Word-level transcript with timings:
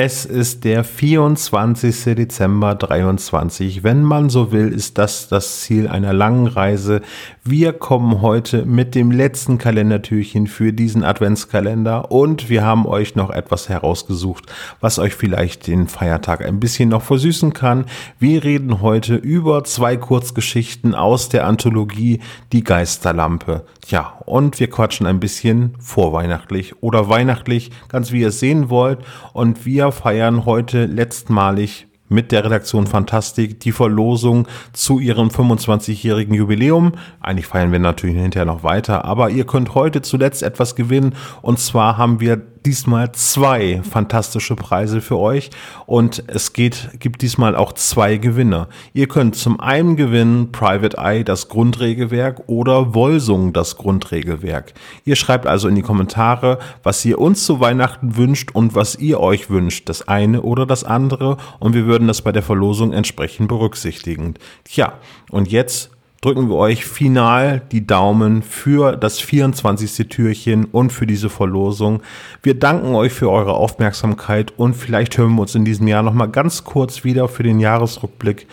Es 0.00 0.24
ist 0.24 0.62
der 0.62 0.84
24. 0.84 2.14
Dezember 2.14 2.76
23. 2.76 3.82
Wenn 3.82 4.04
man 4.04 4.30
so 4.30 4.52
will, 4.52 4.68
ist 4.68 4.96
das 4.96 5.26
das 5.26 5.62
Ziel 5.62 5.88
einer 5.88 6.12
langen 6.12 6.46
Reise. 6.46 7.00
Wir 7.42 7.72
kommen 7.72 8.22
heute 8.22 8.64
mit 8.64 8.94
dem 8.94 9.10
letzten 9.10 9.58
Kalendertürchen 9.58 10.46
für 10.46 10.72
diesen 10.72 11.02
Adventskalender 11.02 12.12
und 12.12 12.48
wir 12.48 12.64
haben 12.64 12.86
euch 12.86 13.16
noch 13.16 13.30
etwas 13.30 13.68
herausgesucht, 13.68 14.44
was 14.80 15.00
euch 15.00 15.16
vielleicht 15.16 15.66
den 15.66 15.88
Feiertag 15.88 16.44
ein 16.44 16.60
bisschen 16.60 16.90
noch 16.90 17.02
versüßen 17.02 17.52
kann. 17.52 17.86
Wir 18.20 18.44
reden 18.44 18.80
heute 18.80 19.16
über 19.16 19.64
zwei 19.64 19.96
Kurzgeschichten 19.96 20.94
aus 20.94 21.28
der 21.28 21.44
Anthologie 21.44 22.20
Die 22.52 22.62
Geisterlampe. 22.62 23.64
Ja, 23.88 24.12
und 24.26 24.60
wir 24.60 24.68
quatschen 24.68 25.06
ein 25.06 25.18
bisschen 25.18 25.74
vorweihnachtlich 25.80 26.82
oder 26.82 27.08
weihnachtlich, 27.08 27.70
ganz 27.88 28.12
wie 28.12 28.20
ihr 28.20 28.28
es 28.28 28.38
sehen 28.38 28.68
wollt. 28.68 28.98
Und 29.32 29.64
wir 29.64 29.87
feiern 29.92 30.44
heute 30.44 30.86
letztmalig 30.86 31.88
mit 32.08 32.32
der 32.32 32.44
Redaktion 32.44 32.86
Fantastik 32.86 33.60
die 33.60 33.72
Verlosung 33.72 34.48
zu 34.72 34.98
ihrem 34.98 35.28
25-jährigen 35.28 36.34
Jubiläum. 36.34 36.92
Eigentlich 37.20 37.46
feiern 37.46 37.72
wir 37.72 37.78
natürlich 37.78 38.16
hinterher 38.16 38.46
noch 38.46 38.62
weiter, 38.62 39.04
aber 39.04 39.30
ihr 39.30 39.44
könnt 39.44 39.74
heute 39.74 40.02
zuletzt 40.02 40.42
etwas 40.42 40.74
gewinnen. 40.74 41.14
Und 41.42 41.58
zwar 41.58 41.98
haben 41.98 42.20
wir 42.20 42.40
diesmal 42.66 43.12
zwei 43.12 43.82
fantastische 43.82 44.56
Preise 44.56 45.00
für 45.00 45.18
euch 45.18 45.50
und 45.86 46.24
es 46.26 46.52
geht, 46.52 46.90
gibt 46.98 47.22
diesmal 47.22 47.56
auch 47.56 47.72
zwei 47.72 48.16
Gewinner. 48.16 48.68
Ihr 48.92 49.08
könnt 49.08 49.36
zum 49.36 49.60
einen 49.60 49.96
gewinnen 49.96 50.52
Private 50.52 50.96
Eye, 50.98 51.24
das 51.24 51.48
Grundregelwerk 51.48 52.42
oder 52.46 52.94
Wolsung, 52.94 53.52
das 53.52 53.76
Grundregelwerk. 53.76 54.74
Ihr 55.04 55.16
schreibt 55.16 55.46
also 55.46 55.68
in 55.68 55.74
die 55.74 55.82
Kommentare, 55.82 56.58
was 56.82 57.04
ihr 57.04 57.18
uns 57.18 57.44
zu 57.44 57.60
Weihnachten 57.60 58.16
wünscht 58.16 58.50
und 58.52 58.74
was 58.74 58.96
ihr 58.96 59.20
euch 59.20 59.50
wünscht, 59.50 59.88
das 59.88 60.08
eine 60.08 60.42
oder 60.42 60.66
das 60.66 60.84
andere 60.84 61.36
und 61.58 61.74
wir 61.74 61.86
würden 61.86 62.08
das 62.08 62.22
bei 62.22 62.32
der 62.32 62.42
Verlosung 62.42 62.92
entsprechend 62.92 63.48
berücksichtigen. 63.48 64.34
Tja, 64.64 64.94
und 65.30 65.50
jetzt 65.50 65.90
drücken 66.20 66.48
wir 66.48 66.56
euch 66.56 66.84
final 66.84 67.62
die 67.72 67.86
Daumen 67.86 68.42
für 68.42 68.96
das 68.96 69.20
24. 69.20 70.08
Türchen 70.08 70.64
und 70.64 70.92
für 70.92 71.06
diese 71.06 71.30
Verlosung. 71.30 72.02
Wir 72.42 72.58
danken 72.58 72.94
euch 72.94 73.12
für 73.12 73.30
eure 73.30 73.54
Aufmerksamkeit 73.54 74.52
und 74.56 74.74
vielleicht 74.74 75.16
hören 75.16 75.34
wir 75.34 75.42
uns 75.42 75.54
in 75.54 75.64
diesem 75.64 75.86
Jahr 75.86 76.02
nochmal 76.02 76.28
ganz 76.28 76.64
kurz 76.64 77.04
wieder 77.04 77.28
für 77.28 77.42
den 77.42 77.60
Jahresrückblick. 77.60 78.46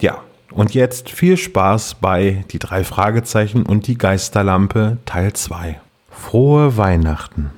Ja, 0.00 0.18
und 0.52 0.74
jetzt 0.74 1.10
viel 1.10 1.36
Spaß 1.36 1.96
bei 2.00 2.44
Die 2.50 2.58
drei 2.58 2.84
Fragezeichen 2.84 3.64
und 3.64 3.86
die 3.86 3.98
Geisterlampe 3.98 4.98
Teil 5.04 5.32
2. 5.32 5.80
Frohe 6.10 6.76
Weihnachten. 6.76 7.50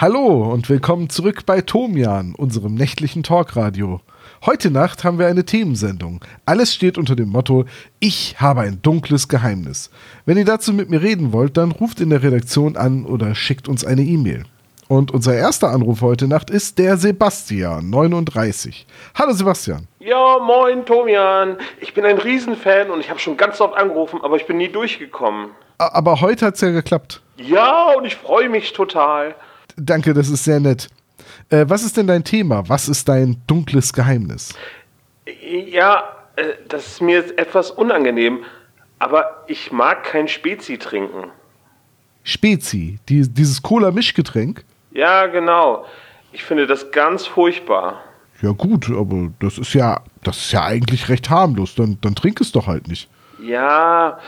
Hallo 0.00 0.50
und 0.50 0.70
willkommen 0.70 1.10
zurück 1.10 1.44
bei 1.44 1.60
Tomian, 1.60 2.34
unserem 2.34 2.72
nächtlichen 2.74 3.22
Talkradio. 3.22 4.00
Heute 4.46 4.70
Nacht 4.70 5.04
haben 5.04 5.18
wir 5.18 5.26
eine 5.26 5.44
Themensendung. 5.44 6.24
Alles 6.46 6.72
steht 6.72 6.96
unter 6.96 7.14
dem 7.16 7.28
Motto 7.28 7.66
Ich 7.98 8.40
habe 8.40 8.62
ein 8.62 8.80
dunkles 8.80 9.28
Geheimnis. 9.28 9.90
Wenn 10.24 10.38
ihr 10.38 10.46
dazu 10.46 10.72
mit 10.72 10.88
mir 10.88 11.02
reden 11.02 11.34
wollt, 11.34 11.58
dann 11.58 11.70
ruft 11.70 12.00
in 12.00 12.08
der 12.08 12.22
Redaktion 12.22 12.78
an 12.78 13.04
oder 13.04 13.34
schickt 13.34 13.68
uns 13.68 13.84
eine 13.84 14.00
E-Mail. 14.00 14.44
Und 14.88 15.10
unser 15.10 15.34
erster 15.34 15.68
Anruf 15.68 16.00
heute 16.00 16.28
Nacht 16.28 16.48
ist 16.48 16.78
der 16.78 16.96
Sebastian, 16.96 17.90
39. 17.90 18.86
Hallo 19.18 19.32
Sebastian. 19.32 19.86
Ja, 19.98 20.38
moin 20.38 20.86
Tomian. 20.86 21.58
Ich 21.78 21.92
bin 21.92 22.06
ein 22.06 22.16
Riesenfan 22.16 22.88
und 22.88 23.00
ich 23.00 23.10
habe 23.10 23.20
schon 23.20 23.36
ganz 23.36 23.60
oft 23.60 23.76
angerufen, 23.76 24.20
aber 24.22 24.36
ich 24.36 24.46
bin 24.46 24.56
nie 24.56 24.68
durchgekommen. 24.68 25.50
Aber 25.76 26.22
heute 26.22 26.46
hat 26.46 26.54
es 26.54 26.62
ja 26.62 26.70
geklappt. 26.70 27.20
Ja, 27.36 27.92
und 27.92 28.06
ich 28.06 28.16
freue 28.16 28.48
mich 28.48 28.72
total. 28.72 29.34
Danke, 29.76 30.14
das 30.14 30.28
ist 30.28 30.44
sehr 30.44 30.60
nett. 30.60 30.88
Äh, 31.48 31.64
was 31.68 31.82
ist 31.82 31.96
denn 31.96 32.06
dein 32.06 32.24
Thema? 32.24 32.68
Was 32.68 32.88
ist 32.88 33.08
dein 33.08 33.36
dunkles 33.46 33.92
Geheimnis? 33.92 34.54
Ja, 35.26 36.16
äh, 36.36 36.44
das 36.68 36.86
ist 36.86 37.02
mir 37.02 37.16
jetzt 37.16 37.38
etwas 37.38 37.70
unangenehm, 37.70 38.44
aber 38.98 39.44
ich 39.46 39.72
mag 39.72 40.04
kein 40.04 40.28
Spezi 40.28 40.78
trinken. 40.78 41.30
Spezi, 42.22 42.98
die, 43.08 43.28
dieses 43.28 43.62
Cola-Mischgetränk? 43.62 44.64
Ja, 44.92 45.26
genau. 45.26 45.86
Ich 46.32 46.44
finde 46.44 46.66
das 46.66 46.90
ganz 46.90 47.26
furchtbar. 47.26 48.02
Ja 48.42 48.52
gut, 48.52 48.90
aber 48.90 49.30
das 49.40 49.58
ist 49.58 49.74
ja, 49.74 50.02
das 50.22 50.38
ist 50.38 50.52
ja 50.52 50.64
eigentlich 50.64 51.08
recht 51.08 51.28
harmlos. 51.28 51.74
Dann, 51.74 51.98
dann 52.00 52.14
trink 52.14 52.40
es 52.40 52.52
doch 52.52 52.66
halt 52.66 52.88
nicht. 52.88 53.08
Ja, 53.42 54.18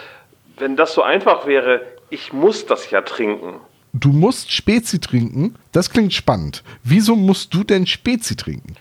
wenn 0.59 0.77
das 0.77 0.95
so 0.95 1.03
einfach 1.03 1.47
wäre, 1.47 1.83
ich 2.11 2.33
muss 2.33 2.67
das 2.67 2.91
ja 2.91 3.03
trinken 3.03 3.61
du 3.93 4.11
musst 4.11 4.53
Spezi 4.53 5.01
trinken. 5.01 5.57
Das 5.73 5.91
klingt 5.91 6.13
spannend. 6.13 6.63
Wieso 6.83 7.17
musst 7.17 7.55
du 7.55 7.65
denn 7.65 7.87
Spezi 7.87 8.37
trinken? 8.37 8.77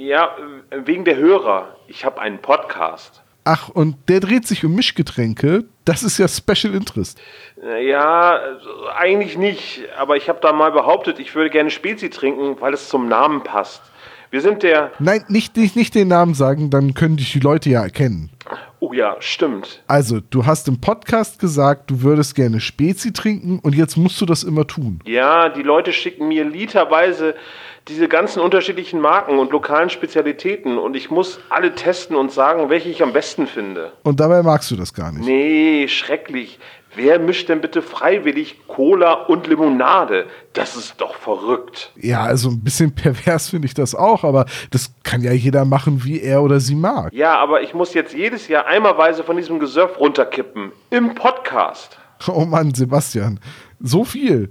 Ja, 0.00 0.36
wegen 0.84 1.04
der 1.04 1.16
Hörer. 1.16 1.76
Ich 1.88 2.04
habe 2.04 2.20
einen 2.20 2.38
Podcast. 2.38 3.22
Ach, 3.44 3.68
und 3.68 3.96
der 4.08 4.20
dreht 4.20 4.46
sich 4.46 4.64
um 4.64 4.74
Mischgetränke. 4.74 5.64
Das 5.84 6.02
ist 6.02 6.18
ja 6.18 6.26
Special 6.26 6.74
Interest. 6.74 7.20
Ja, 7.80 8.40
eigentlich 8.96 9.38
nicht. 9.38 9.84
Aber 9.96 10.16
ich 10.16 10.28
habe 10.28 10.40
da 10.42 10.52
mal 10.52 10.72
behauptet, 10.72 11.20
ich 11.20 11.34
würde 11.34 11.50
gerne 11.50 11.70
Spezi 11.70 12.10
trinken, 12.10 12.60
weil 12.60 12.74
es 12.74 12.88
zum 12.88 13.06
Namen 13.08 13.44
passt. 13.44 13.82
Wir 14.30 14.40
sind 14.40 14.64
der. 14.64 14.90
Nein, 14.98 15.24
nicht, 15.28 15.56
nicht, 15.56 15.76
nicht 15.76 15.94
den 15.94 16.08
Namen 16.08 16.34
sagen, 16.34 16.70
dann 16.70 16.94
können 16.94 17.16
dich 17.16 17.32
die 17.32 17.40
Leute 17.40 17.70
ja 17.70 17.82
erkennen. 17.82 18.30
Oh 18.88 18.92
ja, 18.92 19.16
stimmt. 19.18 19.82
Also, 19.88 20.20
du 20.20 20.46
hast 20.46 20.68
im 20.68 20.80
Podcast 20.80 21.40
gesagt, 21.40 21.90
du 21.90 22.02
würdest 22.02 22.36
gerne 22.36 22.60
Spezi 22.60 23.12
trinken 23.12 23.58
und 23.58 23.74
jetzt 23.74 23.96
musst 23.96 24.20
du 24.20 24.26
das 24.26 24.44
immer 24.44 24.64
tun. 24.64 25.00
Ja, 25.04 25.48
die 25.48 25.62
Leute 25.64 25.92
schicken 25.92 26.28
mir 26.28 26.44
literweise 26.44 27.34
diese 27.88 28.06
ganzen 28.06 28.40
unterschiedlichen 28.40 29.00
Marken 29.00 29.40
und 29.40 29.50
lokalen 29.50 29.90
Spezialitäten 29.90 30.78
und 30.78 30.94
ich 30.94 31.10
muss 31.10 31.40
alle 31.48 31.74
testen 31.74 32.14
und 32.14 32.30
sagen, 32.30 32.70
welche 32.70 32.88
ich 32.88 33.02
am 33.02 33.12
besten 33.12 33.48
finde. 33.48 33.90
Und 34.04 34.20
dabei 34.20 34.44
magst 34.44 34.70
du 34.70 34.76
das 34.76 34.94
gar 34.94 35.10
nicht. 35.10 35.24
Nee, 35.24 35.88
schrecklich. 35.88 36.60
Wer 36.96 37.18
mischt 37.18 37.50
denn 37.50 37.60
bitte 37.60 37.82
freiwillig 37.82 38.66
Cola 38.68 39.12
und 39.12 39.46
Limonade? 39.46 40.24
Das 40.54 40.76
ist 40.76 40.98
doch 40.98 41.14
verrückt. 41.14 41.92
Ja, 41.96 42.22
also 42.22 42.48
ein 42.48 42.64
bisschen 42.64 42.94
pervers 42.94 43.50
finde 43.50 43.66
ich 43.66 43.74
das 43.74 43.94
auch, 43.94 44.24
aber 44.24 44.46
das 44.70 44.94
kann 45.02 45.20
ja 45.20 45.32
jeder 45.32 45.66
machen, 45.66 46.04
wie 46.04 46.22
er 46.22 46.42
oder 46.42 46.58
sie 46.58 46.74
mag. 46.74 47.12
Ja, 47.12 47.36
aber 47.36 47.60
ich 47.60 47.74
muss 47.74 47.92
jetzt 47.92 48.14
jedes 48.14 48.48
Jahr 48.48 48.66
einmalweise 48.66 49.24
von 49.24 49.36
diesem 49.36 49.60
Gesöff 49.60 50.00
runterkippen. 50.00 50.72
Im 50.88 51.14
Podcast. 51.14 51.98
Oh 52.28 52.46
Mann, 52.46 52.72
Sebastian. 52.72 53.40
So 53.78 54.04
viel. 54.04 54.48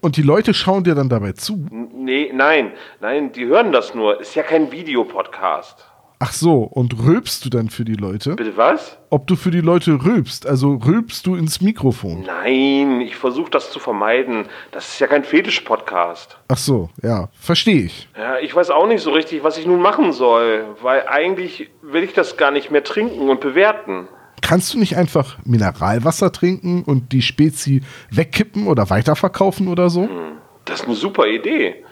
Und 0.00 0.16
die 0.16 0.22
Leute 0.22 0.54
schauen 0.54 0.84
dir 0.84 0.94
dann 0.94 1.08
dabei 1.08 1.32
zu? 1.32 1.66
Nee, 1.92 2.30
nein, 2.32 2.74
nein, 3.00 3.32
die 3.32 3.46
hören 3.46 3.72
das 3.72 3.92
nur. 3.92 4.20
Ist 4.20 4.36
ja 4.36 4.44
kein 4.44 4.70
Videopodcast. 4.70 5.87
Ach 6.20 6.32
so, 6.32 6.62
und 6.62 6.98
rülpst 6.98 7.44
du 7.44 7.48
dann 7.48 7.70
für 7.70 7.84
die 7.84 7.94
Leute? 7.94 8.34
Bitte 8.34 8.56
was? 8.56 8.98
Ob 9.08 9.28
du 9.28 9.36
für 9.36 9.52
die 9.52 9.60
Leute 9.60 10.04
rülpst, 10.04 10.48
also 10.48 10.74
rülpst 10.74 11.24
du 11.28 11.36
ins 11.36 11.60
Mikrofon? 11.60 12.24
Nein, 12.26 13.00
ich 13.00 13.14
versuche 13.14 13.52
das 13.52 13.70
zu 13.70 13.78
vermeiden. 13.78 14.46
Das 14.72 14.88
ist 14.88 14.98
ja 14.98 15.06
kein 15.06 15.22
Fetisch-Podcast. 15.22 16.36
Ach 16.48 16.56
so, 16.56 16.90
ja, 17.04 17.28
verstehe 17.38 17.82
ich. 17.82 18.08
Ja, 18.18 18.38
ich 18.38 18.52
weiß 18.52 18.70
auch 18.70 18.88
nicht 18.88 19.00
so 19.00 19.12
richtig, 19.12 19.44
was 19.44 19.58
ich 19.58 19.66
nun 19.66 19.80
machen 19.80 20.12
soll, 20.12 20.64
weil 20.82 21.06
eigentlich 21.06 21.70
will 21.82 22.02
ich 22.02 22.14
das 22.14 22.36
gar 22.36 22.50
nicht 22.50 22.72
mehr 22.72 22.82
trinken 22.82 23.30
und 23.30 23.40
bewerten. 23.40 24.08
Kannst 24.40 24.74
du 24.74 24.78
nicht 24.78 24.96
einfach 24.96 25.38
Mineralwasser 25.44 26.32
trinken 26.32 26.82
und 26.82 27.12
die 27.12 27.22
Spezi 27.22 27.82
wegkippen 28.10 28.66
oder 28.66 28.90
weiterverkaufen 28.90 29.68
oder 29.68 29.88
so? 29.88 30.08
Hm, 30.08 30.38
das 30.64 30.80
ist 30.80 30.86
eine 30.86 30.96
super 30.96 31.28
Idee. 31.28 31.84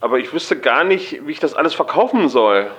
Aber 0.00 0.18
ich 0.18 0.30
wüsste 0.34 0.58
gar 0.58 0.84
nicht, 0.84 1.26
wie 1.26 1.32
ich 1.32 1.40
das 1.40 1.54
alles 1.54 1.72
verkaufen 1.72 2.28
soll. 2.28 2.70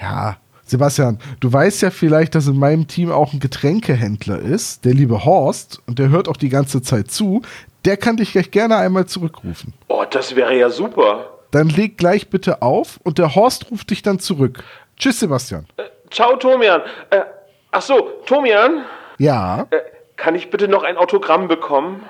Ja, 0.00 0.36
Sebastian, 0.64 1.18
du 1.40 1.50
weißt 1.50 1.82
ja 1.82 1.90
vielleicht, 1.90 2.34
dass 2.34 2.46
in 2.46 2.58
meinem 2.58 2.86
Team 2.86 3.10
auch 3.10 3.32
ein 3.32 3.40
Getränkehändler 3.40 4.38
ist, 4.38 4.84
der 4.84 4.92
liebe 4.92 5.24
Horst, 5.24 5.80
und 5.86 5.98
der 5.98 6.10
hört 6.10 6.28
auch 6.28 6.36
die 6.36 6.50
ganze 6.50 6.82
Zeit 6.82 7.10
zu. 7.10 7.42
Der 7.86 7.96
kann 7.96 8.18
dich 8.18 8.32
gleich 8.32 8.50
gerne 8.50 8.76
einmal 8.76 9.06
zurückrufen. 9.06 9.72
Oh, 9.88 10.04
das 10.08 10.36
wäre 10.36 10.56
ja 10.56 10.68
super. 10.68 11.38
Dann 11.50 11.68
leg 11.70 11.96
gleich 11.96 12.28
bitte 12.28 12.60
auf 12.60 13.00
und 13.02 13.18
der 13.18 13.34
Horst 13.34 13.70
ruft 13.70 13.90
dich 13.90 14.02
dann 14.02 14.18
zurück. 14.18 14.62
Tschüss, 14.98 15.20
Sebastian. 15.20 15.66
Äh, 15.78 15.84
ciao, 16.10 16.36
Tomian. 16.36 16.82
Äh, 17.10 17.22
ach 17.70 17.82
so, 17.82 18.20
Tomian? 18.26 18.84
Ja. 19.18 19.66
Äh, 19.70 19.78
kann 20.16 20.34
ich 20.34 20.50
bitte 20.50 20.68
noch 20.68 20.82
ein 20.82 20.98
Autogramm 20.98 21.48
bekommen? 21.48 22.02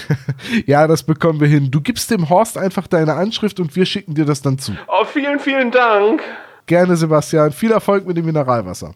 ja, 0.66 0.86
das 0.86 1.02
bekommen 1.02 1.40
wir 1.40 1.48
hin. 1.48 1.70
Du 1.70 1.80
gibst 1.80 2.10
dem 2.10 2.28
Horst 2.28 2.58
einfach 2.58 2.86
deine 2.86 3.14
Anschrift 3.14 3.58
und 3.58 3.74
wir 3.74 3.86
schicken 3.86 4.14
dir 4.14 4.26
das 4.26 4.42
dann 4.42 4.58
zu. 4.58 4.72
Oh, 4.88 5.04
vielen, 5.04 5.38
vielen 5.38 5.70
Dank. 5.70 6.22
Gerne, 6.66 6.96
Sebastian. 6.96 7.52
Viel 7.52 7.72
Erfolg 7.72 8.06
mit 8.06 8.16
dem 8.16 8.26
Mineralwasser. 8.26 8.94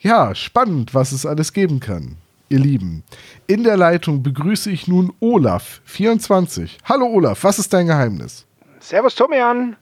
Ja, 0.00 0.34
spannend, 0.34 0.94
was 0.94 1.12
es 1.12 1.26
alles 1.26 1.52
geben 1.52 1.80
kann. 1.80 2.16
Ihr 2.50 2.60
Lieben, 2.60 3.02
in 3.46 3.62
der 3.62 3.76
Leitung 3.76 4.22
begrüße 4.22 4.70
ich 4.70 4.88
nun 4.88 5.12
Olaf, 5.20 5.82
24. 5.84 6.78
Hallo 6.84 7.06
Olaf, 7.06 7.44
was 7.44 7.58
ist 7.58 7.74
dein 7.74 7.86
Geheimnis? 7.88 8.46
Servus 8.80 9.14
Tomian. 9.14 9.76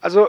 Also, 0.00 0.28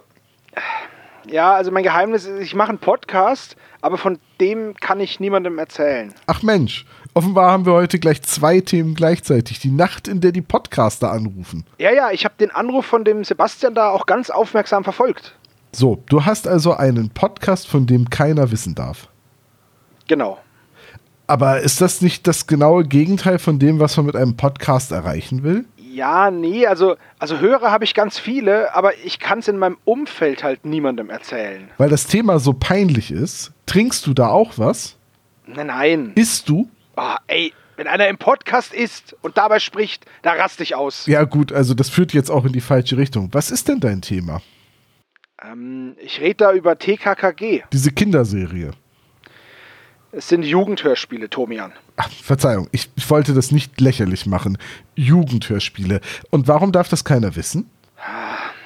Ja, 1.28 1.54
also 1.54 1.72
mein 1.72 1.84
Geheimnis 1.84 2.26
ist, 2.26 2.40
ich 2.40 2.54
mache 2.54 2.70
einen 2.70 2.78
Podcast, 2.78 3.56
aber 3.82 3.98
von 3.98 4.20
dem 4.40 4.76
kann 4.76 5.00
ich 5.00 5.20
niemandem 5.20 5.58
erzählen. 5.58 6.14
Ach 6.28 6.44
Mensch, 6.44 6.86
offenbar 7.16 7.52
haben 7.52 7.66
wir 7.66 7.74
heute 7.74 7.98
gleich 7.98 8.22
zwei 8.22 8.60
Themen 8.60 8.94
gleichzeitig. 8.94 9.60
Die 9.60 9.72
Nacht, 9.72 10.08
in 10.08 10.22
der 10.22 10.32
die 10.34 10.42
Podcaster 10.42 11.12
anrufen. 11.12 11.66
Ja, 11.80 11.92
ja, 11.92 12.12
ich 12.12 12.26
habe 12.26 12.36
den 12.40 12.52
Anruf 12.52 12.86
von 12.86 13.04
dem 13.06 13.24
Sebastian 13.24 13.74
da 13.74 13.90
auch 13.90 14.06
ganz 14.06 14.30
aufmerksam 14.30 14.84
verfolgt. 14.84 15.36
So, 15.74 16.04
du 16.08 16.26
hast 16.26 16.48
also 16.48 16.74
einen 16.74 17.10
Podcast, 17.10 17.68
von 17.68 17.88
dem 17.88 18.10
keiner 18.10 18.52
wissen 18.52 18.76
darf. 18.76 19.08
Genau. 20.08 20.38
Aber 21.28 21.62
ist 21.62 21.80
das 21.80 22.02
nicht 22.02 22.28
das 22.28 22.46
genaue 22.46 22.84
Gegenteil 22.84 23.40
von 23.40 23.58
dem, 23.58 23.80
was 23.80 23.96
man 23.96 24.06
mit 24.06 24.18
einem 24.18 24.36
Podcast 24.36 24.92
erreichen 24.92 25.44
will? 25.44 25.66
Ja, 25.78 26.30
nee, 26.30 26.68
also, 26.68 26.96
also 27.20 27.40
Hörer 27.40 27.72
habe 27.72 27.86
ich 27.86 27.94
ganz 27.94 28.20
viele, 28.20 28.76
aber 28.76 28.98
ich 29.06 29.20
kann 29.20 29.40
es 29.40 29.48
in 29.48 29.58
meinem 29.58 29.78
Umfeld 29.86 30.44
halt 30.44 30.66
niemandem 30.66 31.10
erzählen. 31.10 31.70
Weil 31.78 31.90
das 31.90 32.08
Thema 32.08 32.40
so 32.40 32.54
peinlich 32.54 33.12
ist. 33.12 33.52
Trinkst 33.66 34.06
du 34.08 34.14
da 34.14 34.28
auch 34.28 34.58
was? 34.58 34.98
Nein, 35.48 35.68
nein. 35.68 36.12
Isst 36.16 36.50
du? 36.50 36.70
Oh, 36.98 37.16
ey, 37.28 37.54
wenn 37.78 37.88
einer 37.88 38.08
im 38.10 38.18
Podcast 38.18 38.74
ist 38.74 39.16
und 39.22 39.38
dabei 39.38 39.60
spricht, 39.60 40.06
da 40.22 40.34
raste 40.34 40.64
ich 40.64 40.76
aus. 40.76 41.06
Ja, 41.08 41.24
gut, 41.24 41.52
also 41.52 41.74
das 41.74 41.90
führt 41.90 42.14
jetzt 42.14 42.30
auch 42.30 42.46
in 42.46 42.52
die 42.52 42.62
falsche 42.62 42.98
Richtung. 42.98 43.30
Was 43.32 43.52
ist 43.52 43.68
denn 43.70 43.80
dein 43.80 44.02
Thema? 44.02 44.42
Ähm, 45.44 45.96
ich 46.00 46.20
rede 46.20 46.36
da 46.36 46.54
über 46.54 46.78
TKKG. 46.78 47.64
Diese 47.72 47.92
Kinderserie. 47.92 48.72
Es 50.12 50.28
sind 50.28 50.44
Jugendhörspiele, 50.44 51.30
Tomian. 51.30 51.72
Ach, 51.96 52.10
Verzeihung, 52.10 52.68
ich, 52.72 52.90
ich 52.96 53.10
wollte 53.10 53.34
das 53.34 53.52
nicht 53.52 53.80
lächerlich 53.80 54.26
machen. 54.26 54.58
Jugendhörspiele. 54.96 56.02
Und 56.30 56.48
warum 56.48 56.72
darf 56.72 56.90
das 56.90 57.06
keiner 57.06 57.36
wissen? 57.36 57.70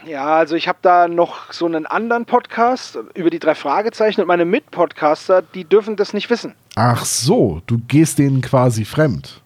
Ja, 0.07 0.37
also 0.37 0.55
ich 0.55 0.67
habe 0.67 0.77
da 0.81 1.07
noch 1.07 1.51
so 1.51 1.65
einen 1.65 1.85
anderen 1.85 2.25
Podcast 2.25 2.97
über 3.15 3.29
die 3.29 3.39
drei 3.39 3.55
Fragezeichen 3.55 4.21
und 4.21 4.27
meine 4.27 4.45
Mitpodcaster, 4.45 5.41
die 5.41 5.65
dürfen 5.65 5.95
das 5.95 6.13
nicht 6.13 6.29
wissen. 6.29 6.53
Ach 6.75 7.05
so, 7.05 7.61
du 7.65 7.79
gehst 7.87 8.19
denen 8.19 8.41
quasi 8.41 8.85
fremd. 8.85 9.41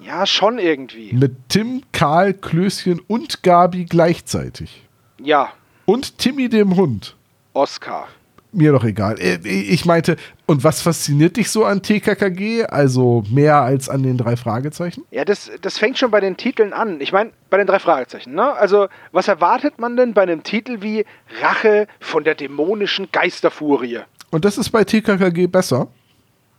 Ja, 0.00 0.26
schon 0.26 0.58
irgendwie. 0.58 1.12
Mit 1.14 1.48
Tim, 1.48 1.82
Karl, 1.92 2.34
Klößchen 2.34 3.00
und 3.06 3.42
Gabi 3.42 3.86
gleichzeitig. 3.86 4.86
Ja, 5.18 5.52
Und 5.86 6.18
Timmy 6.18 6.48
dem 6.48 6.76
Hund. 6.76 7.16
Oscar. 7.52 8.08
Mir 8.52 8.72
doch 8.72 8.84
egal. 8.84 9.18
Äh, 9.18 9.38
Ich 9.46 9.84
meinte, 9.84 10.16
und 10.46 10.62
was 10.62 10.80
fasziniert 10.80 11.36
dich 11.36 11.50
so 11.50 11.64
an 11.64 11.82
TKKG? 11.82 12.64
Also 12.66 13.24
mehr 13.30 13.56
als 13.60 13.88
an 13.88 14.02
den 14.04 14.16
drei 14.16 14.36
Fragezeichen? 14.36 15.04
Ja, 15.10 15.24
das, 15.24 15.50
das 15.60 15.76
fängt 15.78 15.98
schon 15.98 16.10
bei 16.12 16.20
den 16.20 16.36
Titeln 16.36 16.72
an. 16.72 17.00
Ich 17.00 17.12
meine, 17.12 17.32
bei 17.50 17.56
den 17.56 17.66
drei 17.66 17.80
Fragezeichen, 17.80 18.34
ne? 18.34 18.52
Also, 18.52 18.86
was 19.10 19.26
erwartet 19.26 19.78
man 19.80 19.96
denn 19.96 20.14
bei 20.14 20.22
einem 20.22 20.42
Titel 20.44 20.82
wie 20.82 21.04
Rache 21.42 21.88
von 21.98 22.22
der 22.22 22.36
dämonischen 22.36 23.08
Geisterfurie? 23.10 24.00
Und 24.30 24.44
das 24.44 24.56
ist 24.56 24.70
bei 24.70 24.84
TKKG 24.84 25.48
besser? 25.48 25.88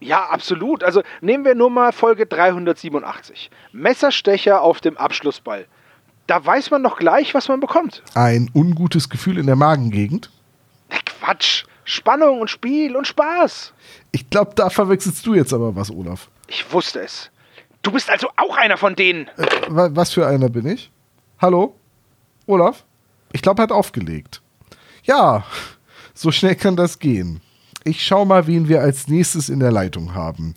Ja, 0.02 0.26
absolut. 0.26 0.84
Also 0.84 1.02
nehmen 1.22 1.46
wir 1.46 1.56
nur 1.56 1.70
mal 1.70 1.94
Folge 1.94 2.26
387. 2.26 3.50
Messerstecher 3.72 4.62
auf 4.62 4.82
dem 4.82 4.98
Abschlussball. 4.98 5.66
Da 6.28 6.44
weiß 6.44 6.72
man 6.72 6.82
doch 6.84 6.98
gleich, 6.98 7.34
was 7.34 7.48
man 7.48 7.60
bekommt. 7.60 8.02
Ein 8.16 8.50
ungutes 8.54 9.10
Gefühl 9.10 9.38
in 9.38 9.46
der 9.46 9.56
Magengegend? 9.56 10.30
Na, 10.90 10.98
Quatsch. 11.06 11.66
Spannung 11.84 12.42
und 12.42 12.50
Spiel 12.50 12.96
und 12.96 13.06
Spaß. 13.06 13.72
Ich 14.12 14.28
glaube, 14.32 14.54
da 14.56 14.72
verwechselst 14.72 15.24
du 15.26 15.36
jetzt 15.36 15.54
aber 15.54 15.76
was, 15.76 15.92
Olaf. 15.92 16.30
Ich 16.48 16.72
wusste 16.74 17.00
es. 17.02 17.30
Du 17.84 17.92
bist 17.92 18.10
also 18.10 18.28
auch 18.38 18.58
einer 18.58 18.78
von 18.78 18.96
denen. 18.96 19.28
Äh, 19.38 19.46
wa- 19.68 19.90
was 19.92 20.12
für 20.14 20.26
einer 20.26 20.50
bin 20.50 20.66
ich? 20.66 20.90
Hallo? 21.40 21.76
Olaf? 22.48 22.84
Ich 23.34 23.44
glaube, 23.44 23.62
er 23.62 23.64
hat 23.64 23.72
aufgelegt. 23.72 24.42
Ja, 25.04 25.44
so 26.16 26.32
schnell 26.32 26.56
kann 26.56 26.76
das 26.76 26.98
gehen. 26.98 27.42
Ich 27.84 28.04
schau 28.04 28.26
mal, 28.26 28.48
wen 28.48 28.68
wir 28.68 28.82
als 28.82 29.08
nächstes 29.08 29.50
in 29.50 29.60
der 29.60 29.72
Leitung 29.72 30.16
haben. 30.16 30.56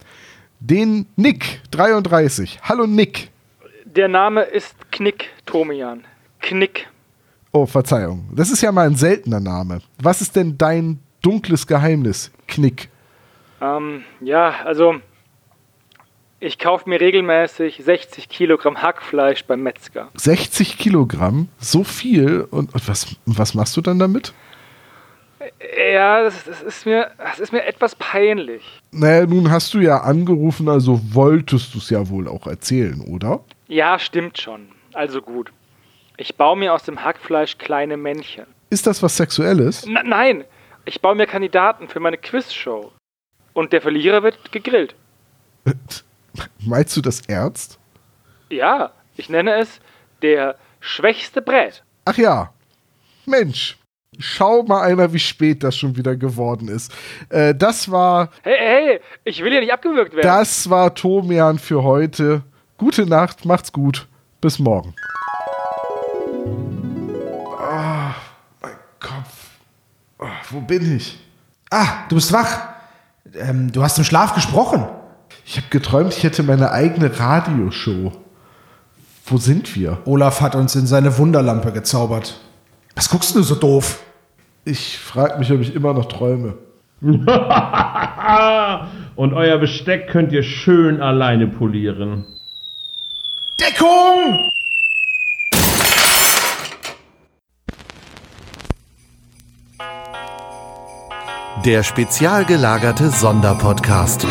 Den 0.61 1.05
Nick, 1.17 1.61
33. 1.73 2.61
Hallo 2.62 2.87
Nick. 2.87 3.31
Der 3.99 4.06
Name 4.06 4.43
ist 4.43 4.77
Knick, 4.93 5.31
Tomian. 5.45 6.05
Knick. 6.39 6.87
Oh, 7.50 7.67
Verzeihung. 7.67 8.29
Das 8.33 8.49
ist 8.49 8.62
ja 8.62 8.71
mal 8.71 8.87
ein 8.87 8.95
seltener 8.95 9.41
Name. 9.41 9.81
Was 10.00 10.21
ist 10.21 10.37
denn 10.37 10.56
dein 10.56 11.00
dunkles 11.21 11.67
Geheimnis, 11.67 12.31
Knick? 12.47 12.91
Ähm, 13.61 14.05
ja, 14.21 14.55
also 14.65 15.00
ich 16.39 16.61
kaufe 16.61 16.89
mir 16.89 17.00
regelmäßig 17.00 17.83
60 17.83 18.29
Kilogramm 18.29 18.83
Hackfleisch 18.83 19.45
beim 19.47 19.65
Metzger. 19.65 20.11
60 20.15 20.79
Kilogramm? 20.79 21.49
So 21.59 21.83
viel? 21.83 22.43
Und, 22.43 22.73
und 22.75 22.89
was, 22.89 23.17
und 23.27 23.37
was 23.37 23.55
machst 23.55 23.77
du 23.77 23.81
dann 23.81 23.99
damit? 23.99 24.33
Ja, 25.93 26.23
das, 26.23 26.45
das, 26.45 26.62
ist 26.62 26.87
mir, 26.87 27.11
das 27.19 27.39
ist 27.39 27.53
mir 27.53 27.65
etwas 27.65 27.95
peinlich. 27.95 28.62
Naja, 28.91 29.27
nun 29.27 29.50
hast 29.50 29.75
du 29.75 29.81
ja 29.81 29.99
angerufen, 29.99 30.69
also 30.69 31.00
wolltest 31.15 31.75
du 31.75 31.79
es 31.79 31.91
ja 31.91 32.09
wohl 32.09 32.29
auch 32.29 32.47
erzählen, 32.47 33.00
oder? 33.00 33.41
Ja, 33.67 33.99
stimmt 33.99 34.39
schon. 34.39 34.69
Also 34.95 35.23
gut. 35.23 35.53
Ich 36.17 36.37
baue 36.37 36.56
mir 36.56 36.75
aus 36.75 36.83
dem 36.83 37.03
Hackfleisch 37.05 37.59
kleine 37.59 37.97
Männchen. 37.97 38.47
Ist 38.71 38.87
das 38.87 39.03
was 39.03 39.17
Sexuelles? 39.17 39.85
N 39.85 39.99
nein, 40.05 40.45
ich 40.85 41.00
baue 41.00 41.15
mir 41.15 41.27
Kandidaten 41.27 41.89
für 41.89 42.01
meine 42.01 42.19
Quizshow. 42.19 42.93
Und 43.53 43.73
der 43.73 43.81
Verlierer 43.81 44.23
wird 44.23 44.53
gegrillt. 44.53 44.94
Meinst 46.61 46.97
du 46.97 47.01
das 47.01 47.21
ernst? 47.23 47.79
Ja, 48.51 48.93
ich 49.17 49.29
nenne 49.29 49.55
es 49.55 49.81
der 50.23 50.56
schwächste 50.81 51.43
Brät. 51.43 51.83
Ach 52.05 52.17
ja. 52.17 52.53
Mensch. 53.27 53.78
Schau 54.19 54.65
mal 54.65 54.82
einer, 54.82 55.12
wie 55.12 55.19
spät 55.19 55.62
das 55.62 55.76
schon 55.76 55.97
wieder 55.97 56.17
geworden 56.17 56.69
ist. 56.69 56.93
Äh, 57.29 57.55
das 57.55 57.91
war, 57.91 58.31
Hey, 58.43 58.56
hey, 58.59 59.00
ich 59.25 59.43
will 59.43 59.50
hier 59.53 59.61
nicht 59.61 59.73
abgewürgt 59.73 60.12
werden. 60.15 60.26
das 60.26 60.69
war 60.69 60.94
Tomian 60.94 61.59
für 61.59 61.82
heute. 61.85 62.43
Gute 62.76 63.06
Nacht, 63.06 63.44
macht's 63.44 63.73
gut. 63.73 64.06
Bis 64.41 64.59
morgen. 64.59 64.94
Ah, 67.61 68.15
mein 68.61 68.73
Kopf. 69.00 69.50
Ah, 70.19 70.26
wo 70.50 70.61
bin 70.61 70.97
ich? 70.97 71.19
Ah, 71.70 72.05
du 72.09 72.15
bist 72.17 72.32
wach. 72.32 72.59
Ähm, 73.35 73.70
du 73.73 73.82
hast 73.82 73.99
im 73.99 74.05
Schlaf 74.05 74.35
gesprochen. 74.35 74.87
Ich 75.44 75.56
habe 75.56 75.67
geträumt, 75.70 76.12
ich 76.17 76.23
hätte 76.25 76.43
meine 76.43 76.70
eigene 76.73 77.19
Radioshow. 77.19 78.12
Wo 79.26 79.37
sind 79.37 79.75
wir? 79.76 79.99
Olaf 80.06 80.41
hat 80.41 80.55
uns 80.55 80.75
in 80.75 80.87
seine 80.87 81.17
Wunderlampe 81.19 81.73
gezaubert. 81.73 82.41
Was 82.94 83.09
guckst 83.11 83.35
du 83.35 83.43
so 83.43 83.55
doof? 83.55 84.00
Ich 84.69 84.99
frage 84.99 85.38
mich, 85.38 85.50
ob 85.50 85.62
ich 85.62 85.75
immer 85.75 85.94
noch 85.94 86.05
träume. 86.09 86.59
Und 89.17 89.32
euer 89.32 89.56
Besteck 89.56 90.09
könnt 90.09 90.31
ihr 90.31 90.43
schön 90.43 91.00
alleine 91.00 91.47
polieren. 91.47 92.27
Deckung! 93.58 94.51
Der 101.65 101.82
spezial 101.82 102.44
gelagerte 102.44 103.08
Sonderpodcast. 103.08 104.27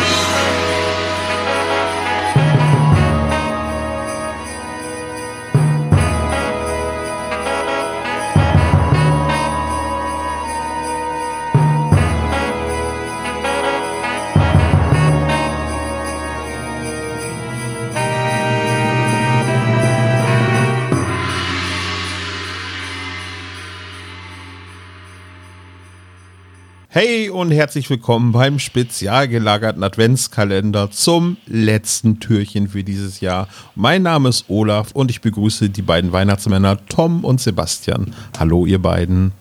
Und 27.38 27.52
herzlich 27.52 27.88
willkommen 27.92 28.32
beim 28.32 28.58
spezial 28.58 29.28
gelagerten 29.28 29.84
Adventskalender 29.84 30.90
zum 30.90 31.38
letzten 31.46 32.20
Türchen 32.20 32.68
für 32.68 32.84
dieses 32.84 33.20
Jahr. 33.20 33.48
Mein 33.76 34.02
Name 34.02 34.30
ist 34.30 34.46
Olaf 34.48 34.92
und 34.94 35.12
ich 35.12 35.22
begrüße 35.22 35.70
die 35.70 35.84
beiden 35.84 36.12
Weihnachtsmänner 36.12 36.84
Tom 36.88 37.24
und 37.24 37.40
Sebastian. 37.40 38.16
Hallo 38.40 38.66
ihr 38.66 38.82
beiden. 38.82 39.34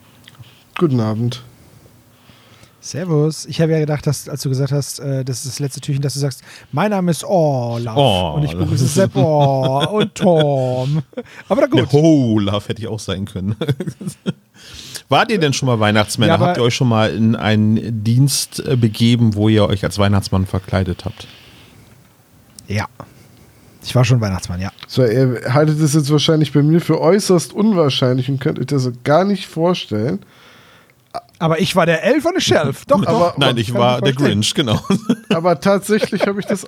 Guten 0.76 1.00
Abend. 1.00 1.42
Servus. 2.82 3.46
Ich 3.46 3.62
habe 3.62 3.72
ja 3.72 3.78
gedacht, 3.78 4.06
dass, 4.06 4.28
als 4.28 4.42
du 4.42 4.50
gesagt 4.50 4.72
hast, 4.72 5.00
äh, 5.00 5.24
das 5.24 5.38
ist 5.38 5.54
das 5.54 5.58
letzte 5.58 5.80
Türchen, 5.80 6.02
dass 6.02 6.12
du 6.12 6.20
sagst, 6.20 6.42
mein 6.72 6.90
Name 6.90 7.10
ist 7.10 7.24
Olaf. 7.24 7.96
Olaf. 7.96 8.36
Und 8.36 8.44
ich 8.44 8.54
begrüße 8.54 8.86
Sepp 8.88 9.16
oh, 9.16 9.86
und 9.90 10.14
Tom. 10.14 11.02
Aber 11.48 11.62
na 11.62 11.66
gut. 11.66 11.90
Der 11.90 11.94
Olaf 11.94 12.68
hätte 12.68 12.82
ich 12.82 12.88
auch 12.88 13.00
sein 13.00 13.24
können. 13.24 13.56
Wart 15.08 15.30
ihr 15.30 15.38
denn 15.38 15.52
schon 15.52 15.66
mal 15.66 15.78
Weihnachtsmänner? 15.78 16.34
Ja, 16.34 16.40
habt 16.40 16.56
ihr 16.56 16.62
euch 16.64 16.74
schon 16.74 16.88
mal 16.88 17.14
in 17.14 17.36
einen 17.36 18.02
Dienst 18.02 18.60
äh, 18.66 18.76
begeben, 18.76 19.34
wo 19.34 19.48
ihr 19.48 19.66
euch 19.66 19.84
als 19.84 19.98
Weihnachtsmann 19.98 20.46
verkleidet 20.46 21.04
habt? 21.04 21.28
Ja. 22.66 22.86
Ich 23.84 23.94
war 23.94 24.04
schon 24.04 24.20
Weihnachtsmann, 24.20 24.60
ja. 24.60 24.72
So, 24.88 25.04
ihr 25.04 25.42
haltet 25.54 25.78
es 25.80 25.94
jetzt 25.94 26.10
wahrscheinlich 26.10 26.52
bei 26.52 26.62
mir 26.62 26.80
für 26.80 27.00
äußerst 27.00 27.52
unwahrscheinlich 27.52 28.28
und 28.28 28.40
könnt 28.40 28.58
euch 28.58 28.66
das 28.66 28.90
gar 29.04 29.24
nicht 29.24 29.46
vorstellen. 29.46 30.18
Aber 31.38 31.60
ich 31.60 31.76
war 31.76 31.86
der 31.86 32.02
Elf 32.02 32.24
on 32.24 32.32
the 32.36 32.40
Shelf. 32.40 32.84
Doch, 32.86 33.06
Aber- 33.06 33.30
doch. 33.30 33.38
Nein, 33.38 33.56
ich 33.58 33.72
war 33.72 34.00
der. 34.00 34.12
Grinch, 34.12 34.54
genau. 34.54 34.80
Aber 35.28 35.60
tatsächlich 35.60 36.26
habe 36.26 36.40
ich 36.40 36.46
das 36.46 36.66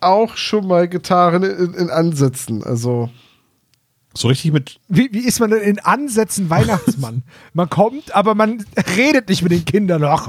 auch 0.00 0.36
schon 0.36 0.66
mal 0.66 0.88
getan 0.88 1.42
in, 1.42 1.74
in 1.74 1.90
Ansätzen. 1.90 2.64
Also, 2.64 3.10
So 4.16 4.28
richtig 4.28 4.52
mit. 4.52 4.78
Wie, 4.88 5.08
wie 5.12 5.26
ist 5.26 5.40
man 5.40 5.50
denn 5.50 5.60
in 5.60 5.78
Ansätzen 5.80 6.48
Weihnachtsmann? 6.48 7.22
man 7.52 7.68
kommt, 7.68 8.14
aber 8.14 8.34
man 8.34 8.64
redet 8.96 9.28
nicht 9.28 9.42
mit 9.42 9.50
den 9.52 9.64
Kindern. 9.64 10.04
Ach, 10.04 10.28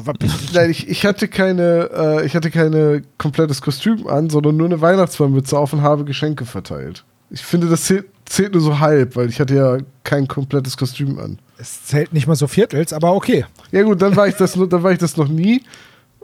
nein, 0.54 0.72
ich, 0.72 0.88
ich 0.88 1.06
hatte 1.06 1.28
keine, 1.28 1.90
äh, 1.94 2.26
ich 2.26 2.36
hatte 2.36 2.50
keine 2.50 3.04
komplettes 3.20 3.62
Kostüm 3.62 4.08
an, 4.08 4.30
sondern 4.30 4.58
nur 4.58 4.66
eine 4.68 4.82
Weihnachtsmannmütze 4.82 5.58
auf 5.58 5.74
und 5.74 5.82
habe 5.84 6.04
Geschenke 6.04 6.46
verteilt. 6.46 7.04
Ich 7.30 7.44
finde, 7.44 7.68
das 7.68 7.84
zählt, 7.84 8.06
zählt 8.26 8.54
nur 8.54 8.62
so 8.62 8.80
halb, 8.80 9.16
weil 9.16 9.30
ich 9.30 9.40
hatte 9.40 9.56
ja 9.56 9.78
kein 10.04 10.28
komplettes 10.28 10.78
Kostüm 10.78 11.20
an. 11.20 11.38
Es 11.58 11.86
zählt 11.86 12.12
nicht 12.12 12.28
mal 12.28 12.36
so 12.36 12.48
Viertels, 12.48 12.92
aber 12.92 13.14
okay. 13.14 13.46
Ja 13.72 13.84
gut, 13.84 14.02
dann 14.02 14.16
war 14.16 14.28
ich 14.28 14.36
das, 14.36 14.56
nur- 14.56 14.68
dann 14.68 14.82
war 14.84 14.92
ich 14.92 15.00
das 15.00 15.16
noch 15.16 15.28
nie 15.28 15.62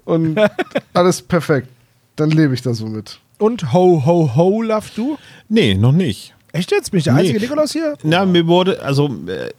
und 0.03 0.39
alles 0.93 1.21
perfekt. 1.21 1.67
Dann 2.15 2.31
lebe 2.31 2.53
ich 2.53 2.61
da 2.61 2.73
so 2.73 2.87
mit. 2.87 3.19
Und 3.37 3.71
ho, 3.73 4.03
ho, 4.05 4.35
ho, 4.35 4.61
love 4.61 4.87
du? 4.95 5.17
Nee, 5.47 5.73
noch 5.75 5.91
nicht. 5.93 6.35
Echt 6.53 6.72
jetzt? 6.72 6.91
Bin 6.91 6.98
ich 6.98 7.05
der 7.05 7.13
Nee. 7.13 7.22
einzige 7.22 7.39
Nikolaus 7.39 7.72
hier? 7.72 7.98
Na, 8.03 8.25
mir 8.25 8.46
wurde, 8.48 8.81
also 8.84 9.08
äh, 9.27 9.50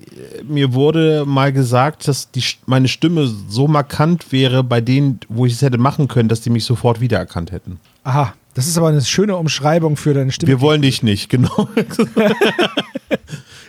mir 0.45 0.75
wurde 0.75 1.25
mal 1.27 1.53
gesagt, 1.53 2.07
dass 2.07 2.31
die, 2.31 2.43
meine 2.67 2.89
Stimme 2.89 3.31
so 3.49 3.67
markant 3.67 4.31
wäre 4.31 4.63
bei 4.63 4.81
denen, 4.83 5.21
wo 5.29 5.47
ich 5.47 5.55
es 5.55 5.63
hätte 5.63 5.79
machen 5.79 6.07
können, 6.09 6.29
dass 6.29 6.43
die 6.43 6.51
mich 6.51 6.65
sofort 6.65 7.01
wiedererkannt 7.01 7.51
hätten. 7.51 7.81
Aha, 8.05 8.35
das 8.55 8.67
ist 8.67 8.77
aber 8.77 8.89
eine 8.89 9.01
schöne 9.01 9.37
Umschreibung 9.37 9.97
für 9.97 10.13
deine 10.13 10.33
Stimme. 10.33 10.49
Wir 10.49 10.61
wollen 10.61 10.83
dich 10.83 11.03
nicht, 11.03 11.31
genau. 11.31 11.67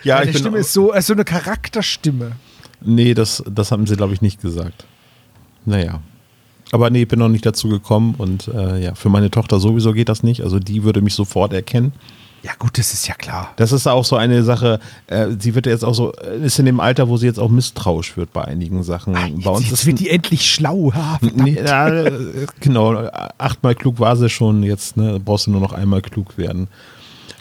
ja, 0.04 0.18
deine 0.20 0.32
ich 0.32 0.38
Stimme 0.38 0.58
ist 0.58 0.74
so, 0.74 0.92
ist 0.92 1.08
so 1.08 1.14
eine 1.14 1.24
Charakterstimme. 1.24 2.34
Nee, 2.82 3.14
das, 3.14 3.44
das 3.50 3.72
haben 3.72 3.88
sie, 3.88 3.96
glaube 3.96 4.14
ich, 4.14 4.22
nicht 4.22 4.42
gesagt. 4.42 4.86
Naja. 5.66 6.02
Aber 6.72 6.90
nee, 6.90 7.06
bin 7.06 7.20
noch 7.20 7.30
nicht 7.30 7.46
dazu 7.46 7.70
gekommen 7.70 8.16
und 8.18 8.48
äh, 8.48 8.84
ja, 8.84 8.96
für 8.96 9.10
meine 9.10 9.30
Tochter 9.30 9.60
sowieso 9.60 9.94
geht 9.94 10.10
das 10.10 10.24
nicht. 10.24 10.42
Also 10.42 10.60
die 10.60 10.84
würde 10.84 11.02
mich 11.02 11.14
sofort 11.14 11.54
erkennen. 11.54 11.94
Ja 12.44 12.52
gut, 12.60 12.78
das 12.78 12.94
ist 12.94 13.08
ja 13.08 13.16
klar. 13.16 13.52
Das 13.56 13.72
ist 13.72 13.88
auch 13.88 14.04
so 14.04 14.18
eine 14.18 14.44
Sache, 14.44 14.80
äh, 15.08 15.28
sie 15.40 15.56
wird 15.56 15.66
jetzt 15.66 15.86
auch 15.86 15.94
so, 15.94 16.12
äh, 16.14 16.46
ist 16.46 16.60
in 16.60 16.66
dem 16.66 16.82
Alter, 16.82 17.08
wo 17.08 17.16
sie 17.16 17.26
jetzt 17.26 17.40
auch 17.40 17.50
misstrauisch 17.50 18.18
wird 18.18 18.34
bei 18.34 18.44
einigen 18.44 18.84
Sachen. 18.84 19.14
bei 19.14 19.50
uns 19.50 19.70
Jetzt 19.70 19.72
ist 19.72 19.86
wird 19.86 20.00
die 20.00 20.10
endlich 20.10 20.52
schlau. 20.52 20.92
Ha. 20.94 21.20
Nee, 21.22 21.58
ja, 21.66 21.88
äh, 21.88 22.46
genau, 22.60 23.10
achtmal 23.38 23.76
klug 23.76 24.00
war 24.00 24.18
sie 24.18 24.30
schon, 24.30 24.62
jetzt 24.62 24.98
ne, 24.98 25.22
brauchst 25.24 25.48
du 25.48 25.52
nur 25.52 25.62
noch 25.62 25.72
einmal 25.72 26.02
klug 26.02 26.38
werden. 26.38 26.68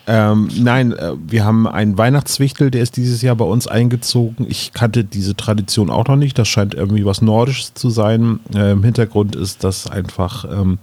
Ähm, 0.06 0.48
nein, 0.56 0.92
äh, 0.92 1.12
wir 1.28 1.44
haben 1.44 1.66
einen 1.66 1.96
Weihnachtswichtel, 1.96 2.70
der 2.70 2.82
ist 2.82 2.96
dieses 2.96 3.22
Jahr 3.22 3.36
bei 3.36 3.44
uns 3.44 3.66
eingezogen. 3.66 4.46
Ich 4.48 4.72
kannte 4.72 5.04
diese 5.04 5.36
Tradition 5.36 5.90
auch 5.90 6.06
noch 6.06 6.16
nicht. 6.16 6.38
Das 6.38 6.48
scheint 6.48 6.74
irgendwie 6.74 7.04
was 7.04 7.22
Nordisches 7.22 7.74
zu 7.74 7.90
sein. 7.90 8.40
Äh, 8.54 8.72
Im 8.72 8.82
Hintergrund 8.82 9.36
ist, 9.36 9.62
dass 9.62 9.88
einfach 9.88 10.44
ähm, 10.44 10.78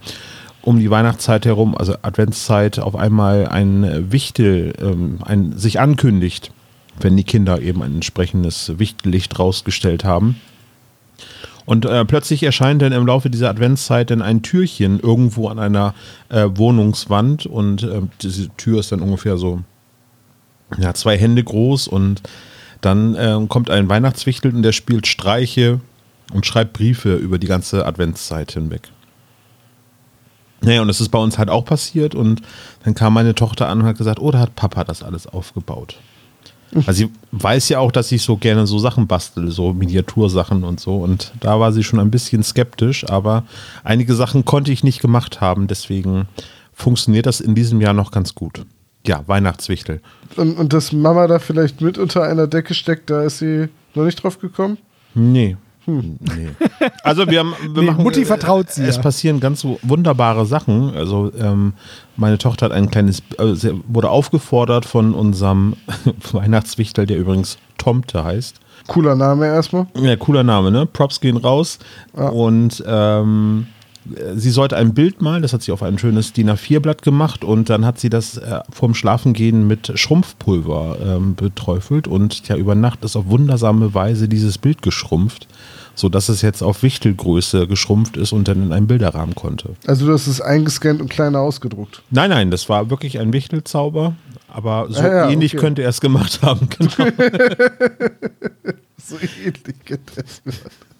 um 0.62 0.78
die 0.78 0.90
Weihnachtszeit 0.90 1.46
herum, 1.46 1.76
also 1.76 1.94
Adventszeit, 2.02 2.78
auf 2.78 2.96
einmal 2.96 3.46
ein 3.48 4.12
Wichtel 4.12 4.74
ähm, 4.80 5.18
ein, 5.24 5.56
sich 5.56 5.80
ankündigt, 5.80 6.52
wenn 7.00 7.16
die 7.16 7.24
Kinder 7.24 7.60
eben 7.60 7.82
ein 7.82 7.94
entsprechendes 7.96 8.78
Wichtellicht 8.78 9.38
rausgestellt 9.38 10.04
haben. 10.04 10.36
Und 11.66 11.84
äh, 11.84 12.04
plötzlich 12.04 12.42
erscheint 12.42 12.82
dann 12.82 12.92
im 12.92 13.06
Laufe 13.06 13.30
dieser 13.30 13.48
Adventszeit 13.50 14.10
dann 14.10 14.22
ein 14.22 14.42
Türchen 14.42 14.98
irgendwo 14.98 15.48
an 15.48 15.58
einer 15.58 15.94
äh, 16.28 16.48
Wohnungswand 16.54 17.46
und 17.46 17.82
äh, 17.84 18.02
diese 18.22 18.48
Tür 18.56 18.80
ist 18.80 18.92
dann 18.92 19.00
ungefähr 19.00 19.36
so 19.36 19.60
ja, 20.78 20.94
zwei 20.94 21.16
Hände 21.16 21.44
groß 21.44 21.88
und 21.88 22.22
dann 22.80 23.14
äh, 23.14 23.38
kommt 23.48 23.70
ein 23.70 23.88
Weihnachtswichtel 23.88 24.54
und 24.54 24.62
der 24.62 24.72
spielt 24.72 25.06
Streiche 25.06 25.80
und 26.32 26.46
schreibt 26.46 26.72
Briefe 26.72 27.14
über 27.14 27.38
die 27.38 27.46
ganze 27.46 27.86
Adventszeit 27.86 28.52
hinweg. 28.52 28.90
Naja, 30.62 30.82
und 30.82 30.88
das 30.88 31.00
ist 31.00 31.08
bei 31.08 31.18
uns 31.18 31.38
halt 31.38 31.48
auch 31.48 31.64
passiert 31.64 32.14
und 32.14 32.42
dann 32.84 32.94
kam 32.94 33.14
meine 33.14 33.34
Tochter 33.34 33.68
an 33.68 33.80
und 33.80 33.86
hat 33.86 33.98
gesagt, 33.98 34.20
oh, 34.20 34.30
da 34.30 34.40
hat 34.40 34.56
Papa 34.56 34.84
das 34.84 35.02
alles 35.02 35.26
aufgebaut. 35.26 35.96
Also 36.86 36.92
sie 36.92 37.10
weiß 37.32 37.68
ja 37.70 37.80
auch, 37.80 37.90
dass 37.90 38.12
ich 38.12 38.22
so 38.22 38.36
gerne 38.36 38.66
so 38.66 38.78
Sachen 38.78 39.06
bastel, 39.06 39.50
so 39.50 39.72
Miniatursachen 39.72 40.62
und 40.62 40.78
so. 40.78 40.96
Und 40.96 41.32
da 41.40 41.58
war 41.58 41.72
sie 41.72 41.82
schon 41.82 41.98
ein 41.98 42.10
bisschen 42.10 42.42
skeptisch, 42.42 43.08
aber 43.08 43.44
einige 43.82 44.14
Sachen 44.14 44.44
konnte 44.44 44.70
ich 44.70 44.84
nicht 44.84 45.00
gemacht 45.00 45.40
haben. 45.40 45.66
Deswegen 45.66 46.28
funktioniert 46.72 47.26
das 47.26 47.40
in 47.40 47.54
diesem 47.54 47.80
Jahr 47.80 47.92
noch 47.92 48.12
ganz 48.12 48.34
gut. 48.34 48.64
Ja, 49.06 49.24
Weihnachtswichtel. 49.26 50.00
Und, 50.36 50.58
und 50.58 50.72
dass 50.72 50.92
Mama 50.92 51.26
da 51.26 51.38
vielleicht 51.38 51.80
mit 51.80 51.98
unter 51.98 52.22
einer 52.22 52.46
Decke 52.46 52.74
steckt, 52.74 53.10
da 53.10 53.22
ist 53.22 53.38
sie 53.38 53.68
noch 53.94 54.04
nicht 54.04 54.22
drauf 54.22 54.38
gekommen? 54.38 54.78
Nee. 55.14 55.56
Nee. 55.86 56.50
Also 57.02 57.26
wir, 57.28 57.40
haben, 57.40 57.54
wir 57.60 57.82
Nee, 57.82 57.90
machen, 57.90 58.04
Mutti 58.04 58.24
vertraut 58.24 58.70
sie, 58.70 58.84
Es 58.84 58.96
ja. 58.96 59.02
passieren 59.02 59.40
ganz 59.40 59.64
wunderbare 59.82 60.46
Sachen. 60.46 60.94
Also 60.94 61.32
ähm, 61.38 61.72
meine 62.16 62.38
Tochter 62.38 62.66
hat 62.66 62.72
ein 62.72 62.90
kleines, 62.90 63.22
äh, 63.38 63.54
sie 63.54 63.80
wurde 63.88 64.10
aufgefordert 64.10 64.84
von 64.84 65.14
unserem 65.14 65.74
Weihnachtswichtel, 66.32 67.06
der 67.06 67.18
übrigens 67.18 67.58
Tomte 67.78 68.24
heißt. 68.24 68.60
Cooler 68.86 69.14
Name 69.14 69.46
erstmal. 69.46 69.86
Ja, 69.94 70.16
cooler 70.16 70.42
Name, 70.42 70.70
ne? 70.70 70.86
Props 70.86 71.20
gehen 71.20 71.36
raus. 71.36 71.78
Und 72.12 72.82
ähm, 72.86 73.66
sie 74.34 74.50
sollte 74.50 74.76
ein 74.76 74.94
Bild 74.94 75.20
malen, 75.20 75.42
das 75.42 75.52
hat 75.52 75.62
sie 75.62 75.72
auf 75.72 75.82
ein 75.82 75.98
schönes 75.98 76.32
DIN 76.32 76.50
A4-Blatt 76.50 77.02
gemacht 77.02 77.44
und 77.44 77.68
dann 77.68 77.84
hat 77.84 78.00
sie 78.00 78.08
das 78.08 78.36
äh, 78.38 78.60
vorm 78.70 78.94
Schlafengehen 78.94 79.66
mit 79.66 79.92
Schrumpfpulver 79.98 80.96
ähm, 81.04 81.34
beträufelt 81.34 82.08
und 82.08 82.48
ja, 82.48 82.56
über 82.56 82.74
Nacht 82.74 83.04
ist 83.04 83.16
auf 83.16 83.26
wundersame 83.26 83.92
Weise 83.94 84.28
dieses 84.28 84.58
Bild 84.58 84.82
geschrumpft, 84.82 85.48
sodass 85.94 86.28
es 86.28 86.42
jetzt 86.42 86.62
auf 86.62 86.82
Wichtelgröße 86.82 87.66
geschrumpft 87.66 88.16
ist 88.16 88.32
und 88.32 88.48
dann 88.48 88.62
in 88.62 88.72
einen 88.72 88.86
Bilderrahmen 88.86 89.34
konnte. 89.34 89.70
Also 89.86 90.06
du 90.06 90.12
hast 90.12 90.26
es 90.26 90.40
eingescannt 90.40 91.00
und 91.02 91.10
kleiner 91.10 91.40
ausgedruckt. 91.40 92.02
Nein, 92.10 92.30
nein, 92.30 92.50
das 92.50 92.68
war 92.68 92.90
wirklich 92.90 93.18
ein 93.18 93.32
Wichtelzauber, 93.32 94.14
aber 94.48 94.86
so 94.88 95.00
Ah 95.00 95.06
ja, 95.06 95.30
ähnlich 95.30 95.54
okay. 95.54 95.60
könnte 95.60 95.82
er 95.82 95.90
es 95.90 96.00
gemacht 96.00 96.40
haben. 96.42 96.68
Genau. 96.70 96.92
So 99.02 99.16
ähnlich 99.16 99.54
geht 99.86 100.00
das. 100.14 100.42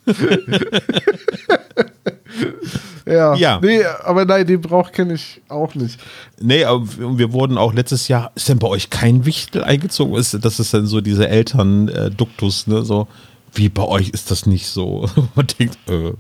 ja. 3.06 3.34
Ja. 3.34 3.60
Nee, 3.62 3.82
aber 4.04 4.24
nein, 4.24 4.46
den 4.46 4.60
Brauch 4.60 4.92
kenne 4.92 5.14
ich 5.14 5.40
auch 5.48 5.74
nicht. 5.74 5.98
Nee, 6.40 6.64
aber 6.64 6.86
wir 7.18 7.32
wurden 7.32 7.58
auch 7.58 7.72
letztes 7.72 8.08
Jahr, 8.08 8.30
ist 8.34 8.48
denn 8.48 8.58
bei 8.58 8.68
euch 8.68 8.90
kein 8.90 9.24
Wichtel 9.26 9.64
eingezogen? 9.64 10.14
Ist, 10.14 10.36
das 10.44 10.60
ist 10.60 10.72
dann 10.74 10.86
so 10.86 11.00
diese 11.00 11.28
Eltern-Duktus, 11.28 12.66
ne? 12.66 12.82
So, 12.84 13.08
wie 13.54 13.68
bei 13.68 13.82
euch 13.84 14.10
ist 14.10 14.30
das 14.30 14.46
nicht 14.46 14.66
so? 14.68 15.08
Man 15.34 15.46
denkt, 15.58 15.78
äh, 15.88 16.12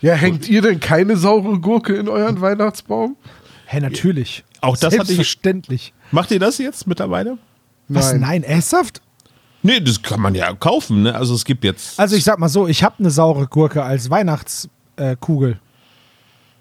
Ja, 0.00 0.14
hängt 0.14 0.48
ihr 0.48 0.62
denn 0.62 0.80
keine 0.80 1.16
saure 1.16 1.58
Gurke 1.60 1.94
in 1.96 2.08
euren 2.08 2.40
Weihnachtsbaum? 2.40 3.16
Hä, 3.66 3.80
natürlich. 3.80 4.44
Auch 4.60 4.76
das 4.76 4.84
hatte 4.94 5.02
ich- 5.02 5.06
Selbstverständlich. 5.16 5.92
macht 6.12 6.30
ihr 6.30 6.38
das 6.40 6.58
jetzt 6.58 6.86
mittlerweile? 6.86 7.38
Was? 7.88 8.12
Nein. 8.14 8.42
Ernsthaft? 8.42 9.00
Nee, 9.62 9.80
das 9.80 10.00
kann 10.02 10.20
man 10.20 10.34
ja 10.34 10.52
kaufen, 10.54 11.02
ne? 11.02 11.14
Also 11.14 11.34
es 11.34 11.44
gibt 11.44 11.64
jetzt. 11.64 11.98
Also 11.98 12.14
ich 12.14 12.22
sag 12.22 12.38
mal 12.38 12.48
so, 12.48 12.68
ich 12.68 12.84
habe 12.84 12.96
eine 13.00 13.10
saure 13.10 13.46
Gurke 13.48 13.82
als 13.82 14.10
Weihnachtskugel. 14.96 15.58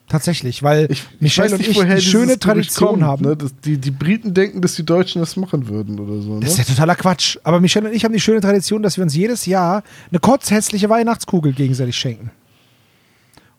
Tatsächlich, 0.07 0.61
weil 0.61 0.85
Ich, 0.91 0.99
ich 1.15 1.21
Michelle 1.21 1.45
weiß 1.47 1.51
und 1.53 1.57
nicht, 1.59 1.69
ich 1.71 1.77
woher 1.77 1.91
eine 1.93 2.01
schöne 2.01 2.37
Tradition 2.37 2.89
kommt, 2.89 3.03
haben. 3.03 3.25
Ne? 3.25 3.35
Das, 3.35 3.55
die, 3.65 3.79
die 3.79 3.89
Briten 3.89 4.35
denken, 4.35 4.61
dass 4.61 4.75
die 4.75 4.85
Deutschen 4.85 5.19
das 5.19 5.35
machen 5.35 5.67
würden 5.67 5.99
oder 5.99 6.21
so. 6.21 6.35
Ne? 6.35 6.41
Das 6.41 6.51
ist 6.51 6.57
ja 6.59 6.63
totaler 6.65 6.95
Quatsch. 6.95 7.37
Aber 7.43 7.59
Michelle 7.59 7.89
und 7.89 7.95
ich 7.95 8.05
haben 8.05 8.13
die 8.13 8.19
schöne 8.19 8.39
Tradition, 8.39 8.83
dass 8.83 8.97
wir 8.97 9.03
uns 9.03 9.15
jedes 9.15 9.47
Jahr 9.47 9.81
eine 10.11 10.19
kotzhässliche 10.19 10.89
Weihnachtskugel 10.89 11.53
gegenseitig 11.53 11.95
schenken. 11.97 12.29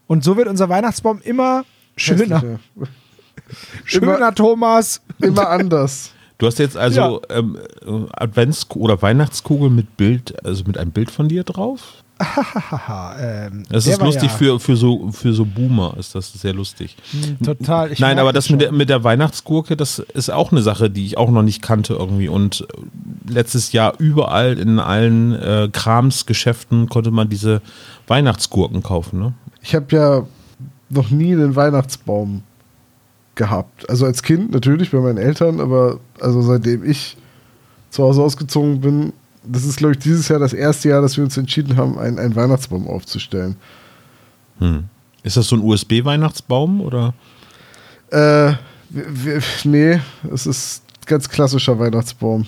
Und 0.06 0.22
so 0.22 0.36
wird 0.36 0.46
unser 0.46 0.68
Weihnachtsbaum 0.68 1.20
immer 1.24 1.64
schöner. 1.96 2.36
Hässlicher. 2.36 2.60
Schöner, 3.84 4.16
Immer- 4.18 4.34
Thomas. 4.34 5.00
Immer 5.20 5.48
anders. 5.48 6.12
Du 6.38 6.46
hast 6.46 6.58
jetzt 6.58 6.76
also 6.76 7.22
ähm, 7.30 7.58
äh, 7.82 7.90
Advents- 8.22 8.70
oder 8.74 9.00
Weihnachtskugel 9.00 9.70
mit 9.70 9.96
Bild, 9.96 10.44
also 10.44 10.64
mit 10.64 10.76
einem 10.78 10.90
Bild 10.90 11.10
von 11.10 11.28
dir 11.28 11.44
drauf? 11.44 12.04
Ähm, 13.20 13.64
Das 13.68 13.86
ist 13.86 14.00
lustig 14.00 14.30
ja, 14.30 14.36
für, 14.36 14.60
für, 14.60 14.76
so, 14.76 15.10
für 15.12 15.32
so 15.32 15.44
Boomer, 15.44 15.96
ist 15.98 16.14
das 16.14 16.32
sehr 16.32 16.54
lustig. 16.54 16.96
hm, 17.10 17.44
Total. 17.44 17.92
Ich 17.92 17.98
Nein, 18.00 18.18
aber 18.18 18.32
das 18.32 18.46
schon. 18.46 18.56
mit 18.56 18.62
der, 18.62 18.72
mit 18.72 18.88
der 18.88 19.04
Weihnachtsgurke, 19.04 19.76
das 19.76 19.98
ist 19.98 20.30
auch 20.30 20.52
eine 20.52 20.62
Sache, 20.62 20.88
die 20.90 21.04
ich 21.06 21.18
auch 21.18 21.30
noch 21.30 21.42
nicht 21.42 21.62
kannte 21.62 21.94
irgendwie. 21.94 22.28
Und 22.28 22.66
äh, 22.72 23.30
letztes 23.32 23.72
Jahr 23.72 23.94
überall 23.98 24.58
in 24.58 24.78
allen 24.78 25.34
äh, 25.34 25.68
Kramsgeschäften 25.72 26.88
konnte 26.88 27.10
man 27.10 27.28
diese 27.28 27.60
Weihnachtsgurken 28.06 28.82
kaufen. 28.82 29.20
Ne? 29.20 29.34
Ich 29.62 29.74
habe 29.74 29.86
ja 29.94 30.26
noch 30.88 31.10
nie 31.10 31.32
einen 31.32 31.56
Weihnachtsbaum 31.56 32.42
gehabt. 33.34 33.88
Also 33.90 34.06
als 34.06 34.22
Kind 34.22 34.52
natürlich 34.52 34.90
bei 34.90 34.98
meinen 34.98 35.18
Eltern, 35.18 35.60
aber 35.60 36.00
also 36.20 36.40
seitdem 36.40 36.84
ich 36.88 37.16
zu 37.90 38.02
Hause 38.02 38.22
ausgezogen 38.22 38.80
bin, 38.80 39.12
das 39.48 39.64
ist 39.64 39.76
glaube 39.76 39.92
ich 39.94 39.98
dieses 39.98 40.28
Jahr 40.28 40.38
das 40.38 40.52
erste 40.52 40.88
Jahr, 40.90 41.02
dass 41.02 41.16
wir 41.16 41.24
uns 41.24 41.36
entschieden 41.36 41.76
haben, 41.76 41.98
einen, 41.98 42.18
einen 42.18 42.34
Weihnachtsbaum 42.36 42.86
aufzustellen. 42.88 43.56
Ist 45.22 45.36
das 45.36 45.48
so 45.48 45.56
ein 45.56 45.62
USB-Weihnachtsbaum 45.62 46.80
oder? 46.80 47.14
Äh, 48.10 48.52
nee, 49.64 50.00
es 50.32 50.46
ist 50.46 50.82
ganz 51.06 51.28
klassischer 51.28 51.78
Weihnachtsbaum. 51.78 52.46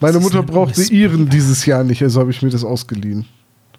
Meine 0.00 0.20
Mutter 0.20 0.42
brauchte 0.42 0.82
ihren 0.82 1.28
dieses 1.28 1.66
Jahr 1.66 1.82
nicht, 1.82 2.02
also 2.02 2.20
habe 2.20 2.30
ich 2.30 2.40
mir 2.42 2.50
das 2.50 2.64
ausgeliehen. 2.64 3.24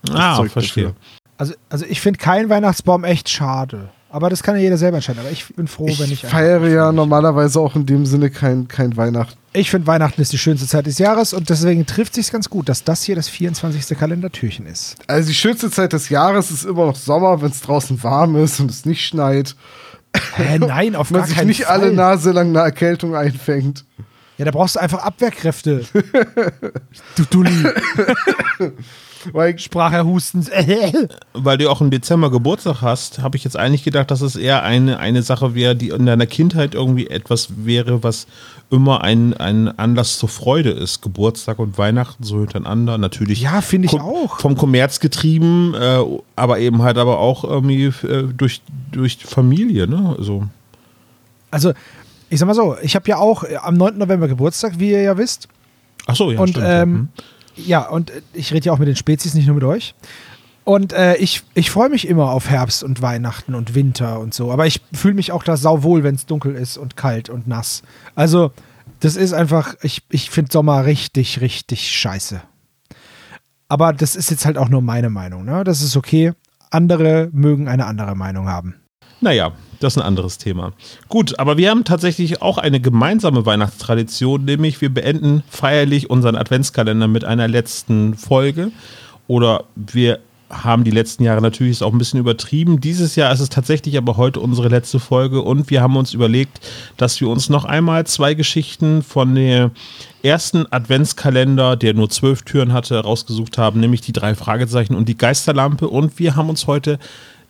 das 0.01 0.15
Ah, 0.15 0.35
Zeug 0.37 0.51
verstehe. 0.51 0.83
dafür. 0.85 0.95
Also, 1.37 1.53
also 1.69 1.85
ich 1.87 2.01
finde 2.01 2.17
keinen 2.19 2.49
Weihnachtsbaum 2.49 3.05
echt 3.05 3.29
schade. 3.29 3.89
Aber 4.11 4.29
das 4.29 4.41
kann 4.41 4.55
ja 4.55 4.61
jeder 4.61 4.77
selber 4.77 4.97
entscheiden. 4.97 5.19
Aber 5.21 5.31
ich 5.31 5.45
bin 5.55 5.67
froh, 5.67 5.85
wenn 5.85 6.11
Ich 6.11 6.23
ich. 6.23 6.25
feiere 6.25 6.67
ja 6.67 6.91
normalerweise 6.91 7.59
auch 7.59 7.75
in 7.75 7.85
dem 7.85 8.05
Sinne 8.07 8.29
kein, 8.31 8.67
kein 8.67 8.97
Weihnachten. 8.97 9.37
Ich 9.53 9.69
finde 9.69 9.85
Weihnachten 9.87 10.19
ist 10.21 10.33
die 10.33 10.37
schönste 10.37 10.67
Zeit 10.67 10.85
des 10.87 10.97
Jahres 10.97 11.33
und 11.33 11.49
deswegen 11.49 11.85
trifft 11.85 12.15
sich 12.15 12.31
ganz 12.31 12.49
gut, 12.49 12.69
dass 12.69 12.83
das 12.83 13.03
hier 13.03 13.15
das 13.15 13.29
24. 13.29 13.97
Kalendertürchen 13.97 14.65
ist. 14.65 14.95
Also 15.07 15.29
die 15.29 15.35
schönste 15.35 15.69
Zeit 15.71 15.93
des 15.93 16.09
Jahres 16.09 16.49
ist 16.51 16.65
immer 16.65 16.85
noch 16.87 16.95
Sommer, 16.95 17.41
wenn 17.41 17.51
es 17.51 17.61
draußen 17.61 18.01
warm 18.03 18.35
ist 18.35 18.59
und 18.59 18.71
es 18.71 18.85
nicht 18.85 19.05
schneit. 19.05 19.55
Hä, 20.35 20.57
nein, 20.59 20.95
auf 20.95 21.11
man 21.11 21.21
gar 21.21 21.27
sich 21.27 21.37
keinen 21.37 21.47
nicht 21.47 21.63
Fall. 21.65 21.79
alle 21.81 21.91
Nase 21.93 22.31
lang 22.31 22.49
eine 22.49 22.59
Erkältung 22.59 23.15
einfängt. 23.15 23.85
Ja, 24.39 24.45
da 24.45 24.51
brauchst 24.51 24.77
du 24.77 24.79
einfach 24.79 25.03
Abwehrkräfte. 25.03 25.83
du 27.15 27.23
Dulli. 27.29 27.51
Weil 29.33 29.59
Sprach 29.59 29.91
er 29.91 30.05
hustens. 30.05 30.49
Weil 31.33 31.57
du 31.57 31.69
auch 31.69 31.81
im 31.81 31.91
Dezember 31.91 32.31
Geburtstag 32.31 32.81
hast, 32.81 33.19
habe 33.19 33.35
ich 33.35 33.43
jetzt 33.43 33.57
eigentlich 33.57 33.83
gedacht, 33.83 34.09
dass 34.11 34.21
es 34.21 34.37
eher 34.37 34.63
eine, 34.63 34.97
eine 34.99 35.23
Sache 35.23 35.55
wäre, 35.55 35.75
die 35.75 35.89
in 35.89 36.05
deiner 36.05 36.25
Kindheit 36.25 36.73
irgendwie 36.73 37.07
etwas 37.07 37.49
wäre, 37.65 38.01
was 38.01 38.27
immer 38.71 39.03
ein, 39.03 39.33
ein 39.33 39.77
Anlass 39.77 40.17
zur 40.17 40.29
Freude 40.29 40.69
ist. 40.69 41.01
Geburtstag 41.01 41.59
und 41.59 41.77
Weihnachten 41.77 42.23
so 42.23 42.39
hintereinander. 42.39 42.97
Natürlich 42.97 43.41
Ja, 43.41 43.59
finde 43.59 43.87
ich 43.87 43.99
auch. 43.99 44.39
vom 44.39 44.55
Kommerz 44.55 45.01
getrieben, 45.01 45.73
äh, 45.73 45.99
aber 46.37 46.59
eben 46.59 46.81
halt 46.81 46.97
aber 46.97 47.19
auch 47.19 47.43
irgendwie 47.43 47.87
äh, 48.07 48.23
durch, 48.35 48.61
durch 48.93 49.17
Familie. 49.17 49.85
Ne? 49.85 50.15
Also, 50.17 50.45
Also, 51.51 51.73
ich 52.29 52.39
sag 52.39 52.45
mal 52.45 52.53
so, 52.53 52.75
ich 52.81 52.95
habe 52.95 53.07
ja 53.09 53.17
auch 53.17 53.43
äh, 53.43 53.55
am 53.57 53.75
9. 53.75 53.97
November 53.97 54.27
Geburtstag, 54.27 54.79
wie 54.79 54.91
ihr 54.91 55.01
ja 55.01 55.17
wisst. 55.17 55.47
ach 56.07 56.15
so, 56.15 56.31
ja, 56.31 56.39
und 56.39 56.49
stimmt. 56.49 56.65
ja. 56.65 56.81
ähm, 56.83 57.09
Hm. 57.55 57.63
ja, 57.65 57.87
und 57.87 58.11
äh, 58.11 58.21
ich 58.33 58.53
rede 58.53 58.67
ja 58.67 58.73
auch 58.73 58.79
mit 58.79 58.87
den 58.87 58.95
Spezies, 58.95 59.33
nicht 59.33 59.47
nur 59.47 59.55
mit 59.55 59.63
euch. 59.63 59.95
Und 60.63 60.93
äh, 60.93 61.15
ich, 61.15 61.41
ich 61.55 61.71
freue 61.71 61.89
mich 61.89 62.07
immer 62.07 62.29
auf 62.29 62.47
Herbst 62.49 62.83
und 62.83 63.01
Weihnachten 63.01 63.55
und 63.55 63.73
Winter 63.73 64.19
und 64.19 64.35
so. 64.35 64.51
Aber 64.51 64.67
ich 64.67 64.81
fühle 64.93 65.15
mich 65.15 65.31
auch 65.31 65.43
da 65.43 65.57
sauwohl, 65.57 66.03
wenn 66.03 66.13
es 66.13 66.27
dunkel 66.27 66.53
ist 66.53 66.77
und 66.77 66.95
kalt 66.95 67.29
und 67.29 67.47
nass. 67.47 67.81
Also, 68.13 68.51
das 68.99 69.15
ist 69.15 69.33
einfach, 69.33 69.75
ich, 69.81 70.03
ich 70.09 70.29
finde 70.29 70.51
Sommer 70.51 70.85
richtig, 70.85 71.41
richtig 71.41 71.89
scheiße. 71.89 72.41
Aber 73.67 73.93
das 73.93 74.15
ist 74.15 74.29
jetzt 74.29 74.45
halt 74.45 74.57
auch 74.57 74.69
nur 74.69 74.81
meine 74.81 75.09
Meinung. 75.09 75.45
Ne? 75.45 75.63
Das 75.63 75.81
ist 75.81 75.95
okay. 75.97 76.33
Andere 76.69 77.29
mögen 77.31 77.67
eine 77.67 77.85
andere 77.85 78.15
Meinung 78.15 78.47
haben. 78.47 78.75
Naja, 79.21 79.53
das 79.79 79.93
ist 79.93 80.01
ein 80.01 80.07
anderes 80.07 80.37
Thema. 80.37 80.73
Gut, 81.07 81.39
aber 81.39 81.57
wir 81.57 81.69
haben 81.69 81.83
tatsächlich 81.83 82.41
auch 82.41 82.57
eine 82.57 82.79
gemeinsame 82.79 83.45
Weihnachtstradition, 83.45 84.45
nämlich 84.45 84.81
wir 84.81 84.93
beenden 84.93 85.43
feierlich 85.49 86.09
unseren 86.09 86.35
Adventskalender 86.35 87.07
mit 87.07 87.25
einer 87.25 87.47
letzten 87.47 88.15
Folge. 88.15 88.71
Oder 89.27 89.65
wir 89.75 90.19
haben 90.49 90.83
die 90.83 90.91
letzten 90.91 91.23
Jahre 91.23 91.41
natürlich 91.41 91.83
auch 91.83 91.91
ein 91.91 91.99
bisschen 91.99 92.19
übertrieben. 92.19 92.81
Dieses 92.81 93.15
Jahr 93.15 93.31
ist 93.31 93.39
es 93.39 93.49
tatsächlich 93.49 93.97
aber 93.97 94.17
heute 94.17 94.39
unsere 94.39 94.67
letzte 94.67 94.99
Folge 94.99 95.41
und 95.41 95.69
wir 95.69 95.81
haben 95.81 95.95
uns 95.95 96.13
überlegt, 96.13 96.59
dass 96.97 97.21
wir 97.21 97.29
uns 97.29 97.49
noch 97.49 97.65
einmal 97.65 98.07
zwei 98.07 98.33
Geschichten 98.33 99.03
von 99.03 99.35
der 99.35 99.71
ersten 100.23 100.65
Adventskalender, 100.71 101.75
der 101.75 101.93
nur 101.93 102.09
zwölf 102.09 102.41
Türen 102.41 102.73
hatte, 102.73 102.99
rausgesucht 102.99 103.57
haben, 103.57 103.79
nämlich 103.79 104.01
die 104.01 104.11
drei 104.11 104.33
Fragezeichen 104.35 104.95
und 104.95 105.07
die 105.07 105.17
Geisterlampe. 105.17 105.87
Und 105.87 106.17
wir 106.17 106.35
haben 106.35 106.49
uns 106.49 106.65
heute 106.67 106.97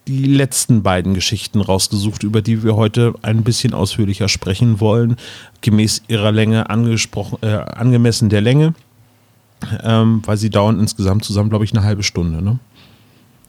die 0.09 0.25
letzten 0.33 0.81
beiden 0.83 1.13
Geschichten 1.13 1.61
rausgesucht, 1.61 2.23
über 2.23 2.41
die 2.41 2.63
wir 2.63 2.75
heute 2.75 3.13
ein 3.21 3.43
bisschen 3.43 3.73
ausführlicher 3.73 4.27
sprechen 4.27 4.79
wollen, 4.79 5.15
gemäß 5.61 6.01
ihrer 6.07 6.31
Länge 6.31 6.69
angesprochen, 6.69 7.37
äh, 7.41 7.47
angemessen 7.47 8.29
der 8.29 8.41
Länge, 8.41 8.73
ähm, 9.83 10.21
weil 10.25 10.37
sie 10.37 10.49
dauern 10.49 10.79
insgesamt 10.79 11.23
zusammen, 11.25 11.49
glaube 11.49 11.65
ich, 11.65 11.73
eine 11.73 11.83
halbe 11.83 12.03
Stunde. 12.03 12.41
Ne? 12.41 12.59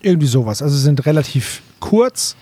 Irgendwie 0.03 0.27
sowas. 0.27 0.63
Also 0.63 0.77
sie 0.77 0.83
sind 0.83 1.05
relativ 1.07 1.63
kurz, 1.79 2.37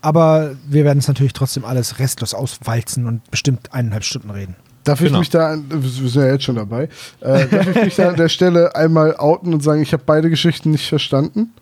aber 0.00 0.54
wir 0.68 0.84
werden 0.84 0.98
es 0.98 1.08
natürlich 1.08 1.32
trotzdem 1.32 1.64
alles 1.64 1.98
restlos 1.98 2.34
auswalzen 2.34 3.06
und 3.06 3.28
bestimmt 3.30 3.72
eineinhalb 3.72 4.04
Stunden 4.04 4.30
reden. 4.30 4.56
Darf 4.84 5.00
ich 5.00 5.06
Genau. 5.06 5.20
mich 5.20 5.30
da, 5.30 5.52
an- 5.52 5.64
wir 5.70 5.88
sind 5.88 6.14
ja 6.22 6.28
jetzt 6.32 6.44
schon 6.44 6.56
dabei, 6.56 6.90
äh, 7.20 7.46
darf 7.48 7.68
ich 7.74 7.84
mich 7.84 7.96
da 7.96 8.08
an 8.10 8.16
der 8.16 8.28
Stelle 8.28 8.74
einmal 8.76 9.16
outen 9.16 9.54
und 9.54 9.62
sagen, 9.62 9.80
ich 9.80 9.92
habe 9.94 10.02
beide 10.04 10.28
Geschichten 10.28 10.72
nicht 10.72 10.86
verstanden? 10.86 11.52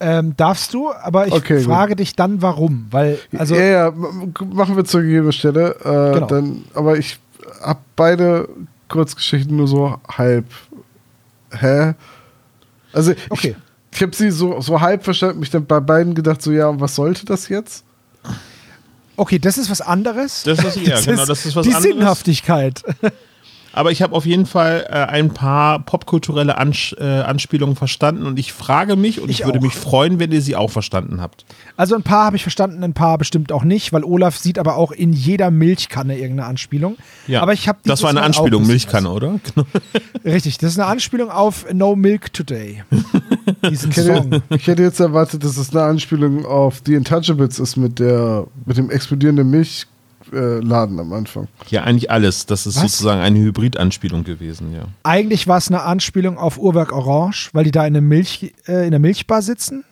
Ähm, 0.00 0.34
darfst 0.36 0.74
du, 0.74 0.92
aber 0.92 1.26
ich 1.28 1.32
Okay, 1.32 1.56
gut. 1.58 1.64
frage 1.66 1.96
dich 1.96 2.14
dann, 2.16 2.42
warum. 2.42 2.86
Weil, 2.90 3.18
also, 3.38 3.54
ja, 3.54 3.62
ja, 3.64 3.92
machen 3.92 4.76
wir 4.76 4.84
zur 4.84 5.02
gegebenen 5.02 5.32
Stelle. 5.32 5.76
Äh, 5.84 6.14
Genau. 6.14 6.26
dann, 6.26 6.64
aber 6.74 6.96
ich 6.98 7.18
habe 7.62 7.78
beide 7.96 8.48
Kurzgeschichten 8.88 9.56
nur 9.56 9.68
so 9.68 9.96
halb. 10.08 10.46
Hä? 11.52 11.94
Also 12.92 13.12
ich, 13.12 13.30
Okay. 13.30 13.56
ich 13.92 14.02
habe 14.02 14.14
sie 14.14 14.30
so, 14.30 14.60
so 14.60 14.80
halb 14.80 15.04
verstanden, 15.04 15.38
mich 15.40 15.50
dann 15.50 15.64
bei 15.64 15.80
beiden 15.80 16.14
gedacht, 16.14 16.42
so 16.42 16.50
ja, 16.50 16.78
was 16.80 16.94
sollte 16.96 17.24
das 17.24 17.48
jetzt? 17.48 17.84
okay, 19.16 19.38
das 19.38 19.58
ist 19.58 19.70
was 19.70 19.80
anderes. 19.80 20.42
Das 20.42 20.58
ist- 20.58 20.76
ja, 20.86 21.00
genau, 21.04 21.24
das 21.24 21.46
ist 21.46 21.54
was 21.54 21.64
die 21.66 21.74
anderes. 21.74 21.82
Sinnhaftigkeit. 21.94 22.82
Aber 23.74 23.90
ich 23.90 24.02
habe 24.02 24.14
auf 24.14 24.24
jeden 24.24 24.46
Fall 24.46 24.86
äh, 24.88 24.92
ein 24.94 25.30
paar 25.34 25.80
popkulturelle 25.80 26.56
Ans 26.58 26.94
äh, 26.98 27.04
Anspielungen 27.04 27.76
verstanden 27.76 28.24
und 28.26 28.38
ich 28.38 28.52
frage 28.52 28.96
mich 28.96 29.20
und 29.20 29.28
ich, 29.28 29.40
Ich 29.40 29.46
würde 29.46 29.58
auch. 29.58 29.62
mich 29.62 29.74
freuen, 29.74 30.18
wenn 30.20 30.30
ihr 30.32 30.40
sie 30.40 30.54
auch 30.56 30.70
verstanden 30.70 31.20
habt. 31.20 31.44
Also 31.76 31.94
ein 31.96 32.02
paar 32.04 32.26
habe 32.26 32.36
ich 32.36 32.42
verstanden, 32.42 32.84
ein 32.84 32.94
paar 32.94 33.18
bestimmt 33.18 33.50
auch 33.50 33.64
nicht, 33.64 33.92
weil 33.92 34.04
Olaf 34.04 34.36
sieht 34.36 34.58
aber 34.58 34.76
auch 34.76 34.92
in 34.92 35.12
jeder 35.12 35.50
Milchkanne 35.50 36.16
irgendeine 36.16 36.48
Anspielung. 36.48 36.96
Ja, 37.26 37.42
aber 37.42 37.52
ich 37.52 37.68
habe 37.68 37.78
das 37.84 38.02
war 38.02 38.10
eine 38.10 38.22
Anspielung, 38.22 38.66
Milchkanne, 38.66 39.10
oder? 39.10 39.40
Genau. 39.54 39.66
Richtig, 40.24 40.58
das 40.58 40.72
ist 40.72 40.78
eine 40.78 40.88
Anspielung 40.88 41.30
auf 41.30 41.66
No 41.72 41.96
Milk 41.96 42.32
Today. 42.32 42.84
Diesen 43.68 43.90
Ich 43.90 43.96
Song. 43.96 44.06
hätte, 44.32 44.42
ich 44.50 44.66
hätte 44.66 44.82
jetzt 44.82 45.00
erwartet, 45.00 45.42
dass 45.44 45.56
es 45.56 45.70
eine 45.74 45.82
Anspielung 45.84 46.46
auf 46.46 46.80
The 46.86 46.96
Untouchables 46.96 47.58
ist 47.58 47.76
mit 47.76 47.98
der 47.98 48.46
mit 48.66 48.76
dem 48.76 48.90
explodierenden 48.90 49.50
Milchladen 49.50 49.93
äh, 50.32 50.60
Laden 50.60 50.98
am 50.98 51.12
Anfang. 51.12 51.48
Ja, 51.68 51.82
eigentlich 51.82 52.10
alles. 52.10 52.46
Das 52.46 52.66
ist 52.66 52.76
Was? 52.76 52.82
sozusagen 52.82 53.20
eine 53.20 53.38
Hybrid-Anspielung 53.38 54.24
gewesen, 54.24 54.72
ja. 54.74 54.84
Eigentlich 55.02 55.46
war 55.46 55.58
es 55.58 55.68
eine 55.68 55.82
Anspielung 55.82 56.38
auf 56.38 56.58
Uhrwerk 56.58 56.92
Orange, 56.92 57.50
weil 57.52 57.64
die 57.64 57.70
da 57.70 57.86
in, 57.86 57.94
der 57.94 58.02
Milch, 58.02 58.54
äh, 58.66 58.84
in 58.84 58.90
der 58.90 59.00
Milchbar 59.00 59.42
sitzen. 59.42 59.84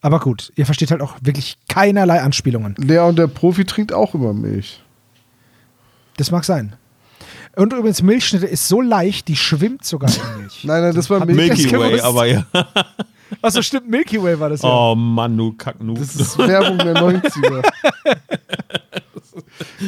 Aber 0.00 0.20
gut, 0.20 0.52
ihr 0.54 0.64
versteht 0.66 0.90
halt 0.90 1.00
auch 1.00 1.16
wirklich 1.22 1.58
keinerlei 1.68 2.20
Anspielungen. 2.22 2.74
Lea 2.78 3.00
und 3.00 3.18
der 3.18 3.26
Profi 3.26 3.64
trinkt 3.64 3.92
auch 3.92 4.14
immer 4.14 4.32
Milch. 4.32 4.80
Das 6.16 6.30
mag 6.30 6.44
sein. 6.44 6.74
Und 7.56 7.72
übrigens, 7.72 8.02
Milchschnitte 8.02 8.46
ist 8.46 8.68
so 8.68 8.80
leicht, 8.80 9.26
die 9.26 9.36
schwimmt 9.36 9.84
sogar 9.84 10.10
in 10.10 10.42
Milch. 10.42 10.60
Nein, 10.64 10.82
nein, 10.82 10.94
das 10.94 11.10
war 11.10 11.24
Milch. 11.24 11.36
Milky 11.36 11.76
Way, 11.76 12.00
aber 12.00 12.26
ja. 12.26 12.46
Achso, 13.42 13.62
stimmt, 13.62 13.88
Milky 13.88 14.22
Way 14.22 14.38
war 14.38 14.48
das 14.48 14.62
ja. 14.62 14.68
Oh 14.68 14.94
Mann, 14.94 15.36
du 15.36 15.52
Kacknoob. 15.52 15.98
Das 15.98 16.14
ist 16.14 16.38
Werbung 16.38 16.78
der 16.78 16.94
90er. 17.02 17.62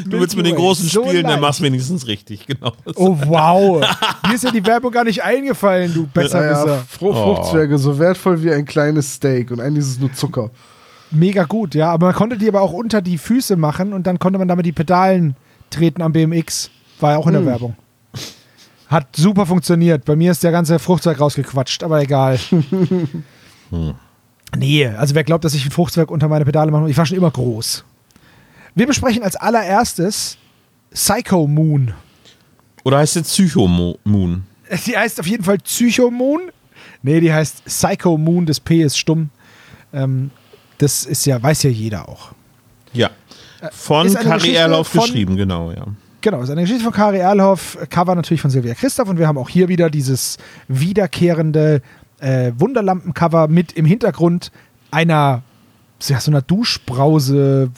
Du 0.06 0.18
willst 0.18 0.36
mit 0.36 0.46
den 0.46 0.54
Großen 0.54 0.86
so 0.88 1.04
spielen, 1.04 1.22
dann 1.22 1.32
leicht. 1.32 1.40
machst 1.42 1.60
du 1.60 1.64
wenigstens 1.64 2.06
richtig, 2.06 2.46
genau. 2.46 2.72
Oh, 2.96 3.16
wow. 3.26 3.84
Mir 4.26 4.34
ist 4.34 4.44
ja 4.44 4.50
die 4.50 4.64
Werbung 4.64 4.92
gar 4.92 5.04
nicht 5.04 5.22
eingefallen, 5.22 5.92
du 5.94 6.06
Besserwisser. 6.06 6.84
Fr 6.88 7.12
Fruchtzwerge, 7.12 7.78
so 7.78 7.98
wertvoll 7.98 8.42
wie 8.42 8.52
ein 8.52 8.64
kleines 8.64 9.14
Steak 9.14 9.50
und 9.50 9.60
eigentlich 9.60 9.84
ist 9.84 9.90
es 9.92 9.98
nur 10.00 10.12
Zucker. 10.12 10.50
Mega 11.10 11.44
gut, 11.44 11.74
ja. 11.74 11.90
Aber 11.90 12.06
man 12.06 12.14
konnte 12.14 12.38
die 12.38 12.48
aber 12.48 12.60
auch 12.60 12.72
unter 12.72 13.02
die 13.02 13.18
Füße 13.18 13.56
machen 13.56 13.92
und 13.92 14.06
dann 14.06 14.18
konnte 14.18 14.38
man 14.38 14.48
damit 14.48 14.66
die 14.66 14.72
Pedalen 14.72 15.36
treten 15.70 16.02
am 16.02 16.12
BMX. 16.12 16.70
War 17.00 17.12
ja 17.12 17.18
auch 17.18 17.26
in 17.26 17.32
der 17.32 17.46
Werbung. 17.46 17.74
Hat 18.86 19.16
super 19.16 19.46
funktioniert. 19.46 20.04
Bei 20.04 20.16
mir 20.16 20.32
ist 20.32 20.42
der 20.42 20.52
ganze 20.52 20.78
Fruchtzeug 20.78 21.20
rausgequatscht, 21.20 21.82
aber 21.82 22.00
egal. 22.00 22.38
Nee, 24.56 24.86
also 24.86 25.14
wer 25.14 25.24
glaubt, 25.24 25.44
dass 25.44 25.54
ich 25.54 25.64
ein 25.64 25.70
Fruchtzeug 25.70 26.10
unter 26.10 26.28
meine 26.28 26.44
Pedale 26.44 26.70
mache, 26.70 26.90
ich 26.90 26.96
war 26.96 27.06
schon 27.06 27.16
immer 27.16 27.30
groß. 27.30 27.84
Wir 28.74 28.86
besprechen 28.86 29.22
als 29.22 29.36
allererstes 29.36 30.36
Psycho 30.92 31.46
Moon. 31.46 31.92
Oder 32.84 32.98
heißt 32.98 33.16
es 33.16 33.28
Psycho-Moon? 33.28 34.44
Die 34.86 34.96
heißt 34.96 35.20
auf 35.20 35.26
jeden 35.26 35.44
Fall 35.44 35.58
Psycho 35.58 36.10
Moon. 36.10 36.50
Nee, 37.02 37.20
die 37.20 37.32
heißt 37.32 37.64
Psycho 37.66 38.16
Moon, 38.16 38.46
das 38.46 38.58
P 38.60 38.82
ist 38.82 38.96
stumm. 38.98 39.30
Ähm, 39.92 40.30
das 40.78 41.04
ist 41.04 41.26
ja, 41.26 41.42
weiß 41.42 41.64
ja 41.64 41.70
jeder 41.70 42.08
auch. 42.08 42.30
Ja. 42.92 43.10
Von 43.72 44.06
Äh, 44.06 44.16
eine 44.16 44.28
Kari 44.28 44.54
Erlauf 44.54 44.88
von- 44.88 45.02
geschrieben, 45.02 45.36
genau, 45.36 45.72
ja. 45.72 45.86
Genau, 46.22 46.42
ist 46.42 46.50
eine 46.50 46.62
Geschichte 46.62 46.84
von 46.84 46.92
Kari 46.92 47.18
Erlhoff, 47.18 47.78
Cover 47.88 48.14
natürlich 48.14 48.40
von 48.42 48.50
Silvia 48.50 48.74
Christoph 48.74 49.08
und 49.08 49.18
wir 49.18 49.26
haben 49.26 49.38
auch 49.38 49.48
hier 49.48 49.68
wieder 49.68 49.88
dieses 49.90 50.36
wiederkehrende 50.68 51.80
äh, 52.20 52.52
Wunderlampen-Cover 52.56 53.48
mit 53.48 53.72
im 53.72 53.84
Hintergrund 53.86 54.52
einer, 54.90 55.42
ja, 56.02 56.20
so 56.20 56.30
einer 56.30 56.42
Duschbrause, 56.42 57.70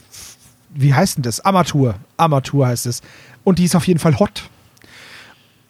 wie 0.75 0.95
heißt 0.95 1.17
denn 1.17 1.23
das? 1.23 1.45
Armatur. 1.45 1.95
Armatur 2.17 2.67
heißt 2.67 2.87
es. 2.87 3.03
Und 3.45 3.59
die 3.59 3.65
ist 3.65 3.75
auf 3.75 3.87
jeden 3.87 4.01
Fall 4.01 4.19
hot. 4.19 4.49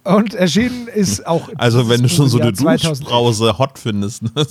Und 0.05 0.35
erschienen 0.35 0.88
ist 0.88 1.27
auch. 1.27 1.49
Also 1.57 1.88
wenn 1.88 2.03
du 2.03 2.09
schon 2.09 2.29
so 2.29 2.38
eine 2.38 2.49
Jahr 2.49 2.55
2011. 2.55 2.99
Duschbrause 2.99 3.59
hot 3.59 3.79
findest. 3.79 4.23
Ne? 4.23 4.47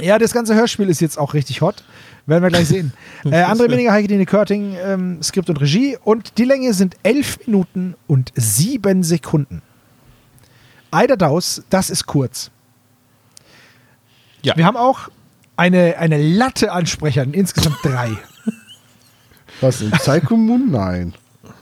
Ja, 0.00 0.18
das 0.18 0.32
ganze 0.32 0.54
Hörspiel 0.54 0.88
ist 0.88 1.00
jetzt 1.00 1.18
auch 1.18 1.34
richtig 1.34 1.60
hot. 1.60 1.84
Werden 2.26 2.42
wir 2.42 2.50
gleich 2.50 2.68
sehen. 2.68 2.92
äh, 3.24 3.44
André 3.44 3.68
Minninger, 3.68 3.92
Heike 3.92 4.08
Dine 4.08 4.26
Körting, 4.26 4.76
ähm, 4.82 5.22
Skript 5.22 5.50
und 5.50 5.60
Regie. 5.60 5.98
Und 6.02 6.38
die 6.38 6.44
Länge 6.44 6.72
sind 6.72 6.96
11 7.02 7.46
Minuten 7.46 7.94
und 8.06 8.32
7 8.34 9.02
Sekunden. 9.02 9.62
Eider 10.90 11.16
Daus, 11.16 11.62
das 11.70 11.90
ist 11.90 12.06
kurz. 12.06 12.50
Ja. 14.42 14.56
Wir 14.56 14.64
haben 14.64 14.76
auch 14.76 15.10
eine, 15.56 15.98
eine 15.98 16.20
Latte 16.20 16.72
an 16.72 16.86
Sprechern, 16.86 17.32
insgesamt 17.32 17.76
drei. 17.82 18.10
Was, 19.60 19.80
in 19.80 19.90
Psycho 19.90 20.36
Moon? 20.36 20.70
Nein. 20.70 21.14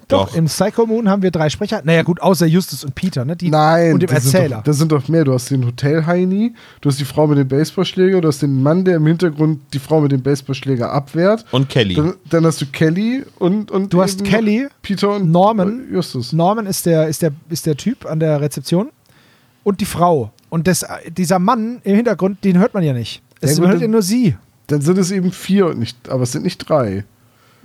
Doch, 0.08 0.28
Doch. 0.28 0.36
im 0.36 0.44
Psycho 0.44 0.84
Moon 0.86 1.08
haben 1.08 1.22
wir 1.22 1.30
drei 1.30 1.48
Sprecher. 1.48 1.80
Naja, 1.84 2.02
gut, 2.02 2.20
außer 2.20 2.44
Justus 2.44 2.84
und 2.84 2.94
Peter, 2.94 3.24
ne? 3.24 3.34
Die, 3.34 3.48
Nein, 3.50 3.94
Und 3.94 4.00
dem 4.02 4.10
das 4.10 4.24
Sind 4.24 4.34
Erzähler. 4.34 4.56
doch, 4.58 4.64
das 4.64 4.76
sind 4.78 4.92
doch 4.92 5.08
mehr. 5.08 5.24
Du 5.24 5.32
hast 5.32 5.50
den 5.50 5.64
Hotel-Heini, 5.64 6.54
du 6.82 6.88
hast 6.90 7.00
die 7.00 7.04
Frau 7.06 7.26
mit 7.26 7.38
dem 7.38 7.48
Baseballschläger, 7.48 8.20
du 8.20 8.28
hast 8.28 8.42
den 8.42 8.62
Mann, 8.62 8.84
der 8.84 8.96
im 8.96 9.06
Hintergrund 9.06 9.60
die 9.72 9.78
Frau 9.78 10.00
mit 10.02 10.12
dem 10.12 10.20
Baseballschläger 10.22 10.92
abwehrt. 10.92 11.46
Und 11.50 11.70
Kelly. 11.70 11.94
Dann, 11.94 12.14
dann 12.28 12.44
hast 12.44 12.60
du 12.60 12.66
Kelly 12.66 13.24
und, 13.38 13.70
und 13.70 13.92
Du 13.92 14.02
hast 14.02 14.22
Kelly, 14.24 14.68
Peter 14.82 15.14
und 15.16 15.30
Norman. 15.30 15.84
Justus. 15.90 16.32
Norman 16.34 16.66
ist 16.66 16.84
der, 16.84 17.08
ist, 17.08 17.22
der, 17.22 17.32
ist 17.48 17.64
der 17.64 17.76
Typ 17.76 18.04
an 18.04 18.20
der 18.20 18.40
Rezeption 18.40 18.90
und 19.64 19.80
die 19.80 19.86
Frau. 19.86 20.30
Und 20.50 20.66
das, 20.66 20.84
dieser 21.16 21.38
Mann 21.38 21.80
im 21.84 21.96
Hintergrund, 21.96 22.44
den 22.44 22.58
hört 22.58 22.74
man 22.74 22.82
ja 22.82 22.92
nicht. 22.92 23.22
Es 23.40 23.52
Ja, 23.52 23.56
gut, 23.56 23.64
hört 23.68 23.74
dann- 23.76 23.82
ja 23.82 23.88
nur 23.88 24.02
sie. 24.02 24.36
Dann 24.66 24.82
sind 24.82 24.98
es 24.98 25.10
eben 25.10 25.32
vier 25.32 25.66
und 25.68 25.78
nicht, 25.78 26.08
aber 26.10 26.24
es 26.24 26.32
sind 26.32 26.42
nicht 26.44 26.58
drei. 26.68 27.04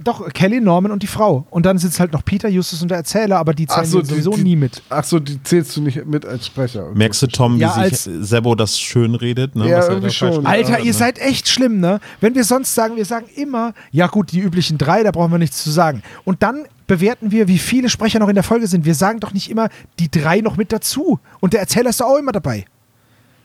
Doch, 0.04 0.32
Kelly, 0.32 0.62
Norman 0.62 0.92
und 0.92 1.02
die 1.02 1.08
Frau. 1.08 1.48
Und 1.50 1.66
dann 1.66 1.80
sitzt 1.80 2.00
halt 2.00 2.14
noch 2.14 2.24
Peter, 2.24 2.48
Justus 2.48 2.82
und 2.84 2.90
der 2.90 3.00
Erzähler, 3.00 3.40
aber 3.40 3.54
die 3.56 3.66
zählen 3.66 3.86
so, 3.86 4.00
die- 4.02 4.08
sowieso 4.10 4.32
die- 4.32 4.44
nie 4.44 4.56
mit. 4.56 4.82
Ach 4.90 5.04
so, 5.04 5.20
die 5.20 5.42
zählst 5.42 5.76
du 5.76 5.82
nicht 5.82 6.06
mit 6.06 6.24
als 6.26 6.46
Sprecher. 6.46 6.86
Okay. 6.90 6.98
Merkst 6.98 7.22
du, 7.24 7.28
Tom, 7.28 7.56
wie 7.58 7.62
Ja, 7.62 7.74
sich 7.74 7.84
als- 7.84 8.04
Sebo 8.04 8.54
das 8.54 8.80
schön 8.80 9.16
redet? 9.16 9.56
Ne? 9.56 9.68
Ja, 9.68 9.80
Was 9.80 9.88
irgendwie 9.90 10.08
da 10.08 10.14
schon. 10.14 10.46
Alter, 10.46 10.74
hat, 10.74 10.80
ihr 10.82 10.86
ne? 10.86 10.94
seid 10.94 11.18
echt 11.20 11.48
schlimm, 11.50 11.80
ne? 11.80 12.00
Wenn 12.22 12.36
wir 12.36 12.44
sonst 12.44 12.76
sagen, 12.76 12.96
wir 12.96 13.06
sagen 13.06 13.26
immer, 13.36 13.74
ja 13.92 14.06
gut, 14.08 14.32
die 14.32 14.40
üblichen 14.40 14.78
drei, 14.78 15.02
da 15.02 15.10
brauchen 15.12 15.32
wir 15.32 15.40
nichts 15.40 15.64
zu 15.64 15.72
sagen. 15.72 16.04
Und 16.26 16.44
dann 16.44 16.66
bewerten 16.86 17.32
wir, 17.32 17.48
wie 17.48 17.58
viele 17.58 17.90
Sprecher 17.90 18.20
noch 18.20 18.30
in 18.30 18.36
der 18.36 18.44
Folge 18.44 18.68
sind. 18.68 18.86
Wir 18.86 18.96
sagen 18.96 19.20
doch 19.20 19.34
nicht 19.34 19.50
immer 19.50 19.70
die 20.00 20.12
drei 20.12 20.42
noch 20.42 20.58
mit 20.58 20.72
dazu. 20.72 21.20
Und 21.40 21.54
der 21.54 21.60
Erzähler 21.60 21.90
ist 21.90 22.00
doch 22.02 22.06
auch 22.06 22.18
immer 22.18 22.32
dabei. 22.32 22.66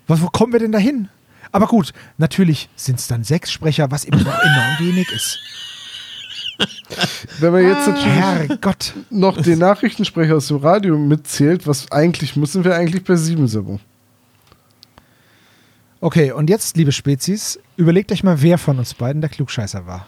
Was, 0.06 0.20
wo 0.20 0.26
kommen 0.26 0.52
wir 0.52 0.60
denn 0.60 0.72
da 0.72 0.78
hin? 0.78 1.08
Aber 1.50 1.66
gut, 1.66 1.92
natürlich 2.18 2.68
sind 2.76 2.98
es 2.98 3.08
dann 3.08 3.24
sechs 3.24 3.50
Sprecher, 3.50 3.90
was 3.90 4.04
immer 4.04 4.18
noch 4.18 4.26
enorm 4.38 4.76
wenig 4.78 5.10
ist. 5.12 5.38
Wenn 7.40 7.52
man 7.52 7.62
jetzt 7.66 7.86
natürlich 7.88 8.06
Herrgott. 8.06 8.94
noch 9.10 9.40
den 9.40 9.58
Nachrichtensprecher 9.58 10.36
aus 10.36 10.48
dem 10.48 10.58
Radio 10.58 10.98
mitzählt, 10.98 11.66
was 11.66 11.90
eigentlich 11.90 12.36
müssen 12.36 12.64
wir 12.64 12.74
eigentlich 12.76 13.04
bei 13.04 13.16
sieben 13.16 13.48
Sebo. 13.48 13.80
Okay, 16.00 16.32
und 16.32 16.50
jetzt, 16.50 16.76
liebe 16.76 16.90
Spezies, 16.92 17.58
überlegt 17.76 18.10
euch 18.10 18.24
mal, 18.24 18.42
wer 18.42 18.58
von 18.58 18.78
uns 18.78 18.92
beiden 18.94 19.20
der 19.20 19.30
Klugscheißer 19.30 19.86
war. 19.86 20.06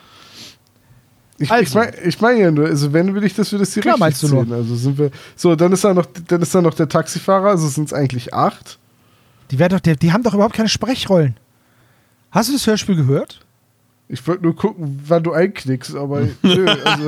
Ich, 1.38 1.50
Also. 1.50 1.62
ich 1.64 1.74
meine 1.74 1.96
ich 2.04 2.20
mein 2.20 2.38
ja 2.38 2.50
nur, 2.50 2.66
also 2.66 2.92
wenn 2.92 3.14
will 3.14 3.24
ich, 3.24 3.34
dass 3.34 3.50
wir 3.52 3.58
das 3.58 3.74
hier 3.74 3.82
Klar, 3.82 3.94
richtig 3.94 4.00
meinst 4.00 4.22
du 4.22 4.28
nur. 4.28 4.44
zählen. 4.44 4.52
Also 4.56 4.76
sind 4.76 4.98
wir. 4.98 5.10
So, 5.36 5.54
dann 5.56 5.72
ist 5.72 5.84
da 5.84 5.94
noch, 5.94 6.06
dann 6.28 6.42
ist 6.42 6.54
da 6.54 6.62
noch 6.62 6.74
der 6.74 6.88
Taxifahrer, 6.88 7.50
also 7.50 7.68
sind 7.68 7.86
es 7.86 7.92
eigentlich 7.92 8.32
acht. 8.34 8.78
Die, 9.50 9.58
werden 9.58 9.74
doch, 9.76 9.80
die, 9.80 9.96
die 9.96 10.12
haben 10.12 10.22
doch 10.22 10.34
überhaupt 10.34 10.54
keine 10.54 10.68
Sprechrollen. 10.68 11.36
Hast 12.30 12.48
du 12.48 12.52
das 12.54 12.66
Hörspiel 12.66 12.96
gehört? 12.96 13.40
Ich 14.06 14.26
wollte 14.26 14.42
nur 14.42 14.54
gucken, 14.54 15.00
wann 15.06 15.22
du 15.22 15.32
einknickst, 15.32 15.96
aber 15.96 16.28
nö, 16.42 16.66
also, 16.84 17.06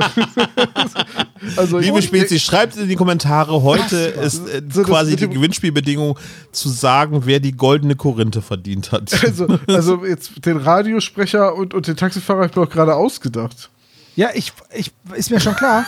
also 1.57 1.77
Liebe 1.77 2.01
Spezies, 2.01 2.41
schreibt 2.41 2.75
in 2.75 2.89
die 2.89 2.95
Kommentare. 2.95 3.61
Heute 3.61 3.95
ist 3.95 4.47
äh, 4.47 4.63
So, 4.71 4.81
quasi 4.81 5.15
die 5.15 5.29
Gewinnspielbedingung 5.29 6.17
zu 6.51 6.69
sagen, 6.69 7.21
wer 7.25 7.39
die 7.39 7.51
goldene 7.51 7.95
Korinthe 7.95 8.41
verdient 8.41 8.91
hat. 8.91 9.11
Also, 9.27 9.59
also 9.67 10.05
jetzt 10.05 10.45
den 10.45 10.57
Radiosprecher 10.57 11.53
und, 11.53 11.73
und 11.73 11.85
den 11.87 11.97
Taxifahrer 11.97 12.39
habe 12.39 12.49
ich 12.49 12.55
mir 12.55 12.63
auch 12.63 12.69
gerade 12.69 12.95
ausgedacht. 12.95 13.69
Ja, 14.15 14.29
ich, 14.33 14.53
ich 14.73 14.91
ist 15.15 15.29
mir 15.29 15.39
schon 15.39 15.55
klar. 15.55 15.85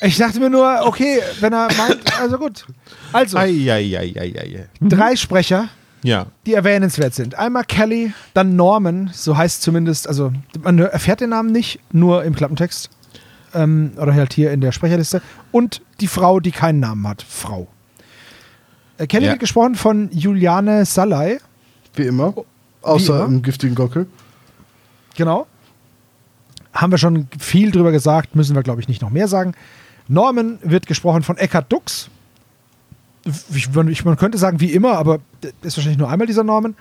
Ich 0.00 0.16
dachte 0.16 0.40
mir 0.40 0.50
nur, 0.50 0.80
okay, 0.84 1.20
wenn 1.40 1.52
er 1.52 1.68
meint, 1.76 2.20
also 2.20 2.38
gut. 2.38 2.64
Also, 3.12 3.36
Eieieiei. 3.36 4.68
drei 4.80 5.14
Sprecher, 5.16 5.68
Ja. 6.02 6.26
die 6.46 6.54
erwähnenswert 6.54 7.14
sind. 7.14 7.34
Einmal 7.36 7.64
Kelly, 7.64 8.12
dann 8.34 8.54
Norman, 8.56 9.10
so 9.12 9.36
heißt 9.36 9.62
zumindest, 9.62 10.06
also 10.08 10.32
man 10.62 10.78
erfährt 10.78 11.20
den 11.20 11.30
Namen 11.30 11.50
nicht, 11.50 11.80
nur 11.92 12.24
im 12.24 12.34
Klappentext. 12.34 12.90
Ähm, 13.54 13.92
oder 13.96 14.14
halt 14.14 14.34
hier 14.34 14.52
in 14.52 14.60
der 14.60 14.72
Sprecherliste. 14.72 15.22
Und 15.50 15.80
die 16.00 16.06
Frau, 16.06 16.38
die 16.38 16.50
keinen 16.50 16.80
Namen 16.80 17.06
hat. 17.08 17.22
Frau. 17.22 17.66
Äh, 18.98 19.06
Kelly 19.06 19.24
Ja. 19.24 19.30
wird 19.32 19.40
gesprochen 19.40 19.74
von 19.74 20.10
Juliane 20.12 20.84
Salai. 20.84 21.38
Wie 21.94 22.02
immer. 22.02 22.34
Außer 22.82 23.16
immer? 23.16 23.24
im 23.24 23.42
giftigen 23.42 23.74
Gockel. 23.74 24.06
Genau. 25.16 25.46
Haben 26.74 26.92
wir 26.92 26.98
schon 26.98 27.26
viel 27.38 27.70
drüber 27.72 27.90
gesagt, 27.90 28.36
müssen 28.36 28.54
wir, 28.54 28.62
glaube 28.62 28.80
ich, 28.80 28.88
nicht 28.88 29.02
noch 29.02 29.10
mehr 29.10 29.26
sagen. 29.28 29.54
Norman 30.06 30.58
wird 30.62 30.86
gesprochen 30.86 31.22
von 31.22 31.36
Eckhard 31.38 31.72
Dux. 31.72 32.08
Ich, 33.54 33.72
man, 33.72 33.88
ich, 33.88 34.04
man 34.04 34.16
könnte 34.16 34.38
sagen, 34.38 34.60
wie 34.60 34.72
immer, 34.72 34.98
aber 34.98 35.20
ist 35.62 35.76
wahrscheinlich 35.76 35.98
nur 35.98 36.10
einmal 36.10 36.26
dieser 36.26 36.44
Norman. 36.44 36.74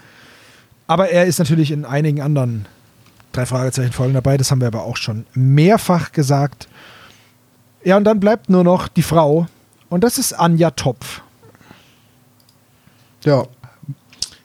Aber 0.88 1.10
er 1.10 1.26
ist 1.26 1.40
natürlich 1.40 1.72
in 1.72 1.86
einigen 1.86 2.22
anderen 2.22 2.66
drei 3.34 3.46
Fragezeichen-Folgen 3.46 4.14
dabei. 4.14 4.38
Das 4.38 4.52
haben 4.52 4.62
wir 4.62 4.68
aber 4.68 4.84
auch 4.84 4.98
schon 4.98 5.26
mehrfach 5.34 6.12
gesagt. 6.12 6.68
Ja, 7.84 7.98
und 7.98 8.04
dann 8.04 8.20
bleibt 8.20 8.50
nur 8.50 8.64
noch 8.64 8.88
die 8.88 9.04
Frau. 9.04 9.48
Und 9.90 10.04
das 10.04 10.18
ist 10.18 10.34
Anja 10.34 10.72
Topf. 10.72 11.22
Ja. 13.24 13.46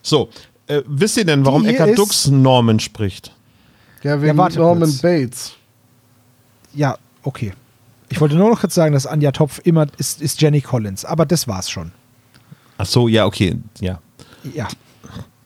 So, 0.03 0.31
äh, 0.67 0.83
wisst 0.87 1.17
ihr 1.17 1.25
denn, 1.25 1.45
warum 1.45 1.65
Eckhard 1.65 1.97
Dux 1.97 2.27
Norman 2.29 2.81
spricht? 2.81 3.35
Ja, 4.03 4.21
wegen 4.21 4.37
warte 4.37 4.59
Norman 4.59 4.89
kurz. 4.89 5.03
Bates. 5.03 5.53
Ja, 6.75 6.99
okay. 7.23 7.53
Ich 8.13 8.21
wollte 8.21 8.35
nur 8.37 8.51
noch 8.51 8.61
kurz 8.61 8.75
sagen, 8.75 8.93
dass 8.93 9.07
Anja 9.07 9.33
Topf 9.33 9.59
immer 9.65 9.87
ist, 9.97 10.21
ist 10.21 10.39
Jenny 10.43 10.61
Collins. 10.61 11.07
Aber 11.07 11.25
das 11.25 11.49
war's 11.49 11.71
schon. 11.71 11.93
Ach 12.77 12.85
so, 12.85 13.09
ja, 13.09 13.25
okay, 13.25 13.57
ja. 13.81 14.01
Ja, 14.55 14.69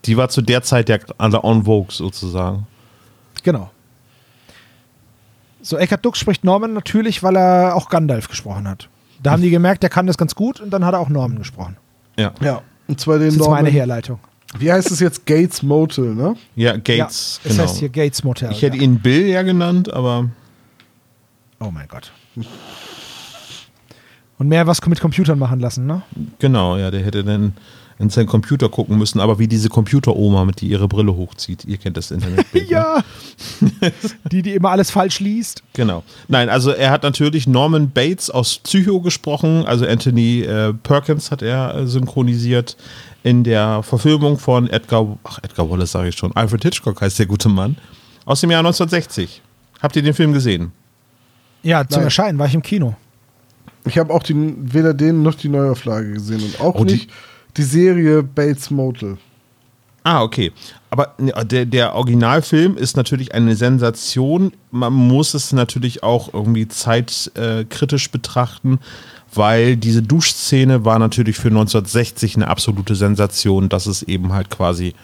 Die 0.05 0.16
war 0.16 0.31
zu 0.31 0.42
der 0.42 0.62
Zeit 0.62 0.88
ja 0.88 0.98
also 1.16 1.40
en 1.42 1.64
vogue 1.64 1.92
sozusagen. 1.92 2.66
Genau. 3.44 3.70
So, 5.62 5.76
Eckhard 5.76 6.05
Dux 6.05 6.18
spricht 6.18 6.42
Norman 6.42 6.72
natürlich, 6.72 7.22
weil 7.22 7.37
er 7.37 7.76
auch 7.76 7.88
Gandalf 7.88 8.26
gesprochen 8.26 8.66
hat. 8.66 8.88
Da 9.22 9.31
haben 9.31 9.42
die 9.42 9.50
gemerkt, 9.50 9.85
der 9.85 9.90
kann 9.90 10.09
das 10.09 10.18
ganz 10.18 10.35
gut 10.35 10.61
und 10.61 10.70
dann 10.70 10.85
hat 10.85 10.94
er 10.94 10.98
auch 10.98 11.09
Norman 11.09 11.38
gesprochen. 11.38 11.76
Ja. 12.18 12.33
Ja. 12.40 12.62
Und 12.88 12.98
zwar 12.98 13.18
den 13.18 13.26
Das 13.26 13.35
ist 13.35 13.40
Norman. 13.40 13.62
meine 13.62 13.70
Herleitung. 13.70 14.18
Wie 14.59 14.72
heißt 14.72 14.90
es 14.90 14.98
jetzt? 14.98 15.24
Gates 15.24 15.62
Motel, 15.62 16.16
ne? 16.16 16.35
Ja, 16.57 16.72
Gates, 16.76 17.40
ja, 17.44 17.48
das 17.48 17.52
genau. 17.52 17.62
heißt 17.62 17.76
hier 17.79 17.88
Gates 17.90 18.24
Motel. 18.24 18.50
ich 18.50 18.62
hätte 18.62 18.76
ja. 18.76 18.83
ihn 18.83 18.98
Bill 18.98 19.26
ja 19.29 19.42
genannt, 19.42 19.92
aber 19.92 20.31
Oh 21.61 21.71
mein 21.71 21.88
Gott. 21.88 22.12
Und 24.38 24.49
mehr 24.49 24.66
was 24.66 24.85
mit 24.87 25.01
Computern 25.01 25.38
machen 25.38 25.61
lassen, 25.61 25.87
ne? 25.87 26.03
genau, 26.38 26.77
ja, 26.77 26.90
der 26.90 27.03
hätte 27.03 27.25
dann 27.25 27.55
in 27.99 28.11
seinen 28.11 28.27
Computer 28.27 28.69
gucken 28.69 28.99
müssen, 28.99 29.21
aber 29.21 29.38
wie 29.38 29.49
diese 29.49 29.71
Computeroma, 29.71 30.45
mit 30.45 30.61
die 30.61 30.69
ihre 30.69 30.87
Brille 30.87 31.16
hochzieht. 31.16 31.64
Ihr 31.64 31.79
kennt 31.79 31.97
das 31.97 32.11
Internetbild. 32.11 32.66
Ne? 32.71 32.71
Ja. 32.71 33.05
die, 34.31 34.42
die 34.42 34.55
immer 34.55 34.71
alles 34.71 34.90
falsch 34.90 35.21
liest. 35.21 35.62
Genau. 35.73 36.03
Nein, 36.29 36.49
also 36.49 36.71
er 36.71 36.90
hat 36.90 37.05
natürlich 37.05 37.47
Norman 37.47 37.90
Bates 37.90 38.29
aus 38.29 38.59
Psycho 38.59 39.01
gesprochen, 39.01 39.64
also 39.64 39.87
Anthony 39.87 40.42
äh, 40.42 40.75
Perkins 40.75 41.31
hat 41.31 41.42
er 41.42 41.75
äh, 41.75 41.87
synchronisiert 41.87 42.77
in 43.23 43.45
der 43.45 43.83
Verfilmung 43.83 44.38
von 44.38 44.69
Edgar, 44.69 45.19
ach 45.25 45.38
Edgar 45.42 45.71
Wallace 45.71 45.92
sage 45.92 46.09
ich 46.11 46.16
schon, 46.16 46.35
Alfred 46.37 46.62
Hitchcock 46.64 47.01
heißt 47.01 47.19
der 47.19 47.27
gute 47.27 47.49
Mann, 47.49 47.77
aus 48.25 48.40
dem 48.40 48.51
Jahr 48.51 48.61
1960. 48.61 49.42
Habt 49.81 49.97
ihr 49.97 50.03
den 50.03 50.14
Film 50.14 50.33
gesehen? 50.33 50.73
Ja, 51.62 51.87
zum 51.87 51.99
Nein. 51.99 52.05
Erscheinen 52.05 52.38
war 52.38 52.47
ich 52.47 52.55
im 52.55 52.62
Kino. 52.62 52.95
Ich 53.85 53.99
habe 53.99 54.12
auch 54.12 54.23
die, 54.23 54.55
weder 54.59 54.95
den 54.95 55.23
noch 55.23 55.35
die 55.35 55.49
Neuauflage 55.49 56.12
gesehen 56.14 56.42
und 56.42 56.61
auch 56.61 56.75
Oh, 56.77 56.85
die- 56.85 56.95
nicht 56.95 57.11
die 57.57 57.62
Serie 57.62 58.23
Bates 58.23 58.71
Motel. 58.71 59.16
Ah, 60.03 60.23
okay. 60.23 60.53
Aber 60.90 61.14
der, 61.19 61.66
der 61.66 61.95
Originalfilm 61.97 62.77
ist 62.77 62.97
natürlich 62.97 63.35
eine 63.35 63.57
Sensation. 63.57 64.53
Man 64.71 64.92
muss 64.92 65.35
es 65.35 65.53
natürlich 65.53 66.05
auch 66.05 66.33
irgendwie 66.33 66.69
zeitkritisch 66.69 68.11
betrachten, 68.12 68.79
weil 69.35 69.77
diese 69.77 70.03
Duschszene 70.03 70.85
war 70.85 71.01
natürlich 71.01 71.37
für 71.37 71.49
1960 71.49 72.37
eine 72.37 72.47
absolute 72.49 72.95
Sensation, 72.95 73.69
dass 73.69 73.87
es 73.87 74.03
eben 74.05 74.33
halt 74.33 74.49
quasi 74.51 74.95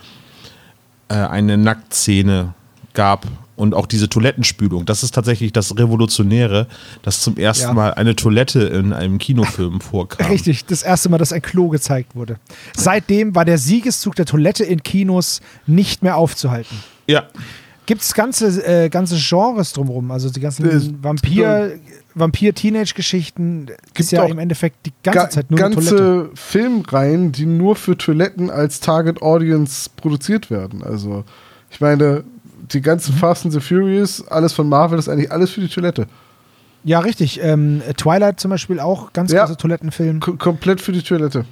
äh, 1.09 1.15
eine 1.15 1.57
Nacktszene 1.59 2.55
gab 2.95 3.27
und 3.63 3.75
auch 3.75 3.87
diese 3.87 4.09
Toilettenspülung. 4.09 4.85
Das 4.85 5.03
ist 5.03 5.15
tatsächlich 5.15 5.53
das 5.53 5.79
Revolutionäre, 5.79 6.67
dass 7.03 7.21
zum 7.21 7.37
ersten 7.37 7.69
Ja. 7.69 7.73
Mal 7.75 7.95
eine 7.95 8.17
Toilette 8.17 8.61
in 8.65 8.93
einem 8.93 9.19
Kinofilm 9.19 9.81
vorkam. 9.91 10.27
Richtig, 10.27 10.67
das 10.67 10.83
erste 10.83 11.09
Mal, 11.09 11.19
dass 11.19 11.33
ein 11.33 11.41
Klo 11.43 11.69
gezeigt 11.69 12.15
wurde. 12.17 12.39
Seitdem 12.77 13.35
war 13.35 13.45
der 13.45 13.59
Siegeszug 13.59 14.17
der 14.17 14.27
Toilette 14.27 14.65
in 14.65 14.83
Kinos 14.83 15.41
nicht 15.67 16.03
mehr 16.03 16.17
aufzuhalten. 16.17 16.77
Ja, 17.07 17.29
Gibt 17.85 18.03
es 18.03 18.15
ganze, 18.15 18.65
äh, 18.65 18.89
ganze 18.89 19.17
Genres 19.17 19.73
drumherum, 19.73 20.13
also 20.13 20.31
die 20.31 20.39
ganzen 20.39 20.65
Äh, 20.71 20.81
Vampir, 21.03 21.79
Vampir-Teenage-Geschichten 22.15 23.67
ist 23.97 24.13
ja 24.13 24.23
auch 24.23 24.29
im 24.31 24.39
Endeffekt 24.39 24.87
die 24.87 24.93
ganze 25.03 25.19
Ga 25.19 25.31
Zeit 25.31 25.51
nur 25.51 25.61
eine 25.65 25.75
Toilette. 25.75 25.97
ganze 25.97 26.31
Filmreihen, 26.35 27.33
die 27.33 27.47
nur 27.47 27.77
für 27.77 27.97
Toiletten 27.97 28.51
als 28.51 28.81
Target 28.81 29.21
Audience 29.23 29.91
produziert 29.97 30.51
werden. 30.51 30.83
Also, 30.83 31.25
ich 31.71 31.81
meine, 31.81 32.25
die 32.63 32.79
Mhm. 32.79 32.83
ganzen 32.83 33.15
Fast 33.15 33.45
and 33.45 33.53
the 33.53 33.61
Furious, 33.61 34.27
alles 34.29 34.53
von 34.53 34.69
Marvel, 34.69 34.99
ist 34.99 35.09
eigentlich 35.09 35.31
alles 35.33 35.51
für 35.51 35.61
die 35.61 35.69
Toilette. 35.69 36.07
Ja, 36.85 36.99
richtig. 37.01 37.41
Ähm, 37.43 37.81
Twilight 37.97 38.41
zum 38.41 38.51
Beispiel 38.51 38.81
auch, 38.81 39.13
ganz 39.13 39.31
Ja. 39.33 39.45
großer 39.45 39.57
Toilettenfilm. 39.57 40.21
K 40.21 40.33
komplett 40.33 40.81
für 40.81 40.93
die 40.93 41.03
Toilette. 41.03 41.45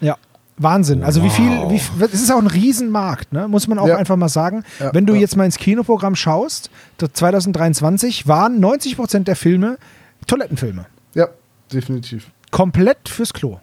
Ja. 0.00 0.16
Wahnsinn. 0.58 1.02
Also 1.02 1.22
wie 1.22 1.30
viel, 1.30 1.50
wie, 1.70 1.78
viel- 1.78 2.02
es 2.04 2.14
ist 2.22 2.30
auch 2.32 2.38
ein 2.38 2.46
Riesenmarkt, 2.46 3.32
ne? 3.32 3.48
muss 3.48 3.68
man 3.68 3.78
auch 3.78 3.88
Ja. 3.88 3.96
einfach 3.96 4.16
mal 4.16 4.28
sagen. 4.28 4.64
Ja, 4.80 4.94
Wenn 4.94 5.06
du 5.06 5.14
ja. 5.14 5.20
jetzt 5.20 5.36
mal 5.36 5.44
ins 5.44 5.56
Kinoprogramm 5.58 6.14
schaust, 6.14 6.70
das 6.98 7.10
2023 7.14 8.26
waren 8.28 8.60
90% 8.60 9.28
der 9.28 9.36
Filme 9.36 9.78
Toilettenfilme. 10.26 10.86
Ja, 11.14 11.28
definitiv. 11.72 12.30
Komplett 12.50 13.08
fürs 13.08 13.32
Klo. 13.32 13.58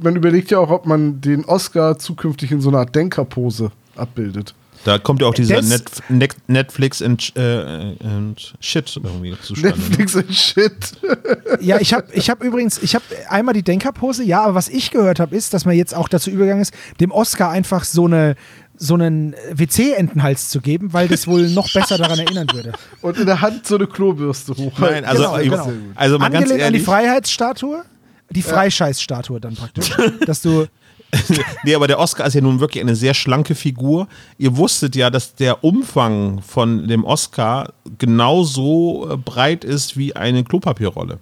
Man 0.00 0.14
überlegt 0.16 0.50
ja 0.52 0.58
auch, 0.58 0.70
ob 0.70 0.86
man 0.86 1.20
den 1.20 1.44
Oscar 1.44 1.98
zukünftig 1.98 2.52
in 2.52 2.60
so 2.60 2.68
einer 2.68 2.78
Art 2.78 2.94
Denkerpose 2.94 3.72
abbildet. 3.96 4.54
Da 4.84 4.98
kommt 4.98 5.20
ja 5.22 5.28
auch 5.28 5.34
dieser 5.34 5.62
Net 5.62 5.84
Net 6.08 6.34
Netflix 6.48 7.00
and, 7.02 7.32
äh, 7.36 7.94
and 8.04 8.54
Shit 8.60 8.96
irgendwie 8.96 9.34
zustande. 9.40 9.78
ne? 9.78 9.84
Netflix 9.88 10.16
and 10.16 10.34
Shit. 10.34 10.72
Ja, 11.60 11.78
ich 11.78 11.92
habe 11.94 12.06
ich 12.12 12.28
hab 12.30 12.42
übrigens, 12.42 12.82
ich 12.82 12.94
habe 12.94 13.04
einmal 13.28 13.54
die 13.54 13.62
Denkerpose, 13.62 14.24
ja, 14.24 14.42
aber 14.42 14.54
was 14.54 14.68
ich 14.68 14.90
gehört 14.90 15.20
habe, 15.20 15.36
ist, 15.36 15.54
dass 15.54 15.64
man 15.64 15.76
jetzt 15.76 15.94
auch 15.94 16.08
dazu 16.08 16.30
übergegangen 16.30 16.62
ist, 16.62 16.72
dem 16.98 17.12
Oscar 17.12 17.50
einfach 17.50 17.84
so 17.84 18.06
eine 18.06 18.34
so 18.76 18.94
einen 18.94 19.36
WC-Entenhals 19.52 20.48
zu 20.48 20.60
geben, 20.60 20.92
weil 20.92 21.06
das 21.06 21.28
wohl 21.28 21.48
noch 21.50 21.72
besser 21.72 21.98
daran 21.98 22.18
erinnern 22.18 22.48
würde. 22.52 22.72
Und 23.00 23.16
in 23.18 23.26
der 23.26 23.40
Hand 23.40 23.66
so 23.66 23.76
eine 23.76 23.86
Klobürste 23.86 24.56
hoch. 24.56 24.76
Nein, 24.78 25.04
also, 25.04 25.22
Genau, 25.22 25.66
genau. 25.66 25.72
also 25.94 26.18
mal 26.18 26.30
ganz 26.30 26.44
Angelehnt 26.50 26.50
an 26.50 26.72
die 26.72 26.78
ehrlich. 26.78 26.82
Freiheitsstatue, 26.84 27.84
die 28.30 28.42
Freischeißstatue 28.42 29.40
dann 29.40 29.54
praktisch. 29.54 29.90
Dass 30.26 30.42
du, 30.42 30.66
Nee, 31.64 31.74
aber 31.74 31.86
der 31.86 31.98
Oscar 31.98 32.26
ist 32.26 32.34
ja 32.34 32.40
nun 32.40 32.60
wirklich 32.60 32.82
eine 32.82 32.96
sehr 32.96 33.14
schlanke 33.14 33.54
Figur. 33.54 34.08
Ihr 34.38 34.56
wusstet 34.56 34.96
ja, 34.96 35.10
dass 35.10 35.34
der 35.34 35.62
Umfang 35.62 36.40
von 36.42 36.88
dem 36.88 37.04
Oscar 37.04 37.72
genauso 37.98 39.08
äh, 39.10 39.16
breit 39.16 39.64
ist 39.64 39.96
wie 39.96 40.16
eine 40.16 40.42
Klopapierrolle. 40.44 41.18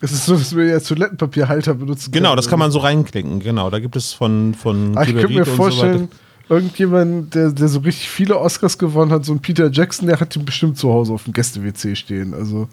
Es 0.00 0.12
ist 0.12 0.26
so, 0.26 0.36
dass 0.36 0.54
wir 0.54 0.66
jetzt 0.66 0.88
Toilettenpapierhalter 0.88 1.74
benutzen 1.74 2.12
Genau, 2.12 2.28
können. 2.30 2.36
das 2.36 2.48
kann 2.48 2.58
man 2.58 2.70
so 2.70 2.80
reinklicken. 2.80 3.40
Genau, 3.40 3.70
da 3.70 3.78
gibt 3.78 3.96
es 3.96 4.12
von 4.12 4.54
von 4.54 4.96
Ah, 4.96 5.02
ich 5.04 5.14
könnte 5.14 5.28
mir 5.32 5.44
so 5.46 5.52
vorstellen, 5.54 6.02
weiter. 6.02 6.54
irgendjemand, 6.54 7.34
der, 7.34 7.50
der 7.50 7.68
so 7.68 7.78
richtig 7.80 8.10
viele 8.10 8.38
Oscars 8.38 8.76
gewonnen 8.76 9.10
hat, 9.10 9.24
so 9.24 9.32
ein 9.32 9.40
Peter 9.40 9.70
Jackson, 9.72 10.06
der 10.06 10.20
hat 10.20 10.34
den 10.34 10.44
bestimmt 10.44 10.76
zu 10.76 10.92
Hause 10.92 11.14
auf 11.14 11.24
dem 11.24 11.32
Gäste-WC 11.32 11.96
stehen. 11.96 12.34
Also, 12.34 12.68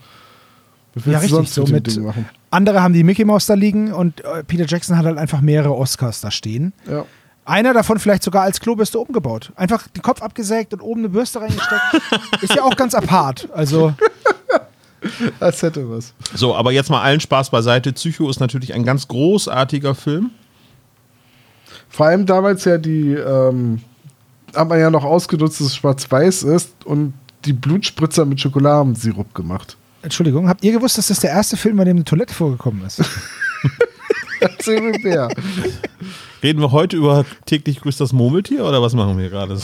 ja, 0.96 1.14
richtig, 1.14 1.30
sonst 1.32 1.54
so 1.54 1.64
mit 1.66 1.88
dem 1.88 2.06
mit. 2.06 2.14
Andere 2.52 2.82
haben 2.82 2.94
die 2.94 3.04
Mickey 3.04 3.26
Mouse 3.26 3.46
da 3.48 3.56
liegen 3.56 3.92
und 3.92 4.24
äh, 4.24 4.44
Peter 4.44 4.66
Jackson 4.66 4.98
hat 4.98 5.06
halt 5.06 5.18
einfach 5.18 5.42
mehrere 5.42 5.76
Oscars 5.76 6.22
da 6.22 6.32
stehen. 6.32 6.74
Ja. 6.90 7.06
Einer 7.46 7.74
davon 7.74 8.00
vielleicht 8.00 8.24
sogar 8.24 8.44
als 8.44 8.60
Klobürste 8.60 9.00
umgebaut. 9.00 9.52
Einfach 9.56 9.88
den 9.90 10.02
Kopf 10.02 10.22
abgesägt 10.22 10.74
und 10.74 10.82
oben 10.82 11.02
eine 11.02 11.10
Bürste 11.10 11.42
reingesteckt. 11.42 11.82
ist 12.42 12.56
ja 12.56 12.64
auch 12.64 12.76
ganz 12.78 12.94
apart. 12.94 13.50
Also, 13.54 13.94
Das 15.40 15.62
hätte 15.62 15.90
was. 15.90 16.14
So, 16.34 16.56
aber 16.56 16.72
jetzt 16.72 16.90
mal 16.90 17.02
allen 17.02 17.20
Spaß 17.20 17.50
beiseite. 17.50 17.94
Psycho 17.94 18.30
ist 18.30 18.40
natürlich 18.40 18.74
ein 18.74 18.84
ganz 18.84 19.08
großartiger 19.08 19.96
Film. 19.96 20.32
Vor 21.90 22.08
allem 22.08 22.26
damals 22.26 22.66
ja 22.66 22.78
die, 22.78 23.14
ähm, 23.14 23.82
hat 24.56 24.70
man 24.70 24.80
ja 24.80 24.90
noch 24.90 25.04
ausgenutzt, 25.04 25.60
dass 25.60 25.68
es 25.68 25.76
schwarz-weiß 25.76 26.44
ist 26.44 26.86
und 26.86 27.14
die 27.46 27.54
Blutspritzer 27.54 28.26
mit 28.26 28.40
Schokoladensirup 28.40 29.34
gemacht. 29.36 29.78
Entschuldigung, 30.04 30.48
habt 30.50 30.64
ihr 30.64 30.74
gewusst, 30.74 30.98
dass 30.98 31.08
das 31.08 31.20
der 31.22 31.32
erste 31.32 31.58
Film, 31.58 31.78
bei 31.78 31.86
dem 31.86 31.98
eine 31.98 32.04
Toilette 32.06 32.34
vorgekommen 32.34 32.86
ist? 32.86 33.02
Reden 36.44 36.60
wir 36.60 36.72
heute 36.74 36.98
über 36.98 37.26
täglich 37.46 37.80
grüßt 37.80 38.02
das 38.02 38.12
Murmeltier 38.12 38.66
oder 38.66 38.82
was 38.82 38.94
machen 38.94 39.18
wir 39.18 39.30
gerade? 39.30 39.58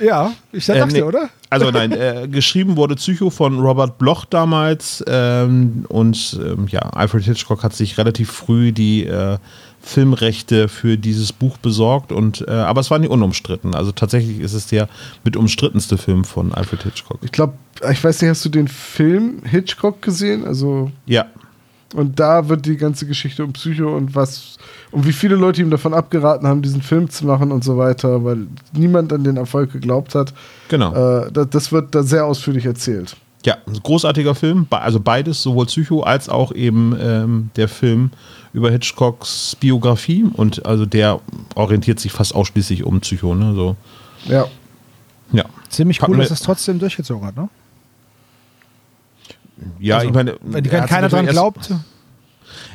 ja, 0.00 0.32
ich 0.50 0.66
dachte, 0.66 0.80
Äh, 0.80 0.86
nee. 0.86 1.02
oder? 1.02 1.28
Also 1.48 1.70
nein, 1.70 1.92
äh, 1.92 2.26
geschrieben 2.30 2.76
wurde 2.76 2.96
Psycho 2.96 3.30
von 3.30 3.60
Robert 3.60 3.98
Bloch 3.98 4.24
damals 4.24 5.04
ähm, 5.06 5.84
und 5.88 6.40
ähm, 6.44 6.66
ja, 6.68 6.80
Alfred 6.80 7.22
Hitchcock 7.24 7.62
hat 7.62 7.74
sich 7.74 7.96
relativ 7.98 8.32
früh 8.32 8.72
die 8.72 9.04
äh, 9.06 9.38
Filmrechte 9.82 10.68
für 10.68 10.96
dieses 10.96 11.32
Buch 11.32 11.58
besorgt 11.58 12.12
und 12.12 12.44
äh, 12.46 12.52
aber 12.52 12.80
es 12.80 12.90
war 12.90 12.98
nicht 12.98 13.10
unumstritten. 13.10 13.74
Also 13.74 13.92
tatsächlich 13.92 14.40
ist 14.40 14.54
es 14.54 14.66
der 14.68 14.88
mit 15.24 15.36
umstrittenste 15.36 15.98
Film 15.98 16.24
von 16.24 16.54
Alfred 16.54 16.84
Hitchcock. 16.84 17.18
Ich 17.22 17.32
glaube, 17.32 17.54
ich 17.90 18.02
weiß 18.02 18.22
nicht, 18.22 18.30
hast 18.30 18.44
du 18.44 18.48
den 18.48 18.68
Film 18.68 19.42
Hitchcock 19.44 20.00
gesehen? 20.00 20.46
Also, 20.46 20.92
Ja, 21.06 21.26
und 21.94 22.18
da 22.18 22.48
wird 22.48 22.66
die 22.66 22.76
ganze 22.76 23.06
Geschichte 23.06 23.44
um 23.44 23.52
Psycho 23.52 23.96
und 23.96 24.14
was, 24.14 24.56
und 24.90 25.06
wie 25.06 25.12
viele 25.12 25.36
Leute 25.36 25.60
ihm 25.60 25.70
davon 25.70 25.94
abgeraten 25.94 26.46
haben, 26.46 26.62
diesen 26.62 26.82
Film 26.82 27.10
zu 27.10 27.26
machen 27.26 27.52
und 27.52 27.64
so 27.64 27.76
weiter, 27.76 28.24
weil 28.24 28.46
niemand 28.72 29.12
an 29.12 29.24
den 29.24 29.36
Erfolg 29.36 29.72
geglaubt 29.72 30.14
hat. 30.14 30.32
genau. 30.68 30.94
Äh, 30.94 31.30
das, 31.32 31.50
das 31.50 31.72
wird 31.72 31.94
da 31.94 32.02
sehr 32.02 32.24
ausführlich 32.24 32.66
erzählt. 32.66 33.16
Ja, 33.44 33.56
ein 33.66 33.80
großartiger 33.82 34.34
Film, 34.34 34.66
also 34.70 35.00
beides, 35.00 35.42
sowohl 35.42 35.66
Psycho 35.66 36.02
als 36.02 36.28
auch 36.28 36.52
eben 36.54 36.96
ähm, 37.00 37.50
der 37.56 37.68
Film 37.68 38.12
über 38.52 38.70
Hitchcocks 38.70 39.56
Biografie 39.58 40.24
und 40.24 40.64
also 40.66 40.86
der 40.86 41.20
orientiert 41.54 42.00
sich 42.00 42.12
fast 42.12 42.34
ausschließlich 42.34 42.84
um 42.84 43.00
Psycho, 43.00 43.34
ne? 43.34 43.54
So, 43.54 43.76
Ja. 44.26 44.46
ja. 45.32 45.44
Ziemlich 45.68 46.06
cool, 46.06 46.18
dass 46.18 46.28
das 46.28 46.42
trotzdem 46.42 46.78
durchgezogen 46.78 47.26
hat, 47.26 47.36
ne? 47.36 47.48
Ja, 49.78 49.96
Also, 49.96 50.08
ich 50.08 50.14
meine, 50.14 50.36
Wenn 50.42 50.64
er 50.64 50.86
keiner 50.86 51.08
dran 51.08 51.26
glaubt. 51.26 51.70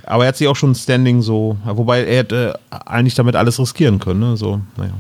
Aber 0.03 0.23
er 0.23 0.29
hat 0.29 0.37
sich 0.37 0.47
auch 0.47 0.55
schon 0.55 0.73
Standing 0.73 1.21
so, 1.21 1.57
wobei 1.65 2.05
er 2.05 2.19
hätte 2.19 2.59
eigentlich 2.69 3.15
damit 3.15 3.35
alles 3.35 3.59
riskieren 3.59 3.99
können, 3.99 4.21
ne? 4.21 4.37
So, 4.37 4.61
naja. 4.77 4.93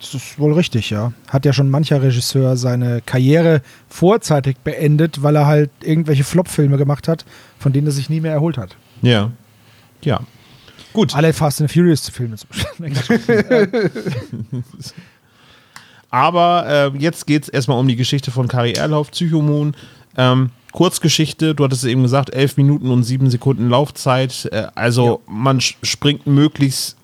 Das 0.00 0.14
ist 0.14 0.38
wohl 0.38 0.52
richtig, 0.52 0.90
ja. 0.90 1.12
Hat 1.26 1.44
ja 1.44 1.52
schon 1.52 1.68
mancher 1.70 2.00
Regisseur 2.00 2.56
seine 2.56 3.00
Karriere 3.00 3.62
vorzeitig 3.88 4.56
beendet, 4.58 5.22
weil 5.24 5.34
er 5.34 5.46
halt 5.46 5.70
irgendwelche 5.82 6.22
Flop-Filme 6.22 6.76
gemacht 6.76 7.08
hat, 7.08 7.24
von 7.58 7.72
denen 7.72 7.88
er 7.88 7.92
sich 7.92 8.08
nie 8.08 8.20
mehr 8.20 8.32
erholt 8.32 8.56
hat. 8.56 8.76
Ja. 9.02 9.32
Ja. 10.02 10.20
Gut. 10.92 11.14
Alle 11.14 11.32
Fast 11.32 11.60
and 11.60 11.70
Furious 11.70 12.08
Filme 12.08 12.36
zum 12.36 12.48
Beispiel. 12.78 13.90
Aber 16.10 16.92
äh, 16.94 16.98
jetzt 16.98 17.26
geht 17.26 17.42
es 17.44 17.48
erstmal 17.48 17.78
um 17.78 17.86
die 17.86 17.96
Geschichte 17.96 18.30
von 18.30 18.48
Kari 18.48 18.72
Erlauf, 18.72 19.10
Psychomoon. 19.10 19.74
Ähm, 20.16 20.50
Kurzgeschichte, 20.72 21.54
du 21.54 21.64
hattest 21.64 21.84
eben 21.84 22.02
gesagt, 22.02 22.30
11 22.30 22.56
Minuten 22.56 22.90
und 22.90 23.02
7 23.02 23.30
Sekunden 23.30 23.68
Laufzeit. 23.68 24.48
Äh, 24.52 24.68
also 24.74 25.20
man 25.26 25.58
sch- 25.60 25.74
springt 25.82 26.26
möglichst, 26.26 26.96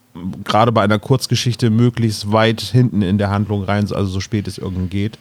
gerade 0.45 0.73
bei 0.73 0.83
einer 0.83 0.99
Kurzgeschichte, 0.99 1.69
möglichst 1.71 2.33
weit 2.33 2.61
hinten 2.63 3.03
in 3.03 3.19
der 3.19 3.31
Handlung 3.31 3.65
rein, 3.65 3.85
also 3.93 4.07
so 4.07 4.21
spät 4.21 4.49
es 4.49 4.59
irgend 4.59 4.91
geht. 4.91 5.19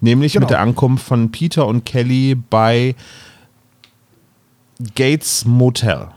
Nämlich 0.00 0.32
Genau. 0.32 0.44
mit 0.44 0.50
der 0.50 0.60
Ankunft 0.60 1.06
von 1.06 1.30
Peter 1.30 1.66
und 1.66 1.84
Kelly 1.84 2.34
bei 2.34 2.94
Gates 4.96 5.44
Motel. 5.44 6.08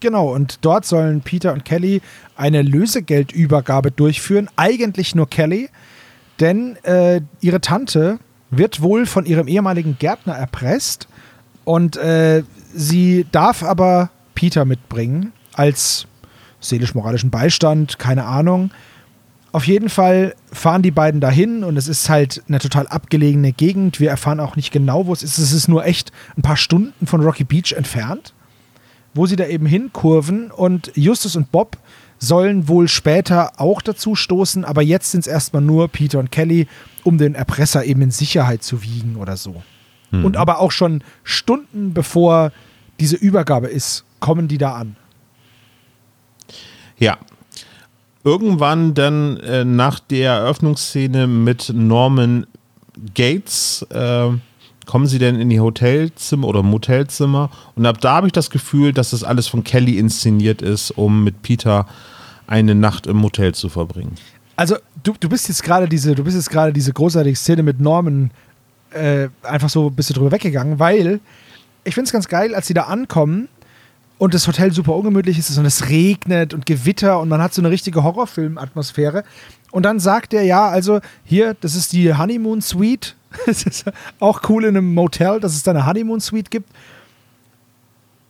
Genau, 0.00 0.34
und 0.34 0.58
dort 0.60 0.84
sollen 0.84 1.22
Peter 1.22 1.52
und 1.52 1.64
Kelly 1.64 2.02
eine 2.36 2.62
Lösegeldübergabe 2.62 3.90
durchführen. 3.90 4.48
Eigentlich 4.56 5.14
nur 5.14 5.28
Kelly, 5.28 5.70
denn 6.38 6.76
äh, 6.84 7.22
ihre 7.40 7.60
Tante 7.60 8.18
wird 8.50 8.82
wohl 8.82 9.06
von 9.06 9.24
ihrem 9.24 9.48
ehemaligen 9.48 9.96
Gärtner 9.98 10.34
erpresst 10.34 11.08
und 11.64 11.96
äh, 11.96 12.42
sie 12.74 13.26
darf 13.32 13.62
aber 13.62 14.10
Peter 14.34 14.64
mitbringen 14.64 15.32
als 15.54 16.06
seelisch-moralischen 16.60 17.30
Beistand, 17.30 17.98
keine 17.98 18.24
Ahnung. 18.24 18.70
Auf 19.52 19.66
jeden 19.66 19.88
Fall 19.88 20.34
fahren 20.52 20.82
die 20.82 20.90
beiden 20.90 21.20
dahin 21.20 21.64
und 21.64 21.78
es 21.78 21.88
ist 21.88 22.10
halt 22.10 22.42
eine 22.46 22.58
total 22.58 22.86
abgelegene 22.86 23.52
Gegend. 23.52 23.98
Wir 23.98 24.10
erfahren 24.10 24.40
auch 24.40 24.56
nicht 24.56 24.70
genau, 24.70 25.06
wo 25.06 25.14
es 25.14 25.22
ist. 25.22 25.38
Es 25.38 25.52
ist 25.52 25.68
nur 25.68 25.86
echt 25.86 26.12
ein 26.36 26.42
paar 26.42 26.58
Stunden 26.58 27.06
von 27.06 27.22
Rocky 27.22 27.44
Beach 27.44 27.72
entfernt 27.72 28.34
wo 29.16 29.26
sie 29.26 29.36
da 29.36 29.46
eben 29.46 29.66
hinkurven 29.66 30.50
und 30.50 30.92
Justus 30.94 31.36
und 31.36 31.50
Bob 31.50 31.78
sollen 32.18 32.68
wohl 32.68 32.88
später 32.88 33.60
auch 33.60 33.82
dazu 33.82 34.14
stoßen, 34.14 34.64
aber 34.64 34.82
jetzt 34.82 35.10
sind 35.10 35.20
es 35.20 35.26
erstmal 35.26 35.62
nur 35.62 35.88
Peter 35.88 36.18
und 36.18 36.30
Kelly, 36.30 36.66
um 37.04 37.18
den 37.18 37.34
Erpresser 37.34 37.84
eben 37.84 38.02
in 38.02 38.10
Sicherheit 38.10 38.62
zu 38.62 38.82
wiegen 38.82 39.16
oder 39.16 39.36
so. 39.36 39.62
Und 40.12 40.36
aber 40.36 40.60
auch 40.60 40.70
schon 40.70 41.02
Stunden 41.24 41.92
bevor 41.92 42.52
diese 43.00 43.16
Übergabe 43.16 43.66
ist, 43.66 44.04
kommen 44.20 44.48
die 44.48 44.58
da 44.58 44.74
an. 44.74 44.96
Ja. 46.98 47.18
Irgendwann 48.24 48.94
dann 48.94 49.36
äh, 49.38 49.64
nach 49.64 50.00
der 50.00 50.32
Eröffnungsszene 50.32 51.26
mit 51.26 51.70
Norman 51.72 52.46
Gates 53.14 53.86
äh, 53.90 54.30
kommen 54.86 55.06
sie 55.06 55.18
dann 55.18 55.38
in 55.38 55.50
die 55.50 55.60
Hotelzimmer 55.60 56.48
oder 56.48 56.62
Motelzimmer 56.62 57.50
und 57.74 57.84
ab 57.86 58.00
da 58.00 58.16
habe 58.16 58.28
ich 58.28 58.32
das 58.32 58.50
Gefühl, 58.50 58.92
dass 58.92 59.10
das 59.10 59.24
alles 59.24 59.48
von 59.48 59.64
Kelly 59.64 59.98
inszeniert 59.98 60.62
ist, 60.62 60.92
um 60.92 61.24
mit 61.24 61.42
Peter 61.42 61.86
eine 62.46 62.74
Nacht 62.74 63.06
im 63.06 63.16
Motel 63.16 63.54
zu 63.54 63.68
verbringen. 63.68 64.14
Also 64.56 64.76
du, 65.02 65.14
du 65.18 65.28
bist 65.28 65.48
jetzt 65.48 65.62
gerade 65.62 65.88
diese, 65.88 66.14
du 66.14 66.24
bist 66.24 66.36
jetzt 66.36 66.50
gerade 66.50 66.72
diese 66.72 66.92
großartige 66.92 67.36
Szene 67.36 67.62
mit 67.62 67.80
Norman 67.80 68.30
äh, 68.90 69.28
einfach 69.42 69.68
so 69.68 69.88
ein 69.88 69.94
bisschen 69.94 70.14
drüber 70.14 70.32
weggegangen, 70.32 70.78
weil 70.78 71.20
ich 71.84 71.94
finde 71.94 72.06
es 72.06 72.12
ganz 72.12 72.28
geil, 72.28 72.54
als 72.54 72.66
sie 72.66 72.74
da 72.74 72.84
ankommen 72.84 73.48
und 74.18 74.34
das 74.34 74.46
Hotel 74.46 74.72
super 74.72 74.94
ungemütlich 74.94 75.38
ist 75.38 75.56
und 75.58 75.66
es 75.66 75.88
regnet 75.88 76.54
und 76.54 76.66
Gewitter 76.66 77.20
und 77.20 77.28
man 77.28 77.42
hat 77.42 77.52
so 77.52 77.60
eine 77.60 77.70
richtige 77.70 78.02
Horrorfilm-Atmosphäre. 78.02 79.24
Und 79.70 79.82
dann 79.82 80.00
sagt 80.00 80.32
er, 80.32 80.42
ja, 80.42 80.68
also 80.68 81.00
hier, 81.24 81.54
das 81.60 81.74
ist 81.74 81.92
die 81.92 82.14
Honeymoon 82.14 82.62
Suite. 82.62 83.14
Es 83.46 83.64
ist 83.64 83.84
auch 84.20 84.42
cool 84.48 84.64
in 84.64 84.76
einem 84.76 84.94
Motel, 84.94 85.40
dass 85.40 85.54
es 85.54 85.62
da 85.62 85.72
eine 85.72 85.86
Honeymoon 85.86 86.20
Suite 86.20 86.50
gibt. 86.50 86.70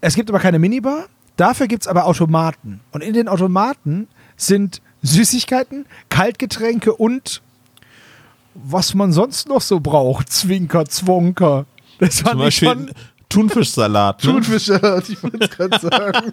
Es 0.00 0.14
gibt 0.14 0.28
aber 0.30 0.38
keine 0.40 0.58
Minibar, 0.58 1.06
Dafür 1.36 1.68
gibt 1.68 1.82
es 1.82 1.88
aber 1.88 2.06
Automaten. 2.06 2.80
Und 2.92 3.02
in 3.02 3.12
den 3.12 3.28
Automaten 3.28 4.08
sind 4.36 4.80
Süßigkeiten, 5.02 5.86
Kaltgetränke 6.08 6.94
und 6.94 7.42
was 8.54 8.94
man 8.94 9.12
sonst 9.12 9.48
noch 9.48 9.60
so 9.60 9.80
braucht. 9.80 10.32
Zwinker, 10.32 10.86
Zwonker. 10.86 11.66
Das 11.98 12.20
ich 12.20 12.24
Beispiel 12.24 12.68
schon 12.68 12.90
Thunfischsalat. 13.28 14.24
Ne? 14.24 14.32
Thunfischsalat, 14.32 15.08
ich 15.10 15.22
wollte 15.22 15.38
es 15.40 15.50
gerade 15.50 15.78
sagen. 15.80 16.32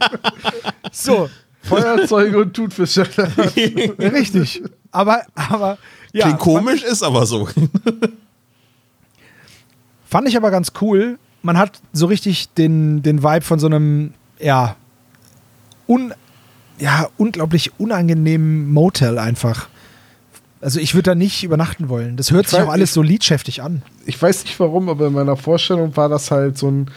so. 0.92 1.30
Feuerzeuge 1.64 2.40
und 2.40 2.54
Thunfischsalat. 2.54 3.56
Richtig. 3.56 4.64
Aber, 4.92 5.24
aber, 5.36 5.78
ja. 6.14 6.26
Klingt 6.26 6.40
komisch, 6.40 6.84
ist 6.84 7.04
aber 7.04 7.26
so. 7.26 7.48
Fand 10.14 10.28
ich 10.28 10.38
aber 10.38 10.52
ganz 10.52 10.74
cool. 10.80 11.18
Man 11.42 11.58
hat 11.58 11.82
so 11.92 12.06
richtig 12.06 12.50
den, 12.50 13.02
den 13.02 13.24
Vibe 13.24 13.42
von 13.42 13.58
so 13.58 13.66
einem, 13.66 14.14
ja, 14.40 14.76
un, 15.88 16.14
ja, 16.78 17.08
unglaublich 17.18 17.72
unangenehmen 17.80 18.72
Motel 18.72 19.18
einfach. 19.18 19.70
Also 20.62 20.80
ich 20.80 20.94
würde 20.94 21.10
da 21.10 21.16
nicht 21.16 21.44
übernachten 21.44 21.90
wollen. 21.90 22.16
Das 22.16 22.30
hört 22.30 22.44
Ich 22.46 22.52
sich 22.52 22.60
weiß 22.60 22.68
auch 22.68 22.72
alles 22.72 22.90
nicht. 22.90 22.94
so 22.94 23.02
liedschäftig 23.02 23.64
an. 23.64 23.82
Ich 24.06 24.22
weiß 24.22 24.44
nicht 24.44 24.60
warum, 24.60 24.88
aber 24.88 25.08
in 25.08 25.14
meiner 25.14 25.36
Vorstellung 25.36 25.98
war 25.98 26.10
das 26.10 26.30
halt 26.30 26.60
so 26.60 26.70
ein, 26.70 26.92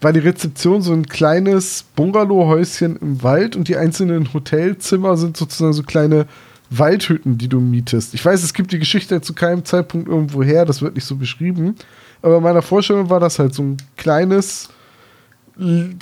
war 0.00 0.12
die 0.12 0.18
Rezeption 0.18 0.82
so 0.82 0.92
ein 0.92 1.06
kleines 1.06 1.84
Bungalowhäuschen 1.94 2.96
im 2.96 3.22
Wald 3.22 3.54
und 3.54 3.68
die 3.68 3.76
einzelnen 3.76 4.34
Hotelzimmer 4.34 5.16
sind 5.16 5.36
sozusagen 5.36 5.74
so 5.74 5.84
kleine 5.84 6.26
Waldhütten, 6.70 7.38
die 7.38 7.46
du 7.48 7.60
mietest. 7.60 8.14
Ich 8.14 8.24
weiß, 8.24 8.42
es 8.42 8.52
gibt 8.52 8.72
die 8.72 8.80
Geschichte 8.80 9.20
zu 9.20 9.32
keinem 9.32 9.64
Zeitpunkt 9.64 10.08
irgendwo 10.08 10.42
her, 10.42 10.64
das 10.64 10.82
wird 10.82 10.96
nicht 10.96 11.06
so 11.06 11.14
beschrieben. 11.14 11.76
Aber 12.22 12.38
in 12.38 12.42
meiner 12.42 12.62
Vorstellung 12.62 13.10
war 13.10 13.20
das 13.20 13.38
halt 13.38 13.54
so 13.54 13.62
ein 13.62 13.76
kleines, 13.96 14.68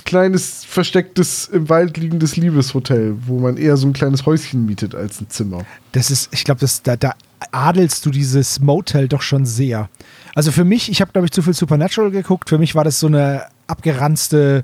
kleines, 0.05 0.65
verstecktes, 0.65 1.47
im 1.47 1.69
Wald 1.69 1.97
liegendes 1.97 2.37
Liebeshotel, 2.37 3.15
wo 3.25 3.39
man 3.39 3.57
eher 3.57 3.77
so 3.77 3.87
ein 3.87 3.93
kleines 3.93 4.25
Häuschen 4.25 4.65
mietet 4.65 4.95
als 4.95 5.21
ein 5.21 5.29
Zimmer. 5.29 5.65
Das 5.91 6.11
ist, 6.11 6.33
ich 6.33 6.43
glaube, 6.43 6.65
da, 6.83 6.95
da 6.95 7.13
adelst 7.51 8.05
du 8.05 8.11
dieses 8.11 8.59
Motel 8.59 9.07
doch 9.07 9.21
schon 9.21 9.45
sehr. 9.45 9.89
Also 10.35 10.51
für 10.51 10.63
mich, 10.63 10.89
ich 10.89 11.01
habe, 11.01 11.11
glaube 11.11 11.25
ich, 11.25 11.31
zu 11.31 11.41
viel 11.41 11.53
Supernatural 11.53 12.11
geguckt. 12.11 12.49
Für 12.49 12.57
mich 12.57 12.75
war 12.75 12.83
das 12.83 12.99
so 12.99 13.07
eine 13.07 13.45
abgeranzte 13.67 14.63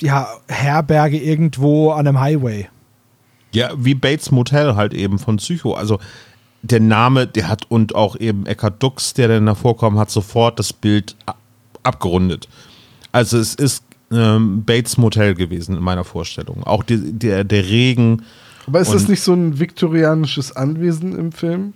ja, 0.00 0.28
Herberge 0.48 1.18
irgendwo 1.18 1.90
an 1.90 2.06
einem 2.06 2.20
Highway. 2.20 2.68
Ja, 3.52 3.70
wie 3.76 3.94
Bates 3.94 4.30
Motel 4.30 4.76
halt 4.76 4.92
eben 4.94 5.18
von 5.18 5.38
Psycho. 5.38 5.74
Also 5.74 5.98
der 6.62 6.80
Name, 6.80 7.26
der 7.26 7.48
hat 7.48 7.70
und 7.70 7.94
auch 7.94 8.16
eben 8.16 8.46
Eckhard 8.46 8.82
Dux, 8.82 9.14
der 9.14 9.28
dann 9.28 9.46
davor 9.46 9.76
kommt, 9.76 9.98
hat 9.98 10.10
sofort 10.10 10.58
das 10.58 10.72
Bild 10.72 11.16
abgerundet. 11.82 12.48
Also 13.12 13.38
es 13.38 13.54
ist 13.54 13.84
ähm, 14.10 14.64
Bates 14.64 14.96
Motel 14.96 15.34
gewesen 15.34 15.76
in 15.76 15.82
meiner 15.82 16.04
Vorstellung. 16.04 16.64
Auch 16.64 16.82
die, 16.82 17.12
der, 17.12 17.44
der 17.44 17.64
Regen. 17.66 18.22
Aber 18.66 18.80
ist 18.80 18.92
das 18.92 19.08
nicht 19.08 19.22
so 19.22 19.32
ein 19.32 19.58
viktorianisches 19.58 20.54
Anwesen 20.54 21.16
im 21.16 21.32
Film? 21.32 21.74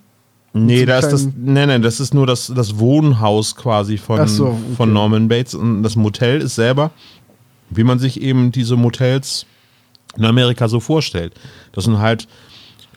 Nee, 0.54 0.80
so 0.80 0.86
da 0.86 0.98
ist 0.98 1.08
das, 1.10 1.28
nee, 1.34 1.66
nee, 1.66 1.78
das 1.78 2.00
ist 2.00 2.12
nur 2.12 2.26
das, 2.26 2.52
das 2.54 2.78
Wohnhaus 2.78 3.56
quasi 3.56 3.96
von, 3.96 4.26
so, 4.28 4.48
okay. 4.48 4.58
von 4.76 4.92
Norman 4.92 5.28
Bates. 5.28 5.54
Und 5.54 5.82
das 5.82 5.96
Motel 5.96 6.42
ist 6.42 6.56
selber, 6.56 6.90
wie 7.70 7.84
man 7.84 7.98
sich 7.98 8.20
eben 8.20 8.52
diese 8.52 8.76
Motels 8.76 9.46
in 10.16 10.26
Amerika 10.26 10.68
so 10.68 10.80
vorstellt. 10.80 11.32
Das 11.72 11.84
sind 11.84 11.98
halt, 11.98 12.28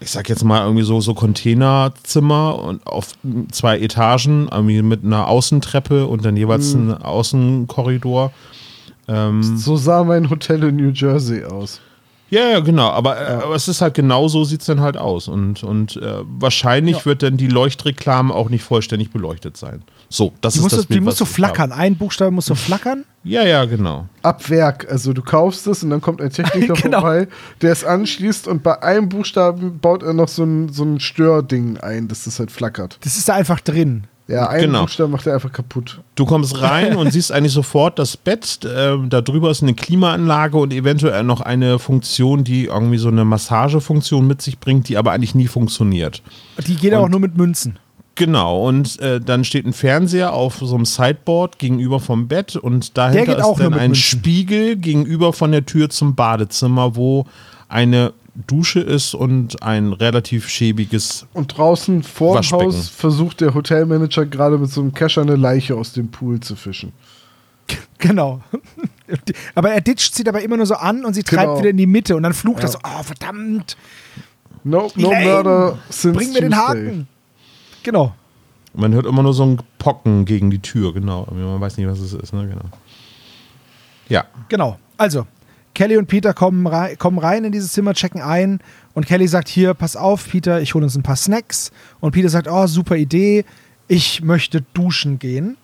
ich 0.06 0.12
sag 0.12 0.30
jetzt 0.30 0.44
mal 0.46 0.62
irgendwie 0.64 0.84
so, 0.86 1.02
so 1.02 1.14
Containerzimmer 1.16 2.60
und 2.64 2.86
auf 2.88 3.14
zwei 3.52 3.80
Etagen, 3.80 4.48
irgendwie 4.52 4.82
mit 4.82 5.04
einer 5.04 5.28
Außentreppe 5.28 6.06
und 6.08 6.24
dann 6.24 6.38
jeweils 6.38 6.74
Mhm. 6.76 6.92
ein 6.92 7.02
Außenkorridor. 7.04 8.32
Ähm, 9.08 9.44
So 9.58 9.76
sah 9.76 10.04
mein 10.04 10.30
Hotel 10.30 10.64
in 10.64 10.76
New 10.78 10.92
Jersey 10.92 11.44
aus. 11.44 11.82
ja, 12.30 12.50
ja, 12.50 12.60
genau. 12.60 12.90
Aber, 12.90 13.20
äh, 13.20 13.34
aber 13.44 13.56
es 13.56 13.68
ist 13.68 13.82
halt 13.82 13.94
genau 13.94 14.28
so 14.28 14.44
sieht 14.44 14.62
es 14.62 14.68
dann 14.68 14.80
halt 14.82 14.98
aus. 14.98 15.28
Und, 15.28 15.64
und 15.64 15.98
äh, 15.98 16.20
wahrscheinlich 16.40 17.06
wird 17.06 17.22
dann 17.24 17.38
die 17.38 17.48
Leuchtreklame 17.48 18.34
auch 18.34 18.50
nicht 18.50 18.64
vollständig 18.64 19.12
beleuchtet 19.12 19.58
sein. 19.58 19.84
So, 20.16 20.32
das 20.40 20.54
Die 20.54 20.60
ist 20.60 20.64
musst, 20.64 20.74
das 20.78 20.82
du, 20.84 20.88
die 20.88 20.94
Bild, 20.94 21.04
musst 21.04 21.20
du 21.20 21.26
ich 21.26 21.30
habe. 21.30 21.36
flackern. 21.36 21.72
Ein 21.74 21.98
Buchstabe 21.98 22.32
muss 22.32 22.46
so 22.46 22.56
flackern. 22.56 23.04
Ja, 23.26 23.44
ja, 23.44 23.66
genau. 23.66 24.08
Ab 24.22 24.50
Werk. 24.50 24.88
Also 24.90 25.12
du 25.12 25.22
kaufst 25.22 25.68
es 25.68 25.84
und 25.84 25.90
dann 25.90 26.00
kommt 26.00 26.22
ein 26.22 26.30
Techniker 26.30 26.74
Genau. 26.82 27.02
vorbei, 27.02 27.28
der 27.62 27.74
es 27.74 27.84
anschließt 27.84 28.48
und 28.48 28.64
bei 28.64 28.82
einem 28.82 29.10
Buchstaben 29.10 29.78
baut 29.80 30.04
er 30.04 30.14
noch 30.14 30.30
so 30.30 30.44
ein, 30.46 30.70
so 30.72 30.86
ein 30.86 31.02
Störding 31.02 31.78
ein, 31.80 32.08
dass 32.08 32.24
das 32.24 32.40
halt 32.40 32.50
flackert. 32.50 32.98
Das 33.02 33.18
ist 33.18 33.28
da 33.28 33.34
einfach 33.34 33.60
drin. 33.60 34.06
Ja, 34.30 34.48
einen 34.48 34.68
Genau. 34.68 34.82
Buchstaben 34.84 35.12
macht 35.12 35.28
er 35.28 35.34
einfach 35.34 35.52
kaputt. 35.52 36.00
Du 36.16 36.26
kommst 36.26 36.62
rein 36.62 36.96
und 36.96 37.12
siehst 37.12 37.34
eigentlich 37.34 37.52
sofort 37.54 38.00
das 38.00 38.16
Bett. 38.16 38.64
Äh, 38.64 38.96
da 39.10 39.20
drüber 39.20 39.52
ist 39.52 39.64
eine 39.64 39.74
Klimaanlage 39.74 40.58
und 40.58 40.72
eventuell 40.72 41.24
noch 41.26 41.42
eine 41.42 41.78
Funktion, 41.78 42.46
die 42.46 42.66
irgendwie 42.68 42.98
so 43.00 43.10
eine 43.10 43.26
Massagefunktion 43.26 44.26
mit 44.26 44.42
sich 44.42 44.60
bringt, 44.60 44.88
die 44.88 44.96
aber 44.98 45.12
eigentlich 45.12 45.36
nie 45.36 45.48
funktioniert. 45.48 46.24
Die 46.66 46.76
geht 46.76 46.94
auch 46.94 47.10
nur 47.10 47.20
mit 47.20 47.36
Münzen. 47.38 47.78
Genau, 48.16 48.66
und 48.68 48.98
äh, 49.02 49.20
dann 49.20 49.44
steht 49.44 49.66
ein 49.66 49.74
Fernseher 49.74 50.34
auf 50.34 50.56
so 50.62 50.74
einem 50.76 50.86
Sideboard 50.86 51.60
gegenüber 51.60 52.00
vom 52.00 52.28
Bett 52.30 52.56
und 52.56 52.98
dahinter 52.98 53.36
geht 53.36 53.40
ist 53.46 53.60
dann 53.60 53.74
ein 53.74 53.90
Münzen. 53.90 53.96
Spiegel 53.96 54.78
gegenüber 54.78 55.34
von 55.34 55.52
der 55.52 55.66
Tür 55.66 55.90
zum 55.90 56.16
Badezimmer, 56.16 56.96
wo 56.96 57.26
eine 57.68 58.14
Dusche 58.48 58.80
ist 58.80 59.14
und 59.16 59.62
ein 59.64 59.92
relativ 59.94 60.48
schäbiges. 60.50 61.26
Und 61.34 61.58
draußen 61.58 62.04
vor 62.04 62.40
dem. 62.42 62.52
Haus 62.52 62.88
versucht 62.90 63.42
der 63.42 63.54
Hotelmanager 63.54 64.26
gerade 64.26 64.58
mit 64.58 64.70
so 64.72 64.82
einem 64.82 64.94
Kescher 64.94 65.22
eine 65.22 65.36
Leiche 65.36 65.76
aus 65.76 65.92
dem 65.94 66.10
Pool 66.10 66.40
zu 66.40 66.56
fischen. 66.56 66.92
Genau. 67.98 68.42
Aber 69.56 69.72
er 69.72 69.82
ditcht 69.82 70.14
sie 70.16 70.24
dabei 70.24 70.44
immer 70.44 70.58
nur 70.58 70.66
so 70.66 70.76
an 70.76 71.06
und 71.06 71.14
sie 71.14 71.24
treibt 71.24 71.44
Genau. 71.44 71.60
wieder 71.60 71.70
in 71.70 71.78
die 71.78 71.86
Mitte 71.88 72.16
und 72.16 72.24
dann 72.24 72.34
flucht 72.34 72.60
er 72.60 72.66
Ja. 72.66 72.72
so, 72.72 72.80
oh 72.84 73.04
verdammt, 73.04 73.78
No, 74.64 74.92
no 74.96 75.12
murder 75.14 75.78
since 75.90 76.18
bring 76.18 76.34
mir 76.34 76.42
den 76.42 76.52
Tuesday. 76.52 76.68
Haken. 76.86 77.08
Genau. 77.86 78.16
Man 78.74 78.94
hört 78.96 79.06
immer 79.06 79.22
nur 79.22 79.36
so 79.36 79.46
ein 79.46 79.60
Pocken 79.78 80.26
gegen 80.26 80.50
die 80.50 80.60
Tür, 80.60 80.92
genau. 80.92 81.28
Man 81.32 81.62
weiß 81.62 81.78
nicht, 81.78 81.88
was 81.88 82.00
es 82.00 82.14
ist, 82.14 82.34
ne? 82.34 82.48
Genau. 82.48 82.66
Ja. 84.10 84.26
Genau. 84.50 84.80
Also, 84.98 85.28
Kelly 85.76 85.96
und 85.98 86.08
Peter 86.08 86.34
kommen 86.34 86.66
rein, 86.66 86.98
kommen 86.98 87.20
rein 87.20 87.44
in 87.46 87.52
dieses 87.52 87.74
Zimmer, 87.74 87.94
checken 87.94 88.22
ein 88.24 88.60
und 88.96 89.06
Kelly 89.06 89.28
sagt, 89.28 89.50
hier, 89.50 89.76
pass 89.76 89.96
auf, 89.96 90.28
Peter, 90.28 90.62
ich 90.62 90.74
hole 90.74 90.84
uns 90.84 90.96
ein 90.96 91.04
paar 91.04 91.16
Snacks. 91.16 91.72
Und 92.00 92.12
Peter 92.12 92.30
sagt, 92.30 92.48
oh, 92.50 92.66
super 92.66 92.96
Idee, 92.96 93.46
ich 93.88 94.24
möchte 94.24 94.64
duschen 94.74 95.20
gehen. 95.20 95.56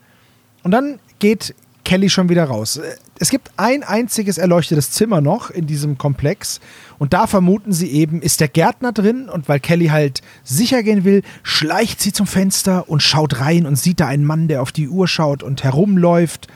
Und 0.62 0.70
dann 0.70 1.00
geht 1.18 1.56
Kelly 1.84 2.08
schon 2.08 2.30
wieder 2.30 2.44
raus. 2.44 2.80
Es 3.22 3.30
gibt 3.30 3.52
ein 3.56 3.84
einziges 3.84 4.40
erleuchtetes 4.40 4.90
Zimmer 4.90 5.22
noch 5.22 5.52
in 5.52 5.68
diesem 5.68 6.00
Komplex 6.00 6.60
und 6.98 7.14
da 7.14 7.28
vermuten 7.28 7.72
sie 7.72 7.92
eben, 7.92 8.20
ist 8.20 8.40
der 8.40 8.48
Gärtner 8.48 8.94
drin 8.94 9.30
und 9.30 9.48
weil 9.48 9.60
Kelly 9.60 9.90
halt 9.90 10.24
sicher 10.44 10.82
gehen 10.82 11.04
will, 11.04 11.22
schleicht 11.44 12.02
sie 12.02 12.14
zum 12.14 12.26
Fenster 12.26 12.90
und 12.90 13.04
schaut 13.04 13.40
rein 13.40 13.68
und 13.68 13.76
sieht 13.76 14.00
da 14.00 14.08
einen 14.08 14.26
Mann, 14.26 14.48
der 14.48 14.64
auf 14.64 14.72
die 14.72 14.90
Uhr 14.90 15.08
schaut 15.08 15.44
und 15.44 15.64
herumläuft 15.64 16.48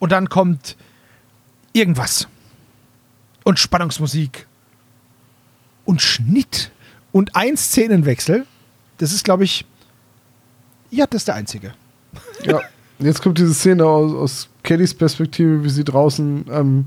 und 0.00 0.12
dann 0.12 0.28
kommt 0.28 0.76
irgendwas 1.72 2.28
und 3.44 3.58
Spannungsmusik 3.58 4.46
und 5.86 6.02
Schnitt 6.02 6.72
und 7.12 7.36
ein 7.36 7.56
Szenenwechsel. 7.56 8.44
Das 8.98 9.14
ist, 9.14 9.24
glaube 9.24 9.44
ich, 9.44 9.64
ja, 10.90 11.06
das 11.06 11.22
ist 11.22 11.28
der 11.28 11.36
einzige. 11.36 11.72
Ja. 12.42 12.60
Jetzt 12.98 13.22
kommt 13.22 13.38
diese 13.38 13.54
Szene 13.54 13.86
aus, 13.86 14.12
aus 14.12 14.48
Kellys 14.62 14.94
Perspektive, 14.94 15.64
wie 15.64 15.70
sie 15.70 15.84
draußen 15.84 16.50
am 16.50 16.86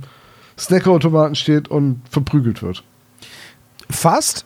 Snackautomaten 0.57 1.35
steht 1.35 1.67
und 1.67 2.01
verprügelt 2.09 2.61
wird. 2.61 2.83
Fast. 3.89 4.45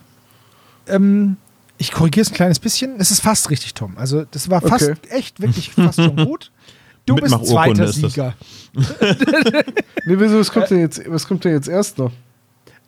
Ähm, 0.87 1.37
ich 1.77 1.91
korrigiere 1.91 2.23
es 2.23 2.31
ein 2.31 2.35
kleines 2.35 2.59
bisschen. 2.59 2.99
Es 2.99 3.11
ist 3.11 3.21
fast 3.21 3.49
richtig, 3.49 3.73
Tom. 3.73 3.97
Also, 3.97 4.25
das 4.25 4.49
war 4.49 4.61
fast 4.61 4.89
Okay. 4.89 5.09
echt, 5.09 5.39
wirklich 5.39 5.71
fast 5.71 6.01
schon 6.01 6.15
gut. 6.25 6.51
Du 7.05 7.15
bist 7.15 7.33
zweiter. 7.45 7.91
Sieger. 7.91 8.35
Nee, 10.05 10.15
wieso, 10.19 10.39
was 10.39 10.51
kommt 10.51 10.69
denn 10.71 10.79
jetzt, 10.79 11.01
was 11.07 11.27
kommt 11.27 11.43
denn 11.43 11.51
jetzt 11.53 11.67
erst 11.67 11.97
noch? 11.97 12.11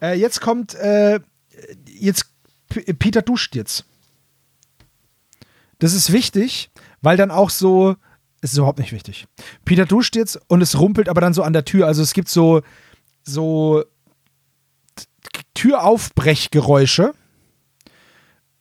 Äh, 0.01 0.17
jetzt 0.19 0.41
kommt, 0.41 0.73
äh, 0.75 1.19
jetzt, 1.85 2.25
P 2.69 2.81
Peter 2.93 3.21
duscht 3.21 3.55
jetzt. 3.55 3.85
Das 5.79 5.93
ist 5.93 6.11
wichtig, 6.11 6.71
weil 7.01 7.17
dann 7.17 7.29
auch 7.31 7.49
so, 7.49 7.95
ist 8.41 8.57
überhaupt 8.57 8.79
nicht 8.79 8.91
wichtig. 8.91 9.27
Peter 9.65 9.85
duscht 9.85 10.15
jetzt 10.15 10.39
und 10.47 10.61
es 10.61 10.79
rumpelt 10.79 11.09
aber 11.09 11.21
dann 11.21 11.33
so 11.33 11.43
an 11.43 11.53
der 11.53 11.65
Tür. 11.65 11.87
Also 11.87 12.01
es 12.01 12.13
gibt 12.13 12.27
so, 12.27 12.61
so 13.23 13.83
Türaufbrechgeräusche. 15.53 17.13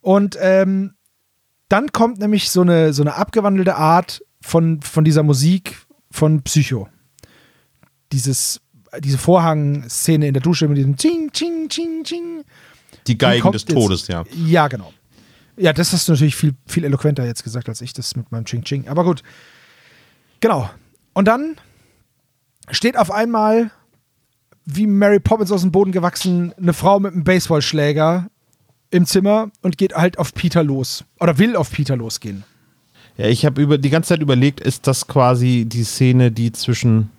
Und 0.03 0.37
ähm, 0.41 0.95
dann 1.69 1.93
kommt 1.93 2.19
nämlich 2.19 2.51
so 2.51 2.63
eine, 2.63 2.93
so 2.93 3.03
eine 3.03 3.15
abgewandelte 3.15 3.77
Art 3.77 4.23
von, 4.43 4.83
von 4.83 5.05
dieser 5.05 5.23
Musik 5.23 5.79
von 6.11 6.43
Psycho. 6.43 6.89
Dieses, 8.13 8.61
diese 8.99 9.19
Vorhangszene 9.19 10.27
in 10.27 10.35
der 10.35 10.43
Dusche 10.43 10.69
mit 10.69 10.79
diesem 10.79 10.97
Ching, 10.97 11.31
Ching, 11.33 11.69
Ching, 11.69 12.05
Ching. 12.05 12.45
Die 13.07 13.17
Geigen 13.17 13.53
des 13.53 13.63
jetzt. 13.63 13.73
Todes, 13.73 14.09
ja. 14.09 14.25
Ja, 14.47 14.69
genau. 14.69 14.93
Ja, 15.57 15.73
das 15.73 15.93
hast 15.93 16.09
du 16.09 16.13
natürlich 16.13 16.37
viel, 16.37 16.55
viel 16.67 16.85
eloquenter 16.85 17.25
jetzt 17.25 17.45
gesagt, 17.45 17.69
als 17.69 17.81
ich 17.81 17.93
das 17.93 18.17
mit 18.17 18.33
meinem 18.33 18.45
Ching 18.45 18.65
Ching. 18.65 18.89
Aber 18.89 19.05
gut. 19.05 19.23
Genau. 20.41 20.69
Und 21.13 21.29
dann 21.29 21.57
steht 22.71 22.97
auf 22.97 23.11
einmal 23.11 23.71
wie 24.65 24.87
Mary 24.87 25.21
Poppins 25.21 25.53
aus 25.53 25.63
dem 25.63 25.73
Boden 25.73 25.93
gewachsen, 25.93 26.55
eine 26.57 26.73
Frau 26.73 27.01
mit 27.01 27.13
einem 27.13 27.25
Baseballschläger 27.25 28.27
im 28.91 29.07
Zimmer 29.07 29.51
und 29.63 29.79
geht 29.79 29.95
halt 29.95 30.19
auf 30.19 30.35
Peter 30.35 30.63
los. 30.63 31.05
Oder 31.19 31.39
will 31.39 31.57
auf 31.57 31.71
Peter 31.71 31.97
losgehen. 31.97 32.45
Ja, 33.17 33.27
ich 33.27 33.45
habe 33.45 33.61
über 33.61 33.79
die 33.79 33.91
ganze 33.91 34.11
Zeit 34.11 34.21
überlegt, 34.21 34.61
ist 34.61 34.87
das 34.87 35.07
quasi 35.07 35.67
die 35.67 35.85
Szene, 35.85 36.31
die 36.31 36.53
zwischen. 36.53 37.11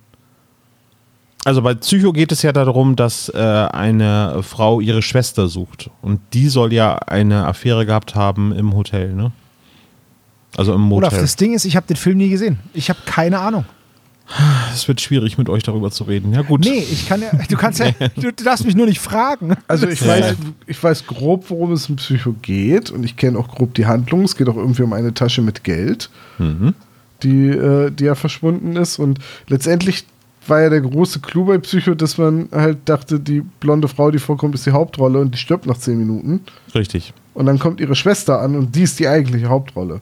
Also 1.44 1.62
bei 1.62 1.74
Psycho 1.74 2.12
geht 2.12 2.32
es 2.32 2.44
ja 2.44 2.52
darum, 2.52 2.96
dass 2.96 3.30
äh, 3.30 3.38
eine 3.38 4.44
Frau 4.44 4.80
ihre 4.80 5.02
Schwester 5.02 5.48
sucht. 5.48 5.90
Und 6.02 6.22
die 6.34 6.50
soll 6.50 6.72
ja 6.72 6.96
eine 6.96 7.48
Affäre 7.48 7.86
gehabt 7.86 8.16
haben 8.16 8.52
im 8.52 8.76
Hotel, 8.76 9.14
ne? 9.14 9.32
Also 10.58 10.74
im 10.74 10.92
Olaf, 10.92 11.12
Motel. 11.12 11.22
das 11.22 11.36
Ding 11.36 11.54
ist, 11.54 11.66
ich 11.66 11.76
habe 11.76 11.88
den 11.88 11.96
Film 11.96 12.18
nie 12.18 12.30
gesehen. 12.30 12.60
Ich 12.74 12.90
habe 12.90 13.00
keine 13.06 13.40
Ahnung. 13.40 13.66
Es 14.74 14.88
wird 14.88 15.02
schwierig, 15.02 15.38
mit 15.38 15.50
euch 15.50 15.64
darüber 15.64 15.92
zu 15.92 16.06
reden. 16.06 16.34
Ja, 16.34 16.42
gut. 16.42 16.62
Nee, 16.62 16.86
ich 16.90 17.08
kann 17.08 17.22
ja, 17.22 17.32
du 17.50 17.58
kannst 17.58 17.80
ja, 17.80 17.92
du 18.16 18.32
darfst 18.32 18.66
mich 18.66 18.76
nur 18.76 18.86
nicht 18.86 19.02
fragen. 19.02 19.56
Also 19.68 19.88
ich 19.88 20.06
weiß, 20.06 20.36
ich 20.68 20.82
weiß 20.82 21.06
grob, 21.06 21.50
worum 21.50 21.74
es 21.74 21.90
im 21.90 21.98
Psycho 21.98 22.34
geht 22.42 22.92
und 22.92 23.04
ich 23.04 23.18
kenne 23.18 23.38
auch 23.38 23.50
grob 23.50 23.74
die 23.74 23.86
Handlung. 23.86 24.24
Es 24.24 24.38
geht 24.38 24.48
auch 24.48 24.56
irgendwie 24.56 24.84
um 24.84 24.94
eine 24.94 25.14
Tasche 25.14 25.42
mit 25.42 25.64
Geld, 25.64 26.10
die, 27.24 27.48
äh, 27.50 27.92
die 27.92 28.06
ja 28.06 28.16
verschwunden 28.16 28.78
ist. 28.78 29.00
Und 29.00 29.20
letztendlich 29.48 30.06
war 30.48 30.62
ja 30.62 30.70
der 30.70 30.82
große 30.82 31.20
Clou 31.20 31.46
bei 31.46 31.58
Psycho, 31.58 31.94
dass 31.94 32.18
man 32.18 32.50
halt 32.52 32.78
dachte, 32.86 33.20
die 33.20 33.42
blonde 33.42 33.88
Frau, 33.88 34.12
die 34.12 34.20
vorkommt, 34.20 34.56
ist 34.56 34.66
die 34.66 34.72
Hauptrolle 34.72 35.20
und 35.20 35.34
die 35.34 35.38
stirbt 35.38 35.66
nach 35.66 35.78
zehn 35.78 35.98
Minuten. 35.98 36.42
Richtig. 36.74 37.14
Und 37.34 37.46
dann 37.46 37.60
kommt 37.60 37.80
ihre 37.80 37.96
Schwester 37.96 38.40
an 38.40 38.56
und 38.56 38.76
die 38.76 38.84
ist 38.84 39.00
die 39.00 39.08
eigentliche 39.08 39.48
Hauptrolle. 39.50 40.02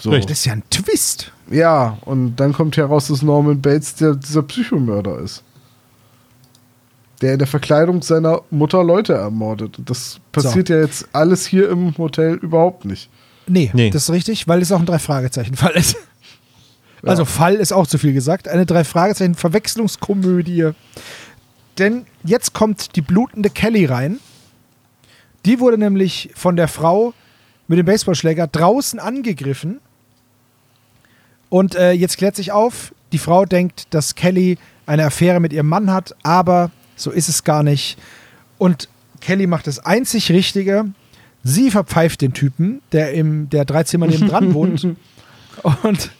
So. 0.00 0.10
Das 0.12 0.24
ist 0.30 0.44
ja 0.46 0.52
ein 0.54 0.62
Twist. 0.70 1.32
Ja, 1.50 1.98
und 2.06 2.36
dann 2.36 2.52
kommt 2.52 2.76
heraus, 2.76 3.08
dass 3.08 3.22
Norman 3.22 3.60
Bates 3.60 3.96
der, 3.96 4.14
dieser 4.14 4.42
Psychomörder 4.42 5.18
ist. 5.18 5.42
Der 7.20 7.34
in 7.34 7.38
der 7.38 7.48
Verkleidung 7.48 8.00
seiner 8.02 8.40
Mutter 8.50 8.82
Leute 8.82 9.12
ermordet. 9.12 9.76
Das 9.84 10.20
passiert 10.32 10.70
ja 10.70 10.80
jetzt 10.80 11.06
alles 11.12 11.44
hier 11.46 11.68
im 11.68 11.96
Hotel 11.98 12.36
überhaupt 12.36 12.86
nicht. 12.86 13.10
Nee, 13.46 13.70
Nee. 13.74 13.90
das 13.90 14.04
ist 14.04 14.10
richtig, 14.10 14.48
weil 14.48 14.62
es 14.62 14.72
auch 14.72 14.78
ein 14.80 14.86
Drei-Fragezeichen-Fall 14.86 15.72
ist. 15.72 15.96
Also 17.02 17.24
Fall 17.24 17.54
ist 17.56 17.72
auch 17.72 17.86
zu 17.86 17.98
viel 17.98 18.12
gesagt. 18.12 18.48
Eine 18.48 18.66
Drei-Fragezeichen-Verwechslungskomödie. 18.66 20.70
Denn 21.78 22.06
jetzt 22.24 22.52
kommt 22.54 22.96
die 22.96 23.00
blutende 23.02 23.50
Kelly 23.50 23.86
rein. 23.86 24.18
Die 25.46 25.60
wurde 25.60 25.78
nämlich 25.78 26.30
von 26.34 26.56
der 26.56 26.68
Frau 26.68 27.14
mit 27.68 27.78
dem 27.78 27.86
Baseballschläger 27.86 28.46
draußen 28.46 28.98
angegriffen. 28.98 29.80
Und 31.50 31.74
äh, 31.74 31.92
jetzt 31.92 32.16
klärt 32.16 32.36
sich 32.36 32.52
auf, 32.52 32.94
die 33.12 33.18
Frau 33.18 33.44
denkt, 33.44 33.88
dass 33.90 34.14
Kelly 34.14 34.56
eine 34.86 35.04
Affäre 35.04 35.40
mit 35.40 35.52
ihrem 35.52 35.68
Mann 35.68 35.92
hat, 35.92 36.14
aber 36.22 36.70
so 36.96 37.10
ist 37.10 37.28
es 37.28 37.44
gar 37.44 37.62
nicht. 37.62 37.98
Und 38.56 38.88
Kelly 39.20 39.46
macht 39.46 39.66
das 39.66 39.78
einzig 39.80 40.30
Richtige. 40.30 40.86
Sie 41.42 41.70
verpfeift 41.70 42.20
den 42.22 42.32
Typen, 42.32 42.80
der 42.92 43.12
im 43.12 43.50
der 43.50 43.64
drei 43.64 43.82
Zimmer 43.84 44.06
nebendran 44.06 44.54
wohnt 44.54 44.86
und, 45.82 46.10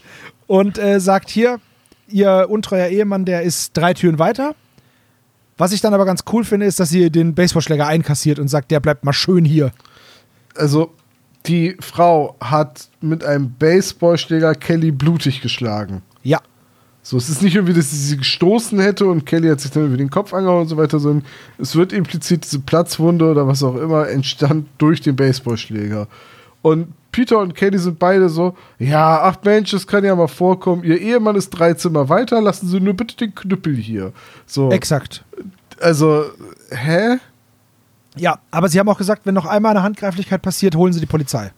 und 0.46 0.78
äh, 0.78 1.00
sagt 1.00 1.30
hier, 1.30 1.60
ihr 2.08 2.46
untreuer 2.48 2.88
Ehemann, 2.88 3.24
der 3.24 3.42
ist 3.42 3.76
drei 3.76 3.94
Türen 3.94 4.18
weiter. 4.18 4.54
Was 5.58 5.72
ich 5.72 5.80
dann 5.80 5.92
aber 5.92 6.06
ganz 6.06 6.24
cool 6.32 6.44
finde, 6.44 6.66
ist, 6.66 6.80
dass 6.80 6.88
sie 6.88 7.10
den 7.10 7.34
Baseballschläger 7.34 7.86
einkassiert 7.86 8.38
und 8.38 8.48
sagt, 8.48 8.70
der 8.70 8.80
bleibt 8.80 9.04
mal 9.04 9.12
schön 9.12 9.44
hier. 9.44 9.72
Also, 10.56 10.94
die 11.46 11.76
Frau 11.80 12.36
hat 12.40 12.88
mit 13.00 13.24
einem 13.24 13.52
Baseballschläger 13.58 14.54
Kelly 14.54 14.90
blutig 14.90 15.40
geschlagen. 15.40 16.02
Ja, 16.22 16.40
So, 17.02 17.16
es 17.16 17.28
ist 17.28 17.42
nicht 17.42 17.56
irgendwie, 17.56 17.72
dass 17.72 17.90
sie 17.90 17.96
sie 17.96 18.16
gestoßen 18.18 18.78
hätte 18.78 19.06
und 19.06 19.24
Kelly 19.24 19.48
hat 19.48 19.60
sich 19.60 19.70
dann 19.70 19.86
über 19.86 19.96
den 19.96 20.10
Kopf 20.10 20.34
angehauen 20.34 20.62
und 20.62 20.68
so 20.68 20.76
weiter, 20.76 21.00
sondern 21.00 21.24
es 21.58 21.74
wird 21.74 21.92
implizit 21.92 22.44
diese 22.44 22.60
Platzwunde 22.60 23.30
oder 23.30 23.46
was 23.46 23.62
auch 23.62 23.76
immer 23.76 24.08
entstand 24.08 24.68
durch 24.78 25.00
den 25.00 25.16
Baseballschläger. 25.16 26.08
Und 26.62 26.92
Peter 27.10 27.38
und 27.38 27.54
Kelly 27.54 27.78
sind 27.78 27.98
beide 27.98 28.28
so, 28.28 28.54
ja, 28.78 29.22
ach 29.22 29.38
Mensch, 29.44 29.70
das 29.70 29.86
kann 29.86 30.04
ja 30.04 30.14
mal 30.14 30.28
vorkommen. 30.28 30.84
Ihr 30.84 31.00
Ehemann 31.00 31.36
ist 31.36 31.50
drei 31.50 31.74
Zimmer 31.74 32.08
weiter, 32.08 32.40
lassen 32.40 32.68
Sie 32.68 32.80
nur 32.80 32.94
bitte 32.94 33.16
den 33.16 33.34
Knüppel 33.34 33.74
hier. 33.74 34.12
So, 34.46 34.70
exakt. 34.70 35.24
also, 35.80 36.24
hä? 36.70 37.18
Ja, 38.16 38.40
aber 38.50 38.68
sie 38.68 38.78
haben 38.78 38.88
auch 38.88 38.98
gesagt, 38.98 39.26
wenn 39.26 39.34
noch 39.34 39.46
einmal 39.46 39.72
eine 39.72 39.82
Handgreiflichkeit 39.82 40.42
passiert, 40.42 40.74
holen 40.74 40.92
sie 40.92 41.00
die 41.00 41.06
Polizei. 41.06 41.52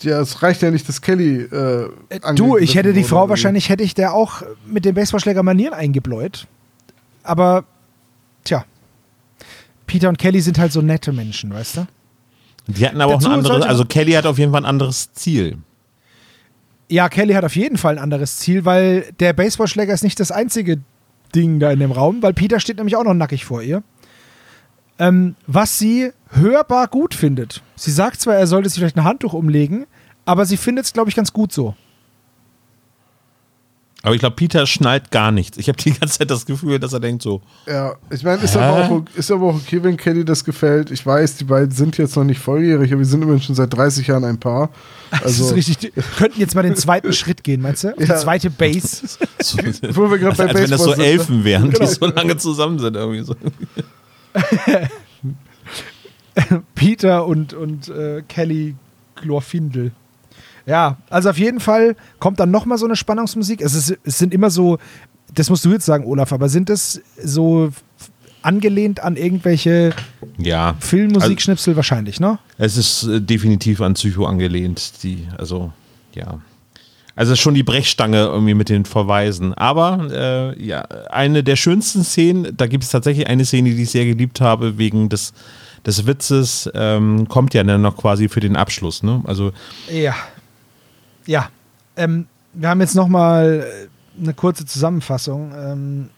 Ja, 0.00 0.20
es 0.20 0.42
reicht 0.42 0.62
ja 0.62 0.70
nicht, 0.70 0.88
dass 0.88 1.00
Kelly. 1.00 1.42
Äh, 1.42 1.88
Du, 2.34 2.56
ich 2.56 2.74
hätte 2.74 2.92
die 2.92 3.04
Frau 3.04 3.28
wahrscheinlich, 3.28 3.68
hätte 3.68 3.84
ich 3.84 3.94
der 3.94 4.12
auch 4.12 4.42
mit 4.66 4.84
dem 4.84 4.94
Baseballschläger 4.94 5.42
Manieren 5.42 5.74
eingebläut. 5.74 6.46
Aber, 7.22 7.64
tja. 8.44 8.64
Peter 9.86 10.08
und 10.08 10.18
Kelly 10.18 10.40
sind 10.40 10.58
halt 10.58 10.72
so 10.72 10.82
nette 10.82 11.12
Menschen, 11.12 11.52
weißt 11.52 11.78
du? 11.78 11.86
Die 12.66 12.86
hatten 12.86 13.00
aber 13.00 13.14
Dazu 13.14 13.26
auch 13.26 13.32
ein 13.32 13.38
anderes, 13.38 13.62
also 13.62 13.84
Kelly 13.84 14.12
hat 14.12 14.26
auf 14.26 14.38
jeden 14.38 14.52
Fall 14.52 14.62
ein 14.62 14.66
anderes 14.66 15.12
Ziel. 15.12 15.58
Ja, 16.88 17.08
Kelly 17.08 17.34
hat 17.34 17.44
auf 17.44 17.56
jeden 17.56 17.76
Fall 17.76 17.96
ein 17.96 18.02
anderes 18.02 18.38
Ziel, 18.38 18.64
weil 18.64 19.12
der 19.20 19.32
Baseballschläger 19.32 19.92
ist 19.92 20.02
nicht 20.02 20.18
das 20.20 20.30
einzige 20.30 20.80
Ding 21.34 21.60
da 21.60 21.70
in 21.70 21.80
dem 21.80 21.92
Raum, 21.92 22.22
weil 22.22 22.32
Peter 22.32 22.60
steht 22.60 22.76
nämlich 22.78 22.96
auch 22.96 23.04
noch 23.04 23.14
nackig 23.14 23.44
vor 23.44 23.62
ihr. 23.62 23.82
Ähm, 24.98 25.34
was 25.46 25.78
sie 25.78 26.12
hörbar 26.30 26.88
gut 26.88 27.14
findet. 27.14 27.62
Sie 27.76 27.90
sagt 27.90 28.20
zwar, 28.20 28.34
er 28.36 28.46
sollte 28.46 28.68
sich 28.68 28.78
vielleicht 28.78 28.96
ein 28.96 29.04
Handtuch 29.04 29.32
umlegen, 29.32 29.86
aber 30.24 30.46
sie 30.46 30.56
findet 30.56 30.84
es, 30.84 30.92
glaube 30.92 31.10
ich, 31.10 31.16
ganz 31.16 31.32
gut 31.32 31.52
so. 31.52 31.74
Aber 34.02 34.14
ich 34.14 34.20
glaube, 34.20 34.36
Peter 34.36 34.66
schnallt 34.66 35.10
gar 35.10 35.32
nichts. 35.32 35.56
Ich 35.56 35.68
habe 35.68 35.78
die 35.78 35.92
ganze 35.92 36.18
Zeit 36.18 36.30
das 36.30 36.44
Gefühl, 36.44 36.78
dass 36.78 36.92
er 36.92 37.00
denkt 37.00 37.22
so, 37.22 37.40
Ja, 37.66 37.94
ich 38.10 38.22
meine, 38.22 38.42
ist, 38.42 38.54
Hä? 38.54 38.58
aber 38.58 38.90
auch, 38.90 39.02
ist 39.14 39.30
aber 39.30 39.46
auch 39.46 39.54
okay, 39.54 39.82
wenn 39.82 39.96
Kelly 39.96 40.26
das 40.26 40.44
gefällt. 40.44 40.90
Ich 40.90 41.06
weiß, 41.06 41.36
die 41.36 41.44
beiden 41.44 41.70
sind 41.70 41.96
jetzt 41.96 42.14
noch 42.14 42.24
nicht 42.24 42.38
volljährig, 42.38 42.92
aber 42.92 42.98
wir 42.98 43.06
sind 43.06 43.22
immerhin 43.22 43.40
schon 43.40 43.54
seit 43.54 43.72
30 43.72 44.06
Jahren 44.06 44.24
ein 44.24 44.38
Paar. 44.38 44.68
Das 45.10 45.22
Also, 45.22 45.46
ist 45.46 45.54
richtig. 45.54 45.92
Wir 45.96 46.02
könnten 46.18 46.38
jetzt 46.38 46.54
mal 46.54 46.62
den 46.62 46.76
zweiten 46.76 47.12
Schritt 47.14 47.42
gehen, 47.42 47.62
meinst 47.62 47.84
du? 47.84 47.94
Die 47.98 48.04
Ja. 48.04 48.16
zweite 48.16 48.50
Base. 48.50 49.06
so 49.40 49.58
wo 49.96 50.10
wir 50.10 50.18
gerade 50.18 50.30
als, 50.30 50.36
bei 50.38 50.44
als 50.48 50.54
wenn 50.60 50.70
das 50.70 50.80
so 50.82 50.86
Baseball? 50.90 51.06
Elfen 51.06 51.44
wären, 51.44 51.70
Genau. 51.70 51.86
die 51.86 51.94
so 51.94 52.04
lange 52.06 52.36
zusammen 52.36 52.78
sind. 52.78 52.96
Irgendwie 52.96 53.22
so. 53.22 53.34
Peter 56.74 57.26
und, 57.26 57.54
und 57.54 57.88
äh, 57.88 58.22
Kelly 58.28 58.74
Glorfindel. 59.16 59.92
Ja, 60.66 60.98
also 61.10 61.30
auf 61.30 61.38
jeden 61.38 61.60
Fall 61.60 61.96
kommt 62.18 62.40
dann 62.40 62.50
nochmal 62.50 62.78
so 62.78 62.86
eine 62.86 62.96
Spannungsmusik. 62.96 63.60
Es, 63.60 63.74
ist, 63.74 63.98
es 64.04 64.18
sind 64.18 64.32
immer 64.32 64.50
so, 64.50 64.78
das 65.34 65.50
musst 65.50 65.64
du 65.64 65.72
jetzt 65.72 65.84
sagen, 65.84 66.06
Olaf, 66.06 66.32
aber 66.32 66.48
sind 66.48 66.70
es 66.70 67.02
so 67.22 67.70
angelehnt 68.42 69.00
an 69.00 69.16
irgendwelche 69.16 69.94
Ja, 70.38 70.74
Filmmusikschnipsel 70.80 71.76
wahrscheinlich, 71.76 72.20
ne? 72.20 72.38
es 72.58 72.76
ist 72.76 73.04
äh, 73.04 73.20
definitiv 73.20 73.80
an 73.80 73.94
Psycho 73.94 74.26
angelehnt. 74.26 75.02
Die, 75.02 75.28
also, 75.38 75.72
ja. 76.14 76.40
Also 77.16 77.36
schon 77.36 77.54
die 77.54 77.62
Brechstange 77.62 78.24
irgendwie 78.24 78.54
mit 78.54 78.68
den 78.68 78.84
Verweisen. 78.84 79.54
Aber 79.54 80.08
äh, 80.10 80.64
ja, 80.64 80.80
eine 81.10 81.44
der 81.44 81.56
schönsten 81.56 82.02
Szenen, 82.02 82.56
da 82.56 82.66
gibt 82.66 82.82
es 82.82 82.90
tatsächlich 82.90 83.28
eine 83.28 83.44
Szene, 83.44 83.70
die 83.70 83.82
ich 83.82 83.90
sehr 83.90 84.04
geliebt 84.04 84.40
habe, 84.40 84.78
wegen 84.78 85.08
des, 85.08 85.32
des 85.86 86.06
Witzes, 86.06 86.68
ähm, 86.74 87.28
kommt 87.28 87.54
ja 87.54 87.62
dann 87.62 87.82
noch 87.82 87.96
quasi 87.96 88.28
für 88.28 88.40
den 88.40 88.56
Abschluss. 88.56 89.02
Ne? 89.02 89.22
Also 89.24 89.52
Ja. 89.88 90.14
Ja. 91.26 91.48
Ähm, 91.96 92.26
wir 92.52 92.68
haben 92.68 92.80
jetzt 92.80 92.96
nochmal 92.96 93.64
eine 94.20 94.34
kurze 94.34 94.66
Zusammenfassung. 94.66 95.52
Ähm, 95.56 96.10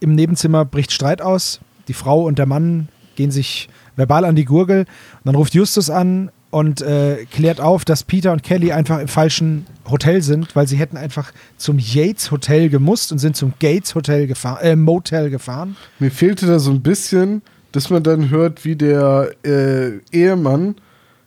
Im 0.00 0.14
Nebenzimmer 0.14 0.64
bricht 0.66 0.92
Streit 0.92 1.22
aus. 1.22 1.60
Die 1.88 1.94
Frau 1.94 2.24
und 2.24 2.38
der 2.38 2.46
Mann 2.46 2.88
gehen 3.16 3.30
sich 3.30 3.68
verbal 3.96 4.24
an 4.24 4.36
die 4.36 4.44
Gurgel. 4.44 4.80
Und 4.80 5.20
dann 5.24 5.34
ruft 5.34 5.54
Justus 5.54 5.88
an 5.88 6.30
und 6.52 6.80
äh, 6.82 7.24
klärt 7.32 7.60
auf, 7.60 7.84
dass 7.84 8.04
Peter 8.04 8.30
und 8.30 8.42
Kelly 8.44 8.70
einfach 8.72 9.00
im 9.00 9.08
falschen 9.08 9.66
Hotel 9.90 10.22
sind, 10.22 10.54
weil 10.54 10.68
sie 10.68 10.76
hätten 10.76 10.96
einfach 10.96 11.32
zum 11.56 11.78
Yates 11.80 12.30
Hotel 12.30 12.68
gemusst 12.68 13.10
und 13.10 13.18
sind 13.18 13.34
zum 13.36 13.54
Gates 13.58 13.94
Hotel 13.96 14.26
gefahren, 14.28 14.58
äh, 14.62 14.76
Motel 14.76 15.30
gefahren. 15.30 15.76
Mir 15.98 16.10
fehlte 16.10 16.46
da 16.46 16.58
so 16.60 16.70
ein 16.70 16.82
bisschen, 16.82 17.42
dass 17.72 17.90
man 17.90 18.02
dann 18.02 18.30
hört, 18.30 18.64
wie 18.64 18.76
der 18.76 19.30
äh, 19.44 19.98
Ehemann 20.12 20.76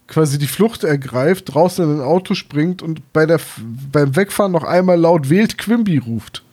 quasi 0.07 0.37
die 0.37 0.45
Flucht 0.47 0.83
ergreift, 0.83 1.53
draußen 1.55 1.83
in 1.83 1.95
ein 1.97 2.01
Auto 2.05 2.35
springt 2.35 2.83
und 2.83 3.11
bei 3.11 3.25
der, 3.25 3.37
F- 3.37 3.59
beim 3.91 4.15
Wegfahren 4.15 4.51
noch 4.51 4.63
einmal 4.63 4.99
laut 4.99 5.29
wählt 5.31 5.57
Quimby 5.57 5.97
ruft. 5.97 6.43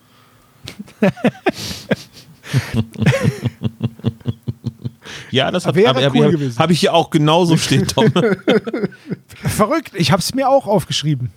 ja, 5.30 5.50
das 5.50 5.66
hat- 5.66 5.74
Wäre 5.74 5.94
hab, 5.94 6.02
hab, 6.02 6.14
cool 6.14 6.24
hab, 6.24 6.30
gewesen. 6.32 6.58
hab 6.58 6.70
ich 6.70 6.80
hier 6.80 6.94
auch 6.94 7.10
genauso 7.10 7.56
stehen, 7.56 7.86
Tom. 7.86 8.12
Verrückt, 9.36 9.92
ich 9.94 10.12
habe 10.12 10.20
es 10.20 10.34
mir 10.34 10.48
auch 10.48 10.66
aufgeschrieben. 10.66 11.30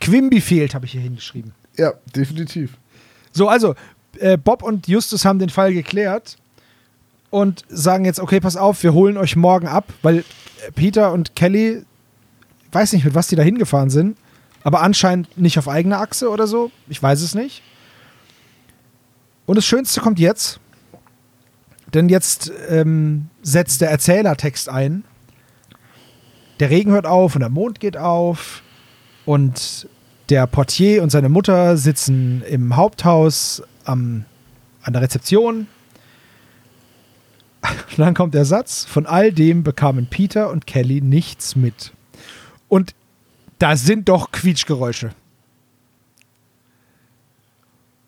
Quimby 0.00 0.40
fehlt, 0.40 0.74
habe 0.74 0.86
ich 0.86 0.92
hier 0.92 1.00
hingeschrieben. 1.00 1.52
Ja, 1.76 1.92
definitiv. 2.14 2.72
So, 3.32 3.48
also, 3.48 3.74
äh, 4.18 4.36
Bob 4.36 4.62
und 4.62 4.88
Justus 4.88 5.24
haben 5.24 5.38
den 5.38 5.50
Fall 5.50 5.72
geklärt 5.74 6.36
und 7.30 7.64
sagen 7.68 8.04
jetzt, 8.04 8.20
okay, 8.20 8.40
pass 8.40 8.56
auf, 8.56 8.82
wir 8.82 8.92
holen 8.94 9.16
euch 9.16 9.36
morgen 9.36 9.66
ab, 9.66 9.92
weil 10.02 10.18
äh, 10.18 10.22
Peter 10.74 11.12
und 11.12 11.34
Kelly, 11.34 11.82
weiß 12.72 12.92
nicht, 12.92 13.04
mit 13.04 13.14
was 13.14 13.28
die 13.28 13.36
da 13.36 13.42
hingefahren 13.42 13.90
sind, 13.90 14.16
Aber 14.64 14.82
anscheinend 14.82 15.36
nicht 15.38 15.58
auf 15.58 15.68
eigener 15.68 16.00
Achse 16.00 16.28
oder 16.30 16.46
so. 16.46 16.70
Ich 16.88 17.00
weiß 17.02 17.20
es 17.22 17.34
nicht. 17.34 17.62
Und 19.46 19.56
das 19.56 19.64
Schönste 19.64 20.00
kommt 20.00 20.18
jetzt. 20.18 20.58
Denn 21.96 22.10
jetzt 22.10 22.52
ähm, 22.68 23.30
setzt 23.40 23.80
der 23.80 23.90
Erzählertext 23.90 24.68
ein. 24.68 25.02
Der 26.60 26.68
Regen 26.68 26.90
hört 26.90 27.06
auf 27.06 27.34
und 27.34 27.40
der 27.40 27.48
Mond 27.48 27.80
geht 27.80 27.96
auf. 27.96 28.62
Und 29.24 29.88
der 30.28 30.46
Portier 30.46 31.02
und 31.02 31.08
seine 31.08 31.30
Mutter 31.30 31.78
sitzen 31.78 32.42
im 32.42 32.76
Haupthaus 32.76 33.62
am, 33.84 34.26
an 34.82 34.92
der 34.92 35.00
Rezeption. 35.00 35.68
Und 37.62 37.98
dann 37.98 38.14
kommt 38.14 38.34
der 38.34 38.44
Satz: 38.44 38.84
Von 38.84 39.06
all 39.06 39.32
dem 39.32 39.62
bekamen 39.62 40.06
Peter 40.06 40.50
und 40.50 40.66
Kelly 40.66 41.00
nichts 41.00 41.56
mit. 41.56 41.92
Und 42.68 42.94
da 43.58 43.74
sind 43.74 44.10
doch 44.10 44.32
Quietschgeräusche. 44.32 45.10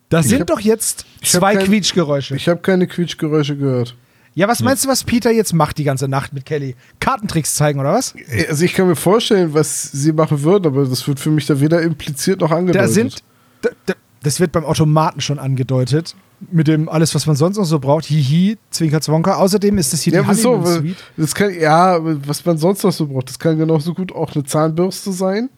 Da 0.09 0.23
sind 0.23 0.41
hab- 0.41 0.47
doch 0.47 0.59
jetzt 0.59 1.05
zwei 1.23 1.55
kein- 1.55 1.65
Quietschgeräusche. 1.65 2.35
Ich 2.35 2.47
habe 2.49 2.59
keine 2.61 2.87
Quietschgeräusche 2.87 3.55
gehört. 3.55 3.95
Ja, 4.35 4.47
was 4.47 4.61
meinst 4.61 4.85
du, 4.85 4.87
was 4.87 5.03
Peter 5.03 5.31
jetzt 5.31 5.53
macht 5.53 5.77
die 5.79 5.83
ganze 5.83 6.07
Nacht 6.07 6.33
mit 6.33 6.45
Kelly? 6.45 6.75
Kartentricks 6.99 7.55
zeigen 7.55 7.79
oder 7.79 7.93
was? 7.93 8.13
Also 8.47 8.63
ich 8.63 8.73
kann 8.73 8.87
mir 8.87 8.95
vorstellen, 8.95 9.53
was 9.53 9.91
sie 9.91 10.13
machen 10.13 10.43
würden, 10.43 10.67
aber 10.67 10.85
das 10.85 11.07
wird 11.07 11.19
für 11.19 11.31
mich 11.31 11.45
da 11.45 11.59
weder 11.59 11.81
impliziert 11.81 12.39
noch 12.39 12.51
angedeutet. 12.51 12.81
Da 12.81 12.87
sind, 12.93 13.23
da, 13.61 13.69
da, 13.85 13.93
das 14.23 14.39
wird 14.39 14.51
beim 14.51 14.65
Automaten 14.65 15.19
schon 15.19 15.39
angedeutet. 15.39 16.15
Mit 16.51 16.69
dem 16.69 16.87
alles, 16.87 17.13
was 17.15 17.25
man 17.25 17.35
sonst 17.35 17.57
noch 17.57 17.65
so 17.65 17.79
braucht. 17.79 18.05
Hihi, 18.05 18.57
Zwinker, 18.69 19.01
Zwonker. 19.01 19.39
Außerdem 19.39 19.77
ist 19.77 19.91
das 19.91 20.01
hier 20.03 20.13
ja, 20.13 20.21
die? 20.21 20.27
Honeymoon 20.27 20.65
Suite. 20.65 20.97
Das 21.17 21.35
kann, 21.35 21.53
ja, 21.59 21.99
was 22.01 22.45
man 22.45 22.57
sonst 22.57 22.83
noch 22.83 22.93
so 22.93 23.07
braucht. 23.07 23.27
Das 23.27 23.39
kann 23.39 23.57
genauso 23.57 23.93
gut 23.93 24.13
auch 24.13 24.33
eine 24.33 24.45
Zahnbürste 24.45 25.11
sein. 25.11 25.49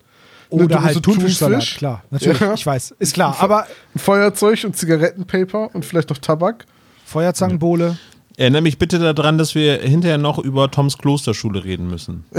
Oder 0.51 0.67
Dose 0.67 0.83
halt 0.83 1.03
Thunfischsalat, 1.03 1.59
Thunfisch. 1.59 1.77
klar. 1.77 2.03
Natürlich, 2.11 2.39
Ja. 2.39 2.53
ich 2.53 2.65
weiß. 2.65 2.95
Ist 2.99 3.13
klar. 3.13 3.35
Aber 3.39 3.65
Ein 3.95 3.99
Feuerzeug 3.99 4.63
und 4.65 4.75
Zigarettenpaper 4.77 5.73
und 5.73 5.85
vielleicht 5.85 6.09
noch 6.09 6.17
Tabak. 6.17 6.65
Feuerzangenbowle. 7.05 7.97
Erinnere 8.37 8.61
mich 8.61 8.77
bitte 8.77 8.97
daran, 9.13 9.37
dass 9.37 9.55
wir 9.55 9.79
hinterher 9.81 10.17
noch 10.17 10.39
über 10.39 10.71
Toms 10.71 10.97
Klosterschule 10.97 11.63
reden 11.63 11.87
müssen. 11.87 12.23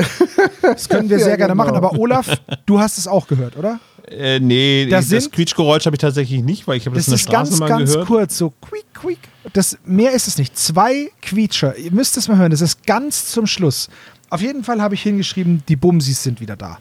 Das 0.62 0.88
können 0.88 1.10
wir 1.10 1.18
Ja, 1.18 1.24
sehr 1.24 1.36
gerne 1.36 1.52
genau. 1.54 1.64
machen. 1.64 1.76
Aber 1.76 1.98
Olaf, 1.98 2.28
du 2.66 2.78
hast 2.78 2.96
es 2.96 3.08
auch 3.08 3.26
gehört, 3.26 3.56
oder? 3.56 3.80
Äh, 4.08 4.38
nee, 4.40 4.86
Da 4.88 4.98
das 4.98 5.08
sind- 5.08 5.32
Quietschgeräusch 5.32 5.84
habe 5.86 5.96
ich 5.96 6.00
tatsächlich 6.00 6.42
nicht, 6.42 6.66
weil 6.68 6.76
ich 6.76 6.86
habe 6.86 6.94
das, 6.96 7.06
Das 7.06 7.08
in 7.08 7.12
der 7.12 7.20
ist 7.20 7.30
ganz, 7.30 7.48
Straße 7.48 7.60
mal 7.60 7.68
ganz 7.68 7.90
gehört. 7.92 8.06
kurz. 8.08 8.38
So 8.38 8.50
quiek, 8.60 8.84
quiek. 8.94 9.18
Das, 9.52 9.76
mehr 9.84 10.12
ist 10.12 10.28
es 10.28 10.38
nicht. 10.38 10.56
Zwei 10.56 11.10
Quietscher. 11.20 11.76
Ihr 11.76 11.90
müsst 11.92 12.16
es 12.16 12.28
mal 12.28 12.36
hören. 12.38 12.50
Das 12.52 12.60
ist 12.60 12.86
ganz 12.86 13.26
zum 13.26 13.46
Schluss. 13.46 13.88
Auf 14.30 14.40
jeden 14.40 14.62
Fall 14.64 14.80
habe 14.80 14.94
ich 14.94 15.02
hingeschrieben, 15.02 15.62
die 15.68 15.76
Bumsis 15.76 16.22
sind 16.22 16.40
wieder 16.40 16.56
da. 16.56 16.78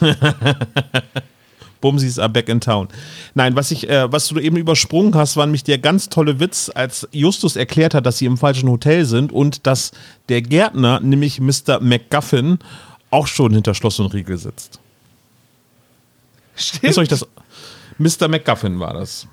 Bumsis 1.84 2.18
are 2.18 2.30
back 2.30 2.48
in 2.48 2.60
town. 2.60 2.88
Nein, 3.34 3.56
was 3.56 3.70
ich, 3.70 3.90
äh, 3.90 4.10
was 4.10 4.28
du 4.28 4.38
eben 4.38 4.56
übersprungen 4.56 5.14
hast, 5.14 5.36
war 5.36 5.44
nämlich 5.44 5.64
der 5.64 5.76
ganz 5.76 6.08
tolle 6.08 6.40
Witz, 6.40 6.70
als 6.74 7.06
Justus 7.12 7.56
erklärt 7.56 7.92
hat, 7.92 8.06
dass 8.06 8.16
sie 8.16 8.24
im 8.24 8.38
falschen 8.38 8.70
Hotel 8.70 9.04
sind 9.04 9.32
und 9.32 9.66
dass 9.66 9.92
der 10.30 10.40
Gärtner, 10.40 11.00
nämlich 11.00 11.40
Mr. 11.40 11.80
McGuffin, 11.80 12.58
auch 13.10 13.26
schon 13.26 13.52
hinter 13.52 13.74
Schloss 13.74 14.00
und 14.00 14.14
Riegel 14.14 14.38
sitzt. 14.38 14.80
Ist 16.80 16.98
euch 16.98 17.08
das? 17.08 17.26
Mr. 17.98 18.28
McGuffin 18.28 18.80
war 18.80 18.94
das. 18.94 19.26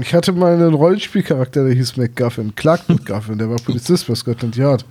Ich 0.00 0.12
hatte 0.12 0.32
mal 0.32 0.54
einen 0.54 0.74
Rollenspielcharakter, 0.74 1.64
der 1.64 1.74
hieß 1.74 1.96
McGuffin. 1.96 2.54
Clark 2.56 2.88
McGuffin, 2.88 3.38
der 3.38 3.48
war 3.48 3.58
Polizist 3.58 4.08
bei 4.08 4.16
Scotland 4.16 4.56
Yard. 4.56 4.84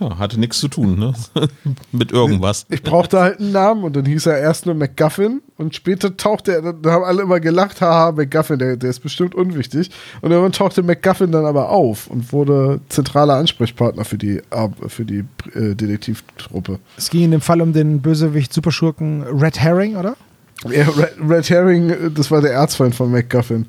Ja, 0.00 0.18
hatte 0.18 0.38
nichts 0.38 0.60
zu 0.60 0.68
tun, 0.68 0.98
ne? 0.98 1.12
Mit 1.92 2.12
irgendwas. 2.12 2.66
Ich 2.70 2.82
brauchte 2.82 3.18
halt 3.20 3.40
einen 3.40 3.52
Namen 3.52 3.82
und 3.82 3.96
dann 3.96 4.04
hieß 4.04 4.26
er 4.26 4.38
erst 4.38 4.66
nur 4.66 4.74
McGuffin 4.74 5.42
und 5.56 5.74
später 5.74 6.16
tauchte 6.16 6.52
er, 6.52 6.72
da 6.72 6.92
haben 6.92 7.04
alle 7.04 7.22
immer 7.22 7.40
gelacht, 7.40 7.80
haha, 7.80 8.12
McGuffin, 8.12 8.58
der, 8.58 8.76
der 8.76 8.90
ist 8.90 9.00
bestimmt 9.00 9.34
unwichtig. 9.34 9.90
Und 10.20 10.30
irgendwann 10.30 10.52
tauchte 10.52 10.82
McGuffin 10.82 11.32
dann 11.32 11.44
aber 11.44 11.70
auf 11.70 12.06
und 12.06 12.32
wurde 12.32 12.80
zentraler 12.88 13.34
Ansprechpartner 13.34 14.04
für 14.04 14.18
die, 14.18 14.40
für 14.86 15.04
die 15.04 15.24
äh, 15.54 15.74
Detektivtruppe. 15.74 16.78
Es 16.96 17.10
ging 17.10 17.24
in 17.24 17.32
dem 17.32 17.40
Fall 17.40 17.60
um 17.60 17.72
den 17.72 18.00
Bösewicht 18.00 18.52
Superschurken 18.52 19.22
Red 19.22 19.58
Herring, 19.58 19.96
oder? 19.96 20.16
Ja, 20.64 20.88
Red, 20.88 21.14
Red 21.28 21.50
Herring, 21.50 21.90
äh, 21.90 22.10
das 22.10 22.30
war 22.30 22.40
der 22.40 22.52
Erzfeind 22.52 22.94
von 22.94 23.10
McGuffin. 23.10 23.66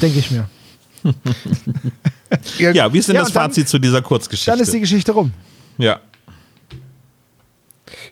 Denke 0.00 0.18
ich 0.18 0.30
mir. 0.30 0.48
Ja, 2.58 2.92
wie 2.92 2.98
ist 2.98 3.08
denn 3.08 3.14
Ja, 3.16 3.22
das 3.22 3.30
und 3.30 3.36
dann- 3.36 3.44
Fazit 3.50 3.68
zu 3.68 3.78
dieser 3.78 4.02
Kurzgeschichte? 4.02 4.50
Dann 4.50 4.60
ist 4.60 4.72
die 4.72 4.80
Geschichte 4.80 5.12
rum. 5.12 5.32
ja. 5.78 6.00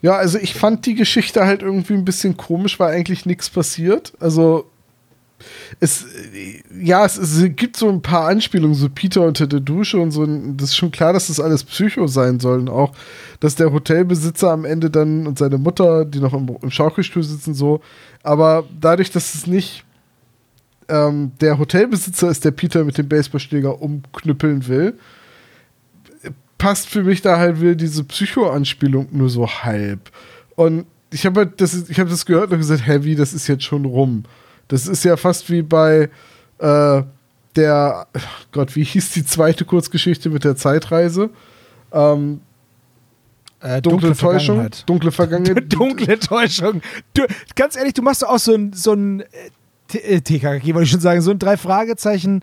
Ja, 0.01 0.15
also 0.15 0.37
ich 0.37 0.53
fand 0.53 0.85
die 0.85 0.93
Geschichte 0.95 1.45
halt 1.45 1.61
irgendwie 1.63 1.93
ein 1.93 2.05
bisschen 2.05 2.37
komisch, 2.37 2.79
weil 2.79 2.93
eigentlich 2.95 3.25
nichts 3.25 3.49
passiert. 3.49 4.13
Also 4.19 4.69
es, 5.79 6.05
ja, 6.79 7.03
es, 7.05 7.17
es 7.17 7.43
gibt 7.55 7.77
so 7.77 7.89
ein 7.89 8.01
paar 8.03 8.27
Anspielungen, 8.27 8.75
so 8.75 8.89
Peter 8.89 9.21
unter 9.23 9.47
der 9.47 9.59
Dusche 9.59 9.97
und 9.99 10.11
so. 10.11 10.25
Das 10.25 10.69
ist 10.69 10.75
schon 10.77 10.91
klar, 10.91 11.13
dass 11.13 11.27
das 11.27 11.39
alles 11.39 11.63
Psycho 11.63 12.05
sein 12.07 12.39
sollen. 12.39 12.69
Auch, 12.69 12.91
dass 13.39 13.55
der 13.55 13.71
Hotelbesitzer 13.71 14.51
am 14.51 14.65
Ende 14.65 14.89
dann 14.91 15.25
und 15.25 15.39
seine 15.39 15.57
Mutter, 15.57 16.05
die 16.05 16.19
noch 16.19 16.33
im, 16.33 16.55
im 16.61 16.71
Schaukelstuhl 16.71 17.23
sitzen, 17.23 17.53
so. 17.55 17.81
Aber 18.23 18.65
dadurch, 18.79 19.09
dass 19.11 19.33
es 19.35 19.47
nicht 19.47 19.83
ähm, 20.89 21.31
der 21.41 21.57
Hotelbesitzer 21.57 22.29
ist, 22.29 22.45
der 22.45 22.51
Peter 22.51 22.83
mit 22.83 22.97
dem 22.97 23.07
Baseballschläger 23.07 23.81
umknüppeln 23.81 24.67
will, 24.67 24.97
passt 26.57 26.89
für 26.89 27.03
mich 27.03 27.21
da 27.21 27.37
halt 27.37 27.61
wieder 27.61 27.75
diese 27.75 28.03
Psycho-Anspielung 28.03 29.07
nur 29.11 29.29
so 29.29 29.47
halb. 29.47 30.11
Und 30.55 30.85
ich 31.11 31.25
habe 31.25 31.41
halt 31.41 31.61
das, 31.61 31.89
ich 31.89 31.99
habe 31.99 32.09
das 32.09 32.25
gehört 32.25 32.51
und 32.51 32.57
gesagt, 32.57 32.85
Heavy, 32.87 33.15
das 33.15 33.33
ist 33.33 33.47
jetzt 33.47 33.63
schon 33.63 33.85
rum. 33.85 34.23
Das 34.67 34.87
ist 34.87 35.03
ja 35.05 35.15
fast 35.17 35.49
wie 35.49 35.61
bei 35.61 36.09
äh, 36.59 37.03
der, 37.55 38.07
Gott, 38.51 38.75
wie 38.75 38.83
hieß 38.83 39.11
die 39.11 39.25
zweite 39.25 39.65
Kurzgeschichte 39.65 40.29
mit 40.29 40.43
der 40.43 40.55
Zeitreise? 40.55 41.29
Ähm, 41.91 42.41
Äh, 43.59 43.81
dunkle, 43.81 44.09
Täuschung, 44.09 44.57
Vergangenheit. 44.57 44.83
dunkle 44.87 45.11
Vergangenheit. 45.11 45.73
Dunkle 45.73 46.19
Täuschung. 46.19 46.81
Du, 47.15 47.23
ganz 47.55 47.75
ehrlich, 47.75 47.93
du 47.93 48.03
machst 48.03 48.25
auch 48.25 48.37
so 48.37 48.53
ein, 48.53 48.71
so 48.73 48.93
ein 48.93 49.21
äh, 49.21 49.25
TKG, 49.87 50.73
wollte 50.73 50.83
ich 50.83 50.91
schon 50.91 50.99
sagen, 50.99 51.21
so 51.21 51.31
ein 51.31 51.39
drei 51.39 51.57
Fragezeichen. 51.57 52.41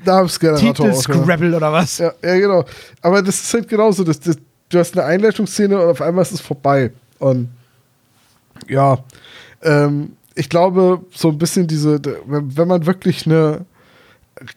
Titel 0.56 0.86
ja. 0.86 0.94
Scrabble 0.94 1.56
oder 1.56 1.72
was? 1.72 1.98
Ja, 1.98 2.12
ja, 2.22 2.38
genau. 2.38 2.64
Aber 3.02 3.22
das 3.22 3.40
ist 3.40 3.54
halt 3.54 3.68
genauso. 3.68 4.04
Das, 4.04 4.20
das, 4.20 4.36
du 4.68 4.78
hast 4.78 4.96
eine 4.96 5.06
Einleitungsszene 5.06 5.80
und 5.80 5.90
auf 5.90 6.00
einmal 6.00 6.22
ist 6.22 6.32
es 6.32 6.40
vorbei. 6.40 6.92
Und 7.18 7.50
ja, 8.68 8.98
ähm, 9.62 10.12
ich 10.34 10.48
glaube, 10.48 11.00
so 11.14 11.28
ein 11.28 11.38
bisschen 11.38 11.66
diese, 11.66 12.00
wenn, 12.26 12.56
wenn 12.56 12.68
man 12.68 12.86
wirklich 12.86 13.26
eine 13.26 13.64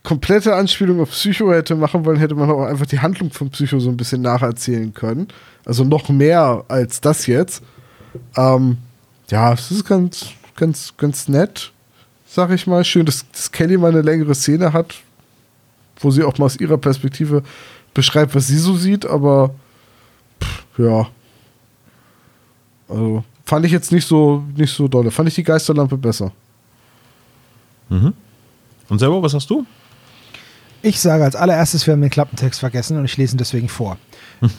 komplette 0.03 0.55
Anspielung 0.55 0.99
auf 1.01 1.11
Psycho 1.11 1.51
hätte 1.51 1.75
machen 1.75 2.05
wollen, 2.05 2.17
hätte 2.17 2.35
man 2.35 2.49
auch 2.49 2.65
einfach 2.65 2.85
die 2.85 2.99
Handlung 2.99 3.31
von 3.31 3.49
Psycho 3.49 3.79
so 3.79 3.89
ein 3.89 3.97
bisschen 3.97 4.21
nacherzählen 4.21 4.93
können. 4.93 5.27
Also 5.65 5.83
noch 5.83 6.09
mehr 6.09 6.65
als 6.67 7.01
das 7.01 7.27
jetzt. 7.27 7.61
Ähm, 8.35 8.77
ja, 9.29 9.53
es 9.53 9.71
ist 9.71 9.85
ganz, 9.85 10.27
ganz, 10.55 10.93
ganz 10.97 11.27
nett, 11.27 11.71
sag 12.37 12.51
ich 12.51 12.67
mal. 12.67 12.85
Schön, 12.85 13.03
dass, 13.03 13.25
dass 13.31 13.51
Kelly 13.51 13.77
mal 13.77 13.91
eine 13.91 14.03
längere 14.03 14.35
Szene 14.35 14.71
hat, 14.71 14.93
wo 15.99 16.11
sie 16.11 16.23
auch 16.23 16.37
mal 16.37 16.45
aus 16.45 16.55
ihrer 16.55 16.77
Perspektive 16.77 17.41
beschreibt, 17.95 18.35
was 18.35 18.45
sie 18.45 18.59
so 18.59 18.77
sieht, 18.77 19.07
aber 19.07 19.55
pff, 20.39 20.63
ja. 20.77 21.07
Also 22.87 23.23
fand 23.43 23.65
ich 23.65 23.71
jetzt 23.71 23.91
nicht 23.91 24.07
so 24.07 24.43
nicht 24.55 24.71
so 24.71 24.87
dolle. 24.87 25.09
Fand 25.09 25.27
ich 25.27 25.35
die 25.35 25.43
Geisterlampe 25.43 25.97
besser. 25.97 26.31
Und 28.87 28.99
selber, 28.99 29.21
was 29.23 29.33
hast 29.33 29.49
du? 29.49 29.65
Ich 30.83 30.99
sage 30.99 31.23
als 31.23 31.35
allererstes, 31.35 31.87
wir 31.87 31.93
haben 31.93 32.01
den 32.01 32.11
Klappentext 32.11 32.59
vergessen 32.59 32.97
und 32.99 33.05
ich 33.05 33.17
lese 33.17 33.35
ihn 33.35 33.39
deswegen 33.39 33.67
vor. 33.67 33.97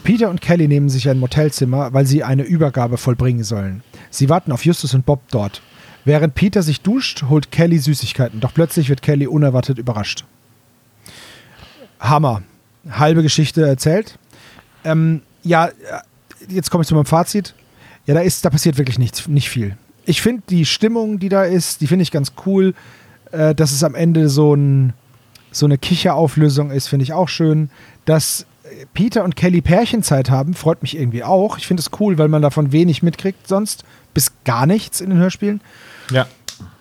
Peter 0.03 0.31
und 0.31 0.41
Kelly 0.41 0.67
nehmen 0.67 0.89
sich 0.89 1.09
ein 1.09 1.21
Motelzimmer, 1.21 1.93
weil 1.93 2.07
sie 2.07 2.25
eine 2.25 2.43
Übergabe 2.43 2.97
vollbringen 2.97 3.45
sollen. 3.45 3.85
Sie 4.11 4.29
warten 4.29 4.51
auf 4.51 4.65
Justus 4.65 4.95
und 4.95 5.07
Bob 5.07 5.23
dort. 5.31 5.63
Während 6.05 6.35
Peter 6.35 6.63
sich 6.63 6.81
duscht, 6.81 7.25
holt 7.29 7.51
Kelly 7.51 7.79
Süßigkeiten, 7.79 8.41
doch 8.41 8.55
plötzlich 8.55 8.89
wird 8.89 9.03
Kelly 9.03 9.27
unerwartet 9.27 9.79
überrascht. 9.79 10.25
Hammer. 12.01 12.43
Halbe 12.91 13.23
Geschichte 13.23 13.67
erzählt. 13.67 14.19
Ähm, 14.85 15.23
ja, 15.43 15.71
jetzt 16.49 16.71
komme 16.71 16.83
ich 16.83 16.89
zu 16.89 16.95
meinem 16.95 17.05
Fazit. 17.05 17.55
Ja, 18.07 18.15
da 18.15 18.21
ist, 18.21 18.45
da 18.45 18.51
passiert 18.51 18.79
wirklich 18.79 18.99
nichts, 18.99 19.29
nicht 19.29 19.51
viel. 19.51 19.77
Ich 20.07 20.23
finde 20.23 20.43
die 20.49 20.65
Stimmung, 20.65 21.19
die 21.19 21.29
da 21.29 21.45
ist, 21.45 21.83
die 21.83 21.87
finde 21.87 22.03
ich 22.03 22.11
ganz 22.11 22.33
cool. 22.47 22.75
Äh, 23.33 23.55
dass 23.55 23.73
es 23.73 23.85
am 23.85 23.95
Ende 23.95 24.29
so, 24.29 24.55
ein, 24.55 24.95
so 25.51 25.67
eine 25.67 25.77
Kicherauflösung 25.77 26.71
ist, 26.71 26.89
finde 26.89 27.03
ich 27.03 27.13
auch 27.13 27.29
schön. 27.29 27.69
Dass 28.07 28.43
äh, 28.43 28.58
Peter 28.95 29.25
und 29.25 29.37
Kelly 29.37 29.61
Pärchenzeit 29.61 30.31
haben, 30.31 30.55
freut 30.55 30.83
mich 30.83 30.97
irgendwie 30.97 31.25
auch. 31.25 31.59
Ich 31.59 31.67
finde 31.67 31.81
es 31.81 31.91
cool, 32.01 32.19
weil 32.19 32.29
man 32.29 32.43
davon 32.43 32.73
wenig 32.73 33.03
mitkriegt, 33.03 33.47
sonst 33.47 33.85
bis 34.15 34.33
gar 34.45 34.67
nichts 34.67 35.01
in 35.01 35.11
den 35.11 35.19
Hörspielen. 35.19 35.61
Ja. 36.11 36.27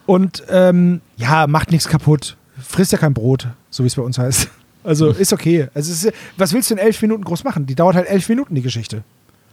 Und 0.05 0.43
ähm, 0.49 1.01
ja, 1.17 1.47
macht 1.47 1.71
nichts 1.71 1.87
kaputt. 1.87 2.37
Frisst 2.59 2.91
ja 2.91 2.97
kein 2.97 3.13
Brot, 3.13 3.47
so 3.69 3.83
wie 3.83 3.87
es 3.87 3.95
bei 3.95 4.01
uns 4.01 4.17
heißt. 4.17 4.49
Also 4.83 5.09
ist 5.09 5.33
okay. 5.33 5.67
Also 5.73 5.91
es 5.91 6.05
ist, 6.05 6.13
was 6.37 6.53
willst 6.53 6.69
du 6.69 6.75
in 6.75 6.79
elf 6.79 7.01
Minuten 7.01 7.23
groß 7.25 7.43
machen? 7.43 7.65
Die 7.65 7.75
dauert 7.75 7.95
halt 7.95 8.07
elf 8.07 8.29
Minuten, 8.29 8.55
die 8.55 8.61
Geschichte. 8.61 9.03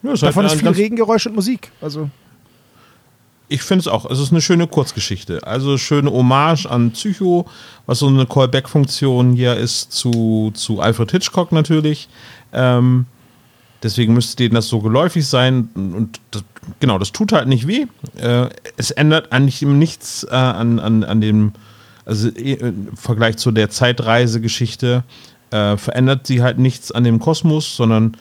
ja 0.03 0.13
ist 0.13 0.23
Davon 0.23 0.45
halt 0.45 0.55
ist 0.55 0.61
viel 0.61 0.69
Regengeräusch 0.69 1.27
und 1.27 1.35
Musik. 1.35 1.73
Also 1.81 2.09
Ich 3.55 3.63
finde 3.63 3.83
es 3.83 3.87
auch. 3.87 4.11
Es 4.11 4.19
ist 4.19 4.33
eine 4.33 4.41
schöne 4.41 4.67
Kurzgeschichte. 4.67 5.47
Also 5.47 5.79
schöne 5.79 6.11
Hommage 6.11 6.67
an 6.67 6.91
Psycho, 6.91 7.47
was 7.87 8.01
so 8.01 8.09
eine 8.09 8.27
Callback-Funktion 8.27 9.33
hier 9.33 9.55
ist 9.55 9.93
zu, 9.93 10.51
zu 10.55 10.81
Alfred 10.81 11.13
Hitchcock 11.13 11.53
natürlich. 11.53 12.09
Ähm, 12.53 13.07
deswegen 13.81 14.13
müsste 14.13 14.35
denen 14.35 14.57
das 14.57 14.67
so 14.67 14.81
geläufig 14.81 15.29
sein. 15.29 15.69
Und 15.77 16.21
das, 16.33 16.43
genau, 16.81 16.99
das 16.99 17.13
tut 17.13 17.31
halt 17.31 17.47
nicht 17.47 17.69
weh. 17.69 17.87
Äh, 18.17 18.49
es 18.77 18.91
ändert 18.91 19.31
eigentlich 19.31 19.63
nichts 19.63 20.25
äh, 20.25 20.35
an, 20.35 20.81
an, 20.81 21.05
an 21.05 21.21
dem, 21.21 21.53
also 22.05 22.31
äh, 22.31 22.55
im 22.55 22.97
Vergleich 22.97 23.37
zu 23.37 23.53
der 23.53 23.71
Zeitreisegeschichte, 23.71 25.05
äh, 25.53 25.77
verändert 25.77 26.27
sie 26.27 26.43
halt 26.43 26.59
nichts 26.59 26.91
an 26.91 27.05
dem 27.05 27.21
Kosmos, 27.21 27.77
sondern 27.77 28.17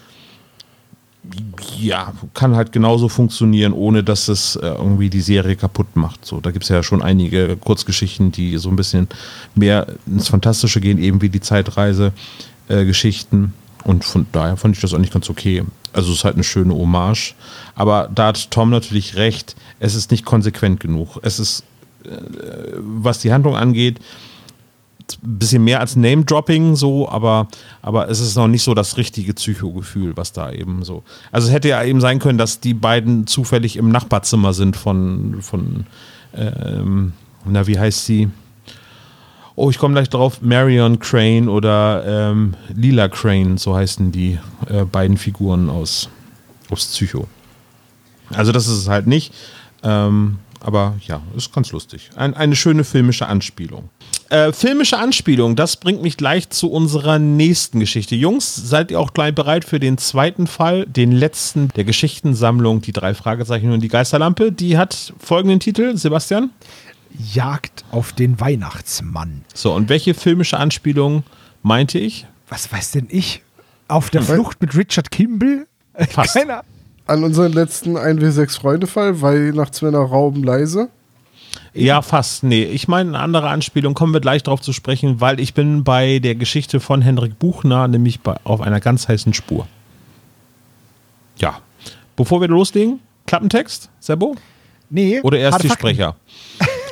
ja, 1.79 2.13
kann 2.33 2.55
halt 2.55 2.71
genauso 2.71 3.09
funktionieren, 3.09 3.73
ohne 3.73 4.03
dass 4.03 4.27
es 4.27 4.55
äh, 4.57 4.67
irgendwie 4.67 5.09
die 5.09 5.21
Serie 5.21 5.55
kaputt 5.55 5.95
macht. 5.95 6.25
So, 6.25 6.41
da 6.41 6.51
gibt 6.51 6.63
es 6.63 6.69
ja 6.69 6.83
schon 6.83 7.01
einige 7.01 7.55
Kurzgeschichten, 7.57 8.31
die 8.31 8.57
so 8.57 8.69
ein 8.69 8.75
bisschen 8.75 9.07
mehr 9.55 9.87
ins 10.05 10.27
Fantastische 10.27 10.81
gehen, 10.81 10.97
eben 10.97 11.21
wie 11.21 11.29
die 11.29 11.41
Zeitreise-Geschichten. 11.41 13.53
Und 13.83 14.03
von 14.03 14.25
daher 14.31 14.57
fand 14.57 14.75
ich 14.75 14.81
das 14.81 14.93
eigentlich 14.93 15.11
ganz 15.11 15.29
okay. 15.29 15.63
Also 15.93 16.11
es 16.11 16.19
ist 16.19 16.25
halt 16.25 16.35
eine 16.35 16.43
schöne 16.43 16.73
Hommage. 16.73 17.35
Aber 17.75 18.09
da 18.13 18.27
hat 18.27 18.51
Tom 18.51 18.69
natürlich 18.69 19.15
recht, 19.15 19.55
es 19.79 19.95
ist 19.95 20.11
nicht 20.11 20.25
konsequent 20.25 20.79
genug. 20.79 21.19
Es 21.21 21.39
ist, 21.39 21.63
äh, 22.05 22.09
was 22.77 23.19
die 23.19 23.31
Handlung 23.31 23.55
angeht, 23.55 23.99
ein 25.23 25.39
bisschen 25.39 25.63
mehr 25.63 25.79
als 25.79 25.95
Name-Dropping, 25.95 26.75
so, 26.75 27.09
aber, 27.09 27.47
aber 27.81 28.09
es 28.09 28.19
ist 28.19 28.35
noch 28.35 28.47
nicht 28.47 28.63
so 28.63 28.73
das 28.73 28.97
richtige 28.97 29.33
Psychogefühl, 29.33 30.15
was 30.15 30.33
da 30.33 30.51
eben 30.51 30.83
so. 30.83 31.03
Also 31.31 31.47
es 31.47 31.53
hätte 31.53 31.69
ja 31.69 31.83
eben 31.83 32.01
sein 32.01 32.19
können, 32.19 32.37
dass 32.37 32.59
die 32.59 32.73
beiden 32.73 33.27
zufällig 33.27 33.77
im 33.77 33.89
Nachbarzimmer 33.89 34.53
sind 34.53 34.75
von, 34.75 35.41
von 35.41 35.85
ähm, 36.35 37.13
na, 37.45 37.67
wie 37.67 37.79
heißt 37.79 38.05
sie? 38.05 38.29
Oh, 39.55 39.69
ich 39.69 39.77
komme 39.77 39.93
gleich 39.93 40.09
drauf, 40.09 40.41
Marion 40.41 40.99
Crane 40.99 41.47
oder 41.47 42.03
ähm, 42.31 42.55
Lila 42.73 43.07
Crane, 43.07 43.57
so 43.57 43.75
heißen 43.75 44.11
die 44.11 44.39
äh, 44.67 44.83
beiden 44.85 45.17
Figuren 45.17 45.69
aus, 45.69 46.09
aus 46.71 46.85
Psycho. 46.85 47.27
Also 48.31 48.51
das 48.51 48.67
ist 48.67 48.79
es 48.79 48.87
halt 48.87 49.05
nicht. 49.05 49.33
Ähm, 49.83 50.39
aber 50.63 50.95
ja, 51.05 51.21
ist 51.35 51.53
ganz 51.53 51.71
lustig. 51.71 52.09
Ein, 52.15 52.33
eine 52.33 52.55
schöne 52.55 52.83
filmische 52.83 53.27
Anspielung. 53.27 53.89
Äh, 54.33 54.51
filmische 54.51 54.97
Anspielung, 54.97 55.55
das 55.55 55.77
bringt 55.77 56.01
mich 56.01 56.17
gleich 56.17 56.49
zu 56.49 56.71
unserer 56.71 57.19
nächsten 57.19 57.79
Geschichte. 57.79 58.15
Jungs, 58.15 58.55
seid 58.55 58.89
ihr 58.89 58.99
auch 58.99 59.13
gleich 59.13 59.35
bereit 59.35 59.63
für 59.63 59.79
den 59.79 59.99
zweiten 59.99 60.47
Fall, 60.47 60.87
den 60.87 61.11
letzten 61.11 61.67
der 61.75 61.83
Geschichtensammlung, 61.83 62.81
die 62.81 62.93
drei 62.93 63.13
Fragezeichen 63.13 63.71
und 63.71 63.81
die 63.81 63.89
Geisterlampe? 63.89 64.51
Die 64.51 64.75
hat 64.75 65.13
folgenden 65.19 65.59
Titel, 65.59 65.95
Sebastian. 65.97 66.49
Jagd 67.31 67.85
auf 67.91 68.11
den 68.11 68.39
Weihnachtsmann. 68.39 69.45
So, 69.53 69.71
und 69.71 69.87
welche 69.89 70.15
filmische 70.15 70.57
Anspielung 70.57 71.21
meinte 71.61 71.99
ich? 71.99 72.25
Was 72.49 72.71
weiß 72.71 72.89
denn 72.89 73.05
ich? 73.11 73.43
Auf 73.87 74.09
der 74.09 74.23
Flucht 74.23 74.59
mit 74.61 74.75
Richard 74.75 75.11
Kimball? 75.11 75.67
Fast. 76.09 76.33
Keiner. 76.33 76.63
An 77.05 77.23
unseren 77.23 77.53
letzten 77.53 77.97
1W6-Freunde-Fall, 77.97 79.21
Weihnachtsmänner 79.21 79.99
rauben 79.99 80.41
leise. 80.43 80.89
Ja, 81.73 82.01
fast. 82.01 82.43
Nee, 82.43 82.63
ich 82.63 82.87
meine 82.87 83.09
eine 83.09 83.19
andere 83.19 83.49
Anspielung, 83.49 83.93
kommen 83.93 84.13
wir 84.13 84.21
gleich 84.21 84.43
drauf 84.43 84.61
zu 84.61 84.73
sprechen, 84.73 85.21
weil 85.21 85.39
ich 85.39 85.53
bin 85.53 85.83
bei 85.83 86.19
der 86.19 86.35
Geschichte 86.35 86.79
von 86.79 87.01
Henrik 87.01 87.39
Buchner, 87.39 87.87
nämlich 87.87 88.21
bei, 88.21 88.35
auf 88.43 88.61
einer 88.61 88.79
ganz 88.79 89.07
heißen 89.07 89.33
Spur. 89.33 89.67
Ja. 91.37 91.59
Bevor 92.15 92.41
wir 92.41 92.47
loslegen, 92.47 92.99
Klappentext, 93.25 93.89
Sebo? 93.99 94.35
Nee. 94.89 95.21
Oder 95.21 95.39
erst 95.39 95.63
die 95.63 95.67
Fakten. 95.67 95.87
Sprecher? 95.87 96.15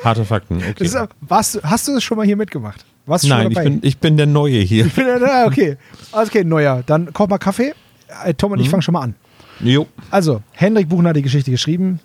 Harte 0.04 0.26
Fakten, 0.26 0.58
okay. 0.70 0.84
Ist, 0.84 0.98
warst, 1.22 1.62
hast 1.64 1.88
du 1.88 1.94
das 1.94 2.04
schon 2.04 2.18
mal 2.18 2.26
hier 2.26 2.38
mitgemacht? 2.38 2.84
Warst 3.06 3.24
du 3.24 3.28
schon 3.28 3.38
Nein, 3.38 3.48
ich 3.50 3.56
dabei? 3.56 3.70
bin, 3.70 3.80
ich 3.84 3.98
bin 4.00 4.18
der 4.18 4.26
Neue 4.26 4.60
hier. 4.60 4.88
Ich 4.88 4.94
bin 4.94 5.08
ja 5.08 5.20
da, 5.20 5.46
okay. 5.46 5.78
Alles 6.12 6.30
okay, 6.30 6.44
neuer. 6.44 6.84
Dann 6.86 7.14
koch 7.14 7.28
mal 7.28 7.38
Kaffee. 7.38 7.74
Äh, 8.26 8.34
Tom 8.34 8.52
und 8.52 8.60
ich 8.60 8.70
fangen 8.70 8.82
schon 8.82 8.94
mal 8.94 9.02
an. 9.02 9.16
Jo. 9.60 9.88
Also, 10.10 10.42
Hendrik 10.54 10.90
Buchner 10.90 11.10
hat 11.10 11.16
die 11.16 11.22
Geschichte 11.22 11.52
geschrieben. 11.52 12.00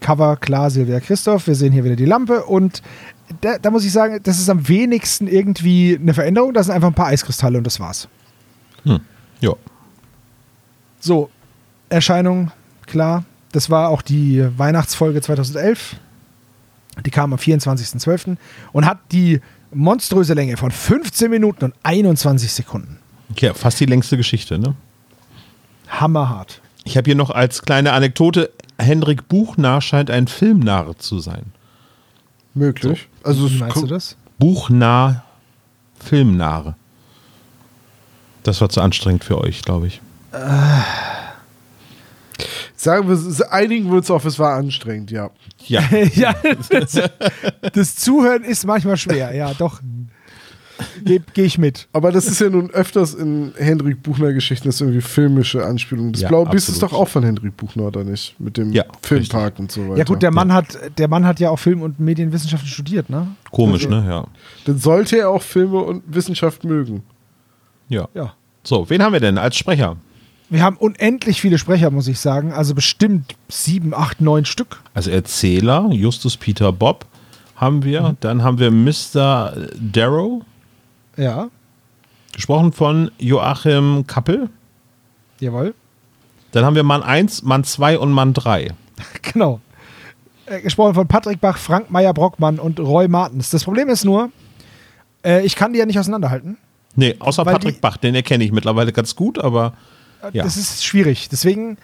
Cover, 0.00 0.36
klar, 0.36 0.70
Silvia 0.70 1.00
Christoph. 1.00 1.46
Wir 1.46 1.54
sehen 1.54 1.72
hier 1.72 1.84
wieder 1.84 1.96
die 1.96 2.06
Lampe. 2.06 2.44
Und 2.44 2.82
da, 3.40 3.58
da 3.58 3.70
muss 3.70 3.84
ich 3.84 3.92
sagen, 3.92 4.20
das 4.22 4.38
ist 4.38 4.48
am 4.48 4.66
wenigsten 4.68 5.28
irgendwie 5.28 5.98
eine 6.00 6.14
Veränderung. 6.14 6.52
Das 6.52 6.66
sind 6.66 6.74
einfach 6.74 6.88
ein 6.88 6.94
paar 6.94 7.06
Eiskristalle 7.06 7.58
und 7.58 7.64
das 7.64 7.78
war's. 7.80 8.08
Ja. 9.40 9.54
So, 11.00 11.30
Erscheinung, 11.88 12.50
klar. 12.86 13.24
Das 13.52 13.70
war 13.70 13.88
auch 13.88 14.02
die 14.02 14.46
Weihnachtsfolge 14.58 15.20
2011. 15.20 15.96
Die 17.04 17.10
kam 17.10 17.32
am 17.32 17.38
24.12. 17.38 18.36
und 18.72 18.86
hat 18.86 18.98
die 19.12 19.40
monströse 19.72 20.34
Länge 20.34 20.56
von 20.56 20.70
15 20.70 21.30
Minuten 21.30 21.64
und 21.66 21.74
21 21.82 22.52
Sekunden. 22.52 22.98
Okay, 23.30 23.52
fast 23.54 23.80
die 23.80 23.86
längste 23.86 24.16
Geschichte, 24.16 24.58
ne? 24.58 24.74
Hammerhart. 25.88 26.60
Ich 26.84 26.96
habe 26.96 27.06
hier 27.06 27.14
noch 27.14 27.30
als 27.30 27.62
kleine 27.62 27.92
Anekdote, 27.92 28.50
Henrik 28.80 29.28
Buchner 29.28 29.80
scheint 29.80 30.10
ein 30.10 30.26
Filmnarr 30.26 30.96
zu 30.98 31.20
sein. 31.20 31.52
Möglich. 32.54 33.08
Also 33.22 33.48
Wie 33.48 33.54
es 33.54 33.60
meinst 33.60 33.76
du 33.76 33.86
das? 33.86 34.16
Buchnah 34.38 35.24
Filmnarr. 35.98 36.76
Das 38.42 38.60
war 38.60 38.68
zu 38.68 38.80
anstrengend 38.80 39.24
für 39.24 39.38
euch, 39.38 39.62
glaube 39.62 39.86
ich. 39.86 40.00
Sagen 42.74 43.08
wir, 43.08 43.52
einigen 43.52 43.90
wir 43.90 43.98
uns 43.98 44.10
auf, 44.10 44.24
es 44.24 44.38
war 44.38 44.56
anstrengend, 44.56 45.10
ja. 45.10 45.30
Ja. 45.66 45.82
ja, 46.14 46.34
das, 46.70 46.98
das 47.72 47.96
Zuhören 47.96 48.42
ist 48.42 48.64
manchmal 48.64 48.96
schwer. 48.96 49.34
Ja, 49.34 49.52
doch. 49.52 49.80
Gehe 51.04 51.20
geh 51.34 51.42
ich 51.44 51.58
mit. 51.58 51.88
Aber 51.92 52.12
das 52.12 52.26
ist 52.26 52.40
ja 52.40 52.48
nun 52.50 52.70
öfters 52.70 53.14
in 53.14 53.52
Hendrik 53.56 54.02
Buchner 54.02 54.32
Geschichten, 54.32 54.68
das 54.68 54.76
ist 54.76 54.80
irgendwie 54.80 55.00
filmische 55.00 55.64
Anspielungen. 55.64 56.12
Das 56.12 56.22
Ja, 56.22 56.28
Blaue 56.28 56.46
Biest 56.48 56.68
ist 56.68 56.82
doch 56.82 56.92
auch 56.92 57.08
von 57.08 57.22
Hendrik 57.22 57.56
Buchner, 57.56 57.84
oder 57.84 58.04
nicht? 58.04 58.34
Mit 58.38 58.56
dem 58.56 58.72
Ja, 58.72 58.84
Filmpark 59.02 59.58
und 59.58 59.70
so 59.72 59.82
weiter. 59.88 59.98
Ja 59.98 60.04
gut, 60.04 60.22
der 60.22 60.30
Mann, 60.30 60.52
hat, 60.52 60.78
der 60.98 61.08
Mann 61.08 61.24
hat 61.26 61.40
ja 61.40 61.50
auch 61.50 61.58
Film- 61.58 61.82
und 61.82 62.00
Medienwissenschaften 62.00 62.68
studiert, 62.68 63.10
ne? 63.10 63.28
Komisch, 63.50 63.88
ne? 63.88 64.04
Ja. 64.08 64.26
Dann 64.64 64.78
sollte 64.78 65.18
er 65.18 65.30
auch 65.30 65.42
Filme 65.42 65.78
und 65.78 66.02
Wissenschaft 66.06 66.64
mögen. 66.64 67.02
ja. 67.88 68.08
Ja. 68.14 68.34
So, 68.62 68.90
wen 68.90 69.02
haben 69.02 69.14
wir 69.14 69.20
denn 69.20 69.38
als 69.38 69.56
Sprecher? 69.56 69.96
Wir 70.50 70.62
haben 70.62 70.76
unendlich 70.76 71.40
viele 71.40 71.56
Sprecher, 71.56 71.90
muss 71.90 72.08
ich 72.08 72.18
sagen. 72.18 72.52
Also 72.52 72.74
bestimmt 72.74 73.36
sieben, 73.48 73.94
acht, 73.94 74.20
neun 74.20 74.44
Stück. 74.44 74.80
Also 74.92 75.10
Erzähler, 75.10 75.88
Justus 75.92 76.36
Peter 76.36 76.72
Bob 76.72 77.06
haben 77.56 77.84
wir. 77.84 78.16
Dann 78.20 78.42
haben 78.42 78.58
wir 78.58 78.70
Mr. 78.70 79.54
Darrow, 79.80 80.42
Ja, 81.20 81.48
gesprochen 82.32 82.72
von 82.72 83.10
Joachim 83.18 84.04
Kappel. 84.06 84.48
jawohl. 85.40 85.74
Dann 86.52 86.64
haben 86.64 86.74
wir 86.74 86.82
Mann 86.82 87.02
1, 87.02 87.42
Mann 87.42 87.62
2 87.62 87.98
und 87.98 88.10
Mann 88.12 88.32
3. 88.34 88.68
Genau. 89.22 89.60
Äh, 90.46 90.60
gesprochen 90.62 90.94
von 90.94 91.06
Patrick 91.06 91.40
Bach, 91.40 91.58
Frank 91.58 91.90
Meyer-Brockmann 91.90 92.58
und 92.58 92.80
Roy 92.80 93.06
Martens. 93.08 93.50
Das 93.50 93.64
Problem 93.64 93.88
ist 93.88 94.04
nur, 94.04 94.30
äh, 95.24 95.44
ich 95.44 95.54
kann 95.56 95.72
die 95.72 95.78
ja 95.78 95.86
nicht 95.86 95.98
auseinanderhalten. 95.98 96.56
Nee, 96.96 97.14
außer 97.20 97.44
Patrick 97.44 97.76
die- 97.76 97.80
Bach, 97.80 97.96
den 97.98 98.14
erkenne 98.14 98.42
ich 98.44 98.50
mittlerweile 98.52 98.92
ganz 98.92 99.14
gut, 99.14 99.38
aber 99.38 99.74
Äh, 100.22 100.36
Ja. 100.38 100.44
Das 100.44 100.56
ist 100.58 100.84
schwierig. 100.84 101.28
Deswegen, 101.30 101.78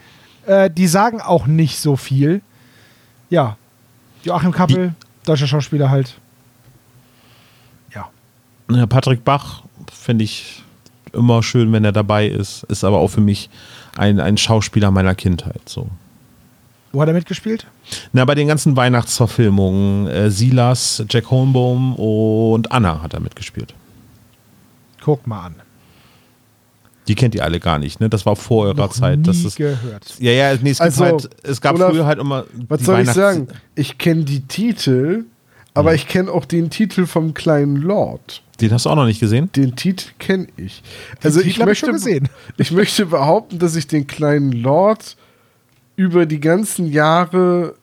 äh, 0.46 0.68
die 0.70 0.88
sagen 0.88 1.20
auch 1.22 1.46
nicht 1.46 1.78
so 1.78 1.96
viel. 1.96 2.42
Ja. 3.30 3.56
Joachim 4.24 4.52
Kappel, 4.52 4.94
deutscher 5.24 5.46
Schauspieler 5.46 5.88
halt. 5.90 6.18
Ja. 8.70 8.76
Ja, 8.78 8.86
Patrick 8.86 9.24
Bach 9.24 9.62
finde 9.92 10.24
ich 10.24 10.62
immer 11.12 11.42
schön, 11.42 11.72
wenn 11.72 11.84
er 11.84 11.92
dabei 11.92 12.26
ist. 12.28 12.64
Ist 12.64 12.84
aber 12.84 12.98
auch 12.98 13.08
für 13.08 13.20
mich 13.20 13.48
ein, 13.96 14.20
ein 14.20 14.36
Schauspieler 14.36 14.90
meiner 14.90 15.14
Kindheit. 15.14 15.60
So. 15.66 15.88
Wo 16.92 17.00
hat 17.00 17.08
er 17.08 17.14
mitgespielt? 17.14 17.66
Na, 18.12 18.24
bei 18.24 18.34
den 18.34 18.48
ganzen 18.48 18.76
Weihnachtsverfilmungen, 18.76 20.06
äh, 20.08 20.30
Silas, 20.30 21.04
Jack 21.08 21.30
Holmbaum 21.30 21.94
und 21.96 22.70
Anna 22.72 23.02
hat 23.02 23.14
er 23.14 23.20
mitgespielt. 23.20 23.74
Guck 25.02 25.26
mal 25.26 25.46
an. 25.46 25.54
Die 27.06 27.14
kennt 27.14 27.34
ihr 27.36 27.44
alle 27.44 27.60
gar 27.60 27.78
nicht, 27.78 28.00
ne? 28.00 28.08
Das 28.10 28.26
war 28.26 28.34
vor 28.34 28.64
eurer 28.64 28.74
Noch 28.74 28.90
Zeit. 28.90 29.18
nie 29.18 29.24
Das 29.24 29.36
ist, 29.44 29.56
gehört. 29.56 30.16
ja, 30.18 30.32
ja, 30.32 30.56
nee, 30.60 30.70
es, 30.70 30.80
Also, 30.80 31.04
halt, 31.04 31.30
es 31.44 31.60
gab 31.60 31.76
Olaf, 31.76 31.90
früher 31.92 32.04
halt 32.06 32.18
immer. 32.18 32.44
Was 32.68 32.80
soll 32.82 32.96
ich 33.00 33.08
Weihnachts- 33.08 33.14
sagen? 33.14 33.48
Ich 33.76 33.96
kenne 33.98 34.24
die 34.24 34.40
Titel, 34.40 35.24
aber 35.72 35.94
ich 35.94 36.08
kenne 36.08 36.32
auch 36.32 36.44
den 36.44 36.68
Titel 36.70 37.06
vom 37.06 37.32
kleinen 37.32 37.76
Lord. 37.76 38.42
Den 38.60 38.72
hast 38.72 38.86
du 38.86 38.90
auch 38.90 38.96
noch 38.96 39.06
nicht 39.06 39.20
gesehen? 39.20 39.50
Den 39.54 39.76
Titel 39.76 40.10
kenne 40.18 40.46
ich. 40.56 40.82
Also 41.22 41.40
ich 41.40 41.46
hab 41.46 41.62
ich 41.62 41.66
möchte, 41.66 41.86
schon 41.86 41.94
gesehen. 41.94 42.28
ich 42.56 42.70
möchte 42.70 43.06
behaupten, 43.06 43.58
dass 43.58 43.76
ich 43.76 43.86
den 43.86 44.06
kleinen 44.06 44.52
Lord 44.52 45.16
über 45.96 46.26
die 46.26 46.40
ganzen 46.40 46.86
Jahre 46.86 47.74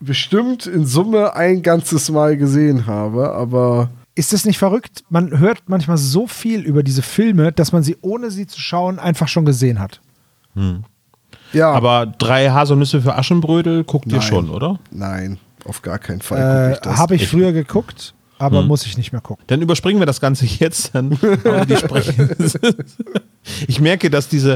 bestimmt 0.00 0.66
in 0.66 0.86
Summe 0.86 1.34
ein 1.34 1.62
ganzes 1.62 2.10
Mal 2.10 2.36
gesehen 2.36 2.86
habe, 2.86 3.32
aber 3.32 3.90
Ist 4.14 4.32
das 4.32 4.44
nicht 4.44 4.58
verrückt? 4.58 5.04
Man 5.10 5.38
hört 5.38 5.62
manchmal 5.66 5.98
so 5.98 6.26
viel 6.26 6.60
über 6.60 6.82
diese 6.82 7.02
Filme, 7.02 7.52
dass 7.52 7.72
man 7.72 7.82
sie, 7.82 7.96
ohne 8.00 8.30
sie 8.30 8.46
zu 8.46 8.60
schauen, 8.60 8.98
einfach 8.98 9.28
schon 9.28 9.44
gesehen 9.44 9.78
hat. 9.78 10.00
Ja. 11.52 11.72
Aber 11.72 12.06
drei 12.06 12.50
Haselnüsse 12.50 13.02
für 13.02 13.16
Aschenbrödel 13.16 13.84
guckt 13.84 14.06
ihr 14.06 14.18
Nein. 14.18 14.22
schon, 14.22 14.50
oder? 14.50 14.78
Nein, 14.90 15.38
auf 15.64 15.82
gar 15.82 15.98
keinen 15.98 16.20
Fall. 16.20 16.70
Äh, 16.70 16.72
ich 16.74 16.80
das. 16.80 16.96
Habe 16.96 17.14
ich 17.14 17.22
Echt? 17.22 17.30
früher 17.30 17.52
geguckt, 17.52 18.14
aber 18.40 18.60
Hm. 18.60 18.68
muss 18.68 18.86
ich 18.86 18.96
nicht 18.96 19.12
mehr 19.12 19.20
gucken. 19.20 19.44
Dann 19.48 19.60
überspringen 19.62 20.00
wir 20.00 20.06
das 20.06 20.20
Ganze 20.20 20.46
jetzt. 20.46 20.94
Dann 20.94 21.10
ich 23.68 23.80
merke, 23.80 24.10
dass 24.10 24.28
diese 24.28 24.54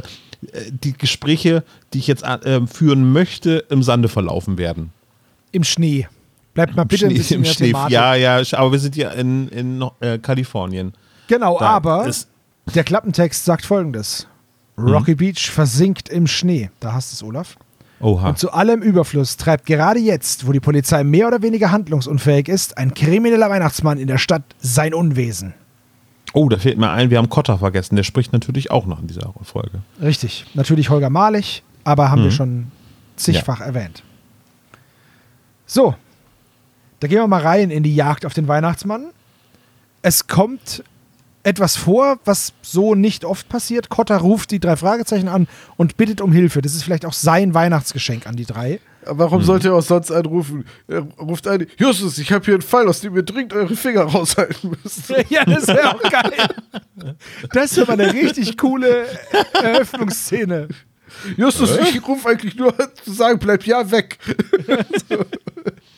äh, 0.52 0.70
die 0.70 0.92
Gespräche, 0.94 1.62
die 1.92 1.98
ich 1.98 2.06
jetzt 2.06 2.22
äh, 2.24 2.66
führen 2.66 3.12
möchte, 3.12 3.64
im 3.70 3.82
Sande 3.82 4.08
verlaufen 4.08 4.58
werden. 4.58 4.90
Im 5.52 5.64
Schnee. 5.64 6.08
Bleibt 6.54 6.76
mal 6.76 6.84
bitte 6.84 7.06
Schnee, 7.06 7.14
ein 7.14 7.18
bisschen 7.18 7.44
Im 7.44 7.44
Schnee. 7.44 7.66
Thematik. 7.68 7.92
Ja, 7.92 8.14
ja, 8.14 8.40
aber 8.52 8.72
wir 8.72 8.78
sind 8.78 8.96
ja 8.96 9.10
in, 9.10 9.48
in 9.48 9.84
äh, 10.00 10.18
Kalifornien. 10.18 10.92
Genau, 11.28 11.58
Da 11.58 11.66
aber 11.70 12.10
der 12.74 12.84
Klappentext 12.84 13.44
sagt 13.44 13.66
folgendes. 13.66 14.26
Rocky 14.78 15.14
Beach 15.14 15.50
versinkt 15.50 16.08
im 16.08 16.26
Schnee. 16.26 16.70
Da 16.80 16.92
hast 16.92 17.12
du 17.12 17.14
es, 17.16 17.28
Olaf. 17.28 17.56
Oha. 18.00 18.30
Und 18.30 18.38
zu 18.38 18.52
allem 18.52 18.82
Überfluss 18.82 19.36
treibt 19.36 19.66
gerade 19.66 19.98
jetzt, 20.00 20.46
wo 20.46 20.52
die 20.52 20.60
Polizei 20.60 21.04
mehr 21.04 21.26
oder 21.28 21.42
weniger 21.42 21.70
handlungsunfähig 21.70 22.48
ist, 22.48 22.76
ein 22.76 22.92
krimineller 22.94 23.48
Weihnachtsmann 23.48 23.98
in 23.98 24.08
der 24.08 24.18
Stadt 24.18 24.42
sein 24.58 24.92
Unwesen. 24.94 25.54
Oh, 26.32 26.48
da 26.48 26.58
fehlt 26.58 26.78
mir 26.78 26.90
ein, 26.90 27.10
wir 27.10 27.18
haben 27.18 27.28
Kotter 27.28 27.58
vergessen. 27.58 27.94
Der 27.96 28.02
spricht 28.02 28.32
natürlich 28.32 28.70
auch 28.70 28.86
noch 28.86 29.00
in 29.00 29.06
dieser 29.06 29.32
Folge. 29.42 29.82
Richtig. 30.02 30.44
Natürlich 30.54 30.90
Holger 30.90 31.08
Malich, 31.08 31.62
aber 31.84 32.10
haben 32.10 32.22
wir 32.22 32.30
Mhm. 32.30 32.34
schon 32.34 32.66
zigfach 33.16 33.60
erwähnt. 33.60 34.02
So, 35.66 35.94
da 37.00 37.08
gehen 37.08 37.18
wir 37.18 37.26
mal 37.28 37.40
rein 37.42 37.70
in 37.70 37.82
die 37.82 37.94
Jagd 37.94 38.26
auf 38.26 38.34
den 38.34 38.48
Weihnachtsmann. 38.48 39.06
Es 40.02 40.26
kommt 40.26 40.82
etwas 41.44 41.76
vor, 41.76 42.18
was 42.24 42.52
so 42.62 42.94
nicht 42.94 43.24
oft 43.24 43.48
passiert. 43.48 43.88
Kotter 43.88 44.16
ruft 44.16 44.50
die 44.50 44.60
drei 44.60 44.76
Fragezeichen 44.76 45.28
an 45.28 45.46
und 45.76 45.96
bittet 45.96 46.20
um 46.20 46.32
Hilfe. 46.32 46.62
Das 46.62 46.74
ist 46.74 46.82
vielleicht 46.82 47.06
auch 47.06 47.12
sein 47.12 47.54
Weihnachtsgeschenk 47.54 48.26
an 48.26 48.36
die 48.36 48.46
drei. 48.46 48.80
Warum 49.06 49.42
sollte 49.42 49.68
er 49.68 49.74
auch 49.74 49.82
sonst 49.82 50.10
anrufen? 50.10 50.64
Er 50.88 51.00
ruft 51.20 51.46
ein, 51.46 51.66
Justus, 51.76 52.16
ich 52.16 52.32
habe 52.32 52.44
hier 52.44 52.54
einen 52.54 52.62
Fall, 52.62 52.88
aus 52.88 53.00
dem 53.00 53.14
ihr 53.14 53.22
dringend 53.22 53.52
eure 53.52 53.76
Finger 53.76 54.02
raushalten 54.02 54.70
müsst. 54.82 55.12
Ja, 55.28 55.44
das 55.44 55.66
wäre 55.68 55.94
auch 55.94 56.02
geil. 56.02 57.14
Das 57.52 57.76
wäre 57.76 57.86
mal 57.86 58.00
eine 58.00 58.12
richtig 58.12 58.56
coole 58.56 59.06
Eröffnungsszene. 59.52 60.68
Justus, 61.36 61.76
ich 61.76 62.06
rufe 62.06 62.28
eigentlich 62.28 62.56
nur 62.56 62.74
zu 63.04 63.12
sagen, 63.12 63.38
bleib 63.38 63.64
ja 63.64 63.90
weg. 63.90 64.18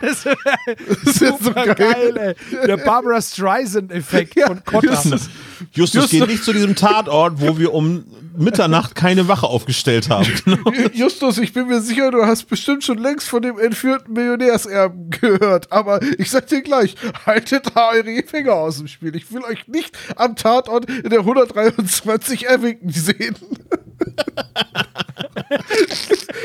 Das 0.00 0.24
wäre 0.24 0.36
wär 0.44 0.76
so 1.12 1.38
super 1.38 1.74
geil, 1.74 2.12
geil. 2.14 2.36
ey. 2.52 2.66
Der 2.66 2.76
Barbara 2.76 3.20
Streisand-Effekt 3.20 4.40
von 4.40 4.64
Kotter. 4.64 4.90
Justus, 4.92 5.28
Justus 5.72 6.10
geht 6.10 6.26
nicht 6.26 6.44
zu 6.44 6.52
diesem 6.52 6.74
Tatort, 6.74 7.40
wo 7.40 7.58
wir 7.58 7.74
um 7.74 8.04
Mitternacht 8.36 8.94
keine 8.94 9.26
Wache 9.26 9.46
aufgestellt 9.46 10.08
haben. 10.08 10.28
Justus, 10.92 11.38
ich 11.38 11.52
bin 11.52 11.66
mir 11.66 11.80
sicher, 11.80 12.10
du 12.10 12.24
hast 12.24 12.44
bestimmt 12.44 12.84
schon 12.84 12.98
längst 12.98 13.28
von 13.28 13.42
dem 13.42 13.58
entführten 13.58 14.12
Millionärserben 14.14 15.10
gehört. 15.10 15.72
Aber 15.72 16.00
ich 16.18 16.30
sag 16.30 16.46
dir 16.46 16.62
gleich, 16.62 16.94
haltet 17.26 17.72
da 17.74 17.90
eure 17.90 18.22
Finger 18.22 18.54
aus 18.54 18.78
dem 18.78 18.86
Spiel. 18.86 19.16
Ich 19.16 19.32
will 19.32 19.42
euch 19.42 19.66
nicht 19.66 19.96
am 20.16 20.36
Tatort 20.36 20.88
in 20.88 21.10
der 21.10 21.20
123 21.20 22.46
erwinken 22.46 22.90
sehen. 22.90 23.36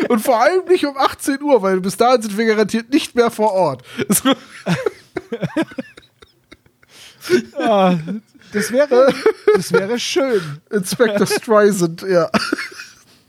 Und 0.09 0.19
vor 0.19 0.41
allem 0.41 0.65
nicht 0.67 0.85
um 0.85 0.97
18 0.97 1.41
Uhr, 1.41 1.61
weil 1.61 1.79
bis 1.81 1.97
dahin 1.97 2.21
sind 2.21 2.37
wir 2.37 2.45
garantiert 2.45 2.91
nicht 2.91 3.15
mehr 3.15 3.31
vor 3.31 3.51
Ort. 3.51 3.83
Ah, 7.57 7.95
das, 8.51 8.69
wäre, 8.71 9.13
das 9.55 9.71
wäre 9.71 9.97
schön. 9.97 10.41
Inspector 10.69 11.25
Streisand, 11.25 12.01
ja. 12.01 12.29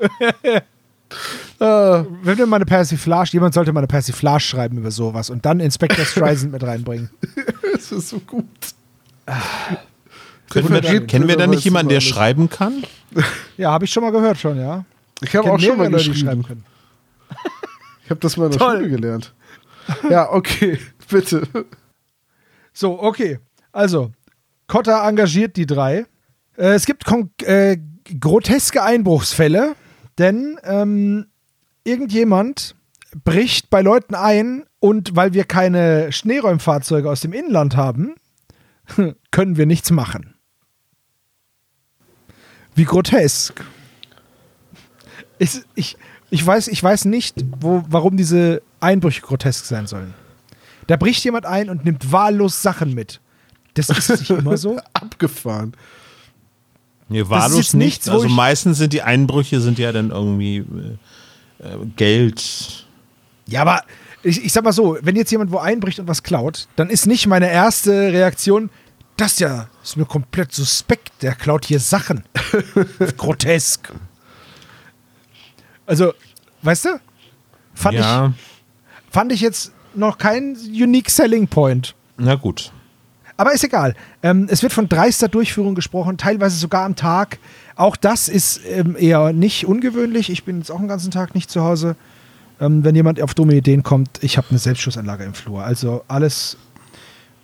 Ah, 1.61 2.05
Wenn 2.23 2.39
wir 2.39 2.47
mal 2.47 2.57
eine 2.57 2.67
Persiflage, 2.67 3.31
jemand 3.35 3.55
sollte 3.55 3.73
mal 3.73 3.81
eine 3.81 3.87
Persiflage 3.87 4.41
schreiben 4.41 4.79
über 4.79 4.91
sowas 4.91 5.31
und 5.31 5.47
dann 5.47 5.61
Inspector 5.61 6.05
Streisand 6.05 6.51
mit 6.53 6.65
reinbringen. 6.65 7.09
das 7.73 7.93
ist 7.93 8.09
so 8.09 8.19
gut. 8.19 8.47
Können 10.51 10.71
wir, 10.71 11.07
kennen 11.07 11.29
wir 11.29 11.37
da 11.37 11.47
nicht 11.47 11.65
jemanden, 11.65 11.91
der 11.91 12.01
schreiben 12.01 12.49
kann? 12.51 12.83
Ja, 13.57 13.71
habe 13.71 13.85
ich 13.85 13.93
schon 13.93 14.03
mal 14.03 14.11
gehört 14.11 14.39
schon, 14.39 14.59
ja. 14.59 14.85
Ich 15.23 15.35
habe 15.37 15.53
auch 15.53 15.59
schon 15.61 15.79
mal 15.79 15.91
geschrieben. 15.91 16.17
schreiben 16.17 16.43
können. 16.43 16.65
Ich 18.05 18.11
habe 18.11 18.21
das 18.21 18.37
mal 18.37 18.47
in 18.47 18.51
der 18.53 18.59
Toll. 18.59 18.77
Schule 18.77 18.91
gelernt. 18.91 19.35
Ja, 20.11 20.31
okay, 20.31 20.79
bitte. 21.09 21.47
So, 22.73 23.01
okay. 23.01 23.39
Also, 23.73 24.13
Kotter 24.67 25.03
engagiert 25.07 25.57
die 25.57 25.67
drei. 25.67 26.07
Äh, 26.57 26.75
es 26.75 26.87
gibt 26.87 27.05
äh, 27.43 27.79
groteske 28.21 28.83
Einbruchsfälle, 28.83 29.75
denn 30.19 30.59
ähm, 30.65 31.27
irgendjemand 31.85 32.77
bricht 33.25 33.71
bei 33.71 33.81
Leuten 33.83 34.15
ein 34.15 34.65
und 34.81 35.17
weil 35.17 35.33
wir 35.35 35.45
keine 35.45 36.13
Schneeräumfahrzeuge 36.13 37.09
aus 37.09 37.21
dem 37.21 37.33
Inland 37.33 37.77
haben, 37.77 38.15
können 39.31 39.57
wir 39.57 39.67
nichts 39.67 39.91
machen. 39.91 40.35
Wie 42.75 42.85
grotesk. 42.85 43.65
Ich, 45.45 45.61
ich, 45.75 45.97
ich, 46.31 46.47
weiß, 46.47 46.69
ich 46.69 46.83
weiß 46.83 47.05
nicht, 47.07 47.45
wo, 47.61 47.85
warum 47.89 48.17
diese 48.17 48.63
Einbrüche 48.81 49.21
grotesk 49.21 49.65
sein 49.67 49.87
sollen. 49.87 50.15
Da 50.87 50.97
bricht 50.97 51.25
jemand 51.25 51.47
ein 51.47 51.71
und 51.71 51.85
nimmt 51.85 52.13
wahllos 52.13 52.63
Sachen 52.63 52.95
mit. 52.95 53.21
Das 53.75 53.89
ist 53.91 54.09
nicht 54.21 54.31
immer 54.31 54.57
so. 54.57 54.79
Abgefahren. 54.93 55.75
Nee, 57.09 57.21
ist 57.21 57.31
wahllos 57.31 57.75
nichts, 57.75 58.09
Also 58.09 58.29
meistens 58.29 58.79
sind 58.79 58.93
die 58.93 59.03
Einbrüche 59.03 59.61
sind 59.61 59.79
ja 59.79 59.93
dann 59.93 60.11
irgendwie 60.11 60.59
äh, 60.59 61.87
Geld. 61.97 62.87
Ja, 63.47 63.61
aber 63.61 63.83
ich, 64.23 64.45
ich 64.45 64.53
sag 64.53 64.65
mal 64.65 64.73
so, 64.73 64.97
wenn 65.03 65.17
jetzt 65.17 65.31
jemand 65.31 65.53
wo 65.53 65.59
einbricht 65.59 66.01
und 66.01 66.09
was 66.09 66.23
klaut, 66.23 66.69
dann 66.77 66.89
ist 66.89 67.07
nicht 67.07 67.27
meine 67.27 67.51
erste 67.51 67.93
Reaktion, 68.13 68.71
das 69.17 69.39
ja 69.39 69.69
ist 69.83 69.97
mir 69.97 70.07
komplett 70.07 70.53
suspekt, 70.53 71.13
der 71.23 71.35
klaut 71.35 71.67
hier 71.67 71.81
Sachen. 71.81 72.25
Grotesk. 73.17 73.93
Also, 75.87 76.13
weißt 76.63 76.87
du? 76.87 77.01
Fand, 77.75 77.97
ja, 77.97 78.29
ich, 78.29 79.13
fand 79.13 79.33
ich 79.33 79.41
jetzt 79.41 79.73
noch 79.95 80.19
kein 80.19 80.57
unique 80.57 81.11
selling 81.11 81.49
point. 81.49 81.95
na 82.17 82.35
gut. 82.35 82.73
Aber 83.37 83.53
ist 83.53 83.65
egal. 83.65 83.97
Ähm, 84.23 84.47
es 84.49 84.63
wird 84.63 84.73
von 84.73 84.89
dreister 84.89 85.27
Durchführung 85.29 85.75
gesprochen, 85.75 86.19
teilweise 86.19 86.57
sogar 86.57 86.85
am 86.85 86.95
Tag. 86.95 87.39
Auch 87.75 87.97
das 87.97 88.29
ist 88.29 88.61
ähm, 88.65 88.97
eher 88.97 89.33
nicht 89.33 89.67
ungewöhnlich. 89.67 90.31
Ich 90.31 90.45
bin 90.45 90.59
jetzt 90.59 90.71
auch 90.71 90.79
einen 90.79 90.87
ganzen 90.87 91.11
Tag 91.11 91.35
nicht 91.35 91.51
zu 91.51 91.63
Hause. 91.63 91.97
Ähm, 92.61 92.85
wenn 92.85 92.95
jemand 92.95 93.21
auf 93.21 93.35
dumme 93.35 93.55
Ideen 93.55 93.83
kommt, 93.83 94.23
ich 94.23 94.37
habe 94.37 94.47
eine 94.51 94.61
Selbstschussanlage 94.61 95.25
im 95.25 95.35
Flur. 95.35 95.65
Also 95.65 96.05
alles, 96.07 96.57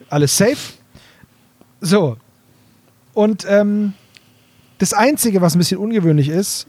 alles 0.09 0.37
safe. 0.37 0.75
So. 1.81 2.17
Und 3.13 3.45
ähm, 3.49 3.95
das 4.79 4.93
Einzige, 4.93 5.41
was 5.41 5.57
ein 5.57 5.59
bisschen 5.59 5.79
ungewöhnlich 5.79 6.29
ist, 6.29 6.69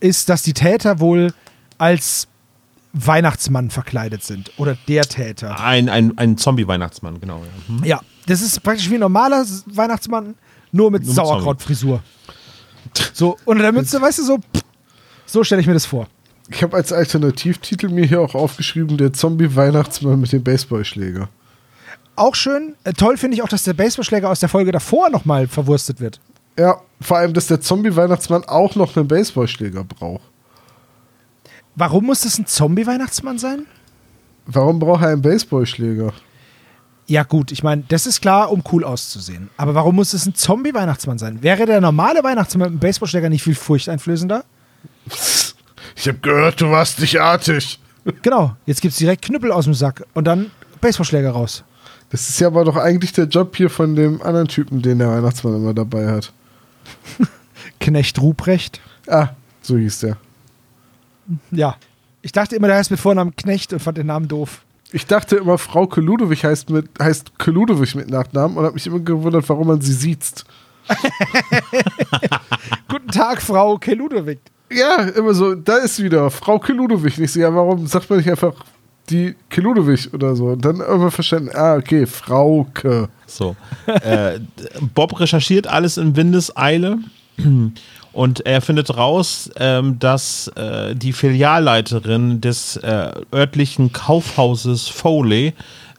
ist, 0.00 0.28
dass 0.28 0.42
die 0.42 0.52
Täter 0.52 1.00
wohl 1.00 1.32
als 1.78 2.28
Weihnachtsmann 2.92 3.70
verkleidet 3.70 4.22
sind. 4.22 4.52
Oder 4.56 4.76
der 4.88 5.04
Täter. 5.04 5.60
Ein, 5.60 5.88
ein, 5.88 6.16
ein 6.16 6.38
Zombie-Weihnachtsmann, 6.38 7.20
genau. 7.20 7.40
Ja. 7.40 7.74
Hm? 7.74 7.84
Ja, 7.84 8.00
das 8.26 8.40
ist 8.40 8.62
praktisch 8.62 8.88
wie 8.90 8.94
ein 8.94 9.00
normaler 9.00 9.44
Weihnachtsmann, 9.66 10.34
nur 10.72 10.90
mit 10.90 11.02
Nur 11.02 11.08
mit 11.08 11.14
Sauerkrautfrisur. 11.14 12.02
So, 13.12 13.36
unter 13.44 13.62
der 13.62 13.72
Mütze, 13.72 14.00
weißt 14.00 14.20
du, 14.20 14.24
so, 14.24 14.38
pff, 14.38 14.62
so 15.26 15.44
stelle 15.44 15.60
ich 15.60 15.66
mir 15.66 15.74
das 15.74 15.86
vor. 15.86 16.06
Ich 16.48 16.62
habe 16.62 16.76
als 16.76 16.92
Alternativtitel 16.92 17.88
mir 17.88 18.06
hier 18.06 18.20
auch 18.20 18.34
aufgeschrieben, 18.34 18.96
der 18.96 19.12
Zombie-Weihnachtsmann 19.12 20.20
mit 20.20 20.32
dem 20.32 20.42
Baseballschläger. 20.42 21.28
Auch 22.14 22.34
schön, 22.34 22.76
äh, 22.84 22.92
toll 22.92 23.18
finde 23.18 23.36
ich 23.36 23.42
auch, 23.42 23.48
dass 23.48 23.64
der 23.64 23.74
Baseballschläger 23.74 24.30
aus 24.30 24.40
der 24.40 24.48
Folge 24.48 24.72
davor 24.72 25.10
nochmal 25.10 25.48
verwurstet 25.48 26.00
wird. 26.00 26.20
Ja, 26.58 26.80
vor 27.00 27.18
allem, 27.18 27.34
dass 27.34 27.46
der 27.46 27.60
Zombie-Weihnachtsmann 27.60 28.44
auch 28.44 28.74
noch 28.76 28.96
einen 28.96 29.08
Baseballschläger 29.08 29.84
braucht. 29.84 30.22
Warum 31.74 32.06
muss 32.06 32.22
das 32.22 32.38
ein 32.38 32.46
Zombie-Weihnachtsmann 32.46 33.38
sein? 33.38 33.66
Warum 34.46 34.78
braucht 34.78 35.02
er 35.02 35.08
einen 35.08 35.22
Baseballschläger? 35.22 36.12
Ja, 37.08 37.22
gut, 37.22 37.52
ich 37.52 37.62
meine, 37.62 37.84
das 37.88 38.06
ist 38.06 38.20
klar, 38.20 38.50
um 38.50 38.64
cool 38.72 38.82
auszusehen. 38.82 39.50
Aber 39.56 39.74
warum 39.74 39.94
muss 39.96 40.14
es 40.14 40.26
ein 40.26 40.34
Zombie-Weihnachtsmann 40.34 41.18
sein? 41.18 41.42
Wäre 41.42 41.66
der 41.66 41.80
normale 41.80 42.24
Weihnachtsmann 42.24 42.60
mit 42.60 42.70
einem 42.70 42.80
Baseballschläger 42.80 43.28
nicht 43.28 43.42
viel 43.42 43.54
furchteinflößender? 43.54 44.44
Ich 45.94 46.08
habe 46.08 46.18
gehört, 46.18 46.60
du 46.60 46.70
warst 46.70 46.98
nicht 46.98 47.20
artig. 47.20 47.78
Genau, 48.22 48.56
jetzt 48.66 48.80
gibt 48.80 48.92
es 48.92 48.98
direkt 48.98 49.22
Knüppel 49.22 49.52
aus 49.52 49.64
dem 49.64 49.74
Sack 49.74 50.04
und 50.14 50.24
dann 50.24 50.50
Baseballschläger 50.80 51.30
raus. 51.30 51.62
Das 52.10 52.28
ist 52.28 52.40
ja 52.40 52.46
aber 52.46 52.64
doch 52.64 52.76
eigentlich 52.76 53.12
der 53.12 53.26
Job 53.26 53.54
hier 53.56 53.68
von 53.68 53.94
dem 53.94 54.22
anderen 54.22 54.48
Typen, 54.48 54.80
den 54.80 54.98
der 54.98 55.10
Weihnachtsmann 55.10 55.56
immer 55.56 55.74
dabei 55.74 56.08
hat. 56.08 56.32
Knecht 57.80 58.20
Ruprecht. 58.20 58.80
Ah, 59.06 59.30
so 59.62 59.76
hieß 59.76 60.00
der. 60.00 60.16
Ja. 61.50 61.76
Ich 62.22 62.32
dachte 62.32 62.56
immer, 62.56 62.66
der 62.66 62.76
heißt 62.76 62.90
mit 62.90 63.00
Vornamen 63.00 63.34
Knecht 63.36 63.72
und 63.72 63.80
fand 63.80 63.98
den 63.98 64.06
Namen 64.06 64.28
doof. 64.28 64.62
Ich 64.92 65.06
dachte 65.06 65.36
immer, 65.36 65.58
Frau 65.58 65.88
Ludowig 65.96 66.44
heißt, 66.44 66.70
mit, 66.70 66.88
heißt 67.00 67.32
Ludowig 67.46 67.94
mit 67.94 68.08
Nachnamen 68.08 68.56
und 68.56 68.64
habe 68.64 68.74
mich 68.74 68.86
immer 68.86 69.00
gewundert, 69.00 69.48
warum 69.48 69.68
man 69.68 69.80
sie 69.80 69.92
sieht. 69.92 70.44
Guten 72.88 73.08
Tag, 73.08 73.42
Frau 73.42 73.76
Keludowig. 73.78 74.38
Ja, 74.70 75.02
immer 75.02 75.34
so, 75.34 75.54
da 75.54 75.76
ist 75.76 76.02
wieder 76.02 76.30
Frau 76.30 76.58
Keludowig. 76.58 77.18
Ich 77.18 77.32
so, 77.32 77.40
ja, 77.40 77.54
warum 77.54 77.86
sagt 77.86 78.10
man 78.10 78.18
nicht 78.18 78.30
einfach 78.30 78.54
die 79.10 79.34
Keludowig 79.50 80.12
oder 80.12 80.34
so? 80.36 80.46
Und 80.46 80.64
dann 80.64 80.76
irgendwann 80.80 81.10
verstanden, 81.10 81.50
ah, 81.54 81.76
okay, 81.76 82.06
Frauke. 82.06 83.08
So. 83.26 83.56
äh, 83.86 84.40
Bob 84.94 85.18
recherchiert 85.20 85.66
alles 85.66 85.96
in 85.96 86.16
Windeseile 86.16 86.98
und 88.12 88.46
er 88.46 88.60
findet 88.62 88.96
raus, 88.96 89.50
ähm, 89.56 89.98
dass 89.98 90.48
äh, 90.56 90.94
die 90.94 91.12
Filialleiterin 91.12 92.40
des 92.40 92.76
äh, 92.78 93.12
örtlichen 93.32 93.92
Kaufhauses 93.92 94.88
Foley 94.88 95.52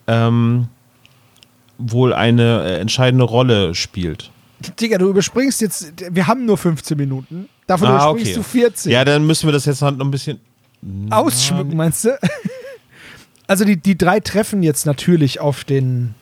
ähm, 0.08 0.68
wohl 1.78 2.14
eine 2.14 2.64
äh, 2.64 2.80
entscheidende 2.80 3.26
Rolle 3.26 3.76
spielt. 3.76 4.32
Digga, 4.80 4.98
du 4.98 5.10
überspringst 5.10 5.62
jetzt, 5.62 5.94
wir 6.12 6.26
haben 6.26 6.46
nur 6.46 6.58
15 6.58 6.98
Minuten. 6.98 7.48
Davon 7.68 7.90
Ah, 7.90 8.10
überspringst 8.10 8.32
okay. 8.32 8.36
du 8.36 8.44
40. 8.44 8.92
Ja, 8.92 9.06
dann 9.06 9.28
müssen 9.28 9.48
wir 9.48 9.54
das 9.54 9.66
jetzt 9.66 9.82
halt 9.84 9.98
noch 9.98 10.06
ein 10.06 10.12
bisschen. 10.12 10.40
Ausschmücken, 11.12 11.76
meinst 11.76 12.06
du? 12.06 12.18
Also 13.48 13.66
die, 13.66 13.78
die 13.78 13.98
drei 13.98 14.20
treffen 14.20 14.62
jetzt 14.62 14.86
natürlich 14.86 15.40
auf 15.40 15.64
den, 15.64 16.16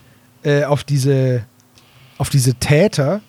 äh, 0.43 0.63
auf 0.63 0.83
diese, 0.83 1.45
auf 2.17 2.29
diese 2.29 2.53
Täter 2.55 3.21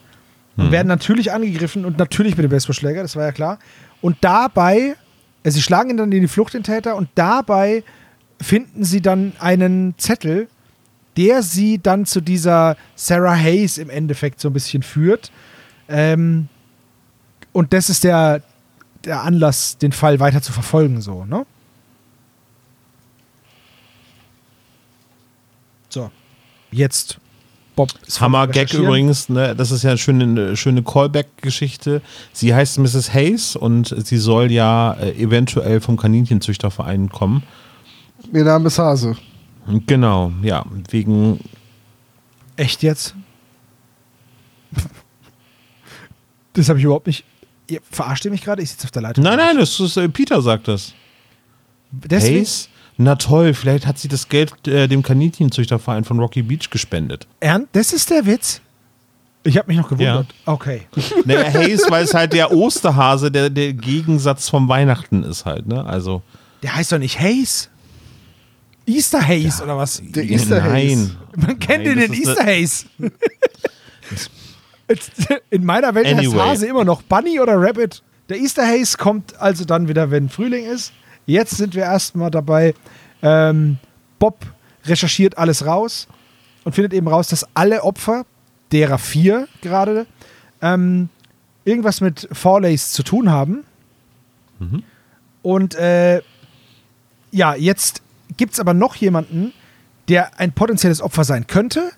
und 0.56 0.70
werden 0.70 0.88
natürlich 0.88 1.32
angegriffen 1.32 1.84
und 1.84 1.98
natürlich 1.98 2.36
mit 2.36 2.44
dem 2.44 2.50
Baseballschläger, 2.50 3.02
das 3.02 3.14
war 3.14 3.24
ja 3.24 3.32
klar. 3.32 3.58
Und 4.00 4.16
dabei, 4.22 4.96
äh, 5.42 5.50
sie 5.50 5.62
schlagen 5.62 5.90
ihn 5.90 5.96
dann 5.96 6.12
in 6.12 6.22
die 6.22 6.28
Flucht, 6.28 6.54
den 6.54 6.62
Täter, 6.62 6.96
und 6.96 7.08
dabei 7.14 7.84
finden 8.40 8.84
sie 8.84 9.02
dann 9.02 9.32
einen 9.38 9.94
Zettel, 9.98 10.48
der 11.16 11.42
sie 11.42 11.78
dann 11.78 12.04
zu 12.06 12.20
dieser 12.20 12.76
Sarah 12.94 13.34
Hayes 13.34 13.78
im 13.78 13.90
Endeffekt 13.90 14.40
so 14.40 14.48
ein 14.48 14.52
bisschen 14.52 14.82
führt. 14.82 15.30
Ähm, 15.88 16.48
und 17.52 17.72
das 17.72 17.88
ist 17.88 18.04
der, 18.04 18.42
der 19.04 19.22
Anlass, 19.22 19.78
den 19.78 19.92
Fall 19.92 20.20
weiter 20.20 20.42
zu 20.42 20.52
verfolgen, 20.52 21.00
so, 21.00 21.24
ne? 21.24 21.46
Jetzt. 26.70 27.18
Bob 27.76 27.92
ist 28.06 28.20
Hammer 28.22 28.44
vom 28.44 28.52
Gag 28.52 28.62
Recherchieren. 28.62 28.86
übrigens, 28.86 29.28
ne? 29.28 29.54
das 29.54 29.70
ist 29.70 29.82
ja 29.82 29.90
eine 29.90 29.98
schöne, 29.98 30.24
eine 30.24 30.56
schöne 30.56 30.82
Callback-Geschichte. 30.82 32.00
Sie 32.32 32.54
heißt 32.54 32.78
Mrs. 32.78 33.12
Hayes 33.12 33.54
und 33.54 33.94
sie 34.06 34.16
soll 34.16 34.50
ja 34.50 34.94
äh, 34.94 35.12
eventuell 35.22 35.80
vom 35.82 35.98
Kaninchenzüchterverein 35.98 37.10
kommen. 37.10 37.42
Ihr 38.32 38.44
Name 38.44 38.68
ist 38.68 38.78
Hase. 38.78 39.16
Genau, 39.86 40.32
ja, 40.42 40.64
wegen. 40.90 41.40
Echt 42.56 42.82
jetzt? 42.82 43.14
Das 46.54 46.70
habe 46.70 46.78
ich 46.78 46.84
überhaupt 46.86 47.06
nicht. 47.06 47.24
Ihr 47.68 47.80
verarscht 47.90 48.24
ihr 48.24 48.30
mich 48.30 48.42
gerade? 48.42 48.62
Ich 48.62 48.70
sitze 48.70 48.84
auf 48.84 48.90
der 48.90 49.02
Leitung. 49.02 49.22
Nein, 49.22 49.36
nein, 49.36 49.58
das 49.58 49.78
ist, 49.78 49.96
äh, 49.98 50.08
Peter 50.08 50.40
sagt 50.40 50.68
das. 50.68 50.94
Deswegen, 51.90 52.36
Hayes? 52.36 52.68
Na 52.98 53.16
toll, 53.16 53.52
vielleicht 53.52 53.86
hat 53.86 53.98
sie 53.98 54.08
das 54.08 54.28
Geld 54.28 54.66
äh, 54.66 54.88
dem 54.88 55.02
Kaninchenzüchterverein 55.02 56.04
von 56.04 56.18
Rocky 56.18 56.42
Beach 56.42 56.70
gespendet. 56.70 57.26
Ernst? 57.40 57.68
Das 57.72 57.92
ist 57.92 58.10
der 58.10 58.24
Witz? 58.24 58.60
Ich 59.44 59.56
habe 59.58 59.68
mich 59.68 59.76
noch 59.76 59.88
gewundert. 59.88 60.26
Okay. 60.44 60.82
Naja, 61.24 61.52
Hayes, 61.52 61.84
weil 61.88 62.04
es 62.04 62.14
halt 62.14 62.32
der 62.32 62.52
Osterhase, 62.52 63.30
der, 63.30 63.50
der 63.50 63.74
Gegensatz 63.74 64.48
vom 64.48 64.68
Weihnachten 64.68 65.22
ist 65.22 65.44
halt, 65.44 65.66
ne? 65.68 65.84
Also. 65.84 66.22
Der 66.62 66.74
heißt 66.74 66.90
doch 66.92 66.98
nicht 66.98 67.20
Haze. 67.20 67.68
Easter 68.86 69.20
Haze 69.26 69.62
oder 69.62 69.76
was? 69.76 70.00
Der 70.02 70.24
Easter 70.24 70.60
Nein. 70.60 71.16
Man 71.36 71.58
kennt 71.58 71.84
Nein, 71.84 71.98
den, 71.98 72.12
den 72.12 72.22
Easter 72.22 72.44
Haze. 72.44 72.86
Jetzt, 74.88 75.12
In 75.50 75.64
meiner 75.64 75.94
Welt 75.94 76.06
heißt 76.06 76.18
Anyway. 76.18 76.38
Hase 76.38 76.66
immer 76.66 76.84
noch 76.84 77.02
Bunny 77.02 77.40
oder 77.40 77.60
Rabbit. 77.60 78.02
Der 78.28 78.38
Easter 78.38 78.66
Haze 78.66 78.96
kommt 78.96 79.38
also 79.40 79.64
dann 79.64 79.88
wieder, 79.88 80.10
wenn 80.10 80.28
Frühling 80.28 80.64
ist. 80.66 80.92
Jetzt 81.26 81.56
sind 81.56 81.74
wir 81.74 81.82
erstmal 81.82 82.30
dabei. 82.30 82.74
Ähm, 83.22 83.78
Bob 84.18 84.46
recherchiert 84.84 85.36
alles 85.36 85.66
raus 85.66 86.06
und 86.64 86.74
findet 86.74 86.92
eben 86.94 87.08
raus, 87.08 87.28
dass 87.28 87.46
alle 87.54 87.82
Opfer, 87.82 88.24
derer 88.72 88.98
vier 88.98 89.48
gerade, 89.60 90.06
ähm, 90.62 91.08
irgendwas 91.64 92.00
mit 92.00 92.28
Forlays 92.32 92.92
zu 92.92 93.02
tun 93.02 93.30
haben. 93.30 93.64
Und 95.42 95.74
äh, 95.74 96.22
ja, 97.30 97.54
jetzt 97.54 98.02
gibt 98.36 98.54
es 98.54 98.60
aber 98.60 98.74
noch 98.74 98.96
jemanden, 98.96 99.52
der 100.08 100.38
ein 100.38 100.52
potenzielles 100.52 101.00
Opfer 101.00 101.24
sein 101.24 101.46
könnte. 101.46 101.90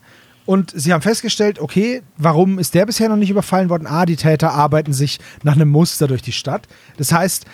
Und 0.46 0.72
sie 0.74 0.92
haben 0.92 1.02
festgestellt, 1.02 1.58
okay, 1.58 2.02
warum 2.16 2.58
ist 2.58 2.74
der 2.74 2.86
bisher 2.86 3.08
noch 3.08 3.16
nicht 3.16 3.30
überfallen 3.30 3.68
worden? 3.68 3.86
Ah, 3.86 4.06
die 4.06 4.16
Täter 4.16 4.52
arbeiten 4.52 4.94
sich 4.94 5.20
nach 5.42 5.54
einem 5.54 5.68
Muster 5.68 6.06
durch 6.06 6.22
die 6.22 6.32
Stadt. 6.32 6.66
Das 6.96 7.12
heißt, 7.12 7.44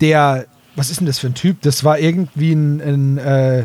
der, 0.00 0.46
was 0.76 0.90
ist 0.90 1.00
denn 1.00 1.06
das 1.06 1.18
für 1.18 1.26
ein 1.26 1.34
Typ? 1.34 1.62
Das 1.62 1.84
war 1.84 1.98
irgendwie 1.98 2.52
ein, 2.52 2.80
ein 2.80 3.18
äh, 3.18 3.64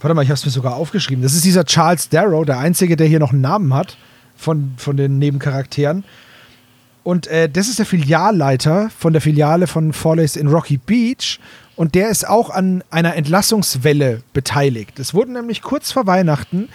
warte 0.00 0.14
mal, 0.14 0.22
ich 0.22 0.28
habe 0.28 0.34
es 0.34 0.44
mir 0.44 0.50
sogar 0.50 0.76
aufgeschrieben. 0.76 1.22
Das 1.22 1.34
ist 1.34 1.44
dieser 1.44 1.64
Charles 1.64 2.08
Darrow, 2.08 2.44
der 2.44 2.58
Einzige, 2.58 2.96
der 2.96 3.06
hier 3.06 3.20
noch 3.20 3.32
einen 3.32 3.40
Namen 3.40 3.72
hat 3.74 3.96
von, 4.36 4.74
von 4.76 4.96
den 4.96 5.18
Nebencharakteren. 5.18 6.04
Und 7.02 7.26
äh, 7.26 7.48
das 7.48 7.68
ist 7.68 7.78
der 7.78 7.86
Filialleiter 7.86 8.90
von 8.90 9.12
der 9.12 9.22
Filiale 9.22 9.66
von 9.66 9.92
Forleys 9.92 10.36
in 10.36 10.48
Rocky 10.48 10.78
Beach. 10.78 11.38
Und 11.76 11.94
der 11.94 12.08
ist 12.08 12.28
auch 12.28 12.50
an 12.50 12.82
einer 12.90 13.14
Entlassungswelle 13.14 14.22
beteiligt. 14.32 14.98
Es 14.98 15.12
wurden 15.12 15.32
nämlich 15.32 15.60
kurz 15.62 15.92
vor 15.92 16.06
Weihnachten, 16.06 16.68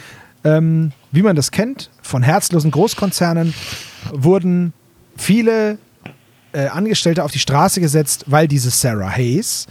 ähm, 0.43 0.91
wie 1.11 1.23
man 1.23 1.35
das 1.35 1.51
kennt, 1.51 1.89
von 2.01 2.21
herzlosen 2.21 2.71
Großkonzernen, 2.71 3.53
wurden 4.11 4.73
viele 5.17 5.77
äh, 6.51 6.67
Angestellte 6.67 7.23
auf 7.23 7.31
die 7.31 7.39
Straße 7.39 7.81
gesetzt, 7.81 8.25
weil 8.27 8.47
diese 8.47 8.69
Sarah 8.69 9.09
Hayes, 9.09 9.67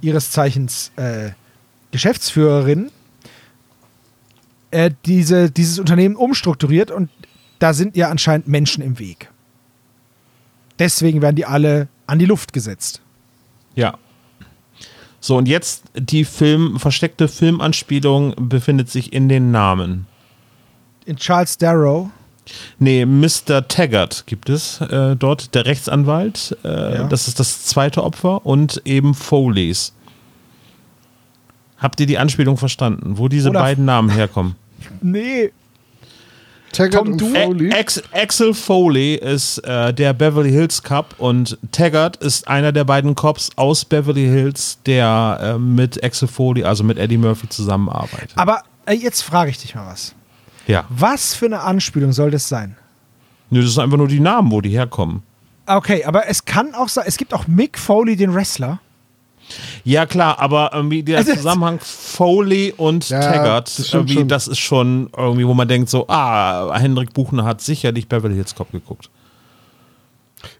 ihres 0.00 0.30
Zeichens 0.30 0.92
äh, 0.96 1.30
Geschäftsführerin, 1.90 2.90
äh, 4.70 4.90
diese, 5.06 5.50
dieses 5.50 5.78
Unternehmen 5.78 6.16
umstrukturiert 6.16 6.90
und 6.90 7.10
da 7.58 7.72
sind 7.72 7.96
ja 7.96 8.08
anscheinend 8.10 8.48
Menschen 8.48 8.82
im 8.82 8.98
Weg. 8.98 9.30
Deswegen 10.78 11.22
werden 11.22 11.36
die 11.36 11.46
alle 11.46 11.88
an 12.06 12.18
die 12.18 12.26
Luft 12.26 12.52
gesetzt. 12.52 13.00
Ja. 13.74 13.98
So, 15.20 15.36
und 15.36 15.48
jetzt 15.48 15.84
die 15.94 16.24
Film, 16.24 16.78
versteckte 16.78 17.26
Filmanspielung 17.26 18.34
befindet 18.48 18.88
sich 18.90 19.12
in 19.12 19.28
den 19.28 19.50
Namen. 19.50 20.06
In 21.06 21.16
Charles 21.16 21.58
Darrow. 21.58 22.10
Nee, 22.78 23.04
Mr. 23.06 23.66
Taggart 23.68 24.24
gibt 24.26 24.48
es 24.48 24.80
äh, 24.80 25.16
dort, 25.16 25.54
der 25.54 25.66
Rechtsanwalt. 25.66 26.56
Äh, 26.64 26.68
Ja. 26.94 27.02
Das 27.08 27.28
ist 27.28 27.38
das 27.40 27.64
zweite 27.64 28.02
Opfer 28.04 28.44
und 28.46 28.80
eben 28.84 29.14
Foleys. 29.14 29.92
Habt 31.78 32.00
ihr 32.00 32.06
die 32.06 32.18
Anspielung 32.18 32.56
verstanden, 32.56 33.18
wo 33.18 33.28
diese 33.28 33.50
Oder- 33.50 33.60
beiden 33.60 33.84
Namen 33.84 34.10
herkommen? 34.10 34.56
Nee. 35.00 35.50
Taggart 36.72 37.04
Tom, 37.06 37.12
und 37.12 37.20
du- 37.20 37.26
Foley. 37.34 37.72
Ax 37.72 38.02
Axel 38.12 38.52
Foley 38.52 39.14
ist 39.14 39.58
äh, 39.64 39.92
der 39.94 40.12
Beverly 40.12 40.50
Hills 40.50 40.82
Cop 40.82 41.14
und 41.18 41.56
Taggart 41.72 42.16
ist 42.18 42.46
einer 42.46 42.72
der 42.72 42.84
beiden 42.84 43.14
Cops 43.14 43.48
aus 43.56 43.86
Beverly 43.86 44.26
Hills, 44.26 44.78
der 44.84 45.38
äh, 45.42 45.58
mit 45.58 46.04
Axel 46.04 46.28
Foley, 46.28 46.64
also 46.64 46.84
mit 46.84 46.98
Eddie 46.98 47.16
Murphy 47.16 47.48
zusammenarbeitet. 47.48 48.32
Aber 48.36 48.62
äh, 48.84 48.92
jetzt 48.92 49.22
frage 49.22 49.50
ich 49.50 49.58
dich 49.58 49.74
mal 49.74 49.86
was. 49.86 50.14
Ja. 50.68 50.84
Was 50.90 51.34
für 51.34 51.46
eine 51.46 51.60
Anspielung 51.60 52.12
soll 52.12 52.30
das 52.30 52.48
sein? 52.48 52.76
Nö, 53.50 53.62
das 53.62 53.74
sind 53.74 53.82
einfach 53.82 53.96
nur 53.98 54.06
die 54.08 54.20
Namen, 54.20 54.52
wo 54.52 54.60
die 54.60 54.70
herkommen. 54.70 55.22
Okay, 55.66 56.04
aber 56.04 56.28
es 56.28 56.44
kann 56.44 56.74
auch 56.74 56.88
sein, 56.88 57.04
es 57.06 57.16
gibt 57.16 57.34
auch 57.34 57.46
Mick 57.48 57.78
Foley, 57.78 58.14
den 58.16 58.32
Wrestler. 58.34 58.78
Ja, 59.82 60.04
klar, 60.04 60.38
aber 60.38 60.70
irgendwie 60.74 61.02
der 61.02 61.18
Also- 61.18 61.34
Zusammenhang 61.34 61.78
Foley 61.80 62.74
und 62.76 63.08
Ja, 63.08 63.20
Taggart, 63.20 63.78
das 63.78 63.92
irgendwie, 63.94 64.14
schon. 64.14 64.28
das 64.28 64.46
ist 64.48 64.58
schon 64.58 65.08
irgendwie, 65.16 65.46
wo 65.46 65.54
man 65.54 65.66
denkt, 65.68 65.88
so, 65.88 66.06
ah, 66.08 66.78
Hendrik 66.78 67.14
Buchner 67.14 67.44
hat 67.44 67.60
sicherlich 67.62 68.06
Beverly 68.08 68.34
Hills 68.34 68.54
Cop 68.54 68.70
geguckt. 68.72 69.08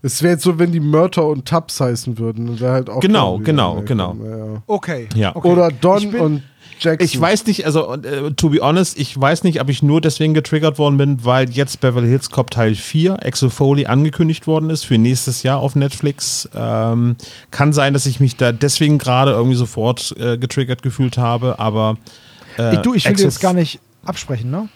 Es 0.02 0.22
wäre 0.22 0.32
jetzt 0.34 0.42
so, 0.42 0.58
wenn 0.58 0.72
die 0.72 0.80
Mörter 0.80 1.26
und 1.26 1.46
Tubbs 1.46 1.80
heißen 1.80 2.18
würden. 2.18 2.58
halt 2.60 2.90
auch 2.90 3.00
Genau, 3.00 3.38
genau, 3.38 3.82
genau. 3.82 4.14
Ja. 4.24 4.62
Okay. 4.66 5.08
Ja. 5.14 5.36
okay. 5.36 5.48
Oder 5.48 5.70
Don 5.70 6.10
bin- 6.10 6.20
und 6.20 6.42
Jackson. 6.80 7.04
Ich 7.04 7.20
weiß 7.20 7.46
nicht, 7.46 7.66
also 7.66 7.94
äh, 7.94 8.32
to 8.32 8.50
be 8.50 8.60
honest, 8.60 8.98
ich 8.98 9.18
weiß 9.18 9.44
nicht, 9.44 9.60
ob 9.60 9.68
ich 9.68 9.82
nur 9.82 10.00
deswegen 10.00 10.34
getriggert 10.34 10.78
worden 10.78 10.96
bin, 10.96 11.24
weil 11.24 11.50
jetzt 11.50 11.80
Beverly 11.80 12.08
Hills 12.08 12.30
Cop 12.30 12.50
Teil 12.50 12.74
4, 12.74 13.24
Axel 13.24 13.50
Foley, 13.50 13.86
angekündigt 13.86 14.46
worden 14.46 14.70
ist 14.70 14.84
für 14.84 14.98
nächstes 14.98 15.42
Jahr 15.42 15.58
auf 15.58 15.76
Netflix. 15.76 16.48
Ähm, 16.54 17.16
kann 17.50 17.72
sein, 17.72 17.92
dass 17.92 18.06
ich 18.06 18.20
mich 18.20 18.36
da 18.36 18.52
deswegen 18.52 18.98
gerade 18.98 19.32
irgendwie 19.32 19.56
sofort 19.56 20.14
äh, 20.18 20.38
getriggert 20.38 20.82
gefühlt 20.82 21.18
habe, 21.18 21.58
aber 21.58 21.96
äh, 22.58 22.74
ich, 22.74 22.80
du, 22.80 22.94
ich 22.94 23.04
will 23.06 23.14
dir 23.14 23.24
jetzt 23.24 23.40
gar 23.40 23.52
nicht 23.52 23.80
absprechen, 24.04 24.50
ne? 24.50 24.68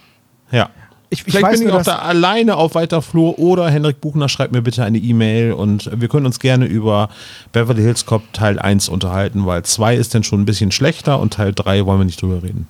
Ja. 0.50 0.70
Ich, 1.12 1.18
ich 1.20 1.24
Vielleicht 1.24 1.44
weiß 1.44 1.58
bin 1.60 1.68
ich 1.68 1.74
auch 1.74 1.82
da 1.82 1.96
alleine 1.98 2.56
auf 2.56 2.74
weiter 2.74 3.02
Flur 3.02 3.38
oder 3.38 3.68
Henrik 3.70 4.00
Buchner 4.00 4.30
schreibt 4.30 4.52
mir 4.52 4.62
bitte 4.62 4.82
eine 4.82 4.96
E-Mail 4.96 5.52
und 5.52 5.90
wir 5.94 6.08
können 6.08 6.24
uns 6.24 6.38
gerne 6.40 6.64
über 6.64 7.10
Beverly 7.52 7.82
Hills 7.82 8.06
Cop 8.06 8.22
Teil 8.32 8.58
1 8.58 8.88
unterhalten, 8.88 9.44
weil 9.44 9.62
2 9.62 9.94
ist 9.96 10.14
dann 10.14 10.24
schon 10.24 10.40
ein 10.40 10.44
bisschen 10.46 10.72
schlechter 10.72 11.20
und 11.20 11.34
Teil 11.34 11.52
3 11.52 11.84
wollen 11.84 12.00
wir 12.00 12.04
nicht 12.06 12.22
drüber 12.22 12.42
reden. 12.42 12.66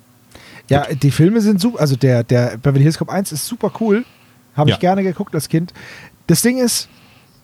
Ja, 0.69 0.87
die 0.93 1.13
Filme 1.13 1.41
sind 1.41 1.61
super. 1.61 1.81
Also 1.81 1.95
der, 1.95 2.25
der 2.25 2.57
Beverly 2.59 2.83
Hills 2.83 2.99
Cop 2.99 3.11
1 3.11 3.31
ist 3.31 3.47
super 3.47 3.71
cool. 3.81 4.05
Habe 4.57 4.71
Ja. 4.71 4.77
ich 4.77 4.81
gerne 4.81 5.05
geguckt 5.05 5.35
als 5.37 5.49
Kind. 5.49 5.73
Das 6.27 6.43
Ding 6.43 6.59
ist, 6.59 6.89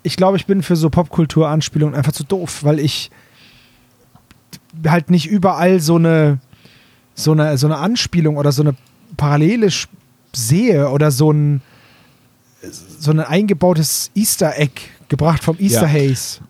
ich 0.03 0.17
glaube, 0.17 0.37
ich 0.37 0.47
bin 0.47 0.63
für 0.65 0.75
so 0.75 0.91
Popkultur-Anspielungen 0.91 1.95
einfach 1.95 2.13
zu 2.13 2.25
doof, 2.25 2.65
weil 2.65 2.81
ich 2.81 3.11
halt 4.87 5.11
nicht 5.11 5.27
überall 5.27 5.79
so 5.81 5.95
eine, 5.97 6.39
so 7.15 7.33
eine, 7.33 7.57
so 7.57 7.67
eine 7.69 7.79
Anspielung 7.79 8.37
oder 8.37 8.51
so 8.51 8.63
eine 8.63 8.75
Parallele 9.17 9.71
sehe 10.35 10.91
oder 10.91 11.11
so 11.11 11.33
ein, 11.33 11.63
so 12.99 13.11
ein 13.11 13.21
eingebautes 13.21 14.11
Easter 14.15 14.59
Egg 14.59 14.73
gebracht 15.09 15.43
vom 15.43 15.57
Easter 15.59 15.87
Ja. 15.87 16.11
Haze. 16.11 16.41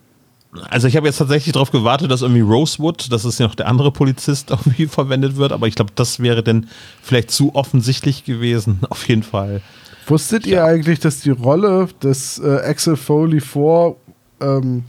Also 0.70 0.89
ich 0.89 0.97
habe 0.97 1.07
jetzt 1.07 1.18
tatsächlich 1.18 1.53
darauf 1.53 1.70
gewartet, 1.70 2.11
dass 2.11 2.22
irgendwie 2.22 2.41
Rosewood, 2.41 3.12
das 3.12 3.24
ist 3.24 3.39
ja 3.39 3.47
noch 3.47 3.55
der 3.55 3.68
andere 3.68 3.93
Polizist, 3.93 4.51
irgendwie 4.51 4.87
verwendet 4.87 5.37
wird, 5.37 5.53
aber 5.53 5.66
ich 5.66 5.74
glaube, 5.74 5.93
das 5.95 6.20
wäre 6.20 6.43
dann 6.43 6.68
vielleicht 7.03 7.31
zu 7.31 7.55
offensichtlich 7.55 8.24
gewesen, 8.24 8.81
auf 8.91 9.07
jeden 9.09 9.22
Fall. 9.22 9.61
Wusstet 10.07 10.47
ihr 10.47 10.64
eigentlich, 10.64 11.01
dass 11.01 11.20
die 11.20 11.31
Rolle 11.31 11.89
des 12.03 12.39
äh, 12.39 12.61
Axel 12.64 12.97
Foley 12.97 13.41
vor 13.41 13.97
ähm, 14.41 14.85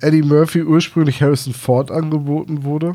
Eddie 0.00 0.22
Murphy 0.22 0.62
ursprünglich 0.62 1.20
Harrison 1.20 1.52
Ford 1.52 1.90
angeboten 1.90 2.62
wurde? 2.62 2.94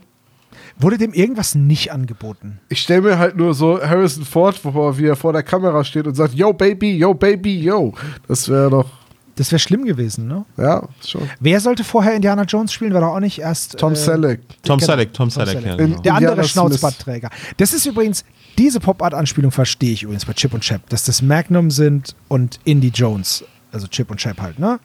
Wurde 0.80 0.98
dem 0.98 1.14
irgendwas 1.14 1.56
nicht 1.56 1.92
angeboten? 1.92 2.60
Ich 2.70 2.82
stelle 2.82 3.02
mir 3.02 3.20
halt 3.20 3.36
nur 3.38 3.54
so 3.54 3.82
Harrison 3.82 4.26
Ford 4.26 4.58
vor, 4.58 4.98
wie 4.98 5.06
er 5.06 5.16
vor 5.16 5.34
der 5.34 5.44
Kamera 5.44 5.84
steht 5.84 6.08
und 6.08 6.16
sagt, 6.16 6.34
yo 6.34 6.54
Baby, 6.54 6.98
yo 6.98 7.14
Baby, 7.14 7.62
yo. 7.62 7.94
Das 8.28 8.48
wäre 8.50 8.70
doch, 8.70 8.90
Das 9.36 9.52
wäre 9.52 9.60
schlimm 9.60 9.86
gewesen, 9.86 10.28
ne? 10.28 10.46
ja, 10.58 10.88
schon. 11.06 11.30
Wer 11.40 11.60
sollte 11.60 11.84
vorher 11.84 12.14
Indiana 12.16 12.44
Jones 12.44 12.74
spielen? 12.74 12.94
War 12.94 13.02
doch 13.02 13.16
auch 13.16 13.20
nicht 13.20 13.40
erst. 13.40 13.78
Tom 13.78 13.94
äh, 13.94 13.96
Selleck. 13.96 14.42
Tom 14.64 14.78
Genau, 14.78 14.92
Selleck, 14.92 15.14
Tom 15.14 15.30
Tom 15.30 15.46
Selleck, 15.46 15.56
ja. 15.56 15.62
Selleck. 15.62 15.78
Genau. 15.78 16.02
Der 16.02 16.16
andere. 16.16 16.44
Schnauzbartträger. 16.44 17.30
Das 17.58 17.74
ist 17.74 17.86
übrigens, 17.86 18.24
diese 18.58 18.80
Pop-Art-Anspielung 18.80 19.52
verstehe 19.52 19.94
ich 19.94 20.04
übrigens 20.04 20.26
bei 20.26 20.34
Chip 20.34 20.54
und 20.54 20.62
Chap, 20.62 20.90
dass 20.90 21.06
das 21.06 21.22
Magnum 21.22 21.72
sind 21.72 22.16
und 22.28 22.60
Indy 22.66 22.90
Jones, 22.90 23.44
also 23.72 23.88
Chip 23.88 24.12
und 24.12 24.18
Chap 24.18 24.40
halt, 24.42 24.60
ne? 24.60 24.80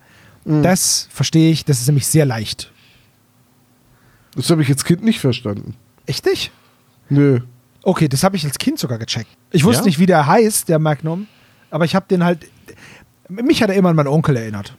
Mhm. 0.44 0.62
Das 0.62 1.08
verstehe 1.10 1.50
ich, 1.50 1.64
das 1.64 1.80
ist 1.80 1.86
nämlich 1.88 2.06
sehr 2.06 2.24
leicht. 2.24 2.70
Das 4.36 4.50
habe 4.50 4.62
ich 4.62 4.68
als 4.68 4.84
Kind 4.84 5.02
nicht 5.02 5.18
verstanden. 5.20 5.74
Echt 6.06 6.24
nicht? 6.26 6.52
Nö. 7.08 7.40
Okay, 7.82 8.08
das 8.08 8.22
habe 8.22 8.36
ich 8.36 8.44
als 8.44 8.58
Kind 8.58 8.78
sogar 8.78 8.98
gecheckt. 8.98 9.28
Ich 9.50 9.64
wusste 9.64 9.82
Ja? 9.82 9.86
nicht, 9.86 9.98
wie 9.98 10.06
der 10.06 10.26
heißt, 10.26 10.68
der 10.68 10.78
Magnum, 10.78 11.26
aber 11.70 11.84
ich 11.84 11.94
habe 11.94 12.06
den 12.08 12.24
halt. 12.24 12.46
Mich 13.28 13.62
hat 13.62 13.70
er 13.70 13.76
immer 13.76 13.88
an 13.90 13.96
meinen 13.96 14.08
Onkel 14.08 14.36
erinnert. 14.36 14.76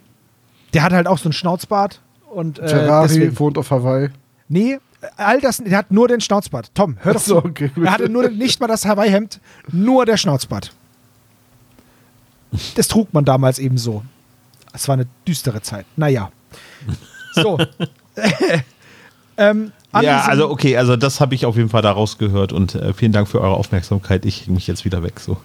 Der 0.73 0.83
hat 0.83 0.93
halt 0.93 1.07
auch 1.07 1.17
so 1.17 1.25
einen 1.25 1.33
Schnauzbart 1.33 2.01
und 2.29 2.59
äh, 2.59 2.67
Ferrari 2.67 3.07
deswegen, 3.07 3.39
wohnt 3.39 3.57
auf 3.57 3.71
Hawaii. 3.71 4.09
Nee, 4.49 4.79
all 5.17 5.41
das, 5.41 5.57
der 5.57 5.77
hat 5.77 5.91
nur 5.91 6.07
den 6.07 6.21
Schnauzbart. 6.21 6.71
Tom, 6.73 6.97
hör 7.01 7.13
doch 7.13 7.21
so, 7.21 7.41
zu. 7.41 7.47
okay, 7.47 7.71
er 7.83 7.91
hatte 7.91 8.09
nur 8.09 8.29
nicht 8.29 8.59
mal 8.59 8.67
das 8.67 8.85
Hawaii-Hemd, 8.85 9.39
nur 9.71 10.05
der 10.05 10.17
Schnauzbart. 10.17 10.73
Das 12.75 12.87
trug 12.87 13.13
man 13.13 13.25
damals 13.25 13.59
eben 13.59 13.77
so. 13.77 14.03
Es 14.73 14.87
war 14.87 14.93
eine 14.93 15.07
düstere 15.27 15.61
Zeit. 15.61 15.85
Naja. 15.95 16.31
So. 17.33 17.57
ähm, 19.37 19.71
Ja, 20.01 20.21
also 20.21 20.49
okay, 20.49 20.77
also 20.77 20.95
das 20.95 21.19
habe 21.21 21.35
ich 21.35 21.45
auf 21.45 21.55
jeden 21.55 21.69
Fall 21.69 21.81
daraus 21.81 22.17
gehört 22.17 22.53
und 22.53 22.75
äh, 22.75 22.93
vielen 22.93 23.11
Dank 23.11 23.27
für 23.27 23.41
eure 23.41 23.55
Aufmerksamkeit. 23.55 24.25
Ich 24.25 24.47
mich 24.47 24.67
jetzt 24.67 24.85
wieder 24.85 25.03
weg. 25.03 25.19
So. 25.19 25.37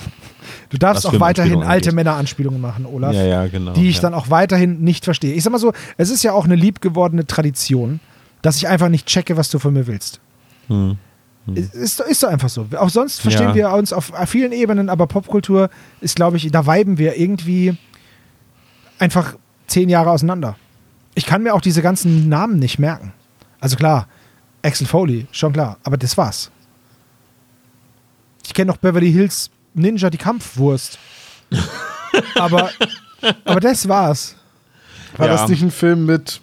du 0.70 0.78
darfst 0.78 1.06
auch 1.06 1.20
weiterhin 1.20 1.62
alte. 1.62 1.92
Männeranspielungen 1.92 2.60
machen, 2.60 2.86
Olaf. 2.86 3.14
Ja, 3.14 3.24
ja, 3.24 3.46
genau, 3.46 3.72
Die 3.72 3.88
ich 3.88 3.96
ja. 3.96 4.02
dann 4.02 4.14
auch 4.14 4.30
weiterhin 4.30 4.80
nicht 4.82 5.04
verstehe. 5.04 5.34
Ich 5.34 5.44
sag 5.44 5.50
mal 5.52 5.58
so, 5.58 5.72
es 5.96 6.10
ist 6.10 6.22
ja 6.22 6.32
auch 6.32 6.44
eine 6.44 6.56
liebgewordene 6.56 7.26
Tradition, 7.26 8.00
dass 8.42 8.56
ich 8.56 8.68
einfach 8.68 8.88
nicht 8.88 9.06
checke, 9.06 9.36
was 9.36 9.50
du 9.50 9.58
von 9.58 9.72
mir 9.72 9.86
willst. 9.86 10.20
Hm. 10.68 10.98
Ist, 11.54 11.74
ist, 11.74 12.00
ist 12.00 12.22
doch 12.22 12.28
einfach 12.28 12.48
so. 12.48 12.66
Auch 12.76 12.90
sonst 12.90 13.20
verstehen 13.20 13.48
Ja. 13.50 13.54
wir 13.54 13.70
uns 13.70 13.92
auf 13.92 14.12
vielen 14.26 14.50
Ebenen, 14.50 14.88
aber 14.88 15.06
Popkultur 15.06 15.70
ist, 16.00 16.16
glaube 16.16 16.38
ich, 16.38 16.50
da 16.50 16.66
weiben 16.66 16.98
wir 16.98 17.16
irgendwie 17.16 17.76
einfach 18.98 19.36
zehn 19.68 19.88
Jahre 19.88 20.10
auseinander. 20.10 20.56
Ich 21.16 21.26
kann 21.26 21.42
mir 21.42 21.54
auch 21.54 21.60
diese 21.60 21.82
ganzen 21.82 22.28
Namen 22.28 22.58
nicht 22.60 22.78
merken. 22.78 23.12
Also 23.58 23.76
klar, 23.76 24.06
Axel 24.62 24.86
Foley, 24.86 25.26
schon 25.32 25.52
klar, 25.52 25.78
aber 25.82 25.96
das 25.96 26.16
war's. 26.16 26.50
Ich 28.46 28.54
kenne 28.54 28.68
noch 28.70 28.76
Beverly 28.76 29.10
Hills 29.10 29.50
Ninja, 29.74 30.08
die 30.10 30.18
Kampfwurst. 30.18 30.98
aber, 32.38 32.70
aber 33.44 33.60
das 33.60 33.88
war's. 33.88 34.36
War 35.16 35.26
Ja. 35.26 35.32
das 35.32 35.48
nicht 35.48 35.62
ein 35.62 35.70
Film 35.70 36.06
mit, 36.06 36.40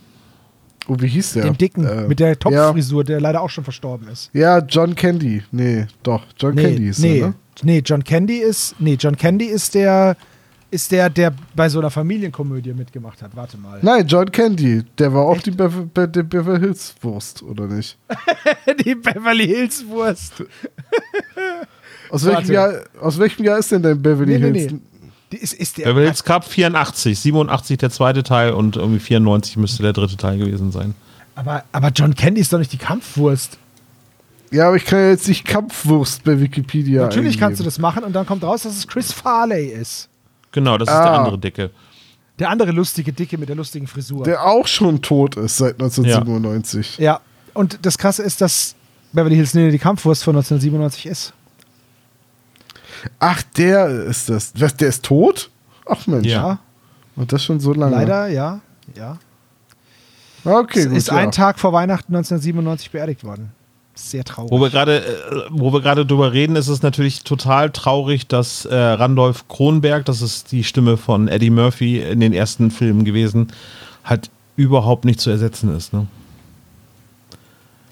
oh, 0.87 0.95
wie 0.99 1.07
hieß 1.07 1.33
der? 1.33 1.43
Dem 1.43 1.57
Dicken, 1.57 1.85
Äh, 1.85 2.07
mit 2.07 2.19
der 2.19 2.29
ja, 2.29 2.35
Topfrisur, 2.35 3.03
der 3.03 3.21
leider 3.21 3.41
auch 3.41 3.49
schon 3.49 3.63
verstorben 3.63 4.07
ist. 4.07 4.29
ja, 4.33 4.59
John 4.59 4.95
Candy. 4.95 5.43
Nee, 5.51 5.85
doch, 6.03 6.23
John 6.37 6.55
Nee, 6.55 6.63
Candy 6.63 6.87
ist 6.89 6.99
nee, 6.99 7.19
er, 7.19 7.27
ne? 7.27 7.33
nee, 7.63 7.81
John 7.85 8.03
Candy 8.03 8.37
ist, 8.39 8.75
nee, 8.79 8.95
John 8.99 9.15
Candy 9.15 9.45
ist 9.45 9.75
der, 9.75 10.17
ist 10.73 10.91
der, 10.91 11.09
der 11.09 11.33
bei 11.55 11.69
so 11.69 11.79
einer 11.79 11.89
Familienkomödie 11.91 12.73
mitgemacht 12.73 13.21
hat. 13.21 13.35
Warte 13.35 13.57
mal. 13.57 13.79
Nein, 13.81 14.07
John 14.07 14.29
Candy. 14.31 14.83
Der 14.97 15.13
war 15.13 15.23
auch 15.23 15.39
die, 15.41 15.51
Be 15.51 15.69
die 16.07 16.23
Beverly 16.23 16.59
Hills 16.59 16.95
Wurst, 17.01 17.43
oder 17.43 17.67
nicht? 17.67 17.97
Die 18.85 18.95
Beverly 18.95 19.47
Hills 19.47 19.85
Wurst. 19.87 20.33
Aus 22.09 22.25
welchem. 22.25 22.51
Jahr, 22.53 22.73
aus 22.99 23.17
welchem 23.19 23.43
Jahr 23.45 23.57
ist 23.59 23.71
denn 23.71 23.81
dein 23.81 24.01
Beverly 24.01 24.39
Nee, 24.39 24.51
nee, 24.51 24.59
Hills? 24.59 24.73
nee. 24.73 24.79
Die 25.31 25.37
ist, 25.37 25.53
ist 25.53 25.77
der. 25.77 25.85
Beverly 25.85 26.05
Hills 26.05 26.23
Cup 26.23 26.45
84, 26.45 27.19
87 27.19 27.77
der 27.77 27.89
zweite 27.89 28.23
Teil 28.23 28.51
und 28.53 28.75
irgendwie 28.75 28.99
94 28.99 29.57
müsste 29.57 29.83
der 29.83 29.93
dritte 29.93 30.17
Teil 30.17 30.37
gewesen 30.37 30.71
sein. 30.71 30.93
aber, 31.35 31.63
aber 31.71 31.89
John 31.89 32.13
Candy 32.15 32.41
ist 32.41 32.53
doch 32.53 32.59
nicht 32.59 32.71
die 32.73 32.77
Kampfwurst. 32.77 33.57
Ja, 34.51 34.67
aber 34.67 34.75
ich 34.75 34.85
kann 34.85 34.99
ja 34.99 35.09
jetzt 35.09 35.27
nicht 35.27 35.45
Kampfwurst 35.45 36.23
bei 36.23 36.39
Wikipedia 36.39 37.01
Natürlich 37.01 37.39
kannst 37.39 37.59
du 37.59 37.63
eingeben. 37.63 37.65
das 37.65 37.79
machen 37.79 38.03
und 38.03 38.13
dann 38.13 38.27
kommt 38.27 38.43
raus, 38.43 38.61
dass 38.63 38.77
es 38.77 38.87
Chris 38.87 39.11
Farley 39.11 39.65
ist. 39.69 40.09
Genau, 40.53 40.77
das 40.77 40.87
ist 40.87 40.93
Ah. 40.95 41.03
der 41.03 41.13
andere 41.13 41.37
Dicke. 41.37 41.69
Der 42.39 42.49
andere 42.49 42.71
lustige 42.71 43.11
Dicke 43.13 43.37
mit 43.37 43.49
der 43.49 43.55
lustigen 43.55 43.85
Frisur. 43.87 44.23
Der 44.23 44.43
auch 44.45 44.65
schon 44.67 45.01
tot 45.01 45.35
ist 45.35 45.57
seit 45.57 45.73
1997. 45.79 46.97
ja. 46.99 47.19
Und 47.53 47.85
das 47.85 47.99
Krasse 47.99 48.23
ist, 48.23 48.41
dass 48.41 48.73
Beverly 49.11 49.35
Hills 49.35 49.53
Ninja 49.53 49.69
die 49.69 49.77
Kampfwurst 49.77 50.23
von 50.23 50.35
1997 50.35 51.05
ist. 51.05 51.33
Ach, 53.19 53.43
der 53.57 53.87
ist 54.05 54.29
das. 54.29 54.53
Was, 54.57 54.75
der 54.75 54.89
ist 54.89 55.03
tot? 55.05 55.51
Ach 55.85 56.07
Mensch. 56.07 56.25
Ja. 56.27 56.57
Und 57.15 57.31
das 57.31 57.43
schon 57.43 57.59
so 57.59 57.73
lange. 57.73 57.95
Leider, 57.95 58.27
ja. 58.27 58.61
Ja. 58.95 59.17
Ah, 60.45 60.59
Okay, 60.59 60.87
gut, 60.87 60.97
ist 60.97 61.09
ja. 61.09 61.15
ein 61.15 61.31
Tag 61.31 61.59
vor 61.59 61.73
Weihnachten 61.73 62.13
1997 62.15 62.89
beerdigt 62.91 63.23
worden. 63.23 63.51
Sehr 63.95 64.23
traurig. 64.23 64.51
Wo 64.51 64.59
wir 64.59 64.69
gerade, 64.69 65.05
äh, 65.05 65.41
wo 65.49 65.71
wir 65.71 65.81
gerade 65.81 66.05
drüber 66.05 66.33
reden, 66.33 66.55
ist 66.55 66.67
es 66.67 66.81
natürlich 66.81 67.23
total 67.23 67.69
traurig, 67.69 68.27
dass 68.27 68.65
äh, 68.65 68.75
Randolph 68.75 69.47
Kronberg, 69.47 70.05
das 70.05 70.21
ist 70.21 70.51
die 70.51 70.63
Stimme 70.63 70.97
von 70.97 71.27
Eddie 71.27 71.51
Murphy 71.51 71.99
in 71.99 72.19
den 72.19 72.33
ersten 72.33 72.71
Filmen 72.71 73.05
gewesen, 73.05 73.53
halt 74.03 74.31
überhaupt 74.55 75.05
nicht 75.05 75.19
zu 75.19 75.29
ersetzen 75.29 75.75
ist. 75.75 75.93
Ne? 75.93 76.07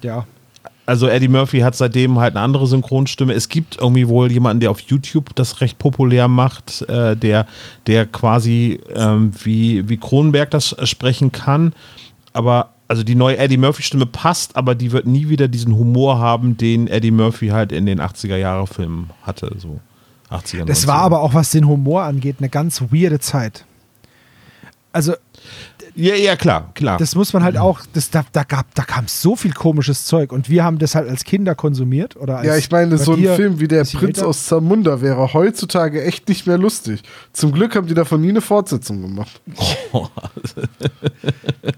ja. 0.01 0.25
Also 0.87 1.07
Eddie 1.07 1.27
Murphy 1.27 1.59
hat 1.59 1.75
seitdem 1.75 2.19
halt 2.19 2.35
eine 2.35 2.43
andere 2.43 2.67
Synchronstimme. 2.67 3.33
Es 3.33 3.47
gibt 3.49 3.77
irgendwie 3.79 4.07
wohl 4.07 4.31
jemanden, 4.31 4.59
der 4.59 4.71
auf 4.71 4.81
YouTube 4.81 5.33
das 5.35 5.61
recht 5.61 5.77
populär 5.77 6.27
macht, 6.27 6.81
äh, 6.89 7.15
der, 7.15 7.45
der 7.87 8.07
quasi 8.07 8.81
ähm, 8.93 9.31
wie, 9.43 9.87
wie 9.87 9.97
Kronberg 9.97 10.49
das 10.49 10.73
äh, 10.73 10.85
sprechen 10.87 11.31
kann. 11.31 11.73
Aber 12.33 12.73
also 12.91 13.03
die 13.03 13.15
neue 13.15 13.37
Eddie 13.37 13.55
Murphy-Stimme 13.55 14.05
passt, 14.05 14.57
aber 14.57 14.75
die 14.75 14.91
wird 14.91 15.05
nie 15.07 15.29
wieder 15.29 15.47
diesen 15.47 15.77
Humor 15.77 16.19
haben, 16.19 16.57
den 16.57 16.87
Eddie 16.87 17.11
Murphy 17.11 17.47
halt 17.47 17.71
in 17.71 17.85
den 17.85 18.01
80er-Jahre-Filmen 18.01 19.11
hatte. 19.23 19.55
So 19.59 19.79
80er, 20.29 20.65
Das 20.65 20.83
90er. 20.83 20.87
war 20.87 20.97
aber 21.03 21.21
auch, 21.21 21.33
was 21.33 21.51
den 21.51 21.69
Humor 21.69 22.03
angeht, 22.03 22.35
eine 22.39 22.49
ganz 22.49 22.81
weirde 22.91 23.19
Zeit. 23.19 23.63
Also, 24.91 25.13
Ja, 25.95 26.15
ja, 26.15 26.35
klar, 26.35 26.71
klar. 26.73 26.97
das 26.97 27.15
muss 27.15 27.33
man 27.33 27.43
halt 27.43 27.57
auch, 27.57 27.81
das, 27.93 28.09
da, 28.09 28.23
da, 28.31 28.43
gab, 28.43 28.73
da 28.75 28.83
kam 28.83 29.07
so 29.07 29.35
viel 29.35 29.53
komisches 29.53 30.05
Zeug 30.05 30.31
und 30.31 30.49
wir 30.49 30.63
haben 30.63 30.79
das 30.79 30.95
halt 30.95 31.09
als 31.09 31.23
Kinder 31.23 31.55
konsumiert. 31.55 32.15
Oder 32.15 32.37
als, 32.37 32.47
Ja, 32.47 32.57
ich 32.57 32.71
meine, 32.71 32.97
so 32.97 33.13
ein 33.13 33.19
dir 33.19 33.35
Film 33.35 33.59
wie 33.59 33.67
Der 33.67 33.83
Prinz 33.83 34.19
aus 34.19 34.45
Zamunda 34.45 35.01
wäre 35.01 35.33
heutzutage 35.33 36.03
echt 36.03 36.29
nicht 36.29 36.47
mehr 36.47 36.57
lustig. 36.57 37.01
Zum 37.33 37.51
Glück 37.51 37.75
haben 37.75 37.87
die 37.87 37.93
davon 37.93 38.21
nie 38.21 38.29
eine 38.29 38.41
Fortsetzung 38.41 39.01
gemacht. 39.01 39.41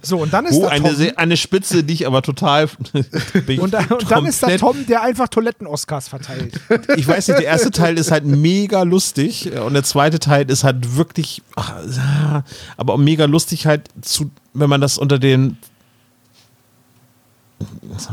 So, 0.02 0.18
und 0.18 0.34
dann 0.34 0.46
ist 0.46 0.56
oh, 0.56 0.64
da 0.64 0.70
eine, 0.70 0.94
Tom. 0.94 1.08
Eine 1.16 1.38
Spitze, 1.38 1.84
die 1.84 1.94
ich 1.94 2.08
aber 2.08 2.22
total. 2.22 2.68
Und, 3.58 3.74
da, 3.74 3.80
und 3.90 4.10
dann 4.10 4.26
ist 4.26 4.42
da 4.44 4.56
Tom, 4.58 4.86
der 4.88 5.02
einfach 5.02 5.28
Toiletten-Oscars 5.28 6.08
verteilt. 6.08 6.60
ich 6.96 7.08
weiß 7.08 7.28
nicht, 7.28 7.40
der 7.40 7.48
erste 7.48 7.72
Teil 7.72 7.98
ist 7.98 8.12
halt 8.12 8.26
mega 8.26 8.84
lustig 8.84 9.52
und 9.54 9.74
der 9.74 9.84
zweite 9.84 10.20
Teil 10.20 10.50
ist 10.50 10.64
halt 10.64 10.96
wirklich, 10.96 11.42
ach, 11.56 11.74
aber 12.78 12.94
auch 12.94 12.98
mega 12.98 13.26
lustig 13.26 13.66
halt 13.66 13.90
zu, 14.04 14.30
wenn 14.54 14.70
man 14.70 14.82
das 14.82 14.98
unter 14.98 15.18
den 15.20 15.58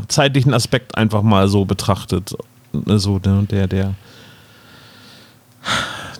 zeitlichen 0.07 0.53
Aspekt 0.53 0.95
einfach 0.97 1.21
mal 1.21 1.47
so 1.47 1.65
betrachtet. 1.65 2.35
So 2.87 3.19
der, 3.19 3.41
der, 3.43 3.67
der 3.67 3.95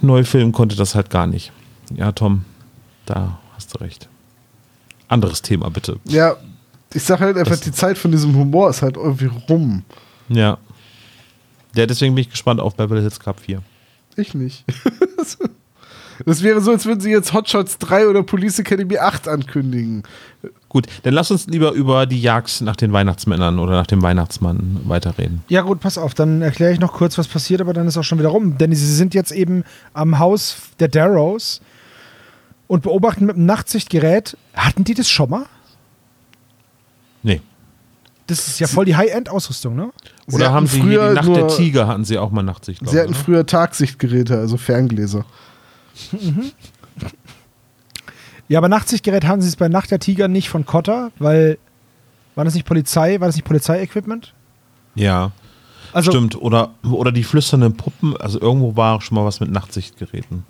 neue 0.02 0.26
Film 0.26 0.52
konnte 0.52 0.76
das 0.76 0.96
halt 0.96 1.10
gar 1.10 1.28
nicht. 1.28 1.52
Ja, 1.96 2.12
Tom, 2.12 2.44
da 3.06 3.40
hast 3.56 3.74
du 3.74 3.78
recht. 3.80 4.10
Anderes 5.08 5.42
Thema, 5.42 5.70
bitte. 5.70 5.98
Ja, 6.06 6.36
ich 6.94 7.04
sag 7.04 7.20
halt 7.22 7.38
einfach, 7.38 7.52
Das- 7.52 7.62
die 7.62 7.72
Zeit 7.72 7.98
von 7.98 8.12
diesem 8.12 8.36
Humor 8.36 8.70
ist 8.70 8.82
halt 8.82 8.98
irgendwie 8.98 9.30
rum. 9.50 9.84
Ja. 10.30 10.58
Ja, 11.76 11.86
deswegen 11.86 12.16
bin 12.16 12.24
ich 12.24 12.30
gespannt 12.30 12.60
auf 12.60 12.76
Beverly 12.76 13.00
Hills 13.02 13.20
Cup 13.20 13.40
4. 13.40 13.62
Ich 14.18 14.34
nicht. 14.34 14.66
Das 16.26 16.44
wäre 16.44 16.62
so, 16.62 16.72
als 16.72 16.86
würden 16.86 17.00
sie 17.02 17.12
jetzt 17.12 17.34
Hotshots 17.34 17.78
3 17.80 18.08
oder 18.08 18.24
Police 18.24 18.60
Academy 18.60 18.98
8 18.98 19.28
ankündigen. 19.28 20.04
Gut, 20.70 20.88
dann 21.04 21.14
lass 21.14 21.32
uns 21.32 21.48
lieber 21.48 21.72
über 21.72 22.06
die 22.06 22.22
Jagd 22.22 22.62
nach 22.62 22.76
den 22.76 22.94
Weihnachtsmännern 22.94 23.60
oder 23.60 23.74
nach 23.74 23.88
dem 23.88 24.02
Weihnachtsmann 24.02 24.82
weiterreden. 24.86 25.44
Ja 25.50 25.62
gut, 25.62 25.80
pass 25.80 25.98
auf, 25.98 26.14
dann 26.14 26.42
erkläre 26.42 26.72
ich 26.72 26.80
noch 26.80 26.94
kurz, 26.94 27.18
was 27.18 27.28
passiert, 27.28 27.62
aber 27.62 27.74
dann 27.74 27.88
ist 27.88 27.98
auch 27.98 28.04
schon 28.04 28.20
wieder 28.20 28.30
rum. 28.30 28.58
Denn 28.58 28.74
sie 28.74 28.96
sind 28.96 29.14
jetzt 29.14 29.32
eben 29.32 29.64
am 29.94 30.20
Haus 30.20 30.58
der 30.80 30.88
Darrows 30.88 31.62
und 32.68 32.84
beobachten 32.84 33.26
mit 33.26 33.36
dem 33.36 33.46
Nachtsichtgerät. 33.46 34.38
Hatten 34.54 34.84
die 34.84 34.94
das 34.94 35.10
schon 35.10 35.30
mal? 35.30 35.46
Nee. 37.24 37.42
Das 38.28 38.48
ist 38.48 38.60
ja 38.60 38.68
voll 38.68 38.86
die 38.86 38.96
High-End-Ausrüstung, 38.96 39.76
ne? 39.76 39.92
Sie 40.28 40.36
Oder 40.36 40.54
haben 40.54 40.68
sie 40.68 40.76
hier 40.82 40.84
früher 41.02 41.10
die 41.10 41.16
Nacht 41.16 41.28
der 41.28 41.38
nur- 41.40 41.48
Tiger, 41.50 41.88
hatten 41.88 42.06
sie 42.06 42.18
auch 42.18 42.32
mal 42.32 42.44
Nachtsicht. 42.44 42.82
Sie 42.88 42.98
hatten 42.98 43.12
ne? 43.12 43.18
früher 43.18 43.46
Tagsichtgeräte, 43.46 44.38
also 44.38 44.56
Ferngläser. 44.56 45.26
Ja, 48.48 48.58
aber 48.58 48.68
Nachtsichtgerät 48.68 49.26
haben 49.26 49.42
sie 49.42 49.48
es 49.48 49.56
bei 49.56 49.70
Nacht 49.70 49.92
der 49.92 50.00
Tiger 50.00 50.28
nicht 50.28 50.50
von 50.50 50.66
Cotter, 50.66 51.12
weil 51.20 51.58
war 52.36 52.44
das 52.44 52.54
nicht 52.54 52.66
Polizei, 52.66 53.20
war 53.22 53.28
das 53.30 53.38
nicht 53.38 53.46
Polizeiequipment? 53.46 54.34
Ja, 54.94 55.32
Also 55.94 56.12
stimmt. 56.12 56.36
Oder, 56.36 56.72
oder 56.84 57.14
die 57.14 57.24
flüsternden 57.24 57.78
Puppen, 57.78 58.18
also 58.18 58.42
irgendwo 58.42 58.76
war 58.76 59.00
schon 59.00 59.16
mal 59.16 59.24
was 59.24 59.40
mit 59.40 59.52
Nachtsichtgeräten. 59.52 60.44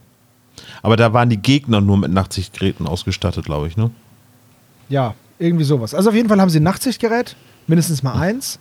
Aber 0.82 0.96
da 0.96 1.14
waren 1.14 1.30
die 1.30 1.38
Gegner 1.38 1.80
nur 1.80 1.98
mit 1.98 2.12
Nachtsichtgeräten 2.12 2.88
ausgestattet, 2.88 3.46
glaube 3.46 3.68
ich, 3.68 3.78
ne? 3.78 3.92
ja, 4.90 5.14
irgendwie 5.38 5.64
sowas. 5.66 5.94
Also 5.94 6.10
auf 6.10 6.16
jeden 6.16 6.28
Fall 6.30 6.42
haben 6.42 6.50
sie 6.50 6.60
ein 6.60 6.64
Nachtsichtgerät, 6.64 7.36
mindestens 7.68 8.02
mal 8.04 8.14
eins 8.14 8.60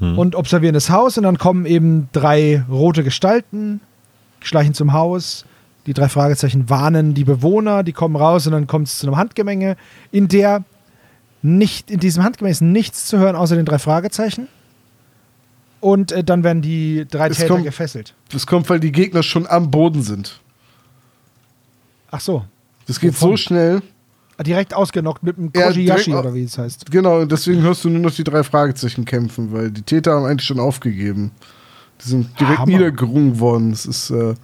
und 0.00 0.34
observieren 0.34 0.74
das 0.74 0.90
Haus 0.90 1.16
und 1.16 1.22
dann 1.22 1.38
kommen 1.38 1.64
eben 1.64 2.08
drei 2.12 2.64
rote 2.68 3.04
Gestalten, 3.04 3.80
schleichen 4.40 4.74
zum 4.74 4.92
Haus. 4.92 5.44
Die 5.86 5.92
drei 5.94 6.08
Fragezeichen 6.08 6.70
warnen 6.70 7.14
die 7.14 7.24
Bewohner, 7.24 7.82
die 7.82 7.92
kommen 7.92 8.16
raus 8.16 8.46
und 8.46 8.52
dann 8.52 8.66
kommt 8.66 8.88
es 8.88 8.98
zu 8.98 9.06
einem 9.06 9.16
Handgemenge, 9.16 9.76
in 10.10 10.28
der 10.28 10.64
nicht, 11.42 11.90
in 11.90 12.00
diesem 12.00 12.24
Handgemenge 12.24 12.52
ist 12.52 12.62
nichts 12.62 13.06
zu 13.06 13.18
hören 13.18 13.36
außer 13.36 13.54
den 13.56 13.66
drei 13.66 13.78
Fragezeichen. 13.78 14.48
Und 15.80 16.12
äh, 16.12 16.24
dann 16.24 16.42
werden 16.42 16.62
die 16.62 17.06
drei 17.10 17.28
Es 17.28 17.36
Täter 17.36 17.48
kommt- 17.54 17.64
gefesselt. 17.64 18.14
Das 18.32 18.46
kommt, 18.46 18.70
weil 18.70 18.80
die 18.80 18.92
Gegner 18.92 19.22
schon 19.22 19.46
am 19.46 19.70
Boden 19.70 20.02
sind. 20.02 20.40
Ach 22.10 22.20
so. 22.20 22.44
Das 22.86 22.98
geht 23.00 23.12
Wovon? 23.14 23.30
so 23.32 23.36
schnell. 23.36 23.82
Direkt 24.44 24.74
ausgenockt 24.74 25.22
mit 25.22 25.36
dem 25.36 25.50
Ja, 25.54 25.66
Kojiyashi 25.68 26.12
au- 26.14 26.18
oder 26.20 26.34
wie 26.34 26.44
es 26.44 26.56
heißt. 26.58 26.90
Genau, 26.90 27.20
und 27.20 27.30
deswegen 27.30 27.60
hörst 27.62 27.84
du 27.84 27.90
nur 27.90 28.00
noch 28.00 28.10
die 28.14 28.24
drei 28.24 28.42
Fragezeichen 28.42 29.04
kämpfen, 29.04 29.52
weil 29.52 29.70
die 29.70 29.82
Täter 29.82 30.12
haben 30.14 30.24
eigentlich 30.24 30.46
schon 30.46 30.58
aufgegeben. 30.58 31.30
Die 32.02 32.08
sind 32.08 32.40
direkt 32.40 32.58
Hammer. 32.60 32.72
niedergerungen 32.72 33.38
worden. 33.38 33.70
Das 33.70 33.86
ist, 33.86 34.10
äh, 34.10 34.34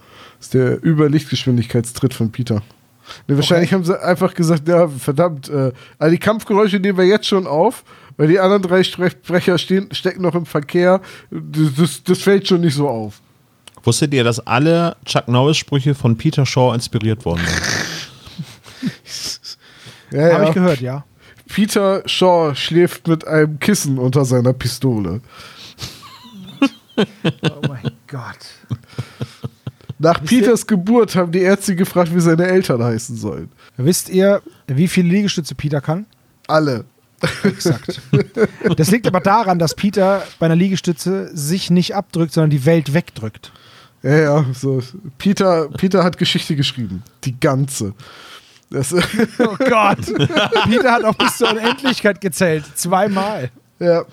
das 0.41 0.47
ist 0.47 0.55
der 0.55 0.83
Überlichtgeschwindigkeitstritt 0.83 2.15
von 2.15 2.33
Peter. 2.33 2.63
Ne, 3.29 3.37
wahrscheinlich 3.37 3.75
haben 3.75 3.85
sie 3.85 4.01
einfach 4.03 4.33
gesagt, 4.33 4.67
ja, 4.69 4.89
verdammt, 4.89 5.51
äh, 5.51 5.73
all 5.99 6.11
die 6.11 6.19
Kampfgeräusche 6.19 6.79
nehmen 6.79 6.97
wir 6.97 7.05
jetzt 7.05 7.27
schon 7.27 7.47
auf, 7.47 7.85
weil 8.17 8.29
die 8.29 8.41
anderen 8.41 8.63
drei 8.63 8.83
Sprecher 8.83 9.59
stehen, 9.59 9.93
stecken 9.93 10.23
noch 10.23 10.35
im 10.35 10.47
Verkehr. 10.47 11.03
Das, 11.31 11.75
das, 11.77 12.05
das 12.05 12.19
fällt 12.23 12.49
schon 12.49 12.63
nicht 12.63 12.75
so 12.75 12.89
auf. 12.89 13.21
Wusstet 13.83 14.15
ihr, 14.15 14.25
dass 14.25 14.41
alle 14.47 14.97
Chuck 15.05 15.29
Norris-Sprüche 15.29 15.95
von 15.95 16.17
Peter 16.17 16.47
Shaw 16.47 16.75
inspiriert 16.75 17.25
worden 17.25 17.43
sind? 17.47 18.91
Ja, 20.13 20.33
Habe 20.33 20.43
ja. 20.43 20.49
ich 20.49 20.55
gehört, 20.55 20.81
ja. 20.81 21.05
Peter 21.49 22.03
Shaw 22.05 22.57
schläft 22.57 23.07
mit 23.07 23.29
einem 23.29 23.61
Kissen 23.61 23.97
unter 23.97 24.25
seiner 24.25 24.53
Pistole. 24.53 25.21
Oh 27.43 27.67
mein 27.67 27.93
Gott. 28.09 28.79
Nach 30.03 30.25
Peters 30.25 30.67
Geburt 30.67 31.15
haben 31.15 31.31
die 31.31 31.41
Ärzte 31.41 31.77
gefragt, 31.77 32.15
wie 32.15 32.21
seine 32.21 32.47
Eltern 32.47 32.83
heißen 32.83 33.17
sollen. 33.17 33.51
Wisst 33.77 34.09
ihr, 34.09 34.41
wie 34.67 34.89
viele 34.89 35.11
Liegestütze 35.11 35.55
Peter 35.55 35.81
kann? 35.83 36.07
Alle. 36.49 36.85
Exakt. 37.45 38.01
Das 38.77 38.91
liegt 38.91 39.07
aber 39.07 39.21
daran, 39.21 39.59
dass 39.59 39.75
Peter 39.75 40.23
bei 40.39 40.47
einer 40.47 40.57
Liegestütze 40.57 41.31
sich 41.37 41.71
nicht 41.71 41.95
abdrückt, 41.95 42.33
sondern 42.33 42.51
die 42.51 42.65
Welt 42.65 42.95
wegdrückt. 42.95 43.53
Ja, 44.03 44.17
ja, 44.17 44.47
so. 44.55 44.83
Peter, 45.19 45.69
Peter 45.69 46.03
hat 46.03 46.17
Geschichte 46.17 46.57
geschrieben. 46.57 47.03
Die 47.25 47.39
ganze. 47.39 47.93
Das, 48.71 48.93
Oh 49.39 49.57
Gott. 49.59 49.99
Peter 50.65 50.93
hat 50.93 51.05
auch 51.05 51.15
bis 51.15 51.37
zur 51.37 51.51
Unendlichkeit 51.51 52.21
gezählt. 52.23 52.65
Zweimal. 52.75 53.51
ja. 53.79 54.05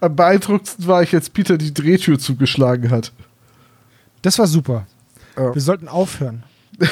Am 0.00 0.14
beeindruckendsten 0.14 0.86
war 0.86 1.02
ich, 1.02 1.14
als 1.14 1.30
Peter 1.30 1.56
die 1.56 1.72
Drehtür 1.72 2.18
zugeschlagen 2.18 2.90
hat. 2.90 3.10
Das 4.20 4.38
war 4.38 4.46
super. 4.46 4.86
Ja. 5.36 5.54
Wir 5.54 5.62
sollten 5.62 5.88
aufhören. 5.88 6.42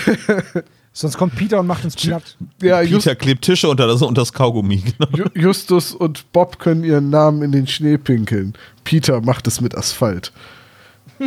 Sonst 0.94 1.16
kommt 1.16 1.34
Peter 1.36 1.58
und 1.60 1.66
macht 1.66 1.84
uns 1.84 1.96
platt. 1.96 2.36
Ja, 2.60 2.82
Just, 2.82 3.04
Peter 3.06 3.16
klebt 3.16 3.42
Tische 3.44 3.66
unter 3.68 3.86
das, 3.86 4.02
unter 4.02 4.20
das 4.20 4.32
Kaugummi. 4.32 4.76
Genau. 4.98 5.10
Ju- 5.24 5.38
Justus 5.38 5.94
und 5.94 6.30
Bob 6.32 6.58
können 6.58 6.84
ihren 6.84 7.08
Namen 7.08 7.42
in 7.42 7.50
den 7.52 7.66
Schnee 7.66 7.96
pinkeln. 7.96 8.52
Peter 8.84 9.20
macht 9.22 9.46
es 9.46 9.60
mit 9.62 9.74
Asphalt. 9.74 10.32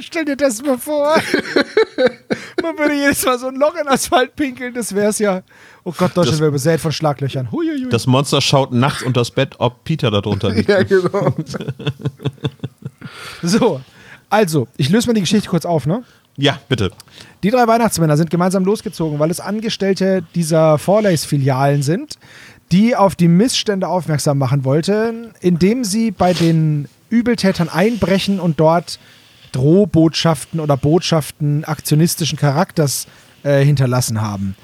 Stell 0.00 0.24
dir 0.24 0.36
das 0.36 0.62
mal 0.62 0.76
vor. 0.78 1.16
Man 2.62 2.78
würde 2.78 2.94
jedes 2.94 3.24
Mal 3.24 3.38
so 3.38 3.46
ein 3.48 3.56
Loch 3.56 3.74
in 3.80 3.88
Asphalt 3.88 4.34
pinkeln, 4.36 4.74
das 4.74 4.94
wär's 4.94 5.18
ja. 5.18 5.42
Oh 5.84 5.92
Gott, 5.92 6.10
Deutschland 6.10 6.28
Das- 6.34 6.40
wäre 6.40 6.50
besät 6.52 6.80
von 6.80 6.92
Schlaglöchern. 6.92 7.50
Huiuiui. 7.50 7.88
Das 7.88 8.06
Monster 8.06 8.40
schaut 8.40 8.72
nachts 8.72 9.02
unter 9.02 9.20
das 9.20 9.30
Bett, 9.30 9.54
ob 9.58 9.84
Peter 9.84 10.10
da 10.10 10.20
drunter 10.20 10.50
liegt. 10.50 10.68
Ja, 10.68 10.82
genau. 10.82 11.34
So, 13.42 13.80
also, 14.32 14.66
ich 14.78 14.88
löse 14.88 15.08
mal 15.08 15.12
die 15.12 15.20
Geschichte 15.20 15.48
kurz 15.48 15.66
auf, 15.66 15.86
ne? 15.86 16.02
Ja, 16.38 16.58
bitte. 16.68 16.90
Die 17.42 17.50
drei 17.50 17.66
Weihnachtsmänner 17.66 18.16
sind 18.16 18.30
gemeinsam 18.30 18.64
losgezogen, 18.64 19.18
weil 19.18 19.30
es 19.30 19.40
Angestellte 19.40 20.24
dieser 20.34 20.78
Forlays-Filialen 20.78 21.82
sind, 21.82 22.18
die 22.72 22.96
auf 22.96 23.14
die 23.14 23.28
Missstände 23.28 23.86
aufmerksam 23.88 24.38
machen 24.38 24.64
wollten, 24.64 25.34
indem 25.40 25.84
sie 25.84 26.10
bei 26.10 26.32
den 26.32 26.88
Übeltätern 27.10 27.68
einbrechen 27.68 28.40
und 28.40 28.58
dort 28.58 28.98
Drohbotschaften 29.52 30.60
oder 30.60 30.78
Botschaften 30.78 31.64
aktionistischen 31.64 32.38
Charakters 32.38 33.06
äh, 33.42 33.62
hinterlassen 33.62 34.22
haben. 34.22 34.56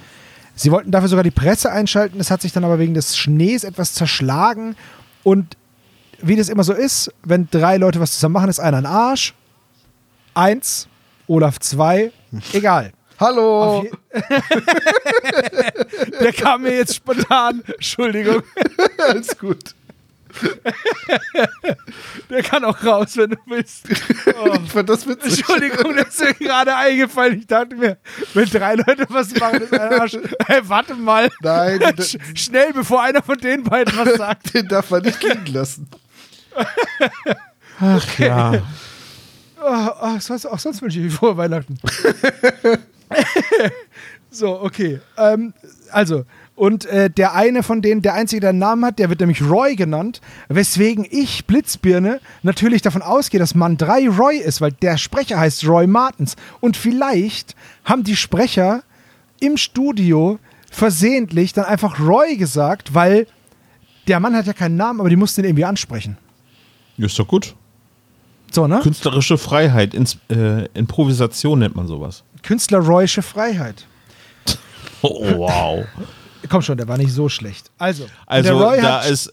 Sie 0.55 0.71
wollten 0.71 0.91
dafür 0.91 1.09
sogar 1.09 1.25
die 1.25 1.31
Presse 1.31 1.71
einschalten, 1.71 2.19
es 2.19 2.31
hat 2.31 2.41
sich 2.41 2.53
dann 2.53 2.65
aber 2.65 2.79
wegen 2.79 2.95
des 2.95 3.19
Schnees 3.19 3.65
etwas 3.65 3.93
zerschlagen 3.93 4.77
und 5.25 5.59
wie 6.23 6.37
das 6.37 6.49
immer 6.49 6.65
so 6.65 6.73
ist, 6.73 7.13
wenn 7.23 7.49
drei 7.51 7.77
Leute 7.77 8.01
was 8.01 8.15
zusammen 8.15 8.33
machen, 8.33 8.49
ist 8.49 8.59
einer 8.59 8.79
ein 8.79 8.87
Arsch. 8.87 9.35
Eins, 10.39 10.87
Olaf 11.27 11.59
zwei, 11.59 12.13
egal. 12.53 12.93
Hallo. 13.19 13.85
Der 16.21 16.33
kam 16.33 16.63
mir 16.63 16.77
jetzt 16.77 16.95
spontan. 16.95 17.61
Entschuldigung. 17.67 18.45
Alles 18.99 19.37
gut. 19.37 19.75
Der 22.31 22.45
kann 22.45 22.65
auch 22.65 22.85
raus, 22.85 23.17
wenn 23.17 23.31
du 23.31 23.37
willst. 23.47 23.87
Oh. 24.41 24.55
Ich 24.65 24.71
fand 24.71 24.89
das 24.89 25.09
witzig. 25.09 25.39
Entschuldigung, 25.41 25.97
das 25.97 26.21
ist 26.21 26.21
mir 26.21 26.35
gerade 26.35 26.77
eingefallen. 26.77 27.41
Ich 27.41 27.49
dachte 27.49 27.75
mir, 27.75 27.99
wenn 28.35 28.49
drei 28.49 28.77
Leute 28.77 29.07
was 29.09 29.35
machen, 29.35 29.63
ist 29.63 29.73
ein 29.73 30.01
Arsch. 30.01 30.17
Hey, 30.47 30.61
warte 30.63 30.95
mal. 30.95 31.29
Nein, 31.41 31.81
Sch 31.99 32.17
schnell, 32.37 32.73
bevor 32.73 33.03
einer 33.03 33.25
von 33.25 33.39
den 33.39 33.65
beiden 33.65 33.93
was 33.97 34.17
sagt. 34.17 34.55
den 34.55 34.69
darf 34.69 34.89
man 34.91 35.03
nicht 35.03 35.21
liegen 35.21 35.47
lassen. 35.47 35.91
Ach 37.81 38.19
ja. 38.21 38.63
Oh, 39.61 39.89
oh, 40.03 40.19
sonst, 40.21 40.47
auch 40.47 40.59
sonst 40.59 40.83
wünsche 40.83 40.99
ich 40.99 41.05
mir 41.05 41.11
frohe 41.11 41.37
Weihnachten. 41.37 41.79
so, 44.31 44.61
okay. 44.61 45.01
Ähm, 45.17 45.53
also, 45.91 46.25
und 46.55 46.87
äh, 46.87 47.11
der 47.11 47.35
eine 47.35 47.63
von 47.63 47.83
denen, 47.83 48.03
der 48.03 48.15
einzige, 48.15 48.41
der 48.41 48.51
einen 48.51 48.59
Namen 48.59 48.85
hat, 48.85 48.99
der 48.99 49.09
wird 49.09 49.21
nämlich 49.21 49.43
Roy 49.43 49.77
genannt, 49.77 50.21
weswegen 50.49 51.07
ich, 51.09 51.47
Blitzbirne, 51.47 52.21
natürlich 52.43 52.83
davon 52.83 53.03
ausgehe, 53.03 53.41
dass 53.41 53.55
Mann 53.55 53.77
3 53.77 54.09
Roy 54.09 54.37
ist, 54.37 54.61
weil 54.61 54.73
der 54.73 54.97
Sprecher 54.97 55.39
heißt 55.39 55.67
Roy 55.67 55.87
Martens. 55.87 56.37
Und 56.61 56.77
vielleicht 56.77 57.55
haben 57.85 58.05
die 58.05 58.17
Sprecher 58.17 58.83
im 59.41 59.57
Studio 59.57 60.39
versehentlich 60.71 61.53
dann 61.53 61.65
einfach 61.65 62.01
Roy 62.01 62.37
gesagt, 62.37 62.95
weil 62.95 63.27
der 64.07 64.21
Mann 64.21 64.35
hat 64.35 64.47
ja 64.47 64.53
keinen 64.53 64.77
Namen, 64.77 65.01
aber 65.01 65.11
die 65.11 65.17
mussten 65.17 65.43
ihn 65.43 65.47
irgendwie 65.47 65.65
ansprechen. 65.65 66.17
Ist 66.97 67.19
doch 67.19 67.29
gut. 67.29 67.55
So, 68.51 68.67
ne? 68.67 68.81
Künstlerische 68.83 69.37
Freiheit, 69.39 69.95
Ins 69.95 70.17
äh, 70.31 70.67
Improvisation 70.75 71.59
nennt 71.59 71.77
man 71.77 71.87
sowas. 71.87 72.23
Künstler 72.43 72.79
Royische 72.79 73.23
Freiheit. 73.23 73.85
Oh, 75.03 75.25
wow. 75.39 75.85
Komm 76.49 76.61
schon, 76.63 76.77
der 76.77 76.89
war 76.89 76.99
nicht 76.99 77.13
so 77.13 77.29
schlecht. 77.29 77.71
Also, 77.79 78.07
Also 78.27 78.51
der 78.51 78.61
Roy 78.61 78.81
da 78.81 79.03
hat, 79.03 79.11
ist 79.11 79.31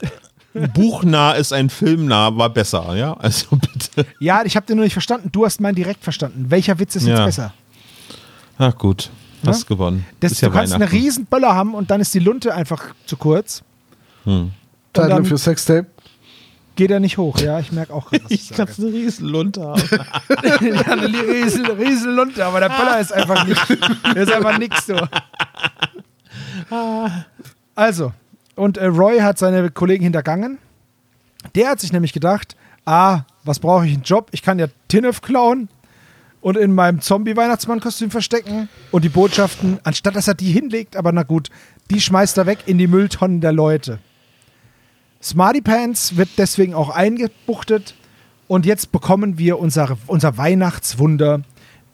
buchnah 0.75 1.31
ist 1.33 1.53
ein 1.53 1.71
filmnah 1.71 2.37
war 2.37 2.49
besser, 2.51 2.95
ja? 2.95 3.13
Also 3.17 3.47
bitte. 3.55 4.05
ja, 4.19 4.43
ich 4.45 4.55
habe 4.55 4.67
den 4.67 4.75
nur 4.77 4.83
nicht 4.85 4.93
verstanden. 4.93 5.29
Du 5.31 5.43
hast 5.43 5.59
meinen 5.59 5.73
direkt 5.75 6.03
verstanden. 6.03 6.45
Welcher 6.49 6.77
Witz 6.77 6.95
ist 6.95 7.07
jetzt 7.07 7.17
Ja. 7.17 7.25
besser? 7.25 7.53
Ach 8.59 8.77
gut, 8.77 9.09
hast 9.45 9.63
Ja? 9.63 9.67
gewonnen. 9.67 10.05
Das, 10.19 10.33
ist 10.33 10.41
ja 10.41 10.49
du 10.49 10.53
kannst 10.53 10.73
eine 10.73 10.91
riesen 10.91 11.25
Böller 11.25 11.55
haben 11.55 11.73
und 11.73 11.89
dann 11.89 11.99
ist 11.99 12.13
die 12.13 12.19
Lunte 12.19 12.53
einfach 12.53 12.93
zu 13.07 13.17
kurz. 13.17 13.63
Hm. 14.25 14.51
Titel 14.93 15.09
dann- 15.09 15.25
für 15.25 15.37
Sextape. 15.39 15.87
Geht 16.75 16.91
er 16.91 16.99
nicht 16.99 17.17
hoch. 17.17 17.39
Ja, 17.39 17.59
ich 17.59 17.71
merke 17.71 17.93
auch 17.93 18.09
gerade, 18.09 18.23
was 18.25 18.31
ich, 18.31 18.51
Ich 18.51 18.57
sage. 18.57 18.71
kann 18.73 18.85
eine 18.85 18.93
Riesenlunte 18.93 19.61
haben. 19.63 19.81
ja, 20.61 20.81
eine 20.91 21.07
riesen, 21.07 21.65
riesen 21.65 22.15
Lunte, 22.15 22.45
aber 22.45 22.59
der 22.59 22.69
Böller 22.69 22.99
ist 22.99 23.13
einfach 23.13 23.45
nicht. 23.47 23.69
Ist 24.15 24.31
einfach 24.31 24.57
nix, 24.57 24.85
du. 24.85 24.95
Also, 27.75 28.13
und 28.55 28.77
äh, 28.77 28.85
Roy 28.85 29.19
hat 29.19 29.37
seine 29.37 29.69
Kollegen 29.69 30.03
hintergangen. 30.03 30.57
Der 31.53 31.69
hat 31.69 31.79
sich 31.79 31.91
nämlich 31.93 32.13
gedacht, 32.13 32.55
ah, 32.85 33.21
was 33.43 33.59
brauche 33.59 33.85
ich 33.85 33.93
einen 33.93 34.03
Job? 34.03 34.29
Ich 34.31 34.41
kann 34.41 34.59
ja 34.59 34.67
Tinnef 34.87 35.21
klauen 35.21 35.69
und 36.41 36.57
in 36.57 36.73
meinem 36.73 37.01
Zombie-Weihnachtsmann-Kostüm 37.01 38.11
verstecken 38.11 38.69
und 38.91 39.03
die 39.03 39.09
Botschaften, 39.09 39.79
anstatt 39.83 40.15
dass 40.15 40.27
er 40.27 40.33
die 40.33 40.51
hinlegt, 40.51 40.95
aber 40.95 41.11
na 41.11 41.23
gut, 41.23 41.49
die 41.91 42.01
schmeißt 42.01 42.37
er 42.37 42.45
weg 42.45 42.59
in 42.65 42.77
die 42.77 42.87
Mülltonnen 42.87 43.41
der 43.41 43.51
Leute. 43.51 43.99
Smarty 45.25 45.61
Pants 45.61 46.17
wird 46.17 46.29
deswegen 46.37 46.75
auch 46.75 46.89
eingebuchtet 46.89 47.95
und 48.47 48.67
jetzt 48.67 48.91
bekommen 48.91 49.39
wir 49.39 49.57
unser, 49.57 49.97
unser 50.05 50.37
Weihnachtswunder, 50.37 51.41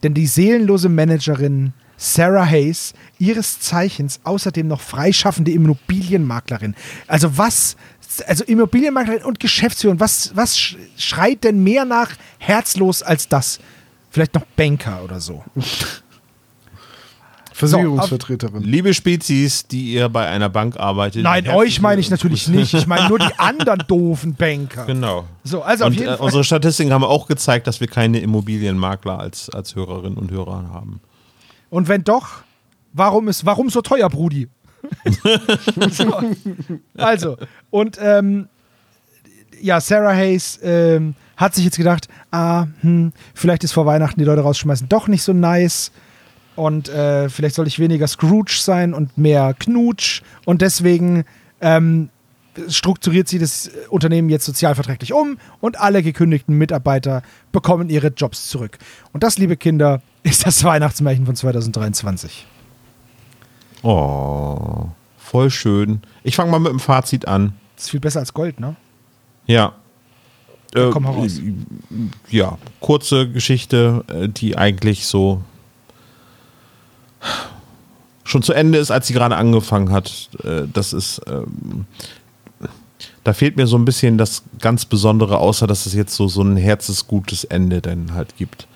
denn 0.04 0.14
die 0.14 0.28
seelenlose 0.28 0.90
Managerin 0.90 1.72
Sarah 1.96 2.46
Hayes, 2.46 2.94
ihres 3.20 3.62
Zeichens 3.62 4.20
außerdem 4.26 4.68
noch 4.68 4.82
freischaffende 4.82 5.52
Immobilienmaklerin. 5.52 6.76
Also 7.08 7.38
was, 7.38 7.78
also 8.28 8.44
Immobilienmaklerin 8.44 9.24
und 9.24 9.40
Geschäftsführerin, 9.40 10.02
was, 10.02 10.36
was 10.36 10.58
sch- 10.58 10.76
schreit 10.98 11.46
denn 11.46 11.64
mehr 11.64 11.86
nach 11.86 12.10
herzlos 12.38 13.02
als 13.02 13.30
das? 13.30 13.60
Vielleicht 14.10 14.34
noch 14.34 14.44
Banker 14.58 15.06
oder 15.06 15.22
so. 15.22 15.46
Versicherungsvertreterin. 17.70 18.64
Liebe 18.64 18.94
Spezies, 18.94 19.68
die 19.68 19.94
ihr 19.94 20.10
bei 20.10 20.28
einer 20.28 20.50
Bank 20.50 20.78
arbeitet. 20.78 21.24
Nein, 21.24 21.48
euch 21.50 21.80
meine 21.82 22.02
ich 22.02 22.10
natürlich 22.10 22.48
nicht. 22.48 22.74
Ich 22.74 22.88
meine 22.88 23.08
nur 23.08 23.20
die 23.20 23.38
anderen 23.38 23.84
doofen 23.88 24.34
Banker. 24.34 24.86
Genau. 24.86 25.26
So, 25.44 25.62
also 25.62 25.86
auf 25.86 25.90
und 25.90 26.00
jeden 26.00 26.14
äh, 26.14 26.18
Fall. 26.18 26.26
unsere 26.26 26.44
Statistiken 26.44 26.92
haben 26.92 27.04
auch 27.04 27.28
gezeigt, 27.28 27.68
dass 27.68 27.80
wir 27.80 27.88
keine 27.88 28.20
Immobilienmakler 28.20 29.20
als, 29.20 29.50
als 29.50 29.76
Hörerinnen 29.76 30.18
und 30.18 30.32
Hörer 30.32 30.70
haben. 30.74 31.02
Und 31.70 31.88
wenn 31.88 32.04
doch, 32.04 32.42
warum 32.94 33.28
ist, 33.28 33.46
warum 33.46 33.70
so 33.70 33.82
teuer, 33.82 34.10
Brudi? 34.10 34.48
so, 35.92 36.22
also, 36.98 37.38
und 37.70 38.00
ähm, 38.02 38.48
ja, 39.62 39.80
Sarah 39.80 40.14
Hayes 40.14 40.60
ähm, 40.64 41.14
hat 41.38 41.54
sich 41.54 41.66
jetzt 41.66 41.78
gedacht, 41.78 42.08
ah, 42.32 42.66
hm, 42.82 43.14
vielleicht 43.36 43.64
ist 43.64 43.74
vor 43.74 43.86
Weihnachten 43.86 44.20
die 44.20 44.26
Leute 44.26 44.42
rausschmeißen 44.42 44.90
doch 44.90 45.08
nicht 45.08 45.22
so 45.22 45.34
nice. 45.34 45.92
Und 46.56 46.90
äh, 46.90 47.30
vielleicht 47.30 47.56
soll 47.56 47.68
ich 47.68 47.80
weniger 47.80 48.08
Scrooge 48.08 48.58
sein 48.60 48.94
und 48.94 49.18
mehr 49.18 49.54
Knutsch. 49.58 50.22
Und 50.46 50.62
deswegen 50.62 51.24
ähm, 51.62 52.10
strukturiert 52.68 53.28
sie 53.30 53.40
das 53.40 53.72
Unternehmen 53.90 54.30
jetzt 54.30 54.46
sozialverträglich 54.46 55.14
um 55.14 55.38
und 55.62 55.80
alle 55.80 56.04
gekündigten 56.04 56.58
Mitarbeiter 56.58 57.24
bekommen 57.52 57.90
ihre 57.90 58.08
Jobs 58.08 58.50
zurück. 58.50 58.78
Und 59.14 59.24
das, 59.24 59.38
liebe 59.38 59.56
Kinder, 59.56 60.02
ist 60.24 60.46
das 60.46 60.64
Weihnachtsmärchen 60.64 61.26
von 61.26 61.36
2023. 61.36 62.46
Oh, 63.84 64.90
voll 65.18 65.50
schön. 65.50 66.02
Ich 66.24 66.36
fange 66.36 66.52
mal 66.52 66.60
mit 66.60 66.72
dem 66.72 66.80
Fazit 66.80 67.28
an. 67.28 67.54
Das 67.76 67.86
ist 67.86 67.92
viel 67.92 68.00
besser 68.00 68.20
als 68.20 68.34
Gold, 68.34 68.60
ne? 68.60 68.76
Ja. 69.48 69.74
Äh, 70.76 70.90
komm 70.92 71.06
heraus. 71.06 71.40
äh, 71.40 71.54
Ja, 72.30 72.58
kurze 72.80 73.30
Geschichte, 73.30 74.04
äh, 74.08 74.28
die 74.30 74.58
eigentlich 74.58 75.06
so 75.08 75.42
schon 78.24 78.44
zu 78.44 78.54
Ende 78.54 78.78
ist, 78.78 78.92
als 78.92 79.08
sie 79.08 79.14
gerade 79.14 79.36
angefangen 79.36 79.92
hat. 79.92 80.30
Äh, 80.44 80.64
Das 80.72 80.94
ist, 80.94 81.22
ähm, 81.28 81.86
da 83.24 83.34
fehlt 83.34 83.58
mir 83.58 83.68
so 83.68 83.78
ein 83.78 83.86
bisschen 83.86 84.18
das 84.18 84.44
ganz 84.60 84.86
Besondere, 84.86 85.38
außer 85.38 85.68
dass 85.68 85.86
es 85.86 85.94
jetzt 85.94 86.16
so, 86.16 86.28
so 86.28 86.42
ein 86.42 86.58
herzensgutes 86.58 87.44
Ende 87.44 87.82
dann 87.82 88.14
halt 88.14 88.36
gibt. 88.38 88.68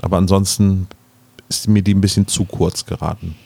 Aber 0.00 0.16
ansonsten 0.16 0.86
ist 1.48 1.68
mir 1.68 1.82
die 1.82 1.94
ein 1.94 2.00
bisschen 2.00 2.26
zu 2.26 2.44
kurz 2.44 2.86
geraten. 2.86 3.36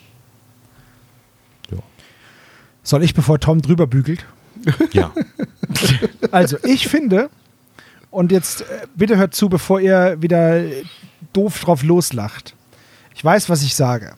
Soll 2.86 3.02
ich, 3.02 3.14
bevor 3.14 3.40
Tom 3.40 3.62
drüber 3.62 3.86
bügelt? 3.86 4.24
Ja. 4.92 5.12
Also, 6.30 6.56
ich 6.64 6.88
finde, 6.88 7.30
und 8.10 8.30
jetzt 8.30 8.60
äh, 8.62 8.86
bitte 8.94 9.16
hört 9.16 9.34
zu, 9.34 9.48
bevor 9.48 9.80
ihr 9.80 10.16
wieder 10.20 10.62
doof 11.32 11.60
drauf 11.60 11.82
loslacht. 11.82 12.54
Ich 13.14 13.24
weiß, 13.24 13.48
was 13.48 13.62
ich 13.62 13.74
sage. 13.74 14.14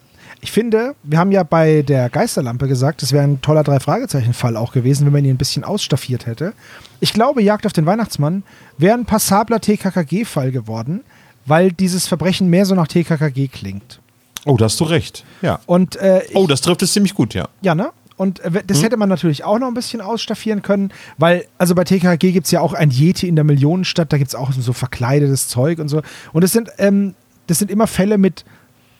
Ich 0.47 0.53
finde, 0.53 0.95
wir 1.03 1.19
haben 1.19 1.33
ja 1.33 1.43
bei 1.43 1.81
der 1.81 2.09
Geisterlampe 2.09 2.69
gesagt, 2.69 3.03
es 3.03 3.11
wäre 3.11 3.25
ein 3.25 3.41
toller 3.41 3.63
Drei-Fragezeichen-Fall 3.65 4.55
auch 4.55 4.71
gewesen, 4.71 5.05
wenn 5.05 5.11
man 5.11 5.25
ihn 5.25 5.31
ein 5.31 5.37
bisschen 5.37 5.65
ausstaffiert 5.65 6.25
hätte. 6.25 6.53
Ich 7.01 7.11
glaube, 7.11 7.43
Jagd 7.43 7.65
auf 7.65 7.73
den 7.73 7.85
Weihnachtsmann 7.85 8.43
wäre 8.77 8.97
ein 8.97 9.03
passabler 9.03 9.59
TKKG-Fall 9.59 10.53
geworden, 10.53 11.01
weil 11.45 11.73
dieses 11.73 12.07
Verbrechen 12.07 12.49
mehr 12.49 12.65
so 12.65 12.75
nach 12.75 12.87
TKKG 12.87 13.49
klingt. 13.49 13.99
Oh, 14.45 14.55
da 14.55 14.65
hast 14.65 14.79
du 14.79 14.85
recht. 14.85 15.25
Ja. 15.41 15.59
Und 15.65 15.97
äh, 15.97 16.23
ich, 16.23 16.35
Oh, 16.37 16.47
das 16.47 16.61
trifft 16.61 16.81
es 16.81 16.93
ziemlich 16.93 17.13
gut, 17.13 17.33
ja. 17.33 17.49
ja, 17.61 17.75
ne? 17.75 17.89
Und 18.15 18.39
äh, 18.39 18.63
das 18.65 18.81
hätte 18.81 18.95
man 18.95 19.09
natürlich 19.09 19.43
auch 19.43 19.59
noch 19.59 19.67
ein 19.67 19.73
bisschen 19.73 19.99
ausstaffieren 19.99 20.61
können, 20.61 20.93
weil, 21.17 21.45
also 21.57 21.75
bei 21.75 21.83
TKG 21.83 22.31
gibt 22.31 22.45
es 22.45 22.51
ja 22.51 22.61
auch 22.61 22.73
ein 22.73 22.89
Yeti 22.89 23.27
in 23.27 23.35
der 23.35 23.43
Millionenstadt, 23.43 24.13
da 24.13 24.17
gibt 24.17 24.29
es 24.29 24.35
auch 24.35 24.53
so 24.53 24.71
verkleidetes 24.71 25.49
Zeug 25.49 25.79
und 25.79 25.89
so. 25.89 26.01
Und 26.31 26.45
das 26.45 26.53
sind, 26.53 26.69
ähm, 26.77 27.15
das 27.47 27.59
sind 27.59 27.69
immer 27.69 27.85
Fälle 27.85 28.17
mit 28.17 28.45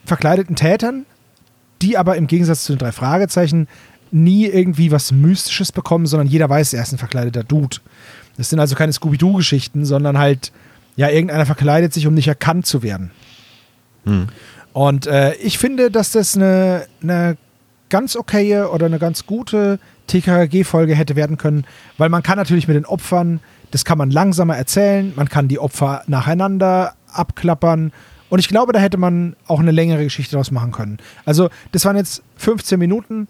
verkleideten 0.03 0.57
Tätern, 0.57 1.05
die 1.81 1.97
aber 1.97 2.15
im 2.15 2.27
Gegensatz 2.27 2.63
zu 2.63 2.73
den 2.73 2.79
drei 2.79 2.91
Fragezeichen 2.91 3.67
nie 4.11 4.45
irgendwie 4.45 4.91
was 4.91 5.11
Mystisches 5.11 5.71
bekommen, 5.71 6.05
sondern 6.05 6.27
jeder 6.27 6.49
weiß, 6.49 6.73
er 6.73 6.83
ist 6.83 6.93
ein 6.93 6.97
verkleideter 6.97 7.43
Dude. 7.43 7.77
Das 8.37 8.49
sind 8.49 8.59
also 8.59 8.75
keine 8.75 8.93
Scooby-Doo-Geschichten, 8.93 9.85
sondern 9.85 10.17
halt, 10.17 10.51
ja, 10.95 11.09
irgendeiner 11.09 11.45
verkleidet 11.45 11.93
sich, 11.93 12.07
um 12.07 12.13
nicht 12.13 12.27
erkannt 12.27 12.65
zu 12.65 12.83
werden. 12.83 13.11
Und 14.73 15.07
äh, 15.07 15.33
ich 15.35 15.57
finde, 15.57 15.91
dass 15.91 16.11
das 16.11 16.35
eine, 16.35 16.85
eine 17.01 17.37
ganz 17.89 18.15
okaye 18.15 18.69
oder 18.69 18.85
eine 18.85 18.99
ganz 18.99 19.25
gute 19.25 19.79
TKG-Folge 20.07 20.95
hätte 20.95 21.15
werden 21.15 21.37
können, 21.37 21.65
weil 21.97 22.09
man 22.09 22.23
kann 22.23 22.37
natürlich 22.37 22.67
mit 22.67 22.75
den 22.75 22.85
Opfern, 22.85 23.39
das 23.71 23.85
kann 23.85 23.97
man 23.97 24.11
langsamer 24.11 24.55
erzählen, 24.55 25.13
man 25.15 25.29
kann 25.29 25.47
die 25.47 25.59
Opfer 25.59 26.03
nacheinander 26.07 26.93
abklappern 27.11 27.91
und 28.29 28.39
ich 28.39 28.47
glaube, 28.47 28.73
da 28.73 28.79
hätte 28.79 28.97
man 28.97 29.35
auch 29.47 29.59
eine 29.59 29.71
längere 29.71 30.03
Geschichte 30.03 30.31
daraus 30.31 30.51
machen 30.51 30.71
können. 30.71 30.97
Also 31.25 31.49
das 31.71 31.85
waren 31.85 31.95
jetzt 31.95 32.23
15 32.37 32.77
Minuten, 32.77 33.27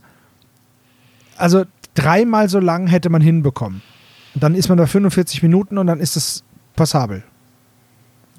also 1.38 1.66
dreimal 1.94 2.50
so 2.50 2.60
lang 2.60 2.88
hätte 2.88 3.10
man 3.10 3.22
hinbekommen. 3.22 3.82
Und 4.34 4.44
dann 4.44 4.56
ist 4.56 4.70
man 4.70 4.78
bei 4.78 4.88
45 4.88 5.44
Minuten 5.44 5.78
und 5.78 5.88
dann 5.88 6.00
ist 6.00 6.16
es 6.16 6.44
passabel. 6.76 7.24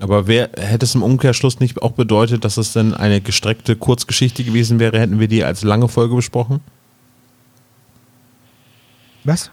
Aber 0.00 0.28
wer 0.28 0.50
hätte 0.56 0.84
es 0.84 0.94
im 0.94 1.02
Umkehrschluss 1.02 1.58
nicht 1.58 1.82
auch 1.82 1.92
bedeutet, 1.92 2.44
dass 2.44 2.56
es 2.56 2.72
denn 2.72 2.94
eine 2.94 3.20
gestreckte 3.20 3.74
Kurzgeschichte 3.74 4.44
gewesen 4.44 4.78
wäre, 4.78 4.98
hätten 5.00 5.18
wir 5.18 5.26
die 5.26 5.42
als 5.42 5.62
lange 5.62 5.88
Folge 5.88 6.14
besprochen? 6.14 6.60
Was? 9.24 9.50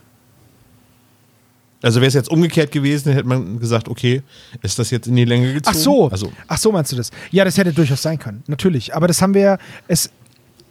Also 1.86 2.02
wäre 2.02 2.08
es 2.08 2.14
jetzt 2.16 2.30
umgekehrt 2.30 2.72
gewesen, 2.72 3.14
hätte 3.14 3.28
man 3.28 3.60
gesagt, 3.60 3.88
okay, 3.88 4.24
ist 4.64 4.80
das 4.80 4.90
jetzt 4.90 5.08
in 5.08 5.16
die 5.16 5.26
Länge 5.26 5.50
Ach 5.52 5.54
gezogen? 5.56 5.78
so, 5.78 6.10
Also, 6.10 6.32
ach 6.48 6.58
so 6.58 6.72
meinst 6.72 6.92
du 6.92 6.96
das? 6.96 7.12
Ja, 7.32 7.46
das 7.46 7.58
hätte 7.58 7.72
durchaus 7.74 8.02
sein 8.02 8.18
können, 8.18 8.44
natürlich. 8.48 8.96
Aber 8.96 9.08
das 9.08 9.22
haben 9.22 9.34
wir 9.36 9.42
ja, 9.42 9.58
es, 9.88 10.10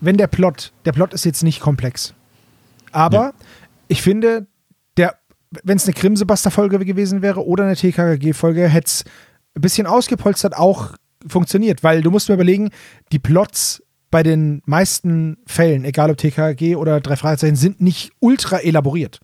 wenn 0.01 0.16
der 0.16 0.27
Plot, 0.27 0.73
der 0.85 0.93
Plot 0.93 1.15
ist 1.15 1.24
jetzt 1.24 1.43
nicht 1.45 1.61
komplex. 1.61 2.15
Aber 2.91 3.16
Ja. 3.16 3.32
ich 3.89 4.03
finde, 4.03 4.47
der, 4.97 5.15
wenn 5.62 5.77
es 5.77 5.85
eine 5.85 5.95
Krimsebuster-Folge 5.95 6.78
gewesen 6.85 7.23
wäre 7.23 7.47
oder 7.47 7.65
eine 7.65 7.77
TKG-Folge, 7.77 8.69
hätte 8.69 8.86
es 8.86 9.05
ein 9.57 9.61
bisschen 9.62 9.86
ausgepolstert 9.86 10.57
auch 10.57 10.95
funktioniert. 11.28 11.82
Weil 11.85 12.03
du 12.03 12.11
musst 12.11 12.28
mir 12.28 12.35
überlegen, 12.35 12.70
die 13.12 13.19
Plots 13.20 13.82
bei 14.11 14.23
den 14.23 14.62
meisten 14.66 15.39
Fällen, 15.47 15.85
egal 15.85 16.11
ob 16.11 16.16
TKG 16.19 16.77
oder 16.77 17.01
drei 17.01 17.16
Fragezeichen, 17.16 17.57
sind 17.57 17.81
nicht 17.81 18.11
ultra 18.20 18.59
elaboriert. 18.59 19.20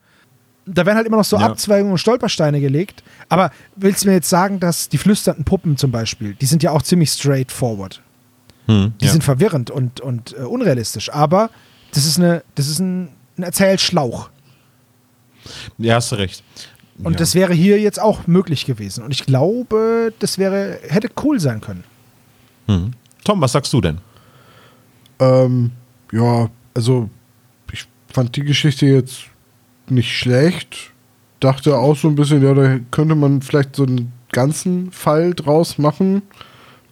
Da 0.73 0.87
werden 0.87 0.97
halt 0.97 1.07
immer 1.07 1.17
noch 1.17 1.25
so 1.25 1.37
Ja. 1.39 1.47
Abzweigungen 1.47 1.93
und 1.93 1.99
Stolpersteine 1.99 2.61
gelegt. 2.61 3.03
Aber 3.29 3.51
willst 3.77 4.05
du 4.05 4.09
mir 4.09 4.15
jetzt 4.15 4.29
sagen, 4.29 4.61
dass 4.61 4.89
die 4.89 4.99
flüsternden 4.99 5.45
Puppen 5.45 5.77
zum 5.77 5.91
Beispiel, 5.91 6.35
die 6.35 6.47
sind 6.47 6.63
ja 6.63 6.71
auch 6.71 6.83
ziemlich 6.83 7.11
straightforward. 7.11 8.01
hm, 8.67 8.93
Die 9.01 9.07
ja. 9.07 9.11
sind 9.13 9.25
verwirrend 9.25 9.71
und, 9.71 10.01
und 10.01 10.33
äh, 10.37 10.43
unrealistisch. 10.43 11.13
Aber 11.13 11.51
das 11.93 12.07
ist, 12.07 12.19
eine, 12.19 12.43
das 12.55 12.69
ist 12.69 12.79
ein, 12.79 13.09
ein 13.39 13.43
Erzählschlauch. 13.43 14.31
ja, 15.79 15.97
hast 15.97 16.13
du 16.13 16.17
recht. 16.17 16.45
Und 17.03 17.15
ja. 17.15 17.19
das 17.19 17.35
wäre 17.35 17.55
hier 17.55 17.81
jetzt 17.81 17.99
auch 18.01 18.27
möglich 18.27 18.67
gewesen. 18.67 19.03
Und 19.03 19.11
ich 19.11 19.25
glaube, 19.25 20.13
das 20.19 20.37
wäre, 20.39 20.79
hätte 20.89 21.09
cool 21.23 21.41
sein 21.41 21.61
können. 21.61 21.85
hm. 22.67 22.93
Tom, 23.25 23.41
was 23.41 23.53
sagst 23.53 23.73
du 23.73 23.81
denn? 23.81 23.99
Ähm, 25.19 25.73
ja, 26.13 26.49
also 26.75 27.11
ich 27.73 27.87
fand 28.13 28.35
die 28.37 28.45
Geschichte 28.45 28.87
jetzt 28.87 29.25
nicht 29.91 30.17
schlecht. 30.17 30.93
Dachte 31.41 31.77
auch 31.77 31.97
so 31.97 32.09
ein 32.09 32.15
bisschen, 32.15 32.43
ja, 32.43 32.55
da 32.55 32.79
könnte 32.91 33.15
man 33.15 33.43
vielleicht 33.43 33.77
so 33.77 33.85
einen 33.85 34.13
ganzen 34.33 34.91
Fall 34.93 35.35
draus 35.35 35.79
machen. 35.79 36.23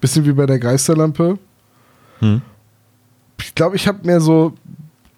Bisschen 0.01 0.25
wie 0.25 0.33
bei 0.33 0.47
der 0.47 0.59
Geisterlampe. 0.59 1.39
Hm. 2.21 2.43
Ich 3.41 3.55
glaube, 3.55 3.77
ich 3.77 3.87
habe 3.87 4.07
mehr 4.07 4.21
so, 4.21 4.55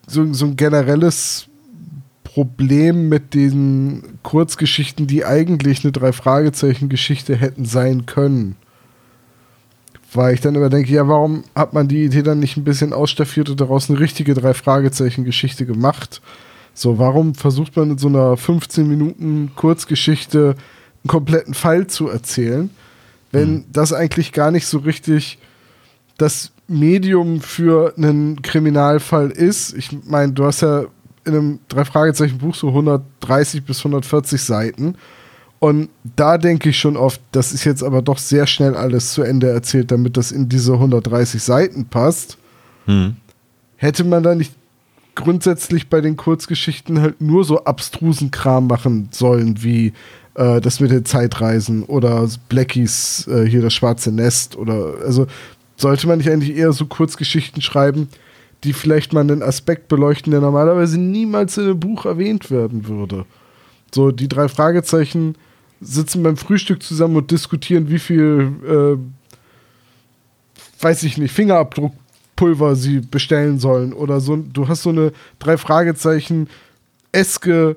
so, 0.07 0.32
so 0.32 0.47
ein 0.47 0.57
generelles 0.57 1.48
Problem 2.24 3.09
mit 3.09 3.35
den 3.35 4.19
Kurzgeschichten, 4.23 5.07
die 5.07 5.24
eigentlich 5.24 5.85
eine 5.85 5.93
Drei-Fragezeichen-Geschichte 5.93 7.35
hätten 7.36 7.65
sein 7.65 8.07
können. 8.07 8.57
Weil 10.12 10.35
ich 10.35 10.40
dann 10.40 10.55
immer 10.55 10.70
denke, 10.70 10.93
ja, 10.93 11.07
warum 11.09 11.44
hat 11.55 11.73
man 11.73 11.89
die 11.89 12.05
Idee 12.05 12.23
dann 12.23 12.40
nicht 12.40 12.57
ein 12.57 12.65
bisschen 12.65 12.93
ausstaffiert 12.93 13.48
und 13.48 13.61
daraus 13.61 13.90
eine 13.90 14.01
richtige 14.01 14.35
Drei-Fragezeichen-Geschichte 14.35 15.66
gemacht? 15.66 16.20
So, 16.81 16.98
warum 16.98 17.35
versucht 17.35 17.77
man 17.77 17.90
in 17.90 17.98
so 17.98 18.09
einer 18.09 18.39
15 18.39 18.89
Minuten 18.89 19.52
Kurzgeschichte 19.55 20.55
einen 21.05 21.09
kompletten 21.09 21.52
Fall 21.52 21.89
zu 21.89 22.09
erzählen, 22.09 22.70
wenn 23.32 23.66
das 23.70 23.93
eigentlich 23.93 24.32
gar 24.32 24.51
nicht 24.51 24.66
so 24.66 24.78
richtig 24.78 25.36
das 26.16 26.52
Medium 26.69 27.43
für 27.43 27.93
einen 27.98 28.40
Kriminalfall 28.40 29.31
ist? 29.31 29.74
Ich 29.74 29.90
meine, 30.07 30.32
du 30.32 30.47
hast 30.47 30.62
ja 30.62 30.85
in 31.27 31.35
einem 31.35 31.59
Drei-Fragezeichen-Buch 31.69 32.55
so 32.55 32.69
130 32.69 33.62
bis 33.62 33.81
140 33.81 34.43
Seiten. 34.43 34.94
Und 35.59 35.90
da 36.16 36.39
denke 36.39 36.70
ich 36.70 36.78
schon 36.78 36.97
oft, 36.97 37.20
das 37.32 37.52
ist 37.52 37.65
jetzt 37.65 37.82
aber 37.82 38.01
doch 38.01 38.16
sehr 38.16 38.47
schnell 38.47 38.74
alles 38.74 39.12
zu 39.12 39.20
Ende 39.20 39.51
erzählt, 39.51 39.90
damit 39.90 40.16
das 40.16 40.32
in 40.32 40.48
diese 40.48 40.73
130 40.73 41.43
Seiten 41.43 41.85
passt. 41.85 42.39
Hm. 42.86 43.16
Hätte 43.77 44.02
man 44.05 44.23
da 44.23 44.35
nicht 44.35 44.55
grundsätzlich 45.15 45.89
bei 45.89 46.01
den 46.01 46.16
Kurzgeschichten 46.16 47.01
halt 47.01 47.20
nur 47.20 47.45
so 47.45 47.65
abstrusen 47.65 48.31
Kram 48.31 48.66
machen 48.66 49.09
sollen, 49.12 49.62
wie 49.62 49.93
äh, 50.35 50.61
das 50.61 50.81
mit 50.81 50.91
den 50.91 51.05
Zeitreisen 51.05 51.85
oder 51.85 52.28
Blackies, 52.49 53.27
äh, 53.27 53.47
hier 53.47 53.62
das 53.62 53.74
schwarze 53.74 54.12
Nest 54.12 54.57
oder 54.57 54.95
also 55.05 55.27
sollte 55.77 56.07
man 56.07 56.19
nicht 56.19 56.31
eigentlich 56.31 56.57
eher 56.57 56.73
so 56.73 56.87
Kurzgeschichten 56.87 57.62
schreiben, 57.62 58.09
die 58.65 58.73
vielleicht 58.73 59.12
mal 59.12 59.20
einen 59.20 59.43
Aspekt 59.43 59.89
beleuchten, 59.89 60.31
der 60.31 60.41
normalerweise 60.41 61.01
niemals 61.01 61.57
in 61.57 61.65
einem 61.65 61.81
Buch 61.81 62.05
erwähnt 62.05 62.51
werden 62.51 62.87
würde. 62.87 63.24
So, 63.93 64.11
die 64.11 64.28
drei 64.28 64.49
Fragezeichen 64.49 65.37
sitzen 65.81 66.23
beim 66.23 66.37
Frühstück 66.37 66.82
zusammen 66.82 67.16
und 67.16 67.31
diskutieren, 67.31 67.89
wie 67.89 67.99
viel, 67.99 68.53
äh, 68.66 68.97
weiß 70.82 71.03
ich 71.05 71.16
nicht, 71.16 71.32
Fingerabdruckpulver 72.40 72.76
sie 72.76 73.00
bestellen 73.00 73.58
sollen. 73.58 73.92
Oder 73.92 74.20
so. 74.20 74.36
Du 74.36 74.68
hast 74.68 74.82
so 74.82 74.90
eine 74.90 75.12
drei 75.38 75.56
Fragezeichen 75.56 76.48
eske 77.12 77.76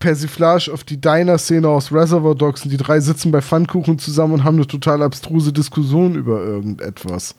Persiflage 0.00 0.72
auf 0.72 0.84
die 0.84 1.00
Diner-Szene 1.00 1.68
aus 1.68 1.92
Reservoir 1.92 2.34
Dogs 2.34 2.64
und 2.64 2.70
die 2.70 2.76
drei 2.76 3.00
sitzen 3.00 3.32
bei 3.32 3.42
Pfannkuchen 3.42 3.98
zusammen 3.98 4.34
und 4.34 4.44
haben 4.44 4.56
eine 4.56 4.66
total 4.66 5.02
abstruse 5.02 5.52
Diskussion 5.52 6.14
über 6.14 6.40
irgendetwas. 6.40 7.34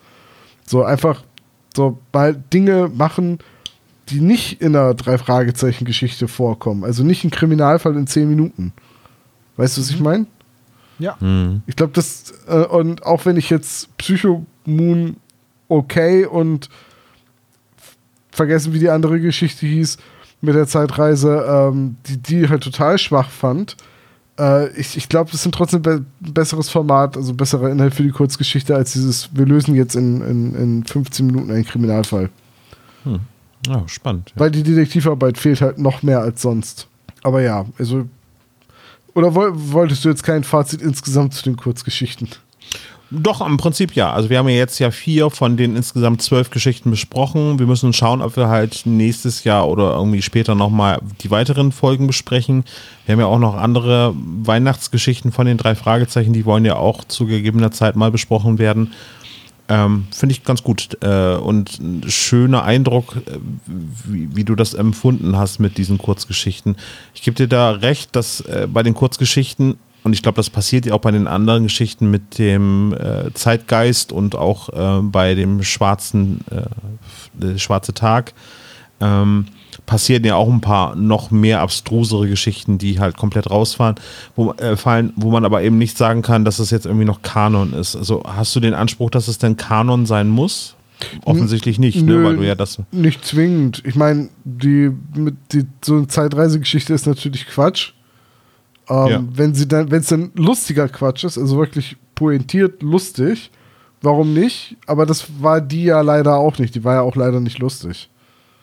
So 0.65 0.83
einfach 0.83 1.23
so 1.75 1.99
mal 2.11 2.35
Dinge 2.35 2.91
machen, 2.93 3.39
die 4.09 4.19
nicht 4.19 4.59
in 4.61 4.75
einer 4.75 4.93
Drei-Fragezeichen-Geschichte 4.93 6.27
vorkommen. 6.27 6.83
Also 6.83 7.03
nicht 7.03 7.23
ein 7.23 7.31
Kriminalfall 7.31 7.95
in 7.95 8.07
zehn 8.07 8.27
Minuten. 8.27 8.73
Weißt 9.55 9.77
du, 9.77 9.81
was 9.81 9.89
ich 9.91 9.99
meine? 9.99 10.25
Ja. 10.97 11.15
Hm. 11.21 11.61
Ich 11.67 11.75
glaube, 11.75 11.93
das, 11.93 12.33
äh, 12.47 12.65
und 12.65 13.05
auch 13.05 13.25
wenn 13.25 13.37
ich 13.37 13.49
jetzt 13.49 13.95
Psycho 13.97 14.45
Moon 14.65 15.15
okay 15.69 16.25
und 16.25 16.69
vergessen, 18.31 18.73
wie 18.73 18.79
die 18.79 18.89
andere 18.89 19.19
Geschichte 19.19 19.65
hieß, 19.65 19.97
mit 20.41 20.55
der 20.55 20.67
Zeitreise, 20.67 21.45
ähm, 21.47 21.97
die, 22.07 22.17
die 22.17 22.49
halt 22.49 22.63
total 22.63 22.97
schwach 22.97 23.29
fand. 23.29 23.75
Äh, 24.39 24.69
ich 24.79 24.95
ich 24.97 25.09
glaube, 25.09 25.31
das 25.31 25.43
sind 25.43 25.53
trotzdem 25.53 25.81
be 25.81 26.05
ein 26.23 26.33
besseres 26.33 26.69
Format, 26.69 27.17
also 27.17 27.33
besserer 27.33 27.69
Inhalt 27.69 27.93
für 27.93 28.03
die 28.03 28.11
Kurzgeschichte 28.11 28.75
als 28.75 28.93
dieses, 28.93 29.29
wir 29.33 29.45
lösen 29.45 29.75
jetzt 29.75 29.95
in, 29.95 30.21
in, 30.21 30.55
in 30.55 30.83
15 30.85 31.25
Minuten 31.25 31.51
einen 31.51 31.65
Kriminalfall. 31.65 32.29
Ja, 33.67 33.87
spannend. 33.87 34.31
Ja. 34.35 34.41
Weil 34.41 34.51
die 34.51 34.63
Detektivarbeit 34.63 35.37
fehlt 35.37 35.61
halt 35.61 35.77
noch 35.77 36.01
mehr 36.03 36.19
als 36.19 36.41
sonst. 36.41 36.87
Aber 37.23 37.41
ja, 37.41 37.65
also. 37.77 38.07
Oder 39.13 39.35
woll, 39.35 39.51
wolltest 39.53 40.05
du 40.05 40.09
jetzt 40.09 40.23
kein 40.23 40.43
Fazit 40.43 40.81
insgesamt 40.81 41.33
zu 41.33 41.43
den 41.43 41.57
Kurzgeschichten? 41.57 42.29
Doch, 43.11 43.45
im 43.45 43.57
Prinzip 43.57 43.95
ja. 43.95 44.14
Also 44.14 44.30
wir 44.30 44.38
haben 44.38 44.48
ja 44.49 44.56
jetzt 44.56 44.77
ja 44.77 44.91
vier 44.91 45.31
von 45.31 45.57
den 45.57 45.76
insgesamt 45.76 46.22
zwölf 46.22 46.52
Geschichten 46.52 46.91
besprochen. 46.91 47.57
Wir 47.57 47.65
müssen 47.65 47.91
schauen, 47.91 48.22
ob 48.22 48.38
wir 48.38 48.49
halt 48.49 48.84
nächstes 48.86 49.44
Jahr 49.44 49.68
oder 49.68 49.95
irgendwie 49.95 50.22
später 50.22 50.53
nochmal 50.53 50.99
die 51.22 51.31
weiteren 51.31 51.72
Folgen 51.72 52.06
besprechen. 52.06 52.65
Wir 53.06 53.14
haben 53.14 53.19
ja 53.19 53.26
auch 53.26 53.40
noch 53.40 53.56
andere 53.56 54.14
Weihnachtsgeschichten 54.15 55.31
von 55.31 55.48
den 55.48 55.57
drei 55.57 55.73
Fragezeichen, 55.73 56.34
die 56.34 56.45
wollen 56.45 56.65
ja 56.65 56.76
auch 56.76 57.03
zu 57.03 57.26
gegebener 57.26 57.72
Zeit 57.72 57.95
mal 57.95 58.11
besprochen 58.11 58.60
werden. 58.60 58.94
Ähm, 59.69 60.07
Finde 60.11 60.34
ich 60.34 60.44
ganz 60.44 60.64
gut. 60.64 60.98
Äh, 61.02 61.36
und 61.36 61.80
ein 61.80 62.10
schöner 62.10 62.64
Eindruck, 62.64 63.15
äh, 63.15 63.38
wie, 64.06 64.36
wie 64.36 64.44
du 64.44 64.56
das 64.56 64.73
empfunden 64.76 65.36
hast 65.38 65.60
mit 65.60 65.77
diesen 65.77 65.98
Kurzgeschichten. 65.99 66.76
Ich 67.14 67.22
gebe 67.22 67.36
dir 67.36 67.48
da 67.48 67.72
recht, 67.72 68.15
dass 68.15 68.41
äh, 68.41 68.68
bei 68.72 68.81
den 68.81 68.95
Kurzgeschichten, 68.95 69.77
und 70.10 70.14
ich 70.14 70.23
glaube, 70.23 70.38
das 70.38 70.49
passiert 70.49 70.88
ja 70.88 70.95
auch 70.95 71.02
bei 71.02 71.11
den 71.11 71.27
anderen 71.27 71.61
Geschichten 71.61 72.10
mit 72.10 72.40
dem 72.40 72.95
äh, 72.99 73.31
Zeitgeist 73.36 74.11
und 74.11 74.36
auch 74.36 74.69
äh, 74.69 75.03
bei 75.03 75.36
dem 75.36 75.61
schwarzen 75.61 76.44
äh, 76.49 77.60
schwarze 77.60 77.94
Tag, 77.94 78.34
ähm, 78.99 79.45
passieren 79.86 80.23
ja 80.23 80.34
auch 80.34 80.49
ein 80.52 80.61
paar 80.61 80.95
noch 80.95 81.30
mehr 81.30 81.61
abstrusere 81.61 82.27
Geschichten, 82.27 82.80
die 82.80 82.99
halt 82.99 83.18
komplett 83.18 83.52
rausfallen, 83.52 83.95
wo, 84.36 84.52
äh, 84.53 84.76
fallen, 84.76 85.14
wo 85.15 85.30
man 85.30 85.45
aber 85.45 85.61
eben 85.61 85.77
nicht 85.77 85.95
sagen 85.95 86.23
kann, 86.23 86.44
dass 86.44 86.57
es 86.57 86.72
jetzt 86.72 86.88
irgendwie 86.88 87.06
noch 87.06 87.22
Kanon 87.22 87.73
ist. 87.73 87.95
Also 87.95 88.23
hast 88.26 88.56
du 88.56 88.60
den 88.60 88.73
Anspruch, 88.73 89.11
dass 89.11 89.27
es 89.27 89.38
denn 89.38 89.57
Kanon 89.57 90.07
sein 90.07 90.27
muss? 90.27 90.76
Offensichtlich 91.23 91.77
nicht, 91.77 92.02
ne? 92.02 92.14
Nö, 92.14 92.23
weil 92.23 92.38
du 92.38 92.44
ja 92.45 92.56
das. 92.56 92.81
Nicht 92.91 93.23
zwingend. 93.23 93.84
Ich 93.86 93.95
meine, 93.95 94.30
die, 94.44 94.90
die, 95.52 95.68
so 95.86 95.98
eine 95.98 96.07
Zeitreisegeschichte 96.07 96.95
ist 96.95 97.06
natürlich 97.06 97.45
Quatsch. 97.45 97.94
Ähm, 98.89 99.07
Ja. 99.07 99.23
Wenn 99.33 99.53
sie 99.53 99.67
dann, 99.67 99.91
wenn 99.91 99.99
es 100.01 100.07
dann 100.07 100.31
lustiger 100.35 100.87
Quatsch 100.87 101.23
ist, 101.23 101.37
also 101.37 101.57
wirklich 101.57 101.97
pointiert 102.15 102.81
lustig, 102.81 103.51
warum 104.01 104.33
nicht? 104.33 104.77
Aber 104.87 105.05
das 105.05 105.27
war 105.41 105.61
die 105.61 105.85
ja 105.85 106.01
leider 106.01 106.35
auch 106.35 106.57
nicht. 106.57 106.75
Die 106.75 106.83
war 106.83 106.95
ja 106.95 107.01
auch 107.01 107.15
leider 107.15 107.39
nicht 107.39 107.59
lustig. 107.59 108.09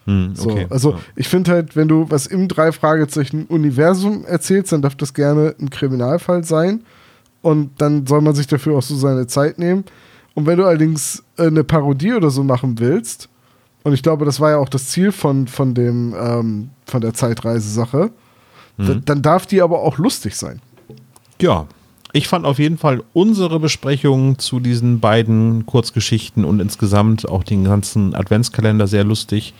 Hm, 0.06 0.34
So, 0.34 0.50
okay. 0.50 0.66
also 0.70 0.92
ja. 0.92 0.98
ich 1.16 1.28
finde 1.28 1.50
halt, 1.50 1.76
wenn 1.76 1.88
du 1.88 2.06
was 2.08 2.26
im 2.26 2.48
drei 2.48 2.72
Fragezeichen 2.72 3.46
Universum 3.46 4.24
erzählst, 4.24 4.72
dann 4.72 4.82
darf 4.82 4.94
das 4.94 5.14
gerne 5.14 5.54
ein 5.60 5.70
Kriminalfall 5.70 6.44
sein 6.44 6.82
und 7.42 7.70
dann 7.78 8.06
soll 8.06 8.20
man 8.20 8.34
sich 8.34 8.46
dafür 8.46 8.76
auch 8.76 8.82
so 8.82 8.94
seine 8.96 9.26
Zeit 9.26 9.58
nehmen. 9.58 9.84
Und 10.34 10.46
wenn 10.46 10.58
du 10.58 10.64
allerdings 10.64 11.24
äh, 11.38 11.46
eine 11.46 11.64
Parodie 11.64 12.12
oder 12.12 12.30
so 12.30 12.44
machen 12.44 12.78
willst, 12.78 13.28
und 13.82 13.92
ich 13.94 14.02
glaube, 14.02 14.24
das 14.24 14.40
war 14.40 14.50
ja 14.50 14.58
auch 14.58 14.68
das 14.68 14.88
Ziel 14.88 15.12
von, 15.12 15.46
von 15.46 15.72
dem 15.72 16.14
ähm, 16.20 16.70
von 16.86 17.00
der 17.00 17.14
Zeitreise-Sache, 17.14 18.10
Mhm. 18.76 18.86
da, 18.86 18.94
dann 19.04 19.22
darf 19.22 19.46
die 19.46 19.62
aber 19.62 19.80
auch 19.80 19.98
lustig 19.98 20.34
sein. 20.36 20.60
Ja, 21.40 21.66
ich 22.16 22.28
fand 22.28 22.46
auf 22.46 22.58
jeden 22.58 22.78
Fall 22.78 23.02
unsere 23.12 23.60
Besprechung 23.60 24.38
zu 24.38 24.58
diesen 24.58 25.00
beiden 25.00 25.66
Kurzgeschichten 25.66 26.46
und 26.46 26.60
insgesamt 26.60 27.28
auch 27.28 27.44
den 27.44 27.64
ganzen 27.64 28.14
Adventskalender 28.14 28.86
sehr 28.86 29.04
lustig. 29.04 29.52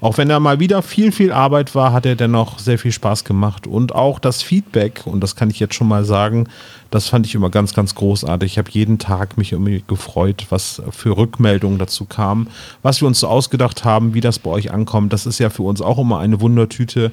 Auch 0.00 0.18
wenn 0.18 0.28
er 0.28 0.40
mal 0.40 0.58
wieder 0.58 0.82
viel, 0.82 1.12
viel 1.12 1.30
Arbeit 1.30 1.76
war, 1.76 1.92
hat 1.92 2.06
er 2.06 2.16
dennoch 2.16 2.58
sehr 2.58 2.80
viel 2.80 2.90
Spaß 2.90 3.22
gemacht. 3.22 3.68
Und 3.68 3.94
auch 3.94 4.18
das 4.18 4.42
Feedback, 4.42 5.02
und 5.04 5.20
das 5.20 5.36
kann 5.36 5.50
ich 5.50 5.60
jetzt 5.60 5.76
schon 5.76 5.86
mal 5.86 6.04
sagen, 6.04 6.48
das 6.90 7.06
fand 7.06 7.26
ich 7.26 7.36
immer 7.36 7.48
ganz, 7.48 7.74
ganz 7.74 7.94
großartig. 7.94 8.52
Ich 8.52 8.58
habe 8.58 8.70
jeden 8.72 8.98
Tag 8.98 9.38
mich 9.38 9.52
irgendwie 9.52 9.84
gefreut, 9.86 10.46
was 10.48 10.82
für 10.90 11.16
Rückmeldungen 11.16 11.78
dazu 11.78 12.06
kamen, 12.06 12.48
was 12.82 13.00
wir 13.00 13.06
uns 13.06 13.20
so 13.20 13.28
ausgedacht 13.28 13.84
haben, 13.84 14.14
wie 14.14 14.20
das 14.20 14.40
bei 14.40 14.50
euch 14.50 14.72
ankommt. 14.72 15.12
Das 15.12 15.26
ist 15.26 15.38
ja 15.38 15.48
für 15.48 15.62
uns 15.62 15.80
auch 15.80 15.98
immer 15.98 16.18
eine 16.18 16.40
Wundertüte. 16.40 17.12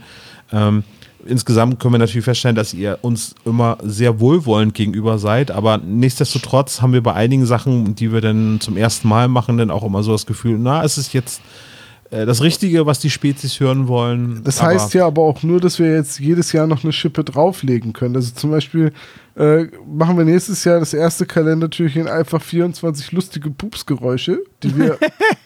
Ähm, 0.52 0.84
insgesamt 1.28 1.80
können 1.80 1.94
wir 1.94 2.00
natürlich 2.00 2.26
feststellen, 2.26 2.56
dass 2.56 2.74
ihr 2.74 3.00
uns 3.02 3.36
immer 3.46 3.78
sehr 3.84 4.20
wohlwollend 4.20 4.74
gegenüber 4.74 5.18
seid, 5.18 5.52
aber 5.52 5.78
nichtsdestotrotz 5.78 6.82
haben 6.82 6.94
wir 6.94 7.04
bei 7.04 7.14
einigen 7.14 7.46
Sachen, 7.46 7.96
die 7.96 8.12
wir 8.12 8.22
dann 8.22 8.60
zum 8.60 8.78
ersten 8.78 9.08
Mal 9.08 9.28
machen, 9.28 9.58
dann 9.58 9.72
auch 9.72 9.84
immer 9.84 10.04
so 10.04 10.12
das 10.12 10.26
Gefühl, 10.26 10.58
na, 10.60 10.84
es 10.84 10.98
ist 10.98 11.14
jetzt 11.14 11.42
äh, 12.10 12.26
das 12.26 12.42
Richtige, 12.42 12.86
was 12.86 13.00
die 13.00 13.10
Spezies 13.10 13.60
hören 13.60 13.88
wollen. 13.88 14.42
Das 14.44 14.60
aber- 14.60 14.70
heißt 14.70 14.94
ja 14.94 15.06
aber 15.08 15.22
auch 15.24 15.44
nur, 15.44 15.60
dass 15.60 15.80
wir 15.80 15.94
jetzt 15.94 16.20
jedes 16.20 16.52
Jahr 16.52 16.68
noch 16.68 16.84
eine 16.84 16.94
Schippe 16.94 17.24
drauflegen 17.24 17.94
können. 17.94 18.16
Also 18.16 18.34
zum 18.34 18.52
Beispiel 18.52 18.94
äh, 19.36 19.66
machen 19.86 20.18
wir 20.18 20.26
nächstes 20.26 20.64
Jahr 20.64 20.80
das 20.80 20.94
erste 20.94 21.26
Kalendertürchen 21.26 22.08
einfach 22.08 22.42
24 22.42 23.12
lustige 23.12 23.52
Pupsgeräusche, 23.52 24.40
die 24.64 24.78
wir, 24.78 24.98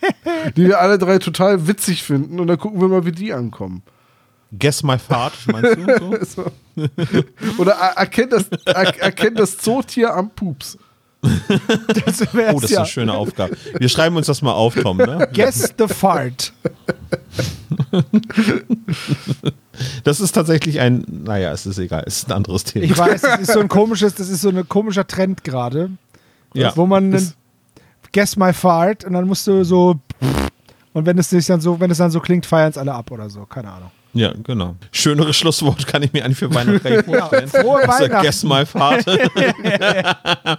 die 0.55 0.67
wir 0.67 0.79
alle 0.79 0.97
drei 0.97 1.17
total 1.17 1.67
witzig 1.67 2.03
finden 2.03 2.39
und 2.39 2.47
dann 2.47 2.57
gucken 2.57 2.79
wir 2.79 2.87
mal, 2.87 3.05
wie 3.05 3.11
die 3.11 3.33
ankommen. 3.33 3.81
Guess 4.57 4.83
my 4.83 4.97
fart, 4.97 5.33
meinst 5.47 5.77
du? 5.77 6.25
So? 6.25 6.45
So. 6.73 7.21
Oder 7.57 7.73
er, 7.73 7.97
erkennt, 7.97 8.31
das, 8.31 8.45
er, 8.65 9.01
erkennt 9.01 9.37
das 9.37 9.57
Zootier 9.57 10.13
am 10.13 10.29
Pups. 10.29 10.77
Das 11.21 12.33
wär's 12.33 12.55
Oh, 12.55 12.59
das 12.59 12.63
ist 12.63 12.69
ja. 12.71 12.79
eine 12.79 12.87
schöne 12.87 13.13
Aufgabe. 13.13 13.57
Wir 13.77 13.89
schreiben 13.89 14.15
uns 14.15 14.27
das 14.27 14.41
mal 14.41 14.53
auf, 14.53 14.73
Tom. 14.75 14.97
Ne? 14.97 15.27
Guess 15.33 15.73
the 15.77 15.87
fart. 15.87 16.53
Das 20.03 20.19
ist 20.19 20.31
tatsächlich 20.31 20.79
ein, 20.79 21.05
naja, 21.07 21.51
es 21.51 21.65
ist 21.65 21.77
egal, 21.77 22.03
es 22.05 22.17
ist 22.17 22.29
ein 22.29 22.33
anderes 22.33 22.63
Thema. 22.63 22.85
Ich 22.85 22.97
weiß, 22.97 23.21
das 23.21 23.41
ist 23.41 23.53
so 23.53 23.59
ein 23.59 23.67
komisches, 23.67 24.15
das 24.15 24.29
ist 24.29 24.41
so 24.41 24.49
ein 24.49 24.67
komischer 24.67 25.05
Trend 25.05 25.43
gerade, 25.43 25.91
ja. 26.53 26.75
wo 26.75 26.85
man 26.85 27.13
einen 27.13 27.33
Guess 28.13 28.35
my 28.37 28.53
fart 28.53 29.03
und 29.03 29.13
dann 29.13 29.27
musst 29.27 29.45
du 29.47 29.63
so 29.63 29.99
und 30.93 31.05
wenn 31.05 31.17
es 31.17 31.29
sich 31.29 31.45
dann 31.45 31.61
so, 31.61 31.79
wenn 31.79 31.91
es 31.91 31.97
dann 31.97 32.11
so 32.11 32.19
klingt, 32.19 32.45
feiern 32.45 32.69
es 32.69 32.77
alle 32.77 32.93
ab 32.93 33.11
oder 33.11 33.29
so, 33.29 33.45
keine 33.45 33.71
Ahnung. 33.71 33.91
Ja, 34.13 34.33
genau. 34.43 34.75
Schöneres 34.91 35.37
Schlusswort 35.37 35.87
kann 35.87 36.03
ich 36.03 36.11
mir 36.11 36.25
eigentlich 36.25 36.37
für 36.37 36.53
Weihnachten 36.53 36.83
gar 36.83 36.97
nicht 36.97 37.05
vorstellen. 37.05 37.47
Frohe 37.47 37.83
Das 37.85 37.95
ist 37.95 38.01
Weihnachten. 38.01 38.25
Guess 38.25 38.43
my 38.43 38.65
Vater. 38.65 39.17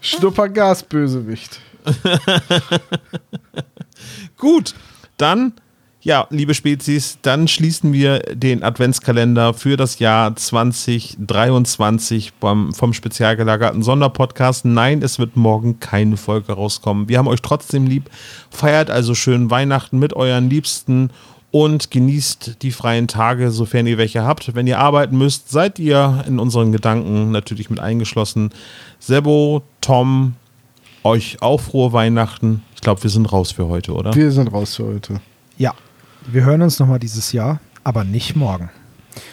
Schnuppergas, 0.00 0.84
Bösewicht. 0.84 1.60
Gut, 4.36 4.74
dann, 5.16 5.54
ja, 6.00 6.28
liebe 6.30 6.54
Spezies, 6.54 7.18
dann 7.22 7.48
schließen 7.48 7.92
wir 7.92 8.20
den 8.20 8.62
Adventskalender 8.62 9.52
für 9.52 9.76
das 9.76 9.98
Jahr 9.98 10.36
2023 10.36 12.34
beim, 12.34 12.72
vom 12.72 12.92
spezial 12.92 13.36
gelagerten 13.36 13.82
Sonderpodcast. 13.82 14.64
Nein, 14.64 15.02
es 15.02 15.18
wird 15.18 15.36
morgen 15.36 15.80
keine 15.80 16.16
Folge 16.16 16.52
rauskommen. 16.52 17.08
Wir 17.08 17.18
haben 17.18 17.28
euch 17.28 17.42
trotzdem 17.42 17.86
lieb. 17.86 18.08
Feiert 18.50 18.90
also 18.90 19.14
schön 19.14 19.50
Weihnachten 19.50 19.98
mit 19.98 20.14
euren 20.14 20.48
Liebsten 20.48 21.10
und 21.50 21.90
genießt 21.90 22.62
die 22.62 22.70
freien 22.70 23.08
Tage, 23.08 23.50
sofern 23.50 23.86
ihr 23.86 23.98
welche 23.98 24.22
habt. 24.22 24.54
Wenn 24.54 24.66
ihr 24.66 24.78
arbeiten 24.78 25.18
müsst, 25.18 25.50
seid 25.50 25.78
ihr 25.78 26.24
in 26.26 26.38
unseren 26.38 26.72
Gedanken 26.72 27.30
natürlich 27.30 27.70
mit 27.70 27.80
eingeschlossen. 27.80 28.50
Sebo, 28.98 29.62
Tom, 29.80 30.34
euch 31.02 31.42
auch 31.42 31.60
frohe 31.60 31.92
Weihnachten. 31.92 32.62
Ich 32.74 32.80
glaube, 32.80 33.02
wir 33.02 33.10
sind 33.10 33.32
raus 33.32 33.52
für 33.52 33.68
heute, 33.68 33.92
oder? 33.94 34.14
Wir 34.14 34.30
sind 34.30 34.52
raus 34.52 34.76
für 34.76 34.86
heute. 34.86 35.20
Ja, 35.58 35.74
wir 36.26 36.44
hören 36.44 36.62
uns 36.62 36.78
nochmal 36.78 36.98
dieses 36.98 37.32
Jahr, 37.32 37.60
aber 37.82 38.04
nicht 38.04 38.36
morgen. 38.36 38.70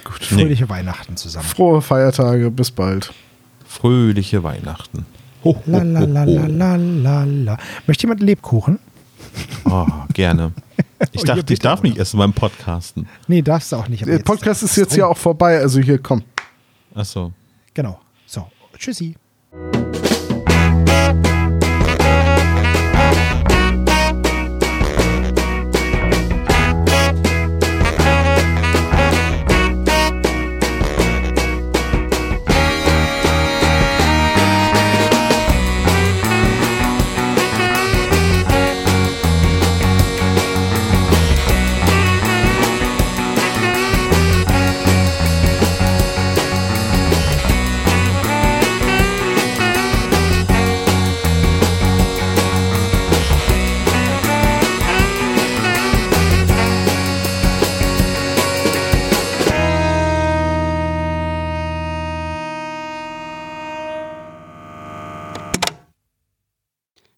Gut, 0.04 0.24
Fröhliche 0.24 0.70
Weihnachten 0.70 1.18
zusammen. 1.18 1.46
Frohe 1.46 1.82
Feiertage, 1.82 2.50
bis 2.50 2.72
bald. 2.72 3.14
Fröhliche 3.68 4.44
Weihnachten. 4.44 5.06
Ho, 5.44 5.56
ho, 5.56 5.62
ho, 5.66 5.84
la 5.84 6.26
ho. 6.26 6.48
la 6.48 6.76
la 6.76 7.24
la. 7.24 7.58
Möchte 7.86 8.04
jemand 8.04 8.22
Lebkuchen? 8.22 8.80
Oh, 9.66 9.86
gerne. 10.14 10.52
Ich 11.12 11.22
Oh, 11.22 11.26
dachte, 11.26 11.54
ich 11.54 11.60
darf 11.60 11.84
nicht 11.84 11.98
essen 11.98 12.18
beim 12.18 12.34
Podcasten. 12.34 13.08
Nee, 13.28 13.42
darfst 13.42 13.72
du 13.72 13.76
auch 13.76 13.88
nicht. 13.88 14.06
Der 14.06 14.20
Podcast 14.20 14.64
ist 14.64 14.76
jetzt 14.78 14.96
ja 14.96 15.06
auch 15.08 15.18
vorbei, 15.18 15.58
also 15.60 15.80
hier, 15.80 16.00
komm. 16.00 16.24
Achso. 16.96 17.34
Genau. 17.74 18.00
So, 18.26 18.48
tschüssi. 18.78 19.16